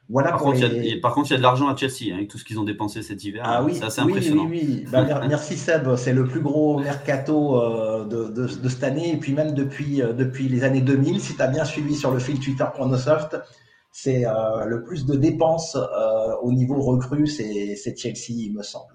value 0.09 0.29
par, 0.29 0.37
contre, 0.39 0.57
il 0.57 0.85
y 0.85 0.93
a, 0.93 0.99
par 1.01 1.13
contre, 1.13 1.29
il 1.29 1.31
y 1.31 1.35
a 1.35 1.37
de 1.37 1.43
l'argent 1.43 1.67
à 1.67 1.75
Chelsea, 1.75 2.11
hein, 2.11 2.15
avec 2.15 2.29
tout 2.29 2.37
ce 2.37 2.45
qu'ils 2.45 2.59
ont 2.59 2.63
dépensé 2.63 3.01
cet 3.03 3.23
hiver. 3.23 3.43
Ah 3.45 3.63
oui, 3.63 3.75
c'est 3.75 3.85
assez 3.85 4.01
impressionnant. 4.01 4.47
Oui, 4.49 4.61
oui, 4.67 4.85
bah, 4.91 5.21
merci 5.27 5.55
Seb, 5.55 5.95
c'est 5.95 6.13
le 6.13 6.25
plus 6.25 6.41
gros 6.41 6.79
mercato 6.79 7.61
euh, 7.61 8.05
de, 8.05 8.47
cette 8.69 8.83
année, 8.83 9.13
et 9.13 9.17
puis 9.17 9.33
même 9.33 9.53
depuis, 9.53 10.01
euh, 10.01 10.13
depuis 10.13 10.49
les 10.49 10.63
années 10.63 10.81
2000, 10.81 11.21
si 11.21 11.35
tu 11.35 11.41
as 11.41 11.47
bien 11.47 11.65
suivi 11.65 11.95
sur 11.95 12.11
le 12.11 12.19
fil 12.19 12.39
Twitter 12.39 12.65
Chronosoft, 12.73 13.37
c'est 13.91 14.25
euh, 14.25 14.65
le 14.65 14.83
plus 14.83 15.05
de 15.05 15.15
dépenses 15.15 15.77
au 16.41 16.51
niveau 16.51 16.81
recrue, 16.81 17.27
c'est 17.27 17.97
Chelsea, 17.97 18.29
il 18.29 18.53
me 18.53 18.63
semble. 18.63 18.93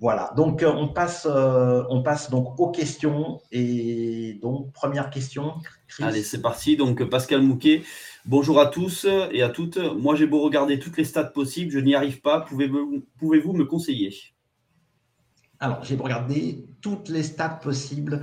Voilà, 0.00 0.32
donc 0.36 0.64
on 0.64 0.88
passe, 0.88 1.26
on 1.26 2.02
passe 2.02 2.30
donc 2.30 2.58
aux 2.60 2.70
questions. 2.70 3.40
Et 3.50 4.38
donc, 4.40 4.72
première 4.72 5.10
question. 5.10 5.54
Allez, 6.00 6.22
c'est 6.22 6.40
parti. 6.40 6.76
Donc, 6.76 7.02
Pascal 7.02 7.42
Mouquet, 7.42 7.82
Bonjour 8.28 8.60
à 8.60 8.66
tous 8.66 9.06
et 9.32 9.40
à 9.40 9.48
toutes. 9.48 9.78
Moi, 9.78 10.14
j'ai 10.14 10.26
beau 10.26 10.42
regarder 10.42 10.78
toutes 10.78 10.98
les 10.98 11.04
stats 11.04 11.24
possibles, 11.24 11.70
je 11.70 11.78
n'y 11.78 11.94
arrive 11.94 12.20
pas. 12.20 12.42
Pouvez-vous 12.42 13.52
me 13.54 13.64
conseiller? 13.64 14.14
Alors, 15.60 15.82
j'ai 15.82 15.96
beau 15.96 16.04
regarder 16.04 16.66
toutes 16.82 17.08
les 17.08 17.22
stats 17.22 17.48
possibles. 17.48 18.20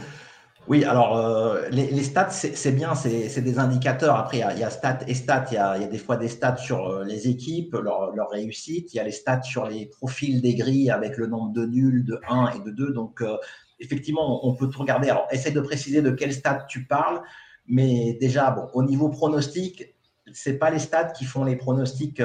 Oui, 0.67 0.83
alors 0.83 1.15
euh, 1.17 1.69
les, 1.69 2.03
stats, 2.03 2.31
c'est 2.31 2.71
bien, 2.71 2.95
c'est 2.95 3.41
des 3.41 3.59
indicateurs. 3.59 4.15
Après, 4.15 4.37
il 4.37 4.59
y, 4.59 4.63
a, 4.63 4.69
stats 4.71 4.99
et 5.05 5.13
stats. 5.13 5.45
Il 5.51 5.55
y 5.55 5.57
a, 5.57 5.77
des 5.77 5.99
fois 5.99 6.17
des 6.17 6.27
stats 6.27 6.57
sur 6.57 6.87
euh, 6.87 7.03
les 7.03 7.27
équipes, 7.27 7.75
leur, 7.75 8.29
réussite. 8.31 8.91
Il 8.91 8.97
y 8.97 8.99
a 8.99 9.03
les 9.03 9.11
stats 9.11 9.43
sur 9.43 9.67
les 9.67 9.85
profils 9.85 10.41
des 10.41 10.55
grilles 10.55 10.89
avec 10.89 11.17
le 11.17 11.27
nombre 11.27 11.53
de 11.53 11.65
nuls, 11.67 12.03
de 12.03 12.19
1 12.27 12.53
et 12.55 12.59
de 12.61 12.71
2. 12.71 12.93
Donc, 12.93 13.21
euh, 13.21 13.37
effectivement, 13.79 14.47
on 14.47 14.55
peut 14.55 14.67
tout 14.67 14.79
regarder. 14.79 15.09
Alors, 15.09 15.27
essaie 15.29 15.51
de 15.51 15.61
préciser 15.61 16.01
de 16.01 16.09
quel 16.09 16.33
stats 16.33 16.65
tu 16.67 16.85
parles. 16.85 17.21
Mais 17.67 18.17
déjà, 18.19 18.49
bon, 18.49 18.67
au 18.73 18.83
niveau 18.83 19.09
pronostic, 19.09 19.95
c'est 20.33 20.57
pas 20.57 20.71
les 20.71 20.79
stats 20.79 21.11
qui 21.11 21.25
font 21.25 21.43
les 21.43 21.55
pronostics 21.55 22.21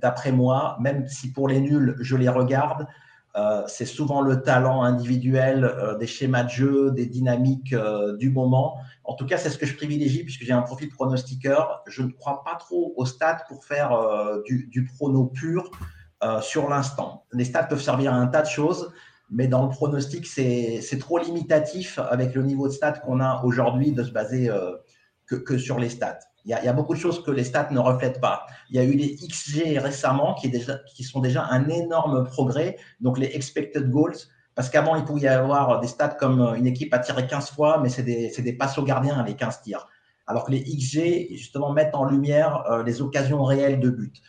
d'après 0.00 0.32
moi, 0.32 0.78
même 0.80 1.06
si 1.06 1.30
pour 1.30 1.48
les 1.48 1.60
nuls, 1.60 1.96
je 2.00 2.16
les 2.16 2.30
regarde. 2.30 2.86
Euh, 3.36 3.62
c'est 3.66 3.84
souvent 3.84 4.22
le 4.22 4.42
talent 4.42 4.82
individuel, 4.82 5.64
euh, 5.64 5.98
des 5.98 6.06
schémas 6.06 6.44
de 6.44 6.48
jeu, 6.48 6.90
des 6.90 7.04
dynamiques 7.04 7.74
euh, 7.74 8.16
du 8.16 8.30
moment. 8.30 8.78
En 9.04 9.14
tout 9.14 9.26
cas, 9.26 9.36
c'est 9.36 9.50
ce 9.50 9.58
que 9.58 9.66
je 9.66 9.76
privilégie 9.76 10.24
puisque 10.24 10.42
j'ai 10.42 10.54
un 10.54 10.62
profil 10.62 10.88
pronostiqueur. 10.88 11.82
Je 11.86 12.02
ne 12.02 12.12
crois 12.12 12.42
pas 12.44 12.54
trop 12.54 12.94
aux 12.96 13.04
stats 13.04 13.44
pour 13.46 13.64
faire 13.64 13.96
du, 14.46 14.66
du, 14.66 14.84
prono 14.84 15.26
pur 15.26 15.70
sur 16.40 16.68
l'instant. 16.68 17.24
Les 17.32 17.44
stats 17.44 17.64
peuvent 17.64 17.80
servir 17.80 18.12
à 18.12 18.16
un 18.16 18.26
tas 18.26 18.42
de 18.42 18.48
choses, 18.48 18.92
mais 19.30 19.46
dans 19.46 19.62
le 19.62 19.68
pronostic, 19.68 20.26
c'est 20.26 20.98
trop 20.98 21.18
limitatif 21.18 22.00
avec 22.00 22.34
le 22.34 22.42
niveau 22.42 22.66
de 22.66 22.72
stats 22.72 22.98
qu'on 22.98 23.20
a 23.20 23.44
aujourd'hui 23.44 23.92
de 23.92 24.02
se 24.02 24.10
baser 24.10 24.50
que, 25.26 25.36
que 25.36 25.56
sur 25.56 25.78
les 25.78 25.90
stats. 25.90 26.18
Il 26.46 26.50
y, 26.50 26.68
a, 26.68 26.72
beaucoup 26.72 26.94
de 26.94 26.98
choses 26.98 27.24
que 27.24 27.32
les 27.32 27.42
stats 27.42 27.70
ne 27.72 27.80
reflètent 27.80 28.20
pas. 28.20 28.46
Il 28.70 28.76
y 28.76 28.78
a 28.78 28.84
eu 28.84 28.92
les 28.92 29.16
XG 29.16 29.78
récemment 29.78 30.34
qui, 30.34 31.02
sont 31.02 31.18
déjà 31.18 31.44
un 31.50 31.68
énorme 31.68 32.22
progrès, 32.22 32.76
donc 33.00 33.18
les 33.18 33.26
expected 33.34 33.90
goals, 33.90 34.14
parce 34.54 34.70
qu'avant, 34.70 34.94
il 34.94 35.04
pouvait 35.04 35.22
y 35.22 35.28
avoir 35.28 35.80
des 35.80 35.88
stats 35.88 36.14
comme 36.14 36.40
une 36.56 36.68
équipe 36.68 36.94
a 36.94 37.00
tiré 37.00 37.26
15 37.26 37.50
fois, 37.50 37.80
mais 37.82 37.88
c'est 37.88 38.04
des, 38.04 38.30
des, 38.30 38.52
passes 38.52 38.78
au 38.78 38.84
gardien, 38.84 39.24
les 39.24 39.34
15 39.34 39.62
tirs. 39.62 39.88
Alors 40.28 40.44
que 40.44 40.52
les 40.52 40.62
XG, 40.62 41.36
justement, 41.36 41.72
mettent 41.72 41.96
en 41.96 42.04
lumière 42.04 42.64
euh, 42.70 42.84
les 42.84 43.02
occasions 43.02 43.42
réelles 43.44 43.80
de 43.80 43.90
but. 43.90 44.22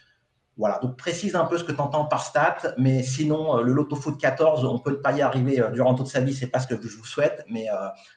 Voilà, 0.57 0.80
donc 0.80 0.97
précise 0.97 1.36
un 1.36 1.45
peu 1.45 1.57
ce 1.59 1.63
que 1.63 1.72
tu 1.72 1.80
entends 1.80 2.05
par 2.05 2.24
stat, 2.24 2.57
mais 2.80 3.03
sinon, 3.03 3.59
euh, 3.59 3.61
le 3.61 3.74
Lotto 3.74 3.95
Foot 3.95 4.20
14, 4.20 4.65
on 4.65 4.74
ne 4.74 4.80
peut 4.80 5.01
pas 5.01 5.13
y 5.13 5.22
arriver 5.22 5.61
euh, 5.61 5.70
durant 5.70 5.93
toute 5.93 6.07
sa 6.07 6.20
vie, 6.20 6.34
c'est 6.34 6.47
pas 6.47 6.59
ce 6.59 6.68
que 6.68 6.76
je 6.82 6.97
vous 6.97 7.05
souhaite, 7.05 7.45
mais 7.47 7.68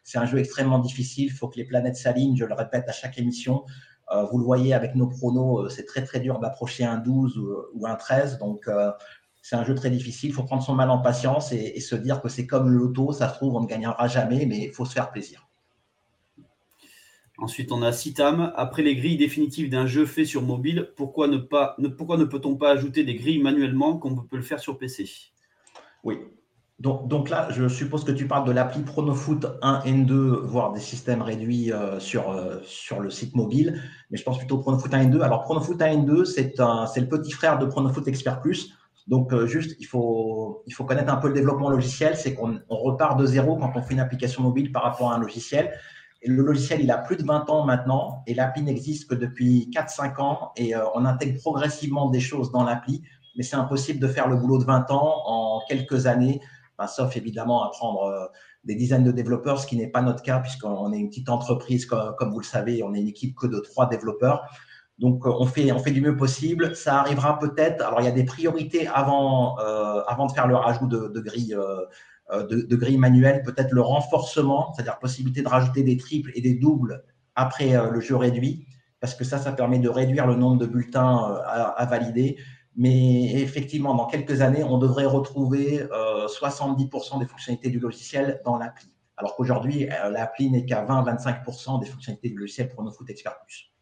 c'est 0.03 0.19
un 0.19 0.25
jeu 0.25 0.39
extrêmement 0.39 0.79
difficile, 0.79 1.27
il 1.27 1.33
faut 1.33 1.49
que 1.49 1.59
les 1.59 1.65
planètes 1.65 1.97
s'alignent, 1.97 2.37
je 2.37 2.47
le 2.47 2.55
répète 2.55 2.89
à 2.89 2.93
chaque 2.93 3.19
émission. 3.19 3.65
Euh, 4.13 4.25
vous 4.25 4.39
le 4.39 4.45
voyez 4.45 4.75
avec 4.75 4.95
nos 4.97 5.07
pronos, 5.07 5.65
euh, 5.65 5.69
c'est 5.69 5.85
très 5.85 6.03
très 6.03 6.21
dur 6.21 6.41
d'approcher 6.41 6.85
un 6.85 6.99
12 6.99 7.39
ou, 7.75 7.87
un 7.87 7.95
13. 7.95 8.39
Donc 8.39 8.67
euh, 8.67 8.91
c'est 9.43 9.57
un 9.57 9.65
jeu 9.65 9.75
très 9.75 9.91
difficile. 9.91 10.31
Il 10.31 10.33
faut 10.33 10.43
prendre 10.43 10.63
son 10.63 10.75
mal 10.75 10.91
en 10.91 10.99
patience 10.99 11.53
et, 11.53 11.79
se 11.81 11.95
dire 11.95 12.21
que 12.21 12.29
c'est 12.29 12.47
comme 12.47 12.69
le 12.69 12.79
loto, 12.79 13.13
ça 13.13 13.29
se 13.29 13.35
trouve, 13.35 13.55
on 13.55 13.61
ne 13.61 13.67
gagnera 13.67 14.09
jamais, 14.09 14.47
mais 14.47 14.59
il 14.65 14.73
faut 14.73 14.85
se 14.85 14.93
faire 14.93 15.11
plaisir. 15.11 15.47
Ensuite, 17.39 17.73
on 17.73 17.83
a 17.83 17.93
Citam. 17.93 18.53
Après 18.55 18.83
les 18.83 18.97
grilles 18.97 19.17
définitives 19.17 19.71
d'un 19.71 19.87
jeu 19.87 20.05
fait 20.05 20.27
sur 20.27 20.43
mobile, 20.43 20.93
pourquoi 20.97 21.27
ne, 21.27 21.39
pas, 21.39 21.75
ne, 21.79 21.89
pourquoi 21.89 22.19
ne 22.19 22.25
peut-on 22.25 22.57
pas 22.57 22.71
ajouter 22.71 23.05
des 23.05 23.15
grilles 23.15 23.41
manuellement 23.41 23.97
comme 23.97 24.19
on 24.19 24.23
peut 24.23 24.37
le 24.37 24.43
faire 24.43 24.61
sur 24.61 24.77
PC 24.77 25.09
Oui, 26.05 26.19
donc, 26.81 27.29
là, 27.29 27.49
je 27.51 27.69
suppose 27.69 28.05
que 28.05 28.13
tu 28.13 28.27
parles 28.27 28.47
de 28.47 28.53
l'appli 28.53 28.81
Pronofoot 28.81 29.47
1 29.61 29.83
et 29.85 29.93
2, 29.93 30.41
voire 30.45 30.73
des 30.73 30.81
systèmes 30.81 31.21
réduits 31.21 31.71
euh, 31.71 32.01
sur, 32.01 32.31
euh, 32.31 32.57
sur 32.65 33.01
le 33.01 33.11
site 33.11 33.37
mobile, 33.37 33.83
mais 34.11 34.17
je 34.17 34.25
pense 34.25 34.39
plutôt 34.39 34.57
Pronofoot 34.57 34.95
1 34.95 35.01
et 35.03 35.07
2. 35.07 35.21
Alors 35.21 35.43
Pronofoot 35.43 35.81
1 35.81 35.87
et 35.87 35.97
2, 35.99 36.25
c'est 36.25 36.55
le 36.57 37.07
petit 37.07 37.33
frère 37.33 37.59
de 37.59 37.67
Pronofoot 37.67 38.09
Expert 38.09 38.41
Plus. 38.41 38.73
Donc 39.09 39.35
euh, 39.35 39.47
juste, 39.47 39.77
il 39.79 39.85
faut, 39.85 40.63
il 40.67 40.73
faut 40.73 40.85
connaître 40.85 41.13
un 41.13 41.19
peu 41.19 41.29
le 41.29 41.35
développement 41.35 41.69
logiciel, 41.69 42.17
c'est 42.17 42.33
qu'on 42.33 42.59
repart 42.71 43.21
de 43.21 43.27
zéro 43.27 43.57
quand 43.57 43.73
on 43.75 43.83
fait 43.83 43.93
une 43.93 44.01
application 44.01 44.43
mobile 44.43 44.73
par 44.73 44.83
rapport 44.85 45.13
à 45.13 45.17
un 45.17 45.19
logiciel. 45.19 45.73
Et 46.23 46.31
le 46.31 46.43
logiciel, 46.43 46.81
il 46.81 46.91
a 46.91 46.97
plus 46.97 47.17
de 47.17 47.25
20 47.25 47.51
ans 47.51 47.67
maintenant, 47.67 48.23
et 48.27 48.33
l'appli 48.33 48.63
n'existe 48.63 49.11
que 49.11 49.15
depuis 49.15 49.71
4-5 49.75 50.19
ans, 50.23 50.53
et 50.57 50.75
on 50.95 51.05
intègre 51.05 51.39
progressivement 51.41 52.09
des 52.11 52.21
choses 52.21 52.53
dans 52.53 52.63
l'appli, 52.63 53.03
mais 53.37 53.43
c'est 53.43 53.57
impossible 53.57 54.01
de 54.01 54.07
faire 54.07 54.29
le 54.29 54.37
boulot 54.37 54.59
de 54.59 54.65
20 54.65 54.91
ans 54.91 55.23
en 55.27 55.61
quelques 55.67 56.07
années 56.07 56.41
sauf 56.87 57.17
évidemment 57.17 57.65
à 57.65 57.71
prendre 57.71 58.05
euh, 58.05 58.27
des 58.65 58.75
dizaines 58.75 59.05
de 59.05 59.13
développeurs, 59.13 59.59
ce 59.61 59.67
qui 59.67 59.77
n'est 59.77 59.89
pas 59.89 60.03
notre 60.03 60.23
cas 60.23 60.41
puisqu'on 60.41 60.93
est 60.93 60.99
une 60.99 61.09
petite 61.09 61.29
entreprise, 61.29 61.87
comme, 61.87 62.31
vous 62.33 62.41
le 62.41 62.45
savez, 62.45 62.83
on 62.83 62.95
est 62.95 63.01
une 63.01 63.09
équipe 63.09 63.37
que 63.37 63.47
de 63.47 63.59
trois 63.59 63.89
développeurs. 63.89 64.49
Donc, 64.99 65.27
euh, 65.27 65.31
on 65.39 65.47
fait, 65.47 65.91
du 65.91 66.01
mieux 66.03 66.17
possible. 66.17 66.77
Ça 66.77 67.01
arrivera 67.01 67.39
peut-être. 67.39 67.85
Alors, 67.85 68.01
il 68.01 68.05
y 68.05 68.09
a 68.09 68.13
des 68.13 68.25
priorités 68.25 68.87
avant, 68.87 69.59
euh, 69.61 70.03
de 70.03 70.33
faire 70.33 70.47
le 70.47 70.57
rajout 70.57 70.87
de, 70.87 71.21
grilles 71.21 72.99
manuelles. 72.99 73.43
Peut-être 73.43 73.73
le 73.73 73.81
renforcement, 73.81 74.73
c'est-à-dire 74.75 74.99
possibilité 74.99 75.43
de 75.43 75.49
rajouter 75.49 75.83
des 75.83 75.97
triples 75.97 76.33
et 76.35 76.43
des 76.43 76.55
doubles 76.55 77.03
après 77.35 77.91
le 77.91 78.01
jeu 78.01 78.17
réduit, 78.17 78.67
parce 79.01 79.15
que 79.15 79.25
ça, 79.25 79.39
ça 79.39 79.53
permet 79.53 79.79
de 79.79 79.89
réduire 79.89 80.27
le 80.27 80.35
nombre 80.35 80.59
de 80.59 80.67
bulletins 80.67 81.41
à 81.47 81.87
valider. 81.87 82.37
Mais 82.77 83.35
effectivement, 83.35 83.95
dans 83.95 84.07
quelques 84.07 84.43
années, 84.43 84.65
on 84.65 84.79
devrait 84.79 85.07
retrouver 85.07 85.79
70% 85.79 87.17
euh, 87.17 87.19
des 87.19 87.27
fonctionnalités 87.27 87.71
du 87.71 87.81
logiciel 87.81 88.41
dans 88.45 88.57
l'appli. 88.57 88.89
Alors 89.17 89.37
qu'aujourd'hui, 89.37 89.89
euh, 89.91 90.11
l'appli 90.11 90.51
n'est 90.51 90.65
qu'à 90.65 90.85
20-25% 90.85 91.81
des 91.81 91.87
fonctionnalités 91.87 92.31
du 92.31 92.39
logiciel 92.39 92.69
pour 92.69 92.83
nos 92.83 92.91
foot 92.91 93.11
expert 93.11 93.39
plus. 93.45 93.73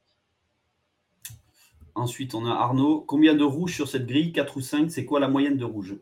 Ensuite, 1.94 2.34
on 2.34 2.46
a 2.46 2.50
Arnaud. 2.50 3.04
Combien 3.06 3.34
de 3.34 3.44
rouges 3.44 3.74
sur 3.74 3.88
cette 3.88 4.06
grille? 4.06 4.32
4 4.32 4.56
ou 4.56 4.60
5 4.60 4.90
C'est 4.90 5.04
quoi 5.04 5.20
la 5.20 5.28
moyenne 5.28 5.56
de 5.56 5.64
rouge 5.64 5.96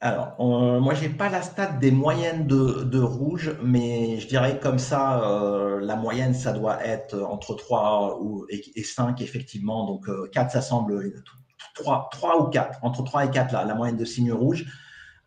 alors, 0.00 0.34
moi, 0.82 0.92
je 0.92 1.04
n'ai 1.04 1.08
pas 1.08 1.30
la 1.30 1.40
stat 1.40 1.72
des 1.80 1.90
moyennes 1.90 2.46
de, 2.46 3.00
rouge, 3.00 3.56
mais 3.62 4.18
je 4.20 4.28
dirais 4.28 4.58
comme 4.60 4.78
ça, 4.78 5.24
euh, 5.24 5.80
la 5.80 5.96
moyenne, 5.96 6.34
ça 6.34 6.52
doit 6.52 6.84
être 6.84 7.18
entre 7.22 7.54
3 7.54 8.20
et, 8.50 8.82
5, 8.82 9.22
effectivement. 9.22 9.86
Donc, 9.86 10.06
4, 10.32 10.46
euh, 10.46 10.48
ça 10.50 10.60
semble 10.60 11.22
3, 11.74 12.10
3 12.12 12.42
ou 12.42 12.50
4, 12.50 12.80
entre 12.82 13.02
3 13.02 13.24
et 13.24 13.30
4, 13.30 13.52
là, 13.52 13.64
la 13.64 13.74
moyenne 13.74 13.96
de 13.96 14.04
signes 14.04 14.32
rouges. 14.32 14.66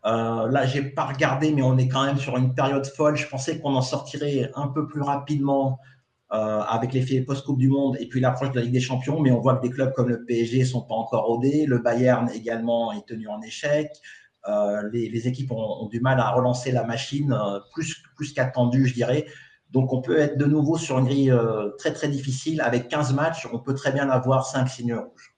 Euh, 0.04 0.48
là, 0.48 0.64
je 0.64 0.78
n'ai 0.78 0.90
pas 0.90 1.06
regardé, 1.06 1.52
mais 1.52 1.62
on 1.62 1.76
est 1.76 1.88
quand 1.88 2.04
même 2.04 2.18
sur 2.18 2.36
une 2.36 2.54
période 2.54 2.86
folle. 2.86 3.16
Je 3.16 3.26
pensais 3.26 3.58
qu'on 3.58 3.74
en 3.74 3.82
sortirait 3.82 4.52
un 4.54 4.68
peu 4.68 4.86
plus 4.86 5.02
rapidement 5.02 5.80
avec 6.30 6.92
l'effet 6.92 7.22
post-Coupe 7.22 7.58
du 7.58 7.68
Monde 7.68 7.96
et 8.00 8.06
puis 8.06 8.20
l'approche 8.20 8.50
de 8.50 8.56
la 8.56 8.62
Ligue 8.62 8.74
des 8.74 8.80
Champions, 8.80 9.18
mais 9.18 9.30
on 9.30 9.40
voit 9.40 9.56
que 9.56 9.62
des 9.62 9.70
clubs 9.70 9.94
comme 9.94 10.10
le 10.10 10.26
PSG 10.26 10.60
ne 10.60 10.64
sont 10.66 10.82
pas 10.82 10.94
encore 10.94 11.24
rodés. 11.24 11.64
Le 11.66 11.78
Bayern 11.78 12.30
également 12.30 12.92
est 12.92 13.06
tenu 13.06 13.28
en 13.28 13.40
échec. 13.40 13.88
Euh, 14.46 14.88
les, 14.92 15.28
équipes 15.28 15.50
ont, 15.52 15.86
du 15.88 16.00
mal 16.00 16.20
à 16.20 16.30
relancer 16.30 16.70
la 16.70 16.84
machine 16.84 17.32
euh, 17.32 17.58
plus, 17.74 18.02
plus 18.16 18.32
qu'attendu, 18.32 18.86
je 18.86 18.94
dirais. 18.94 19.26
Donc, 19.70 19.92
on 19.92 20.00
peut 20.00 20.18
être 20.18 20.38
de 20.38 20.46
nouveau 20.46 20.78
sur 20.78 20.98
une 20.98 21.06
grille 21.06 21.30
euh, 21.30 21.70
très, 21.78 21.92
très 21.92 22.08
difficile. 22.08 22.60
Avec 22.60 22.88
15 22.88 23.12
matchs, 23.14 23.46
on 23.52 23.58
peut 23.58 23.74
très 23.74 23.92
bien 23.92 24.08
avoir 24.08 24.46
5 24.46 24.66
signes 24.68 24.94
rouges. 24.94 25.34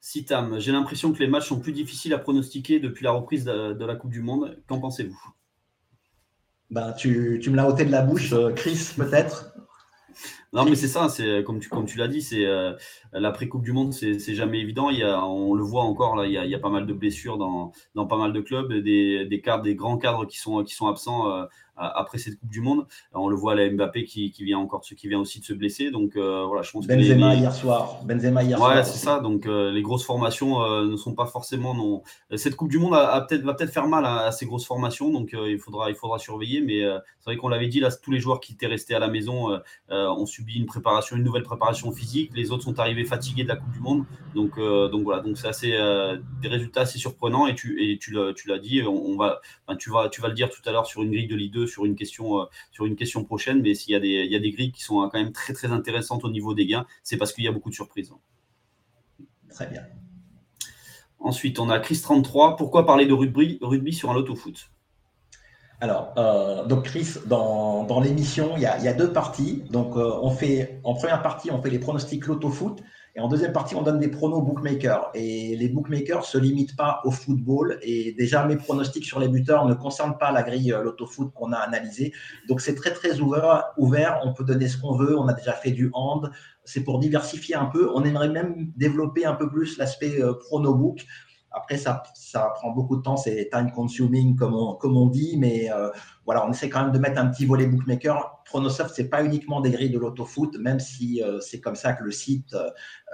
Sitam, 0.00 0.58
j'ai 0.58 0.72
l'impression 0.72 1.12
que 1.12 1.18
les 1.18 1.28
matchs 1.28 1.48
sont 1.48 1.60
plus 1.60 1.72
difficiles 1.72 2.12
à 2.14 2.18
pronostiquer 2.18 2.80
depuis 2.80 3.04
la 3.04 3.12
reprise 3.12 3.44
de, 3.44 3.84
la 3.84 3.96
Coupe 3.96 4.10
du 4.10 4.22
Monde. 4.22 4.58
Qu'en 4.66 4.80
pensez-vous? 4.80 5.20
Ben, 6.70 6.92
tu, 6.92 7.40
tu, 7.42 7.50
me 7.50 7.56
l'as 7.56 7.68
ôté 7.68 7.84
de 7.84 7.90
la 7.90 8.02
bouche, 8.02 8.34
Chris, 8.54 8.92
peut-être 8.96 9.54
non, 10.52 10.64
mais 10.64 10.74
c'est 10.74 10.88
ça, 10.88 11.08
c'est 11.08 11.44
comme 11.44 11.60
tu, 11.60 11.68
comme 11.68 11.86
tu 11.86 11.96
l'as 11.96 12.08
dit, 12.08 12.22
c'est 12.22 12.44
euh, 12.44 12.72
l'après-Coupe 13.12 13.62
du 13.62 13.72
Monde, 13.72 13.92
c'est 13.92 14.34
jamais 14.34 14.58
évident. 14.58 14.90
Il 14.90 14.98
y 14.98 15.04
a, 15.04 15.24
on 15.24 15.54
le 15.54 15.62
voit 15.62 15.82
encore, 15.82 16.16
là, 16.16 16.26
il 16.26 16.32
y 16.32 16.38
a, 16.38 16.44
il 16.44 16.50
y 16.50 16.56
a 16.56 16.58
pas 16.58 16.70
mal 16.70 16.86
de 16.86 16.92
blessures 16.92 17.38
dans, 17.38 17.70
dans 17.94 18.06
pas 18.06 18.16
mal 18.18 18.32
de 18.32 18.40
clubs, 18.40 18.72
des, 18.72 19.26
des, 19.26 19.40
cadres, 19.40 19.62
des 19.62 19.76
grands 19.76 19.96
cadres 19.96 20.26
qui 20.26 20.38
sont, 20.38 20.64
qui 20.64 20.74
sont 20.74 20.88
absents. 20.88 21.30
Euh, 21.30 21.44
après 21.76 22.18
cette 22.18 22.38
Coupe 22.38 22.50
du 22.50 22.60
Monde. 22.60 22.86
On 23.12 23.28
le 23.28 23.36
voit, 23.36 23.54
la 23.54 23.68
Mbappé 23.70 24.04
qui, 24.04 24.30
qui, 24.30 24.44
vient 24.44 24.58
encore, 24.58 24.82
qui 24.82 25.08
vient 25.08 25.18
aussi 25.18 25.40
de 25.40 25.44
se 25.44 25.52
blesser. 25.52 25.90
Donc 25.90 26.16
euh, 26.16 26.44
voilà, 26.46 26.62
je 26.62 26.70
pense 26.70 26.86
Benzema 26.86 27.34
hier 27.34 27.52
soir. 27.52 28.00
Benzema 28.04 28.42
hier 28.42 28.60
ouais, 28.60 28.82
c'est 28.84 28.98
ça. 28.98 29.20
Donc 29.20 29.46
euh, 29.46 29.70
les 29.70 29.82
grosses 29.82 30.04
formations 30.04 30.62
euh, 30.62 30.86
ne 30.86 30.96
sont 30.96 31.14
pas 31.14 31.26
forcément 31.26 31.74
non. 31.74 32.02
Cette 32.36 32.56
Coupe 32.56 32.70
du 32.70 32.78
Monde 32.78 32.94
a, 32.94 33.26
va 33.42 33.54
peut-être 33.54 33.72
faire 33.72 33.88
mal 33.88 34.04
à, 34.04 34.30
ces 34.32 34.46
grosses 34.46 34.66
formations. 34.66 35.10
Donc 35.10 35.32
il 35.32 35.58
faudra 35.58 35.90
il 35.90 35.96
faudra 35.96 36.18
surveiller. 36.18 36.60
Mais 36.60 36.80
c'est 37.18 37.30
vrai 37.30 37.36
qu'on 37.36 37.48
l'avait 37.48 37.68
dit 37.68 37.80
là, 37.80 37.90
tous 37.90 38.10
les 38.10 38.20
joueurs 38.20 38.40
qui 38.40 38.52
étaient 38.52 38.66
restés 38.66 38.94
à 38.94 38.98
la 38.98 39.08
maison 39.08 39.60
ont 39.90 40.26
subi 40.26 40.54
une 40.54 40.66
préparation, 40.66 41.16
une 41.16 41.24
nouvelle 41.24 41.42
préparation 41.42 41.90
physique. 41.92 42.30
Les 42.34 42.50
autres 42.50 42.64
sont 42.64 42.78
arrivés 42.78 43.04
fatigués 43.04 43.44
de 43.44 43.48
la 43.48 43.56
Coupe 43.56 43.72
du 43.72 43.80
Monde. 43.80 44.04
Donc 44.34 44.58
donc 44.58 45.02
voilà, 45.02 45.22
donc 45.22 45.38
c'est 45.38 45.48
assez 45.48 45.70
des 46.42 46.48
résultats 46.48 46.82
assez 46.82 46.98
surprenants. 46.98 47.46
Et 47.46 47.54
tu 47.54 47.90
et 47.92 47.98
tu 47.98 48.14
l'as 48.14 48.58
dit, 48.58 48.82
on, 48.82 49.16
va, 49.16 49.40
tu 49.78 49.90
vas 49.90 50.08
tu 50.08 50.20
vas 50.20 50.28
le 50.28 50.34
dire 50.34 50.50
tout 50.50 50.62
à 50.66 50.72
l'heure 50.72 50.86
sur 50.86 51.02
une 51.02 51.10
grille 51.10 51.26
de 51.26 51.36
Ligue 51.36 51.52
2 51.52 51.59
sur 51.66 51.84
une 51.84 51.94
question, 51.94 52.40
euh, 52.40 52.44
sur 52.70 52.86
une 52.86 52.96
question 52.96 53.24
prochaine. 53.24 53.60
Mais 53.62 53.74
s'il 53.74 53.92
y, 53.92 53.96
a 53.96 54.00
des, 54.00 54.08
il 54.08 54.32
y 54.32 54.36
a 54.36 54.40
des 54.40 54.50
grilles 54.50 54.72
qui 54.72 54.82
sont 54.82 54.96
quand 55.08 55.18
même 55.18 55.32
très 55.32 55.52
très 55.52 55.72
intéressantes 55.72 56.24
au 56.24 56.30
niveau 56.30 56.54
des 56.54 56.66
gains, 56.66 56.86
c'est 57.02 57.16
parce 57.16 57.32
qu'il 57.32 57.44
y 57.44 57.48
a 57.48 57.52
beaucoup 57.52 57.70
de 57.70 57.74
surprises. 57.74 58.12
Très 59.50 59.66
bien. 59.66 59.82
Ensuite, 61.18 61.58
on 61.58 61.68
a 61.68 61.78
Chris33. 61.78 62.56
Pourquoi 62.56 62.86
parler 62.86 63.06
de 63.06 63.12
rugby, 63.12 63.58
rugby 63.60 63.92
sur 63.92 64.10
un 64.10 64.14
loto-foot 64.14 64.70
alors, 65.82 66.12
euh, 66.18 66.66
donc 66.66 66.84
Chris, 66.84 67.14
dans, 67.24 67.84
dans 67.84 68.00
l'émission, 68.00 68.52
il, 68.56 68.62
y 68.62 68.66
a 68.66 68.92
deux 68.92 69.12
parties. 69.12 69.64
Donc, 69.70 69.96
euh, 69.96 70.12
on 70.20 70.30
fait 70.30 70.78
en 70.84 70.94
première 70.94 71.22
partie, 71.22 71.50
on 71.50 71.62
fait 71.62 71.70
les 71.70 71.78
pronostics 71.78 72.26
loto 72.26 72.50
foot, 72.50 72.82
Et 73.16 73.20
en 73.20 73.28
deuxième 73.28 73.52
partie, 73.52 73.74
on 73.74 73.82
donne 73.82 73.98
des 73.98 74.08
pronos 74.08 74.40
bookmakers. 74.40 75.10
Et 75.14 75.56
les 75.56 75.68
bookmakers 75.68 76.20
ne 76.20 76.24
se 76.24 76.38
limitent 76.38 76.76
pas 76.76 77.00
au 77.04 77.10
football. 77.10 77.78
Et 77.82 78.12
déjà, 78.12 78.44
mes 78.44 78.56
pronostics 78.56 79.04
sur 79.04 79.18
les 79.18 79.28
buteurs 79.28 79.66
ne 79.66 79.74
concernent 79.74 80.16
pas 80.16 80.30
la 80.30 80.42
grille 80.42 80.72
euh, 80.72 80.82
l'autofoot 80.82 81.32
qu'on 81.34 81.52
a 81.52 81.58
analysée. 81.58 82.12
Donc, 82.48 82.60
c'est 82.60 82.74
très, 82.74 82.92
très 82.92 83.20
ouvert. 83.20 84.20
On 84.24 84.32
peut 84.32 84.44
donner 84.44 84.68
ce 84.68 84.76
qu'on 84.78 84.96
veut. 84.96 85.18
On 85.18 85.26
a 85.26 85.32
déjà 85.32 85.52
fait 85.52 85.72
du 85.72 85.90
hand. 85.92 86.30
C'est 86.64 86.84
pour 86.84 87.00
diversifier 87.00 87.56
un 87.56 87.66
peu. 87.66 87.90
On 87.94 88.04
aimerait 88.04 88.28
même 88.28 88.70
développer 88.76 89.24
un 89.24 89.34
peu 89.34 89.50
plus 89.50 89.76
l'aspect 89.76 90.22
euh, 90.22 90.34
pronobook. 90.34 91.04
Après, 91.52 91.76
ça, 91.76 92.02
ça 92.14 92.52
prend 92.54 92.70
beaucoup 92.70 92.96
de 92.96 93.02
temps, 93.02 93.16
c'est 93.16 93.48
time 93.50 93.72
consuming 93.72 94.36
comme 94.36 94.54
on, 94.54 94.74
comme 94.74 94.96
on 94.96 95.06
dit, 95.06 95.36
mais 95.36 95.70
euh, 95.72 95.90
voilà, 96.24 96.46
on 96.46 96.50
essaie 96.50 96.68
quand 96.68 96.82
même 96.82 96.92
de 96.92 96.98
mettre 96.98 97.20
un 97.20 97.26
petit 97.26 97.44
volet 97.44 97.66
bookmaker. 97.66 98.42
Pronosoft, 98.44 98.94
c'est 98.94 99.08
pas 99.08 99.24
uniquement 99.24 99.60
des 99.60 99.70
grilles 99.70 99.90
de 99.90 99.98
l'autofoot, 99.98 100.56
même 100.58 100.78
si 100.78 101.22
euh, 101.22 101.40
c'est 101.40 101.60
comme 101.60 101.74
ça 101.74 101.92
que 101.92 102.04
le 102.04 102.12
site, 102.12 102.56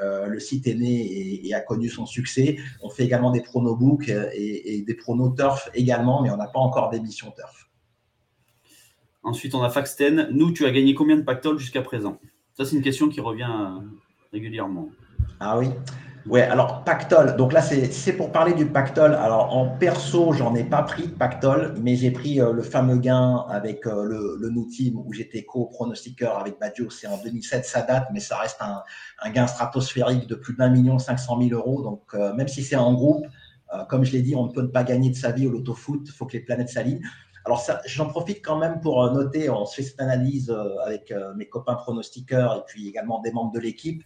euh, 0.02 0.26
le 0.26 0.38
site 0.38 0.66
est 0.66 0.74
né 0.74 1.46
et, 1.46 1.54
a 1.54 1.60
connu 1.60 1.88
son 1.88 2.04
succès. 2.04 2.58
On 2.82 2.90
fait 2.90 3.04
également 3.04 3.30
des 3.30 3.40
pronobooks 3.40 4.08
et, 4.08 4.76
et 4.76 4.82
des 4.82 4.94
pronos 4.94 5.34
turf 5.34 5.70
également, 5.72 6.22
mais 6.22 6.30
on 6.30 6.36
n'a 6.36 6.48
pas 6.48 6.60
encore 6.60 6.90
d'émission 6.90 7.30
turf. 7.30 7.70
Ensuite, 9.22 9.54
on 9.54 9.62
a 9.62 9.70
Faxten. 9.70 10.28
Nous, 10.30 10.52
tu 10.52 10.66
as 10.66 10.70
gagné 10.70 10.94
combien 10.94 11.16
de 11.16 11.22
pactoles 11.22 11.58
jusqu'à 11.58 11.82
présent? 11.82 12.20
Ça, 12.56 12.64
c'est 12.64 12.76
une 12.76 12.82
question 12.82 13.08
qui 13.08 13.20
revient 13.20 13.80
régulièrement. 14.32 14.88
Ah 15.40 15.58
oui. 15.58 15.68
Ouais, 16.28 16.42
alors 16.42 16.82
pactole. 16.82 17.36
Donc 17.36 17.52
là, 17.52 17.62
c'est 17.62 18.12
pour 18.14 18.32
parler 18.32 18.52
du 18.52 18.66
pactole. 18.66 19.14
Alors 19.14 19.56
en 19.56 19.68
perso, 19.68 20.32
j'en 20.32 20.56
ai 20.56 20.64
pas 20.64 20.82
pris 20.82 21.06
de 21.06 21.12
pactole, 21.12 21.74
mais 21.80 21.94
j'ai 21.94 22.10
pris 22.10 22.40
euh, 22.40 22.52
le 22.52 22.62
fameux 22.62 22.96
gain 22.96 23.46
avec 23.48 23.86
euh, 23.86 24.02
le, 24.02 24.36
le 24.40 24.50
New 24.50 24.66
Team 24.66 24.98
où 24.98 25.12
j'étais 25.12 25.44
co-pronostiqueur 25.44 26.36
avec 26.36 26.58
Badio. 26.58 26.90
C'est 26.90 27.06
en 27.06 27.18
2007, 27.22 27.64
ça 27.64 27.82
date, 27.82 28.08
mais 28.12 28.18
ça 28.18 28.38
reste 28.38 28.60
un, 28.60 28.82
un 29.22 29.30
gain 29.30 29.46
stratosphérique 29.46 30.26
de 30.26 30.34
plus 30.34 30.56
d'un 30.56 30.68
million 30.68 30.98
cinq 30.98 31.18
cent 31.18 31.36
mille 31.36 31.54
euros. 31.54 31.82
Donc 31.82 32.02
euh, 32.14 32.34
même 32.34 32.48
si 32.48 32.64
c'est 32.64 32.76
en 32.76 32.92
groupe, 32.94 33.24
comme 33.88 34.04
je 34.04 34.12
l'ai 34.12 34.22
dit, 34.22 34.34
on 34.34 34.46
ne 34.46 34.52
peut 34.52 34.70
pas 34.70 34.84
gagner 34.84 35.10
de 35.10 35.16
sa 35.16 35.32
vie 35.32 35.46
au 35.46 35.50
loto-foot. 35.50 36.02
Il 36.06 36.12
faut 36.12 36.24
que 36.26 36.32
les 36.32 36.40
planètes 36.40 36.70
s'alignent. 36.70 37.02
Alors 37.44 37.62
j'en 37.84 38.08
profite 38.08 38.44
quand 38.44 38.58
même 38.58 38.80
pour 38.80 39.12
noter, 39.12 39.50
on 39.50 39.66
se 39.66 39.76
fait 39.76 39.82
cette 39.82 40.00
analyse 40.00 40.54
avec 40.84 41.12
mes 41.36 41.48
copains 41.48 41.74
pronostiqueurs 41.74 42.56
et 42.56 42.62
puis 42.66 42.88
également 42.88 43.20
des 43.20 43.32
membres 43.32 43.52
de 43.52 43.60
l'équipe 43.60 44.02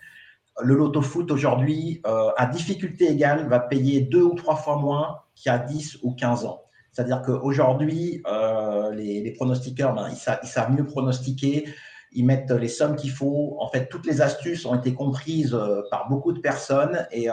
le 0.62 0.74
loto 0.74 1.02
foot 1.02 1.30
aujourd'hui, 1.30 2.00
euh, 2.06 2.30
à 2.36 2.46
difficulté 2.46 3.11
égale, 3.11 3.48
va 3.48 3.61
payer 3.61 4.00
deux 4.00 4.22
ou 4.22 4.34
trois 4.34 4.56
fois 4.56 4.76
moins 4.76 5.20
qu'il 5.34 5.50
y 5.50 5.54
a 5.54 5.58
10 5.58 5.98
ou 6.02 6.14
15 6.14 6.44
ans. 6.44 6.62
C'est-à-dire 6.92 7.22
qu'aujourd'hui, 7.22 8.22
euh, 8.26 8.90
les, 8.92 9.32
pronostiqueurs, 9.32 9.94
ben, 9.94 10.08
ils, 10.11 10.16
savent, 10.16 10.72
mieux 10.72 10.84
pronostiquer, 10.84 11.68
ils 12.12 12.26
mettent 12.26 12.50
les 12.50 12.68
sommes 12.68 12.96
qu'il 12.96 13.12
faut. 13.12 13.56
En 13.61 13.68
fait, 13.68 13.88
toutes 13.88 14.06
les 14.06 14.20
astuces 14.20 14.66
ont 14.66 14.74
été 14.74 14.92
comprises 14.92 15.54
euh, 15.54 15.82
par 15.90 16.08
beaucoup 16.08 16.32
de 16.32 16.40
personnes 16.40 17.06
et 17.12 17.28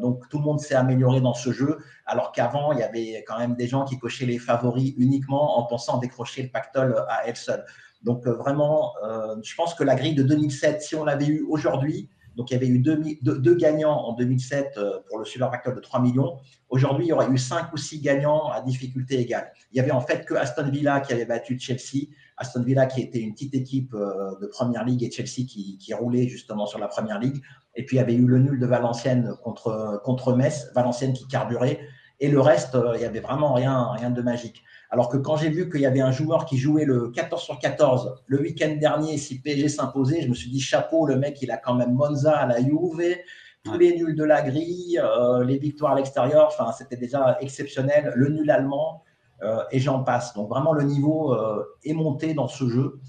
donc 0.00 0.26
tout 0.30 0.38
le 0.38 0.44
monde 0.44 0.60
s'est 0.60 0.74
amélioré 0.74 1.20
dans 1.20 1.34
ce 1.34 1.52
jeu, 1.52 1.78
alors 2.06 2.32
qu'avant, 2.32 2.72
il 2.72 2.78
y 2.78 2.82
avait 2.82 3.24
quand 3.26 3.38
même 3.38 3.54
des 3.54 3.66
gens 3.66 3.84
qui 3.84 3.98
cochaient 3.98 4.26
les 4.26 4.38
favoris 4.38 4.94
uniquement 4.96 5.58
en 5.58 5.64
pensant 5.66 5.98
décrocher 5.98 6.42
le 6.42 6.48
pactole 6.48 6.96
à 7.08 7.26
elle 7.26 7.36
seule. 7.36 7.64
Donc 8.02 8.26
vraiment, 8.26 8.94
je 9.42 9.54
pense 9.54 9.74
que 9.74 9.84
la 9.84 9.94
grille 9.94 10.14
de 10.14 10.22
2007, 10.22 10.80
si 10.80 10.94
on 10.94 11.04
l'avait 11.04 11.26
eu 11.26 11.44
aujourd'hui, 11.48 12.08
donc, 12.36 12.50
il 12.50 12.54
y 12.54 12.56
avait 12.56 12.66
eu 12.66 12.78
deux, 12.78 13.54
gagnants 13.54 13.96
en 13.96 14.14
2007 14.14 14.74
euh, 14.76 14.98
pour 15.08 15.18
le 15.18 15.24
Pactole 15.50 15.76
de 15.76 15.80
3 15.80 16.00
millions. 16.00 16.36
Aujourd'hui, 16.68 17.06
il 17.06 17.08
y 17.08 17.12
aurait 17.12 17.28
eu 17.28 17.38
cinq 17.38 17.72
ou 17.72 17.76
six 17.76 18.00
gagnants 18.00 18.50
à 18.50 18.60
difficulté 18.60 19.20
égale. 19.20 19.52
Il 19.72 19.76
y 19.76 19.80
avait 19.80 19.92
en 19.92 20.00
fait 20.00 20.24
que 20.24 20.34
Aston 20.34 20.68
Villa 20.70 21.00
qui 21.00 21.12
avait 21.12 21.26
battu 21.26 21.58
Chelsea. 21.58 22.08
Aston 22.36 22.62
Villa 22.62 22.86
qui 22.86 23.00
était 23.00 23.20
une 23.20 23.32
petite 23.32 23.54
équipe 23.54 23.94
euh, 23.94 24.38
de 24.40 24.46
Première 24.48 24.84
Ligue 24.84 25.04
et 25.04 25.10
Chelsea 25.10 25.46
qui, 25.46 25.94
roulait 25.94 26.26
justement 26.26 26.66
sur 26.66 26.78
la 26.78 26.88
Première 26.88 27.20
Ligue. 27.20 27.40
Et 27.76 27.84
puis, 27.84 27.96
il 27.96 28.00
y 28.00 28.02
avait 28.02 28.14
eu 28.14 28.26
le 28.26 28.38
nul 28.38 28.58
de 28.58 28.66
Valenciennes 28.66 29.34
contre, 29.42 30.00
contre 30.04 30.34
Metz, 30.34 30.70
Valenciennes 30.74 31.12
qui 31.12 31.28
carburait. 31.28 31.80
Et 32.20 32.28
le 32.28 32.40
reste, 32.40 32.74
euh, 32.74 32.92
il 32.94 33.00
n'y 33.00 33.04
avait 33.04 33.20
vraiment 33.20 33.52
rien, 33.52 33.88
rien 33.92 34.10
de 34.10 34.22
magique. 34.22 34.62
Alors 34.90 35.08
que 35.08 35.16
quand 35.16 35.36
j'ai 35.36 35.50
vu 35.50 35.68
qu'il 35.68 35.80
y 35.80 35.86
avait 35.86 36.00
un 36.00 36.12
joueur 36.12 36.44
qui 36.44 36.56
jouait 36.56 36.84
le 36.84 37.08
14 37.08 37.42
sur 37.42 37.58
14 37.58 38.22
le 38.26 38.40
week-end 38.40 38.76
dernier, 38.78 39.18
si 39.18 39.40
PSG 39.40 39.68
s'imposait, 39.68 40.22
je 40.22 40.28
me 40.28 40.34
suis 40.34 40.50
dit 40.50 40.60
chapeau, 40.60 41.06
le 41.06 41.16
mec, 41.16 41.42
il 41.42 41.50
a 41.50 41.56
quand 41.56 41.74
même 41.74 41.94
Monza 41.94 42.36
à 42.36 42.46
la 42.46 42.60
Juve, 42.60 43.16
tous 43.64 43.78
les 43.78 43.96
nuls 43.96 44.14
de 44.14 44.24
la 44.24 44.42
grille, 44.42 45.00
euh, 45.02 45.42
les 45.42 45.58
victoires 45.58 45.92
à 45.92 45.94
l'extérieur, 45.96 46.48
enfin, 46.48 46.70
c'était 46.72 46.96
déjà 46.96 47.38
exceptionnel, 47.40 48.12
le 48.14 48.28
nul 48.28 48.50
allemand, 48.50 49.02
euh, 49.42 49.64
et 49.72 49.80
j'en 49.80 50.04
passe. 50.04 50.34
Donc 50.34 50.48
vraiment, 50.48 50.72
le 50.72 50.84
niveau 50.84 51.34
euh, 51.34 51.64
est 51.84 51.94
monté 51.94 52.34
dans 52.34 52.46
ce 52.46 52.68
jeu. 52.68 53.00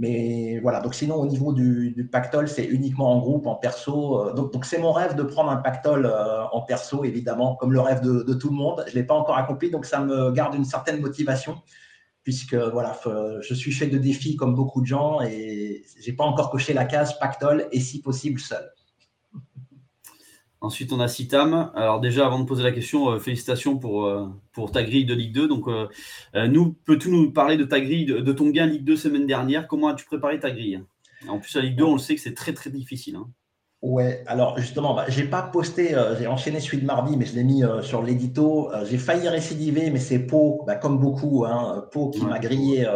Mais 0.00 0.58
voilà, 0.60 0.80
donc 0.80 0.94
sinon 0.94 1.16
au 1.16 1.26
niveau 1.26 1.52
du, 1.52 2.08
pactole, 2.10 2.48
c'est 2.48 2.64
uniquement 2.64 3.12
en 3.12 3.18
groupe, 3.18 3.46
en 3.46 3.54
perso. 3.54 4.28
Euh, 4.28 4.32
donc 4.32 4.64
c'est 4.64 4.78
mon 4.78 4.92
rêve 4.92 5.14
de 5.14 5.22
prendre 5.22 5.50
un 5.50 5.58
pactole 5.58 6.06
euh, 6.06 6.42
en 6.52 6.62
perso, 6.62 7.04
évidemment, 7.04 7.54
comme 7.56 7.70
le 7.70 7.80
rêve 7.80 8.00
de, 8.00 8.32
tout 8.32 8.48
le 8.48 8.56
monde. 8.56 8.82
Je 8.86 8.92
ne 8.92 8.94
l'ai 8.94 9.04
pas 9.04 9.12
encore 9.12 9.36
accompli, 9.36 9.70
donc 9.70 9.84
ça 9.84 10.00
me 10.00 10.32
garde 10.32 10.54
une 10.54 10.64
certaine 10.64 11.02
motivation, 11.02 11.60
puisque 12.22 12.54
voilà, 12.54 12.98
je 13.42 13.52
suis 13.52 13.72
fait 13.72 13.88
de 13.88 13.98
défis 13.98 14.36
comme 14.36 14.54
beaucoup 14.54 14.80
de 14.80 14.86
gens 14.86 15.20
et 15.20 15.84
je 16.00 16.10
n'ai 16.10 16.16
pas 16.16 16.24
encore 16.24 16.48
coché 16.48 16.72
la 16.72 16.86
case 16.86 17.18
pactole 17.18 17.68
et 17.70 17.80
si 17.80 18.00
possible 18.00 18.40
seul. 18.40 18.72
Ensuite, 20.62 20.92
on 20.92 21.00
a 21.00 21.08
Citam. 21.08 21.70
Alors 21.74 22.00
déjà, 22.00 22.26
avant 22.26 22.38
de 22.38 22.44
poser 22.44 22.62
la 22.62 22.72
question, 22.72 23.08
euh, 23.08 23.18
félicitations 23.18 23.78
pour, 23.78 24.04
euh, 24.04 24.28
pour 24.52 24.70
ta 24.70 24.82
grille 24.82 25.06
de 25.06 25.14
Ligue 25.14 25.32
2. 25.32 25.48
Donc, 25.48 25.66
euh, 25.68 25.88
nous, 26.48 26.76
peux-tu 26.84 27.10
nous 27.10 27.32
parler 27.32 27.56
de 27.56 27.64
ta 27.64 27.80
grille, 27.80 28.04
de, 28.04 28.32
ton 28.32 28.50
gain 28.50 28.66
Ligue 28.66 28.84
2 28.84 28.96
semaine 28.96 29.26
dernière? 29.26 29.66
Comment 29.66 29.88
as-tu 29.88 30.04
préparé 30.04 30.38
ta 30.38 30.50
grille? 30.50 30.82
En 31.28 31.38
plus, 31.38 31.54
la 31.56 31.62
Ligue 31.62 31.76
2, 31.76 31.84
on 31.84 31.92
le 31.94 31.98
sait 31.98 32.14
que 32.14 32.20
c'est 32.20 32.34
très 32.34 32.52
très 32.52 32.68
difficile. 32.68 33.16
Hein. 33.16 33.28
Ouais, 33.80 34.22
alors 34.26 34.58
justement, 34.58 34.92
bah, 34.92 35.06
j'ai 35.08 35.24
pas 35.24 35.40
posté, 35.40 35.96
j'ai 36.18 36.26
enchaîné 36.26 36.60
celui 36.60 36.82
de 36.82 36.84
mardi, 36.84 37.16
mais 37.16 37.24
je 37.24 37.34
l'ai 37.34 37.44
mis 37.44 37.62
sur 37.80 38.02
l'édito. 38.02 38.70
j'ai 38.84 38.98
failli 38.98 39.26
récidiver, 39.26 39.90
mais 39.90 39.98
c'est 39.98 40.18
Pau, 40.18 40.62
bah, 40.66 40.74
comme 40.74 40.98
beaucoup, 40.98 41.46
hein, 41.46 41.86
Pau 41.90 42.10
qui 42.10 42.22
m'a 42.22 42.38
grillé. 42.38 42.86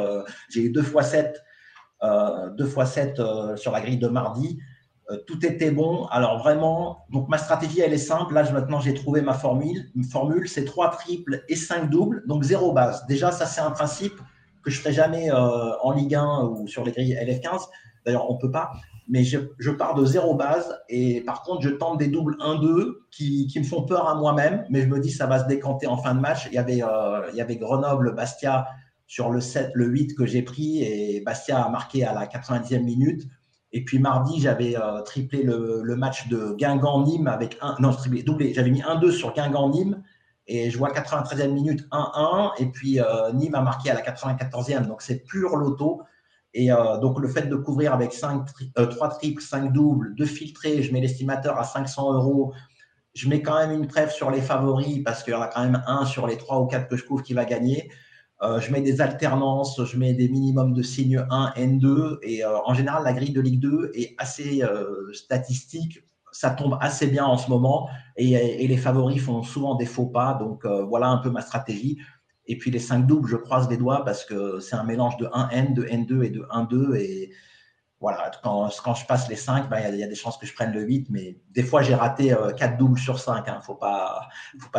j'ai 0.51 0.61
eu 0.61 0.71
deux 0.71 0.83
fois 0.83 1.03
7, 1.03 1.43
deux 2.59 2.67
fois 2.67 2.85
7 2.85 3.19
sur 3.57 3.73
la 3.73 3.81
grille 3.81 3.97
de 3.97 4.09
mardi. 4.09 4.59
Euh, 5.11 5.19
tout 5.27 5.45
était 5.45 5.71
bon. 5.71 6.07
Alors 6.07 6.39
vraiment, 6.39 7.05
donc 7.11 7.29
ma 7.29 7.39
stratégie, 7.39 7.81
elle 7.81 7.93
est 7.93 7.99
simple. 7.99 8.35
Là, 8.35 8.51
maintenant, 8.53 8.81
j'ai 8.81 8.95
trouvé 8.95 9.21
ma 9.21 9.35
formule. 9.35 9.91
Une 9.95 10.05
formule, 10.05 10.49
c'est 10.49 10.65
trois 10.65 10.91
triples 10.91 11.45
et 11.49 11.57
cinq 11.57 11.91
doubles, 11.91 12.23
donc 12.27 12.43
zéro 12.43 12.73
base. 12.73 13.05
Déjà, 13.07 13.31
ça, 13.31 13.47
c'est 13.47 13.61
un 13.61 13.71
principe 13.71 14.15
que 14.63 14.71
je 14.71 14.79
ne 14.79 14.83
ferai 14.83 14.95
jamais 14.95 15.31
euh, 15.31 15.79
en 15.83 15.93
Ligue 15.93 16.15
1 16.15 16.45
ou 16.45 16.67
sur 16.67 16.85
les 16.85 16.93
grilles 16.93 17.15
LF15. 17.15 17.67
D'ailleurs, 18.07 18.31
on 18.31 18.35
ne 18.35 18.41
peut 18.41 18.51
pas. 18.51 18.73
Mais 19.07 19.23
je, 19.23 19.71
pars 19.71 19.95
de 19.95 20.07
zéro 20.07 20.35
base 20.35 20.75
et 20.89 21.21
par 21.21 21.43
contre, 21.43 21.61
je 21.61 21.69
tente 21.69 21.99
des 21.99 22.09
doubles 22.09 22.37
1-2 22.41 22.95
qui, 23.11 23.53
me 23.55 23.65
font 23.65 23.83
peur 23.83 24.09
à 24.09 24.15
moi-même, 24.15 24.65
mais 24.71 24.81
je 24.81 24.87
me 24.87 24.99
dis 24.99 25.11
ça 25.11 25.27
va 25.27 25.41
se 25.41 25.47
décanter 25.47 25.87
en 25.87 25.99
fin 25.99 26.15
de 26.15 26.21
match. 26.21 26.49
Il 26.51 26.55
y 26.55 26.59
avait, 26.59 26.83
euh, 26.83 27.21
il 27.33 27.37
y 27.37 27.43
avait 27.43 27.57
Grenoble-Bastia 27.57 28.67
sur 29.07 29.29
le 29.29 29.43
7, 29.43 29.73
le 29.75 29.87
8 29.87 30.15
que 30.15 30.25
j'ai 30.25 30.41
pris 30.41 30.83
et 30.83 31.21
Bastia 31.21 31.63
a 31.63 31.69
marqué 31.69 32.05
à 32.05 32.15
la 32.15 32.27
90e 32.27 32.83
minute. 32.83 33.29
Et 33.77 33.85
puis 33.85 33.99
mardi, 33.99 34.41
j'avais 34.41 34.77
euh, 34.77 35.01
triplé 35.03 35.43
le, 35.43 35.97
match 35.97 36.29
de 36.29 36.55
Guingamp-Nîmes 36.57 37.27
avec 37.27 37.59
un. 37.61 37.75
Non, 37.81 37.93
triplé, 37.93 38.23
doublé. 38.23 38.55
J'avais 38.55 38.71
mis 38.71 38.83
1-2 38.83 39.11
sur 39.11 39.35
Guingamp-Nîmes. 39.35 40.01
Et 40.47 40.71
je 40.71 40.79
vois 40.79 40.93
93e 40.93 41.51
minute 41.51 41.85
1-1. 41.91 42.53
Et 42.59 42.67
puis 42.67 43.01
euh, 43.01 43.33
Nîmes 43.33 43.57
a 43.57 43.63
marqué 43.63 43.91
à 43.91 43.95
la 43.95 44.03
94e. 44.03 44.87
Donc 44.87 45.03
c'est 45.03 45.25
pur 45.25 45.57
loto. 45.57 46.03
Et 46.55 46.71
euh, 46.71 46.99
donc 46.99 47.19
le 47.19 47.27
fait 47.27 47.49
de 47.49 47.57
couvrir 47.57 47.93
avec 47.93 48.13
5, 48.13 48.47
3 48.77 49.09
triples, 49.09 49.43
5 49.43 49.73
doubles, 49.73 50.15
de 50.15 50.25
filtrer, 50.25 50.81
je 50.85 50.93
mets 50.93 51.01
l'estimateur 51.01 51.59
à 51.59 51.65
500 51.65 52.15
euros. 52.15 52.55
Je 53.13 53.29
mets 53.29 53.43
quand 53.43 53.59
même 53.59 53.73
une 53.73 53.89
trêve 53.89 54.13
sur 54.13 54.31
les 54.31 54.41
favoris 54.41 55.03
parce 55.05 55.25
qu'il 55.25 55.33
y 55.33 55.37
en 55.37 55.43
a 55.43 55.49
quand 55.49 55.65
même 55.65 55.83
un 55.89 56.05
sur 56.05 56.29
les 56.29 56.37
3 56.37 56.61
ou 56.61 56.67
4 56.67 56.87
que 56.87 56.97
je 56.97 57.05
couvre 57.05 57.25
qui 57.25 57.35
va 57.35 57.45
gagner. 57.45 57.91
Euh, 58.43 58.61
je 58.61 58.73
mets 58.73 58.81
des 58.81 59.01
alternances, 59.01 59.83
je 59.85 59.97
mets 59.97 60.13
des 60.13 60.29
minimums 60.29 60.75
de 60.75 60.83
signes 60.83 61.25
1, 61.31 61.53
N2. 61.57 62.19
Et 62.23 62.45
euh, 62.45 62.59
en 62.65 62.75
général, 62.75 63.05
la 63.05 63.13
grille 63.13 63.33
de 63.33 63.41
Ligue 63.41 63.61
2 63.61 63.93
est 63.95 64.15
assez 64.19 64.63
euh, 64.63 65.13
statistique. 65.13 66.01
Ça 66.33 66.51
tombe 66.51 66.77
assez 66.81 67.07
bien 67.07 67.25
en 67.25 67.37
ce 67.39 67.49
moment. 67.49 67.89
Et, 68.17 68.67
les 68.67 68.77
favoris 68.77 69.23
font 69.23 69.43
souvent 69.43 69.77
des 69.77 69.87
faux 69.87 70.07
pas. 70.07 70.35
Donc 70.35 70.67
voilà 70.67 71.09
un 71.09 71.19
peu 71.19 71.31
ma 71.31 71.43
stratégie. 71.43 71.99
Et 72.47 72.59
puis 72.59 72.73
les 72.73 72.81
5 72.81 73.07
doubles, 73.07 73.29
je 73.29 73.37
croise 73.37 73.71
les 73.71 73.77
doigts 73.77 74.05
parce 74.05 74.25
que 74.25 74.59
c'est 74.59 74.75
un 74.75 74.83
mélange 74.83 75.17
de 75.19 75.27
1N, 75.27 75.75
de 75.75 75.85
N2 75.85 76.25
et 76.25 76.31
de 76.31 76.41
1-2. 76.51 76.97
Et 76.97 77.31
voilà, 78.05 78.31
quand, 78.43 78.69
je 78.69 79.07
passe 79.07 79.31
les 79.31 79.37
5, 79.37 79.71
ben, 79.71 79.81
il 79.91 79.99
y, 79.99 80.03
a 80.03 80.07
des 80.07 80.15
chances 80.15 80.37
que 80.37 80.45
je 80.45 80.53
prenne 80.53 80.73
le 80.73 80.83
8. 80.83 81.09
Mais 81.09 81.39
des 81.53 81.63
fois, 81.63 81.81
j'ai 81.81 81.95
raté 81.95 82.37
4 82.59 82.77
doubles 82.77 82.99
sur 82.99 83.19
5. 83.19 83.47
Il 83.47 83.55
ne 83.55 83.61
faut, 83.63 83.75
pas, 83.77 84.29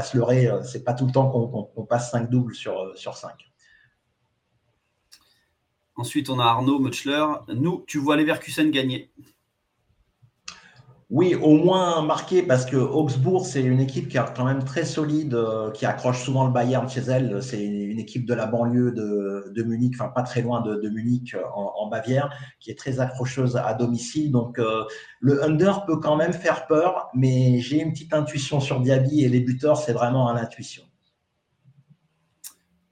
se 0.04 0.16
leurrer. 0.16 0.48
Ce 0.64 0.78
n'est 0.78 0.84
pas 0.84 0.94
tout 0.94 1.08
le 1.08 1.12
temps 1.12 1.28
qu'on 1.32 1.86
passe 1.86 2.12
5 2.12 2.30
doubles 2.30 2.54
sur, 2.54 2.96
sur 2.96 3.18
5. 3.18 3.34
Ensuite, 5.96 6.30
on 6.30 6.40
a 6.40 6.44
Arnaud 6.44 6.78
Mutschler. 6.78 7.26
Nous, 7.48 7.84
tu 7.88 7.98
vois 7.98 8.16
Leverkusen 8.16 8.70
gagner 8.70 9.12
Oui, 11.12 11.36
au 11.36 11.56
moins 11.56 12.02
marqué 12.02 12.42
parce 12.42 12.66
que 12.66 12.78
Augsbourg, 12.78 13.46
c'est 13.46 13.62
une 13.62 13.80
équipe 13.80 14.08
qui 14.08 14.18
est 14.18 14.34
quand 14.36 14.44
même 14.44 14.64
très 14.64 14.86
solide, 14.86 15.36
euh, 15.36 15.70
qui 15.70 15.86
accroche 15.86 16.24
souvent 16.24 16.48
le 16.48 16.52
Bayern 16.52 16.90
chez 16.90 17.02
elle. 17.02 17.44
C'est 17.44 17.64
une 17.64 18.00
équipe 18.00 18.26
de 18.26 18.34
la 18.34 18.48
banlieue 18.48 18.92
de, 18.92 19.64
Munich, 19.64 19.94
enfin 19.96 20.10
pas 20.10 20.24
très 20.24 20.42
loin 20.42 20.62
de, 20.62 20.90
Munich 20.90 21.36
euh, 21.36 21.44
en, 21.54 21.88
Bavière, 21.90 22.34
qui 22.60 22.72
est 22.72 22.76
très 22.76 23.00
accrocheuse 23.00 23.56
à 23.56 23.76
domicile. 23.76 24.32
Donc 24.32 24.58
euh, 24.58 24.84
le 25.20 25.44
under 25.44 25.86
peut 25.86 25.98
quand 25.98 26.16
même 26.16 26.34
faire 26.34 26.66
peur, 26.66 27.10
mais 27.14 27.60
j'ai 27.60 27.82
une 27.82 27.92
petite 27.92 28.14
intuition 28.14 28.60
sur 28.60 28.80
Diaby 28.80 29.24
et 29.24 29.30
les 29.30 29.42
buteurs, 29.42 29.78
c'est 29.78 29.94
vraiment 29.94 30.28
à 30.28 30.34
l'intuition. 30.34 30.84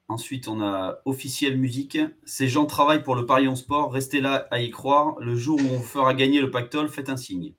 Ensuite, 0.07 0.47
on 0.47 0.61
a 0.61 0.99
officiel 1.05 1.57
musique. 1.57 1.97
Ces 2.25 2.47
gens 2.47 2.67
travaillent 2.67 3.01
pour 3.01 3.15
le 3.15 3.25
Paris 3.25 3.47
Sport. 3.57 3.91
Restez 3.91 4.21
là 4.21 4.47
à 4.51 4.59
y 4.59 4.69
croire. 4.69 5.15
Le 5.19 5.35
jour 5.35 5.59
où 5.59 5.75
on 5.75 5.79
fera 5.79 6.13
gagner 6.13 6.41
le 6.41 6.51
pactole, 6.51 6.89
faites 6.89 7.09
un 7.09 7.17
signe. 7.17 7.55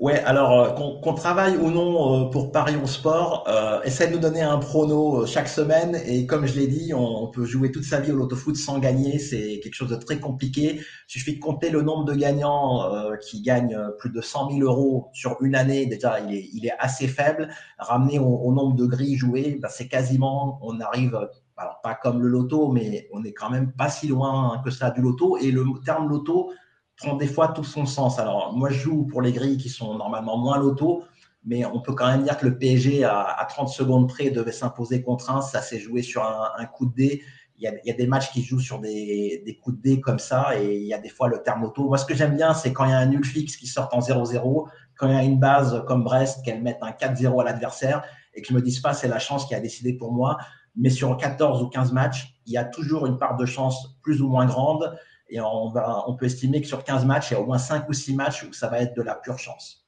Ouais, 0.00 0.18
alors 0.20 0.58
euh, 0.58 0.70
qu'on 1.02 1.12
travaille 1.12 1.58
ou 1.58 1.70
non 1.70 2.24
euh, 2.24 2.30
pour 2.30 2.52
Paris 2.52 2.74
Sport, 2.86 3.44
euh, 3.48 3.82
essaie 3.82 4.08
de 4.08 4.14
nous 4.14 4.18
donner 4.18 4.40
un 4.40 4.56
prono 4.56 5.26
chaque 5.26 5.46
semaine 5.46 5.94
et 6.06 6.24
comme 6.24 6.46
je 6.46 6.58
l'ai 6.58 6.68
dit, 6.68 6.94
on, 6.94 7.26
peut 7.26 7.44
jouer 7.44 7.70
toute 7.70 7.84
sa 7.84 8.00
vie 8.00 8.10
au 8.10 8.16
loto 8.16 8.34
foot 8.34 8.56
sans 8.56 8.78
gagner, 8.78 9.18
c'est 9.18 9.60
quelque 9.62 9.74
chose 9.74 9.90
de 9.90 9.96
très 9.96 10.18
compliqué. 10.18 10.76
Il 10.76 10.82
suffit 11.06 11.34
de 11.34 11.38
compter 11.38 11.68
le 11.68 11.82
nombre 11.82 12.06
de 12.06 12.14
gagnants 12.14 12.90
qui 13.20 13.42
gagnent 13.42 13.78
plus 13.98 14.08
de 14.08 14.22
100 14.22 14.52
000 14.52 14.62
euros 14.62 15.10
sur 15.12 15.36
une 15.42 15.54
année, 15.54 15.84
déjà 15.84 16.18
il 16.20 16.34
est, 16.34 16.48
il 16.54 16.64
est 16.64 16.74
assez 16.78 17.06
faible. 17.06 17.50
Ramener 17.78 18.18
au, 18.18 18.52
nombre 18.54 18.76
de 18.76 18.86
grilles 18.86 19.18
jouées, 19.18 19.58
ben, 19.60 19.68
c'est 19.70 19.86
quasiment, 19.86 20.58
on 20.62 20.80
arrive, 20.80 21.14
alors 21.58 21.78
pas 21.82 21.94
comme 21.94 22.22
le 22.22 22.28
loto, 22.28 22.72
mais 22.72 23.06
on 23.12 23.22
est 23.22 23.34
quand 23.34 23.50
même 23.50 23.72
pas 23.72 23.90
si 23.90 24.08
loin 24.08 24.62
que 24.64 24.70
ça 24.70 24.90
du 24.90 25.02
loto. 25.02 25.36
Et 25.36 25.50
le 25.50 25.62
terme 25.84 26.08
loto, 26.08 26.52
prend 27.00 27.16
des 27.16 27.26
fois 27.26 27.48
tout 27.48 27.64
son 27.64 27.86
sens. 27.86 28.18
Alors, 28.18 28.52
moi, 28.52 28.70
je 28.70 28.78
joue 28.78 29.04
pour 29.04 29.22
les 29.22 29.32
grilles 29.32 29.56
qui 29.56 29.68
sont 29.68 29.94
normalement 29.96 30.36
moins 30.36 30.58
loto, 30.58 31.04
mais 31.44 31.64
on 31.64 31.80
peut 31.80 31.94
quand 31.94 32.06
même 32.06 32.22
dire 32.22 32.36
que 32.38 32.46
le 32.46 32.58
PSG, 32.58 33.04
à, 33.04 33.46
30 33.48 33.68
secondes 33.68 34.08
près, 34.08 34.30
devait 34.30 34.52
s'imposer 34.52 35.02
contre 35.02 35.30
un. 35.30 35.40
Ça 35.40 35.62
s'est 35.62 35.78
joué 35.78 36.02
sur 36.02 36.22
un, 36.22 36.66
coup 36.66 36.86
de 36.86 36.94
dé. 36.94 37.22
Il 37.56 37.70
y, 37.84 37.90
a, 37.90 37.94
des 37.94 38.06
matchs 38.06 38.30
qui 38.32 38.42
jouent 38.42 38.60
sur 38.60 38.78
des, 38.78 39.58
coups 39.62 39.76
de 39.76 39.82
dé 39.82 40.00
comme 40.00 40.18
ça, 40.18 40.58
et 40.58 40.76
il 40.76 40.86
y 40.86 40.94
a 40.94 40.98
des 40.98 41.08
fois 41.08 41.28
le 41.28 41.42
terme 41.42 41.62
loto. 41.62 41.88
Moi, 41.88 41.98
ce 41.98 42.06
que 42.06 42.14
j'aime 42.14 42.36
bien, 42.36 42.54
c'est 42.54 42.72
quand 42.72 42.84
il 42.84 42.90
y 42.90 42.94
a 42.94 42.98
un 42.98 43.06
nul 43.06 43.24
fixe 43.24 43.56
qui 43.56 43.66
sort 43.66 43.88
en 43.92 44.00
0-0, 44.00 44.66
quand 44.96 45.08
il 45.08 45.14
y 45.14 45.18
a 45.18 45.22
une 45.22 45.38
base 45.38 45.82
comme 45.86 46.04
Brest, 46.04 46.44
qu'elle 46.44 46.62
mette 46.62 46.78
un 46.82 46.90
4-0 46.90 47.40
à 47.40 47.44
l'adversaire, 47.44 48.02
et 48.34 48.42
que 48.42 48.48
je 48.48 48.54
me 48.54 48.62
dise 48.62 48.80
pas 48.80 48.92
c'est 48.92 49.08
la 49.08 49.18
chance 49.18 49.46
qui 49.46 49.54
a 49.54 49.60
décidé 49.60 49.94
pour 49.94 50.12
moi. 50.12 50.38
Mais 50.76 50.90
sur 50.90 51.16
14 51.16 51.62
ou 51.62 51.68
15 51.68 51.92
matchs, 51.92 52.34
il 52.46 52.52
y 52.52 52.56
a 52.56 52.64
toujours 52.64 53.06
une 53.06 53.18
part 53.18 53.36
de 53.36 53.44
chance 53.44 53.98
plus 54.02 54.22
ou 54.22 54.28
moins 54.28 54.46
grande. 54.46 54.96
Et 55.30 55.40
on, 55.40 55.68
va, 55.68 56.04
on 56.08 56.16
peut 56.16 56.26
estimer 56.26 56.60
que 56.60 56.66
sur 56.66 56.84
15 56.84 57.04
matchs, 57.04 57.30
il 57.30 57.34
y 57.34 57.36
a 57.36 57.40
au 57.40 57.46
moins 57.46 57.58
5 57.58 57.88
ou 57.88 57.92
6 57.92 58.14
matchs 58.14 58.44
où 58.44 58.52
ça 58.52 58.68
va 58.68 58.80
être 58.80 58.96
de 58.96 59.02
la 59.02 59.14
pure 59.14 59.38
chance. 59.38 59.86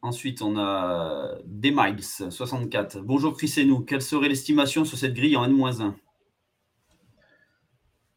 Ensuite, 0.00 0.42
on 0.42 0.58
a 0.58 1.36
Demiles, 1.44 2.02
64. 2.02 3.00
Bonjour 3.00 3.36
Chris 3.36 3.54
et 3.56 3.64
nous. 3.64 3.80
Quelle 3.80 4.02
serait 4.02 4.28
l'estimation 4.28 4.84
sur 4.84 4.98
cette 4.98 5.14
grille 5.14 5.36
en 5.36 5.44
N-1 5.44 5.94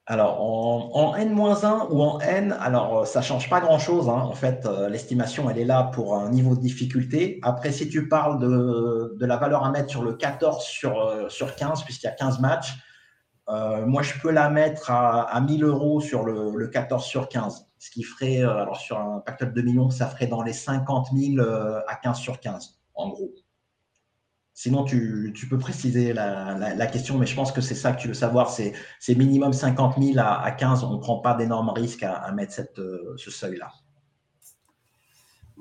alors, 0.08 0.40
en, 0.40 1.16
N-1 1.16 1.88
ou 1.90 2.04
en 2.04 2.20
N, 2.20 2.56
alors 2.60 3.08
ça 3.08 3.22
ne 3.22 3.26
change 3.26 3.50
pas 3.50 3.60
grand-chose. 3.60 4.08
Hein. 4.08 4.22
En 4.30 4.36
fait, 4.36 4.64
euh, 4.68 4.88
l'estimation, 4.88 5.50
elle 5.50 5.58
est 5.58 5.66
là 5.66 5.90
pour 5.96 6.16
un 6.16 6.30
niveau 6.30 6.56
de 6.56 6.62
difficulté. 6.62 7.40
Après, 7.42 7.72
si 7.72 7.90
tu 7.90 8.08
parles 8.08 8.40
de, 8.40 9.26
la 9.26 9.38
valeur 9.38 9.64
à 9.64 9.72
mettre 9.72 9.90
sur 9.90 10.04
le 10.04 10.14
14 10.14 10.64
sur, 10.64 11.02
euh, 11.02 11.28
sur 11.30 11.56
15, 11.56 11.86
puisqu'il 11.86 12.06
y 12.06 12.10
a 12.10 12.14
15 12.14 12.40
matchs, 12.40 12.76
euh, 13.48 13.86
moi, 13.86 14.02
je 14.02 14.14
peux 14.20 14.32
la 14.32 14.50
mettre 14.50 14.90
à, 14.90 15.22
à 15.24 15.40
1000 15.42 15.64
euros 15.64 16.02
sur 16.02 16.24
le, 16.24 16.68
14 16.68 17.04
sur 17.06 17.30
15, 17.30 17.68
ce 17.78 17.92
qui 17.92 18.04
ferait, 18.04 18.42
euh, 18.42 18.62
alors 18.62 18.78
sur 18.78 19.00
un 19.00 19.20
pactole 19.20 19.54
de 19.54 19.62
millions, 19.62 19.90
ça 19.90 20.08
ferait 20.08 20.28
dans 20.28 20.42
les 20.42 20.54
50 20.54 21.10
000 21.14 21.38
euh, 21.38 21.80
à 21.88 21.96
15 21.96 22.18
sur 22.18 22.40
15, 22.40 22.80
en 22.96 23.10
gros. 23.10 23.34
Sinon, 24.58 24.84
tu, 24.86 25.34
peux 25.50 25.60
préciser 25.60 26.14
la, 26.14 26.88
question, 26.88 27.18
mais 27.18 27.26
je 27.26 27.36
pense 27.36 27.52
que 27.52 27.60
c'est 27.60 27.76
ça 27.76 27.92
que 27.92 28.02
tu 28.02 28.08
veux 28.08 28.14
savoir. 28.14 28.50
C'est 28.50 28.74
minimum 29.10 29.52
50 29.52 30.02
000 30.02 30.18
à, 30.18 30.50
15. 30.50 30.86
On 30.86 30.94
ne 30.94 30.98
prend 30.98 31.20
pas 31.20 31.34
d'énormes 31.34 31.70
risques 31.70 32.04
à, 32.04 32.32
mettre 32.32 32.54
ce 32.54 33.32
seuil-là. 33.32 33.74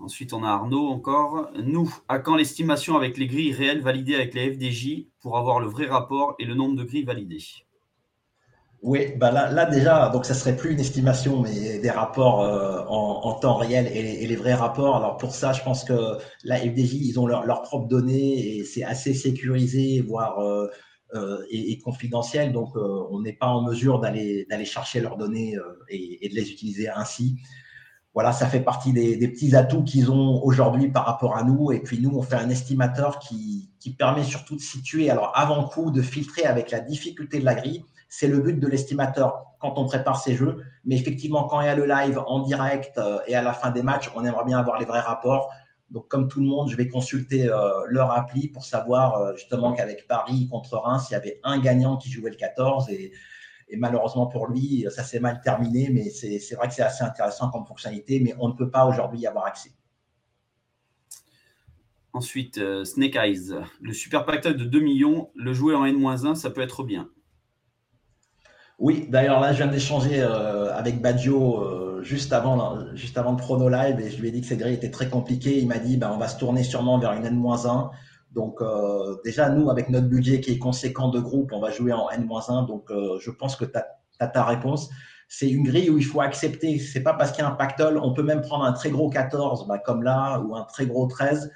Ensuite, 0.00 0.32
on 0.32 0.44
a 0.44 0.48
Arnaud 0.48 0.90
encore. 0.90 1.50
Nous, 1.60 1.92
à 2.06 2.20
quand 2.20 2.36
l'estimation 2.36 2.96
avec 2.96 3.18
les 3.18 3.26
grilles 3.26 3.52
réelles 3.52 3.82
validées 3.82 4.14
avec 4.14 4.32
les 4.32 4.52
FDJ 4.52 5.08
pour 5.20 5.38
avoir 5.38 5.58
le 5.58 5.66
vrai 5.66 5.86
rapport 5.86 6.36
et 6.38 6.44
le 6.44 6.54
nombre 6.54 6.76
de 6.76 6.84
grilles 6.84 7.04
validées? 7.04 7.42
Oui, 8.84 9.14
bah 9.16 9.30
là, 9.30 9.64
déjà, 9.64 10.10
donc 10.10 10.26
ça 10.26 10.34
serait 10.34 10.54
plus 10.56 10.72
une 10.72 10.80
estimation, 10.80 11.40
mais 11.40 11.78
des 11.78 11.88
rapports 11.88 12.42
euh, 12.42 12.84
en, 12.86 13.32
temps 13.32 13.56
réel 13.56 13.86
et, 13.86 14.26
les 14.26 14.36
vrais 14.36 14.52
rapports. 14.52 14.96
Alors 14.96 15.16
pour 15.16 15.34
ça, 15.34 15.54
je 15.54 15.62
pense 15.62 15.84
que 15.84 16.18
la 16.44 16.58
FDJ, 16.58 16.92
ils 16.92 17.18
ont 17.18 17.26
leurs 17.26 17.62
propres 17.62 17.88
données 17.88 18.58
et 18.58 18.64
c'est 18.64 18.84
assez 18.84 19.14
sécurisé, 19.14 20.02
voire 20.02 20.38
euh, 20.40 20.68
euh, 21.14 21.38
et, 21.50 21.78
confidentiel. 21.78 22.52
Donc 22.52 22.76
on 22.76 23.22
n'est 23.22 23.32
pas 23.32 23.46
en 23.46 23.62
mesure 23.62 24.00
d'aller 24.00 24.46
d'aller 24.50 24.66
chercher 24.66 25.00
leurs 25.00 25.16
données 25.16 25.56
et, 25.88 26.28
de 26.28 26.34
les 26.34 26.50
utiliser 26.50 26.90
ainsi. 26.90 27.38
Voilà, 28.12 28.32
ça 28.32 28.46
fait 28.46 28.60
partie 28.60 28.92
des, 28.92 29.16
petits 29.28 29.56
atouts 29.56 29.82
qu'ils 29.82 30.10
ont 30.10 30.44
aujourd'hui 30.44 30.88
par 30.88 31.06
rapport 31.06 31.38
à 31.38 31.42
nous. 31.42 31.72
Et 31.72 31.80
puis 31.80 32.00
nous, 32.00 32.10
on 32.14 32.20
fait 32.20 32.36
un 32.36 32.50
estimateur 32.50 33.18
qui, 33.18 33.70
qui 33.80 33.94
permet 33.94 34.24
surtout 34.24 34.56
de 34.56 34.60
situer, 34.60 35.08
alors 35.08 35.32
avant 35.34 35.64
coup, 35.64 35.90
de 35.90 36.02
filtrer 36.02 36.44
avec 36.44 36.70
la 36.70 36.80
difficulté 36.80 37.40
de 37.40 37.46
la 37.46 37.54
grille 37.54 37.82
c'est 38.16 38.28
le 38.28 38.38
but 38.38 38.60
de 38.60 38.68
l'estimateur 38.68 39.44
quand 39.58 39.76
on 39.76 39.86
prépare 39.86 40.20
ces 40.20 40.36
jeux. 40.36 40.62
Mais 40.84 40.94
effectivement, 40.94 41.48
quand 41.48 41.60
il 41.60 41.66
y 41.66 41.68
a 41.68 41.74
le 41.74 41.84
live 41.84 42.22
en 42.28 42.40
direct 42.40 42.96
euh, 42.96 43.18
et 43.26 43.34
à 43.34 43.42
la 43.42 43.52
fin 43.52 43.72
des 43.72 43.82
matchs, 43.82 44.08
on 44.14 44.24
aimerait 44.24 44.44
bien 44.44 44.56
avoir 44.56 44.78
les 44.78 44.84
vrais 44.84 45.00
rapports. 45.00 45.50
Donc, 45.90 46.06
comme 46.06 46.28
tout 46.28 46.38
le 46.38 46.46
monde, 46.46 46.70
je 46.70 46.76
vais 46.76 46.86
consulter 46.86 47.48
euh, 47.48 47.70
leur 47.88 48.12
appli 48.12 48.46
pour 48.46 48.64
savoir 48.64 49.16
euh, 49.16 49.34
justement 49.34 49.72
qu'avec 49.72 50.06
Paris 50.06 50.46
contre 50.48 50.76
Reims, 50.76 51.08
il 51.10 51.14
y 51.14 51.16
avait 51.16 51.40
un 51.42 51.58
gagnant 51.58 51.96
qui 51.96 52.08
jouait 52.08 52.30
le 52.30 52.36
14 52.36 52.88
et, 52.90 53.10
malheureusement 53.76 54.26
pour 54.26 54.46
lui, 54.46 54.86
ça 54.90 55.02
s'est 55.02 55.18
mal 55.18 55.40
terminé. 55.42 55.88
Mais 55.90 56.08
c'est 56.10 56.54
vrai 56.54 56.68
que 56.68 56.74
c'est 56.74 56.82
assez 56.82 57.02
intéressant 57.02 57.50
comme 57.50 57.66
fonctionnalité, 57.66 58.20
mais 58.20 58.32
on 58.38 58.46
ne 58.46 58.52
peut 58.52 58.70
pas 58.70 58.86
aujourd'hui 58.86 59.18
y 59.18 59.26
avoir 59.26 59.46
accès. 59.46 59.72
Ensuite, 62.12 62.60
Snake 62.84 63.16
Eyes, 63.16 63.50
le 63.80 63.92
super 63.92 64.24
pactole 64.24 64.56
de 64.56 64.64
2 64.64 64.78
millions, 64.78 65.30
le 65.34 65.52
jouer 65.52 65.74
en 65.74 65.84
N-1, 65.84 66.36
ça 66.36 66.50
peut 66.50 66.60
être 66.60 66.84
bien. 66.84 67.08
Oui, 68.84 69.06
d'ailleurs 69.08 69.40
là, 69.40 69.54
je 69.54 69.62
viens 69.62 69.72
d'échanger 69.72 70.20
euh, 70.20 70.70
avec 70.74 71.00
Baggio 71.00 71.58
euh, 71.58 72.02
juste 72.02 72.34
avant, 72.34 72.94
juste 72.94 73.16
avant 73.16 73.30
le 73.30 73.38
prono 73.38 73.70
live 73.70 73.98
et 73.98 74.10
je 74.10 74.20
lui 74.20 74.28
ai 74.28 74.30
dit 74.30 74.42
que 74.42 74.46
cette 74.46 74.58
grille 74.58 74.74
était 74.74 74.90
très 74.90 75.08
compliquée. 75.08 75.58
Il 75.58 75.68
m'a 75.68 75.78
dit, 75.78 75.96
ben, 75.96 76.10
on 76.12 76.18
va 76.18 76.28
se 76.28 76.38
tourner 76.38 76.62
sûrement 76.62 76.98
vers 76.98 77.12
une 77.14 77.24
N-1. 77.24 77.90
Donc 78.32 78.60
euh, 78.60 79.16
déjà, 79.24 79.48
nous, 79.48 79.70
avec 79.70 79.88
notre 79.88 80.08
budget 80.08 80.42
qui 80.42 80.50
est 80.50 80.58
conséquent 80.58 81.08
de 81.08 81.18
groupe, 81.18 81.52
on 81.54 81.60
va 81.60 81.70
jouer 81.70 81.94
en 81.94 82.10
N-1. 82.10 82.66
Donc 82.66 82.92
je 83.20 83.30
pense 83.30 83.56
que 83.56 83.64
tu 83.64 83.78
as, 84.20 84.26
ta 84.26 84.44
réponse. 84.44 84.90
C'est 85.28 85.48
une 85.48 85.64
grille 85.64 85.88
où 85.88 85.96
il 85.96 86.04
faut 86.04 86.20
accepter. 86.20 86.78
C'est 86.78 87.02
pas 87.02 87.14
parce 87.14 87.32
qu'il 87.32 87.42
y 87.42 87.46
a 87.46 87.48
un 87.48 87.54
pactole, 87.54 87.96
on 87.96 88.12
peut 88.12 88.22
même 88.22 88.42
prendre 88.42 88.66
un 88.66 88.74
très 88.74 88.90
gros 88.90 89.08
14, 89.08 89.66
ben, 89.66 89.78
comme 89.78 90.02
là, 90.02 90.40
ou 90.40 90.54
un 90.56 90.64
très 90.64 90.84
gros 90.84 91.06
13. 91.06 91.50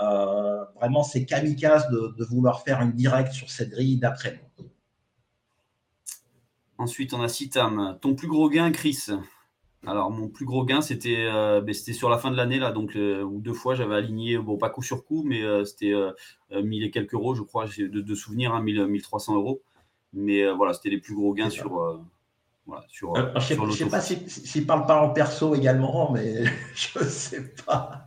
vraiment, 0.00 1.04
c'est 1.04 1.26
kamikaze 1.26 1.88
de, 1.90 2.12
de, 2.18 2.24
vouloir 2.24 2.62
faire 2.62 2.80
une 2.80 2.90
directe 2.90 3.34
sur 3.34 3.48
cette 3.50 3.70
grille 3.70 4.00
d'après 4.00 4.32
nous. 4.32 4.51
Ensuite, 6.82 7.14
on 7.14 7.22
a 7.22 7.28
Sitam. 7.28 7.96
Ton 8.00 8.16
plus 8.16 8.26
gros 8.26 8.48
gain, 8.48 8.72
Chris? 8.72 9.06
Alors, 9.86 10.10
mon 10.10 10.26
plus 10.26 10.44
gros 10.44 10.64
gain, 10.64 10.80
c'était 10.80 11.28
euh, 11.32 11.60
ben, 11.60 11.72
sur 11.72 12.10
la 12.10 12.18
fin 12.18 12.32
de 12.32 12.36
l'année, 12.36 12.58
là, 12.58 12.72
donc 12.72 12.96
euh, 12.96 13.24
deux 13.24 13.52
fois, 13.52 13.76
j'avais 13.76 13.94
aligné, 13.94 14.36
bon, 14.36 14.58
pas 14.58 14.68
coup 14.68 14.82
sur 14.82 15.04
coup, 15.04 15.22
mais 15.22 15.42
euh, 15.42 15.64
c'était 15.64 15.92
1000 16.50 16.82
et 16.82 16.90
quelques 16.90 17.14
euros, 17.14 17.36
je 17.36 17.42
crois, 17.42 17.66
de, 17.66 17.86
de 17.86 18.14
souvenir, 18.16 18.52
hein, 18.52 18.60
1300 18.60 19.36
euros. 19.36 19.62
Mais 20.12 20.44
voilà, 20.50 20.72
c'était 20.72 20.90
les 20.90 20.98
plus 20.98 21.14
gros 21.14 21.32
gains 21.34 21.50
sur. 21.50 22.02
Voilà, 22.66 22.84
sur, 22.88 23.14
je 23.40 23.54
ne 23.54 23.70
sais, 23.70 23.86
pas 23.86 24.00
s'il 24.00 24.28
si, 24.28 24.64
parle 24.64 24.86
pas 24.86 25.00
en 25.00 25.10
perso 25.10 25.54
également, 25.54 26.10
mais 26.12 26.44
je 26.74 26.98
ne 26.98 27.04
sais 27.04 27.54
pas. 27.64 28.01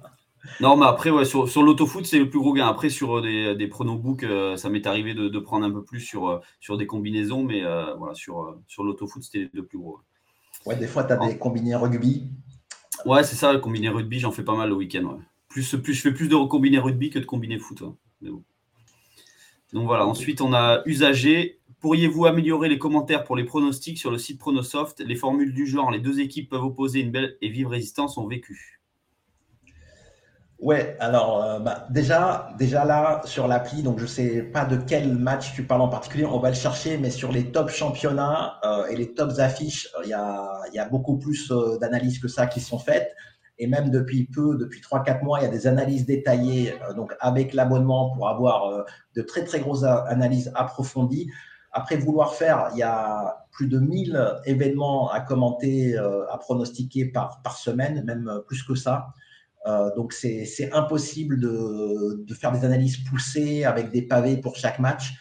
Non, 0.62 0.78
mais 0.78 0.86
après, 0.86 1.10
ouais, 1.10 1.26
sur, 1.26 1.50
sur 1.50 1.64
l'autofoot, 1.64 2.06
c'est 2.06 2.20
le 2.20 2.30
plus 2.30 2.40
gros 2.40 2.54
gain. 2.54 2.68
Après, 2.68 2.90
sur 2.90 3.22
des, 3.22 3.56
des 3.56 3.68
pronobooks, 3.68 4.24
euh, 4.24 4.56
ça 4.56 4.70
m'est 4.70 4.88
arrivé 4.88 5.14
de, 5.14 5.40
prendre 5.40 5.66
un 5.66 5.72
peu 5.72 5.84
plus 5.84 6.00
sur, 6.00 6.30
euh, 6.30 6.40
sur 6.60 6.78
des 6.78 6.88
combinaisons, 6.88 7.44
mais 7.44 7.64
euh, 7.64 7.94
voilà, 7.96 8.16
sur, 8.16 8.58
sur 8.68 8.84
l'autofoot, 8.84 9.24
c'était 9.24 9.50
le 9.54 9.66
plus 9.66 9.78
gros. 9.78 10.00
Ouais, 10.66 10.76
des 10.78 10.88
fois, 10.88 11.04
tu 11.04 11.14
as 11.14 11.18
des 11.18 11.38
combinés 11.38 11.76
rugby. 11.76 12.30
Ouais, 13.06 13.24
c'est 13.24 13.36
ça, 13.36 13.52
le 13.52 13.60
combiné 13.60 13.90
rugby, 13.90 14.20
j'en 14.20 14.32
fais 14.32 14.44
pas 14.44 14.56
mal 14.56 14.70
le 14.70 14.76
week-end. 14.76 15.20
Plus, 15.50 15.76
plus, 15.76 15.94
je 15.94 16.02
fais 16.02 16.14
plus 16.14 16.30
de 16.30 16.36
combinés 16.36 16.80
rugby 16.80 17.10
que 17.10 17.20
de 17.20 17.26
combinés 17.26 17.60
foot. 17.60 17.84
Donc 18.22 19.86
voilà, 19.88 20.08
ensuite, 20.08 20.42
on 20.42 20.54
a 20.54 20.82
usagé. 20.86 21.60
Pourriez-vous 21.82 22.26
améliorer 22.26 22.70
les 22.70 22.80
commentaires 22.80 23.26
pour 23.26 23.36
les 23.36 23.44
pronostics 23.44 24.00
sur 24.00 24.10
le 24.10 24.18
site 24.18 24.40
Pronosoft? 24.40 25.02
Les 25.02 25.16
formules 25.16 25.54
du 25.54 25.68
genre, 25.68 25.92
les 25.92 26.00
deux 26.00 26.20
équipes 26.20 26.50
peuvent 26.50 26.64
opposer 26.64 27.02
une 27.02 27.12
belle 27.12 27.38
et 27.42 27.50
vive 27.50 27.68
résistance 27.68 28.18
ont 28.18 28.26
vécu. 28.26 28.75
Ouais, 30.60 30.96
alors 31.02 31.44
euh, 31.44 31.60
bah, 31.60 31.86
déjà, 31.90 32.50
déjà 32.58 32.86
là 32.86 33.22
sur 33.26 33.46
l'appli, 33.48 33.84
donc 33.84 34.00
je 34.00 34.06
sais 34.06 34.42
pas 34.42 34.64
de 34.64 34.78
quel 34.78 35.14
match 35.14 35.54
tu 35.54 35.64
parles 35.64 35.82
en 35.82 35.90
particulier, 35.90 36.26
on 36.26 36.40
va 36.40 36.50
le 36.50 36.56
chercher, 36.56 36.98
mais 36.98 37.12
sur 37.12 37.32
les 37.34 37.52
top 37.52 37.70
championnats 37.70 38.58
euh, 38.64 38.86
et 38.88 38.96
les 38.96 39.14
tops 39.14 39.40
affiches, 39.40 39.90
il 40.04 40.10
y 40.10 40.14
a, 40.14 40.62
y 40.74 40.80
a 40.80 40.88
beaucoup 40.88 41.18
plus 41.18 41.52
euh, 41.52 41.78
d'analyses 41.80 42.20
que 42.20 42.30
ça 42.30 42.48
qui 42.48 42.62
sont 42.62 42.80
faites. 42.80 43.14
Et 43.58 43.68
même 43.68 43.90
depuis 43.90 44.28
peu, 44.34 44.58
depuis 44.58 44.82
3-4 44.82 45.24
mois, 45.24 45.40
il 45.40 45.44
y 45.44 45.46
a 45.46 45.50
des 45.50 45.68
analyses 45.68 46.06
détaillées, 46.06 46.74
donc 46.96 47.14
avec 47.22 47.54
l'abonnement 47.54 48.12
pour 48.12 48.28
avoir 48.28 48.86
de 49.16 49.22
très 49.22 49.46
très 49.46 49.62
grosses 49.62 49.86
analyses 49.86 50.52
approfondies. 50.56 51.30
Après 51.72 51.96
vouloir 51.96 52.34
faire, 52.34 52.70
il 52.74 52.80
y 52.80 52.84
a 52.84 53.46
plus 53.52 53.68
de 53.68 53.80
1000 53.80 54.42
événements 54.44 55.10
à 55.10 55.22
commenter, 55.22 55.98
à 55.98 56.38
pronostiquer 56.38 57.06
par, 57.06 57.42
par 57.44 57.56
semaine, 57.56 58.04
même 58.04 58.42
plus 58.46 58.62
que 58.62 58.76
ça. 58.76 59.08
Euh, 59.68 59.94
donc 59.96 60.14
c'est 60.14 60.70
impossible 60.74 61.40
de, 61.40 62.34
faire 62.34 62.52
des 62.52 62.66
analyses 62.66 62.98
poussées 62.98 63.64
avec 63.64 63.92
des 63.92 64.04
pavés 64.04 64.38
pour 64.38 64.56
chaque 64.56 64.80
match. 64.80 65.14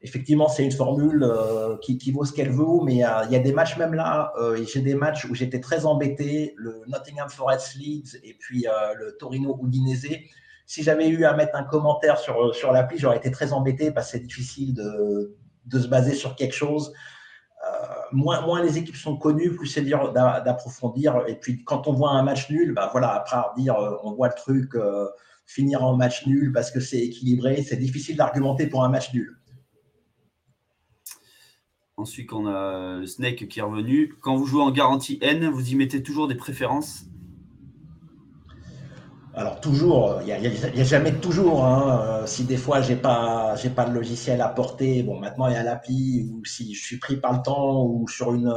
Effectivement, 0.00 0.48
c'est 0.48 0.64
une 0.64 0.72
formule 0.72 1.22
euh, 1.22 1.76
qui, 1.78 2.12
vaut 2.12 2.24
ce 2.24 2.32
qu'elle 2.32 2.50
vaut, 2.50 2.82
mais 2.82 2.96
il 2.96 2.98
y 2.98 3.36
a 3.36 3.38
des 3.38 3.52
matchs 3.52 3.78
même 3.78 3.94
là. 3.94 4.32
Euh, 4.38 4.62
j'ai 4.66 4.80
des 4.80 4.94
matchs 4.94 5.24
où 5.26 5.34
j'étais 5.34 5.60
très 5.60 5.86
embêté, 5.86 6.54
le 6.56 6.82
Nottingham 6.88 7.30
Forest 7.30 7.76
Leeds 7.76 8.18
et 8.22 8.34
puis 8.38 8.66
le 8.96 9.16
Torino 9.18 9.58
Udinese. 9.62 10.08
Si 10.66 10.82
j'avais 10.82 11.08
eu 11.08 11.24
à 11.24 11.34
mettre 11.34 11.56
un 11.56 11.62
commentaire 11.62 12.18
sur, 12.18 12.54
sur 12.54 12.72
l'appli, 12.72 12.98
j'aurais 12.98 13.18
été 13.18 13.30
très 13.30 13.52
embêté 13.52 13.92
parce 13.92 14.06
que 14.06 14.18
c'est 14.18 14.24
difficile 14.24 14.74
de, 14.74 15.78
se 15.78 15.86
baser 15.86 16.14
sur 16.14 16.36
quelque 16.36 16.54
chose 16.54 16.92
moins, 18.14 18.62
les 18.62 18.78
équipes 18.78 18.96
sont 18.96 19.16
connues, 19.16 19.54
plus 19.54 19.66
c'est 19.66 19.82
dur 19.82 20.12
d'approfondir. 20.12 21.24
Et 21.26 21.34
puis 21.34 21.64
quand 21.64 21.86
on 21.86 21.92
voit 21.92 22.10
un 22.12 22.22
match 22.22 22.50
nul, 22.50 22.72
bah 22.72 22.88
voilà, 22.92 23.12
après 23.14 23.36
dire 23.56 23.76
euh, 23.76 23.96
on 24.02 24.12
voit 24.12 24.28
le 24.28 24.34
truc 24.34 24.74
euh, 24.74 25.08
finir 25.46 25.84
en 25.84 25.96
match 25.96 26.26
nul 26.26 26.52
parce 26.52 26.70
que 26.70 26.80
c'est 26.80 27.00
équilibré, 27.00 27.62
c'est 27.62 27.76
difficile 27.76 28.16
d'argumenter 28.16 28.66
pour 28.66 28.84
un 28.84 28.88
match 28.88 29.12
nul. 29.12 29.38
Ensuite, 31.96 32.32
on 32.32 32.46
a 32.48 33.06
Snake 33.06 33.46
qui 33.48 33.60
est 33.60 33.62
revenu. 33.62 34.14
Quand 34.20 34.36
vous 34.36 34.46
jouez 34.46 34.62
en 34.62 34.72
garantie 34.72 35.18
N, 35.22 35.48
vous 35.48 35.70
y 35.70 35.76
mettez 35.76 36.02
toujours 36.02 36.26
des 36.26 36.34
préférences 36.34 37.04
alors 39.36 39.60
toujours, 39.60 40.20
il 40.20 40.26
n'y 40.26 40.80
a, 40.80 40.84
jamais 40.84 41.12
toujours. 41.12 41.64
Hein. 41.64 42.00
Euh, 42.22 42.26
si 42.26 42.44
des 42.44 42.56
fois 42.56 42.80
j'ai 42.80 42.94
pas 42.94 43.56
j'ai 43.56 43.70
pas 43.70 43.84
le 43.84 43.92
logiciel 43.92 44.40
à 44.40 44.48
porter, 44.48 45.02
bon 45.02 45.18
maintenant 45.18 45.48
il 45.48 45.54
y 45.54 45.56
a 45.56 45.64
l'appli 45.64 46.30
ou 46.32 46.44
si 46.44 46.72
je 46.74 46.84
suis 46.84 46.98
pris 46.98 47.16
par 47.16 47.32
le 47.32 47.42
temps 47.42 47.84
ou 47.84 48.06
sur 48.08 48.32
une. 48.32 48.54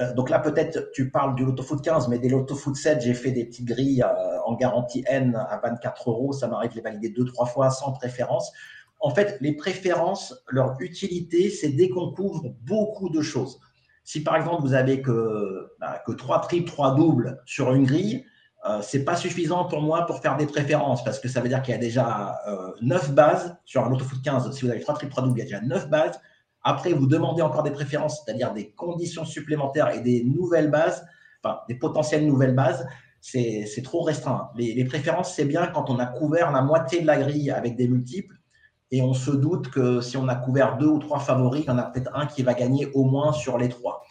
Euh, 0.00 0.14
donc 0.14 0.30
là 0.30 0.38
peut-être 0.38 0.90
tu 0.92 1.10
parles 1.10 1.34
du 1.34 1.44
Lotofoot 1.44 1.82
15, 1.82 2.08
mais 2.08 2.18
des 2.18 2.30
Lotofoot 2.30 2.74
7, 2.74 3.02
j'ai 3.02 3.12
fait 3.12 3.32
des 3.32 3.44
petites 3.44 3.66
grilles 3.66 4.02
euh, 4.02 4.38
en 4.46 4.54
garantie 4.54 5.04
N 5.06 5.36
à 5.36 5.60
24 5.62 6.10
euros. 6.10 6.32
Ça 6.32 6.48
m'arrive 6.48 6.70
de 6.70 6.76
les 6.76 6.82
valider 6.82 7.10
deux 7.10 7.26
trois 7.26 7.46
fois 7.46 7.68
sans 7.68 7.92
préférence. 7.92 8.50
En 9.00 9.10
fait, 9.10 9.36
les 9.42 9.52
préférences, 9.52 10.34
leur 10.48 10.76
utilité, 10.80 11.50
c'est 11.50 11.70
dès 11.70 11.90
qu'on 11.90 12.12
couvre 12.12 12.54
beaucoup 12.62 13.10
de 13.10 13.20
choses. 13.20 13.60
Si 14.04 14.22
par 14.22 14.36
exemple 14.36 14.62
vous 14.62 14.72
avez 14.72 15.02
que 15.02 15.70
bah, 15.80 16.02
que 16.06 16.12
trois 16.12 16.40
triples, 16.40 16.70
trois 16.70 16.94
doubles 16.94 17.42
sur 17.44 17.74
une 17.74 17.84
grille 17.84 18.24
euh, 18.66 18.80
c'est 18.82 19.04
pas 19.04 19.16
suffisant 19.16 19.64
pour 19.66 19.82
moi 19.82 20.04
pour 20.06 20.20
faire 20.20 20.36
des 20.36 20.46
préférences 20.46 21.04
parce 21.04 21.20
que 21.20 21.28
ça 21.28 21.40
veut 21.40 21.48
dire 21.48 21.62
qu'il 21.62 21.72
y 21.72 21.76
a 21.76 21.80
déjà 21.80 22.40
euh, 22.48 22.72
9 22.82 23.12
bases 23.12 23.56
sur 23.64 23.84
un 23.84 23.98
foot 23.98 24.20
15. 24.22 24.50
Si 24.52 24.64
vous 24.64 24.70
avez 24.70 24.80
3 24.80 24.94
triples, 24.94 25.12
3 25.12 25.24
doubles, 25.24 25.38
il 25.38 25.48
y 25.48 25.54
a 25.54 25.60
déjà 25.60 25.60
9 25.60 25.88
bases. 25.88 26.20
Après, 26.62 26.92
vous 26.92 27.06
demandez 27.06 27.40
encore 27.40 27.62
des 27.62 27.70
préférences, 27.70 28.22
c'est-à-dire 28.24 28.52
des 28.52 28.72
conditions 28.72 29.24
supplémentaires 29.24 29.94
et 29.94 30.00
des 30.00 30.24
nouvelles 30.24 30.70
bases, 30.70 31.06
enfin 31.42 31.60
des 31.68 31.76
potentielles 31.76 32.26
nouvelles 32.26 32.54
bases. 32.54 32.86
C'est 33.20 33.82
trop 33.84 34.02
restreint. 34.02 34.50
Les, 34.56 34.74
les 34.74 34.84
préférences, 34.84 35.34
c'est 35.34 35.44
bien 35.44 35.68
quand 35.68 35.90
on 35.90 35.98
a 35.98 36.06
couvert 36.06 36.50
la 36.50 36.62
moitié 36.62 37.00
de 37.00 37.06
la 37.06 37.16
grille 37.16 37.50
avec 37.50 37.76
des 37.76 37.88
multiples 37.88 38.38
et 38.90 39.02
on 39.02 39.12
se 39.12 39.30
doute 39.30 39.70
que 39.70 40.00
si 40.00 40.16
on 40.16 40.28
a 40.28 40.34
couvert 40.34 40.78
deux 40.78 40.86
ou 40.86 40.98
trois 40.98 41.18
favoris, 41.18 41.62
il 41.62 41.66
y 41.66 41.70
en 41.70 41.78
a 41.78 41.82
peut-être 41.82 42.10
un 42.14 42.26
qui 42.26 42.42
va 42.42 42.54
gagner 42.54 42.86
au 42.94 43.04
moins 43.04 43.32
sur 43.32 43.58
les 43.58 43.68
trois. 43.68 44.02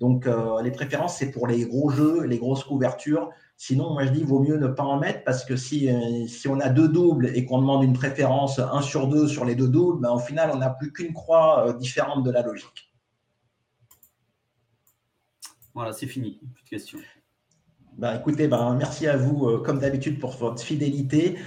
Donc, 0.00 0.26
euh, 0.26 0.62
les 0.62 0.70
préférences, 0.70 1.18
c'est 1.18 1.30
pour 1.30 1.46
les 1.46 1.66
gros 1.66 1.90
jeux, 1.90 2.24
les 2.24 2.38
grosses 2.38 2.64
couvertures. 2.64 3.30
Sinon, 3.56 3.92
moi 3.92 4.04
je 4.06 4.10
dis, 4.10 4.24
vaut 4.24 4.40
mieux 4.40 4.56
ne 4.56 4.66
pas 4.66 4.82
en 4.82 4.98
mettre 4.98 5.22
parce 5.24 5.44
que 5.44 5.56
si, 5.56 5.88
euh, 5.88 6.26
si 6.26 6.48
on 6.48 6.58
a 6.58 6.68
deux 6.68 6.88
doubles 6.88 7.30
et 7.34 7.44
qu'on 7.44 7.60
demande 7.60 7.84
une 7.84 7.92
préférence 7.92 8.58
1 8.58 8.82
sur 8.82 9.06
2 9.06 9.28
sur 9.28 9.44
les 9.44 9.54
deux 9.54 9.68
doubles, 9.68 10.02
ben, 10.02 10.10
au 10.10 10.18
final, 10.18 10.50
on 10.52 10.58
n'a 10.58 10.70
plus 10.70 10.92
qu'une 10.92 11.12
croix 11.12 11.68
euh, 11.68 11.72
différente 11.72 12.24
de 12.24 12.30
la 12.30 12.42
logique. 12.42 12.92
Voilà, 15.74 15.92
c'est 15.92 16.08
fini. 16.08 16.40
Plus 16.54 16.64
de 16.64 16.68
questions. 16.68 16.98
Ben, 17.96 18.18
écoutez, 18.18 18.48
ben, 18.48 18.74
merci 18.74 19.06
à 19.06 19.16
vous, 19.16 19.48
euh, 19.48 19.58
comme 19.58 19.78
d'habitude, 19.78 20.18
pour 20.18 20.32
votre 20.32 20.60
fidélité. 20.60 21.38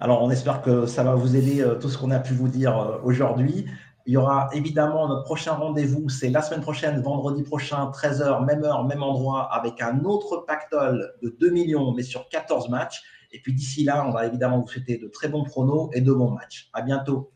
Alors, 0.00 0.22
on 0.22 0.30
espère 0.30 0.62
que 0.62 0.86
ça 0.86 1.04
va 1.04 1.14
vous 1.14 1.36
aider, 1.36 1.64
tout 1.80 1.88
ce 1.88 1.98
qu'on 1.98 2.10
a 2.10 2.18
pu 2.18 2.34
vous 2.34 2.48
dire 2.48 3.00
aujourd'hui. 3.04 3.66
Il 4.06 4.14
y 4.14 4.16
aura 4.16 4.48
évidemment 4.52 5.08
notre 5.08 5.24
prochain 5.24 5.52
rendez-vous, 5.52 6.08
c'est 6.08 6.30
la 6.30 6.42
semaine 6.42 6.62
prochaine, 6.62 7.00
vendredi 7.00 7.42
prochain, 7.42 7.90
13h, 7.90 8.44
même 8.44 8.64
heure, 8.64 8.84
même 8.84 9.02
endroit, 9.02 9.52
avec 9.52 9.80
un 9.82 10.04
autre 10.04 10.44
pactole 10.46 11.12
de 11.22 11.28
2 11.38 11.50
millions, 11.50 11.92
mais 11.92 12.02
sur 12.02 12.28
14 12.28 12.68
matchs. 12.70 13.02
Et 13.32 13.40
puis 13.40 13.52
d'ici 13.52 13.84
là, 13.84 14.04
on 14.06 14.10
va 14.10 14.26
évidemment 14.26 14.60
vous 14.60 14.66
souhaiter 14.66 14.98
de 14.98 15.06
très 15.08 15.28
bons 15.28 15.44
pronos 15.44 15.90
et 15.92 16.00
de 16.00 16.12
bons 16.12 16.30
matchs. 16.30 16.68
À 16.72 16.82
bientôt. 16.82 17.32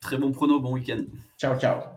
Très 0.00 0.18
bons 0.18 0.32
pronos, 0.32 0.60
bon 0.60 0.72
week-end. 0.72 1.04
Ciao, 1.38 1.58
ciao. 1.58 1.93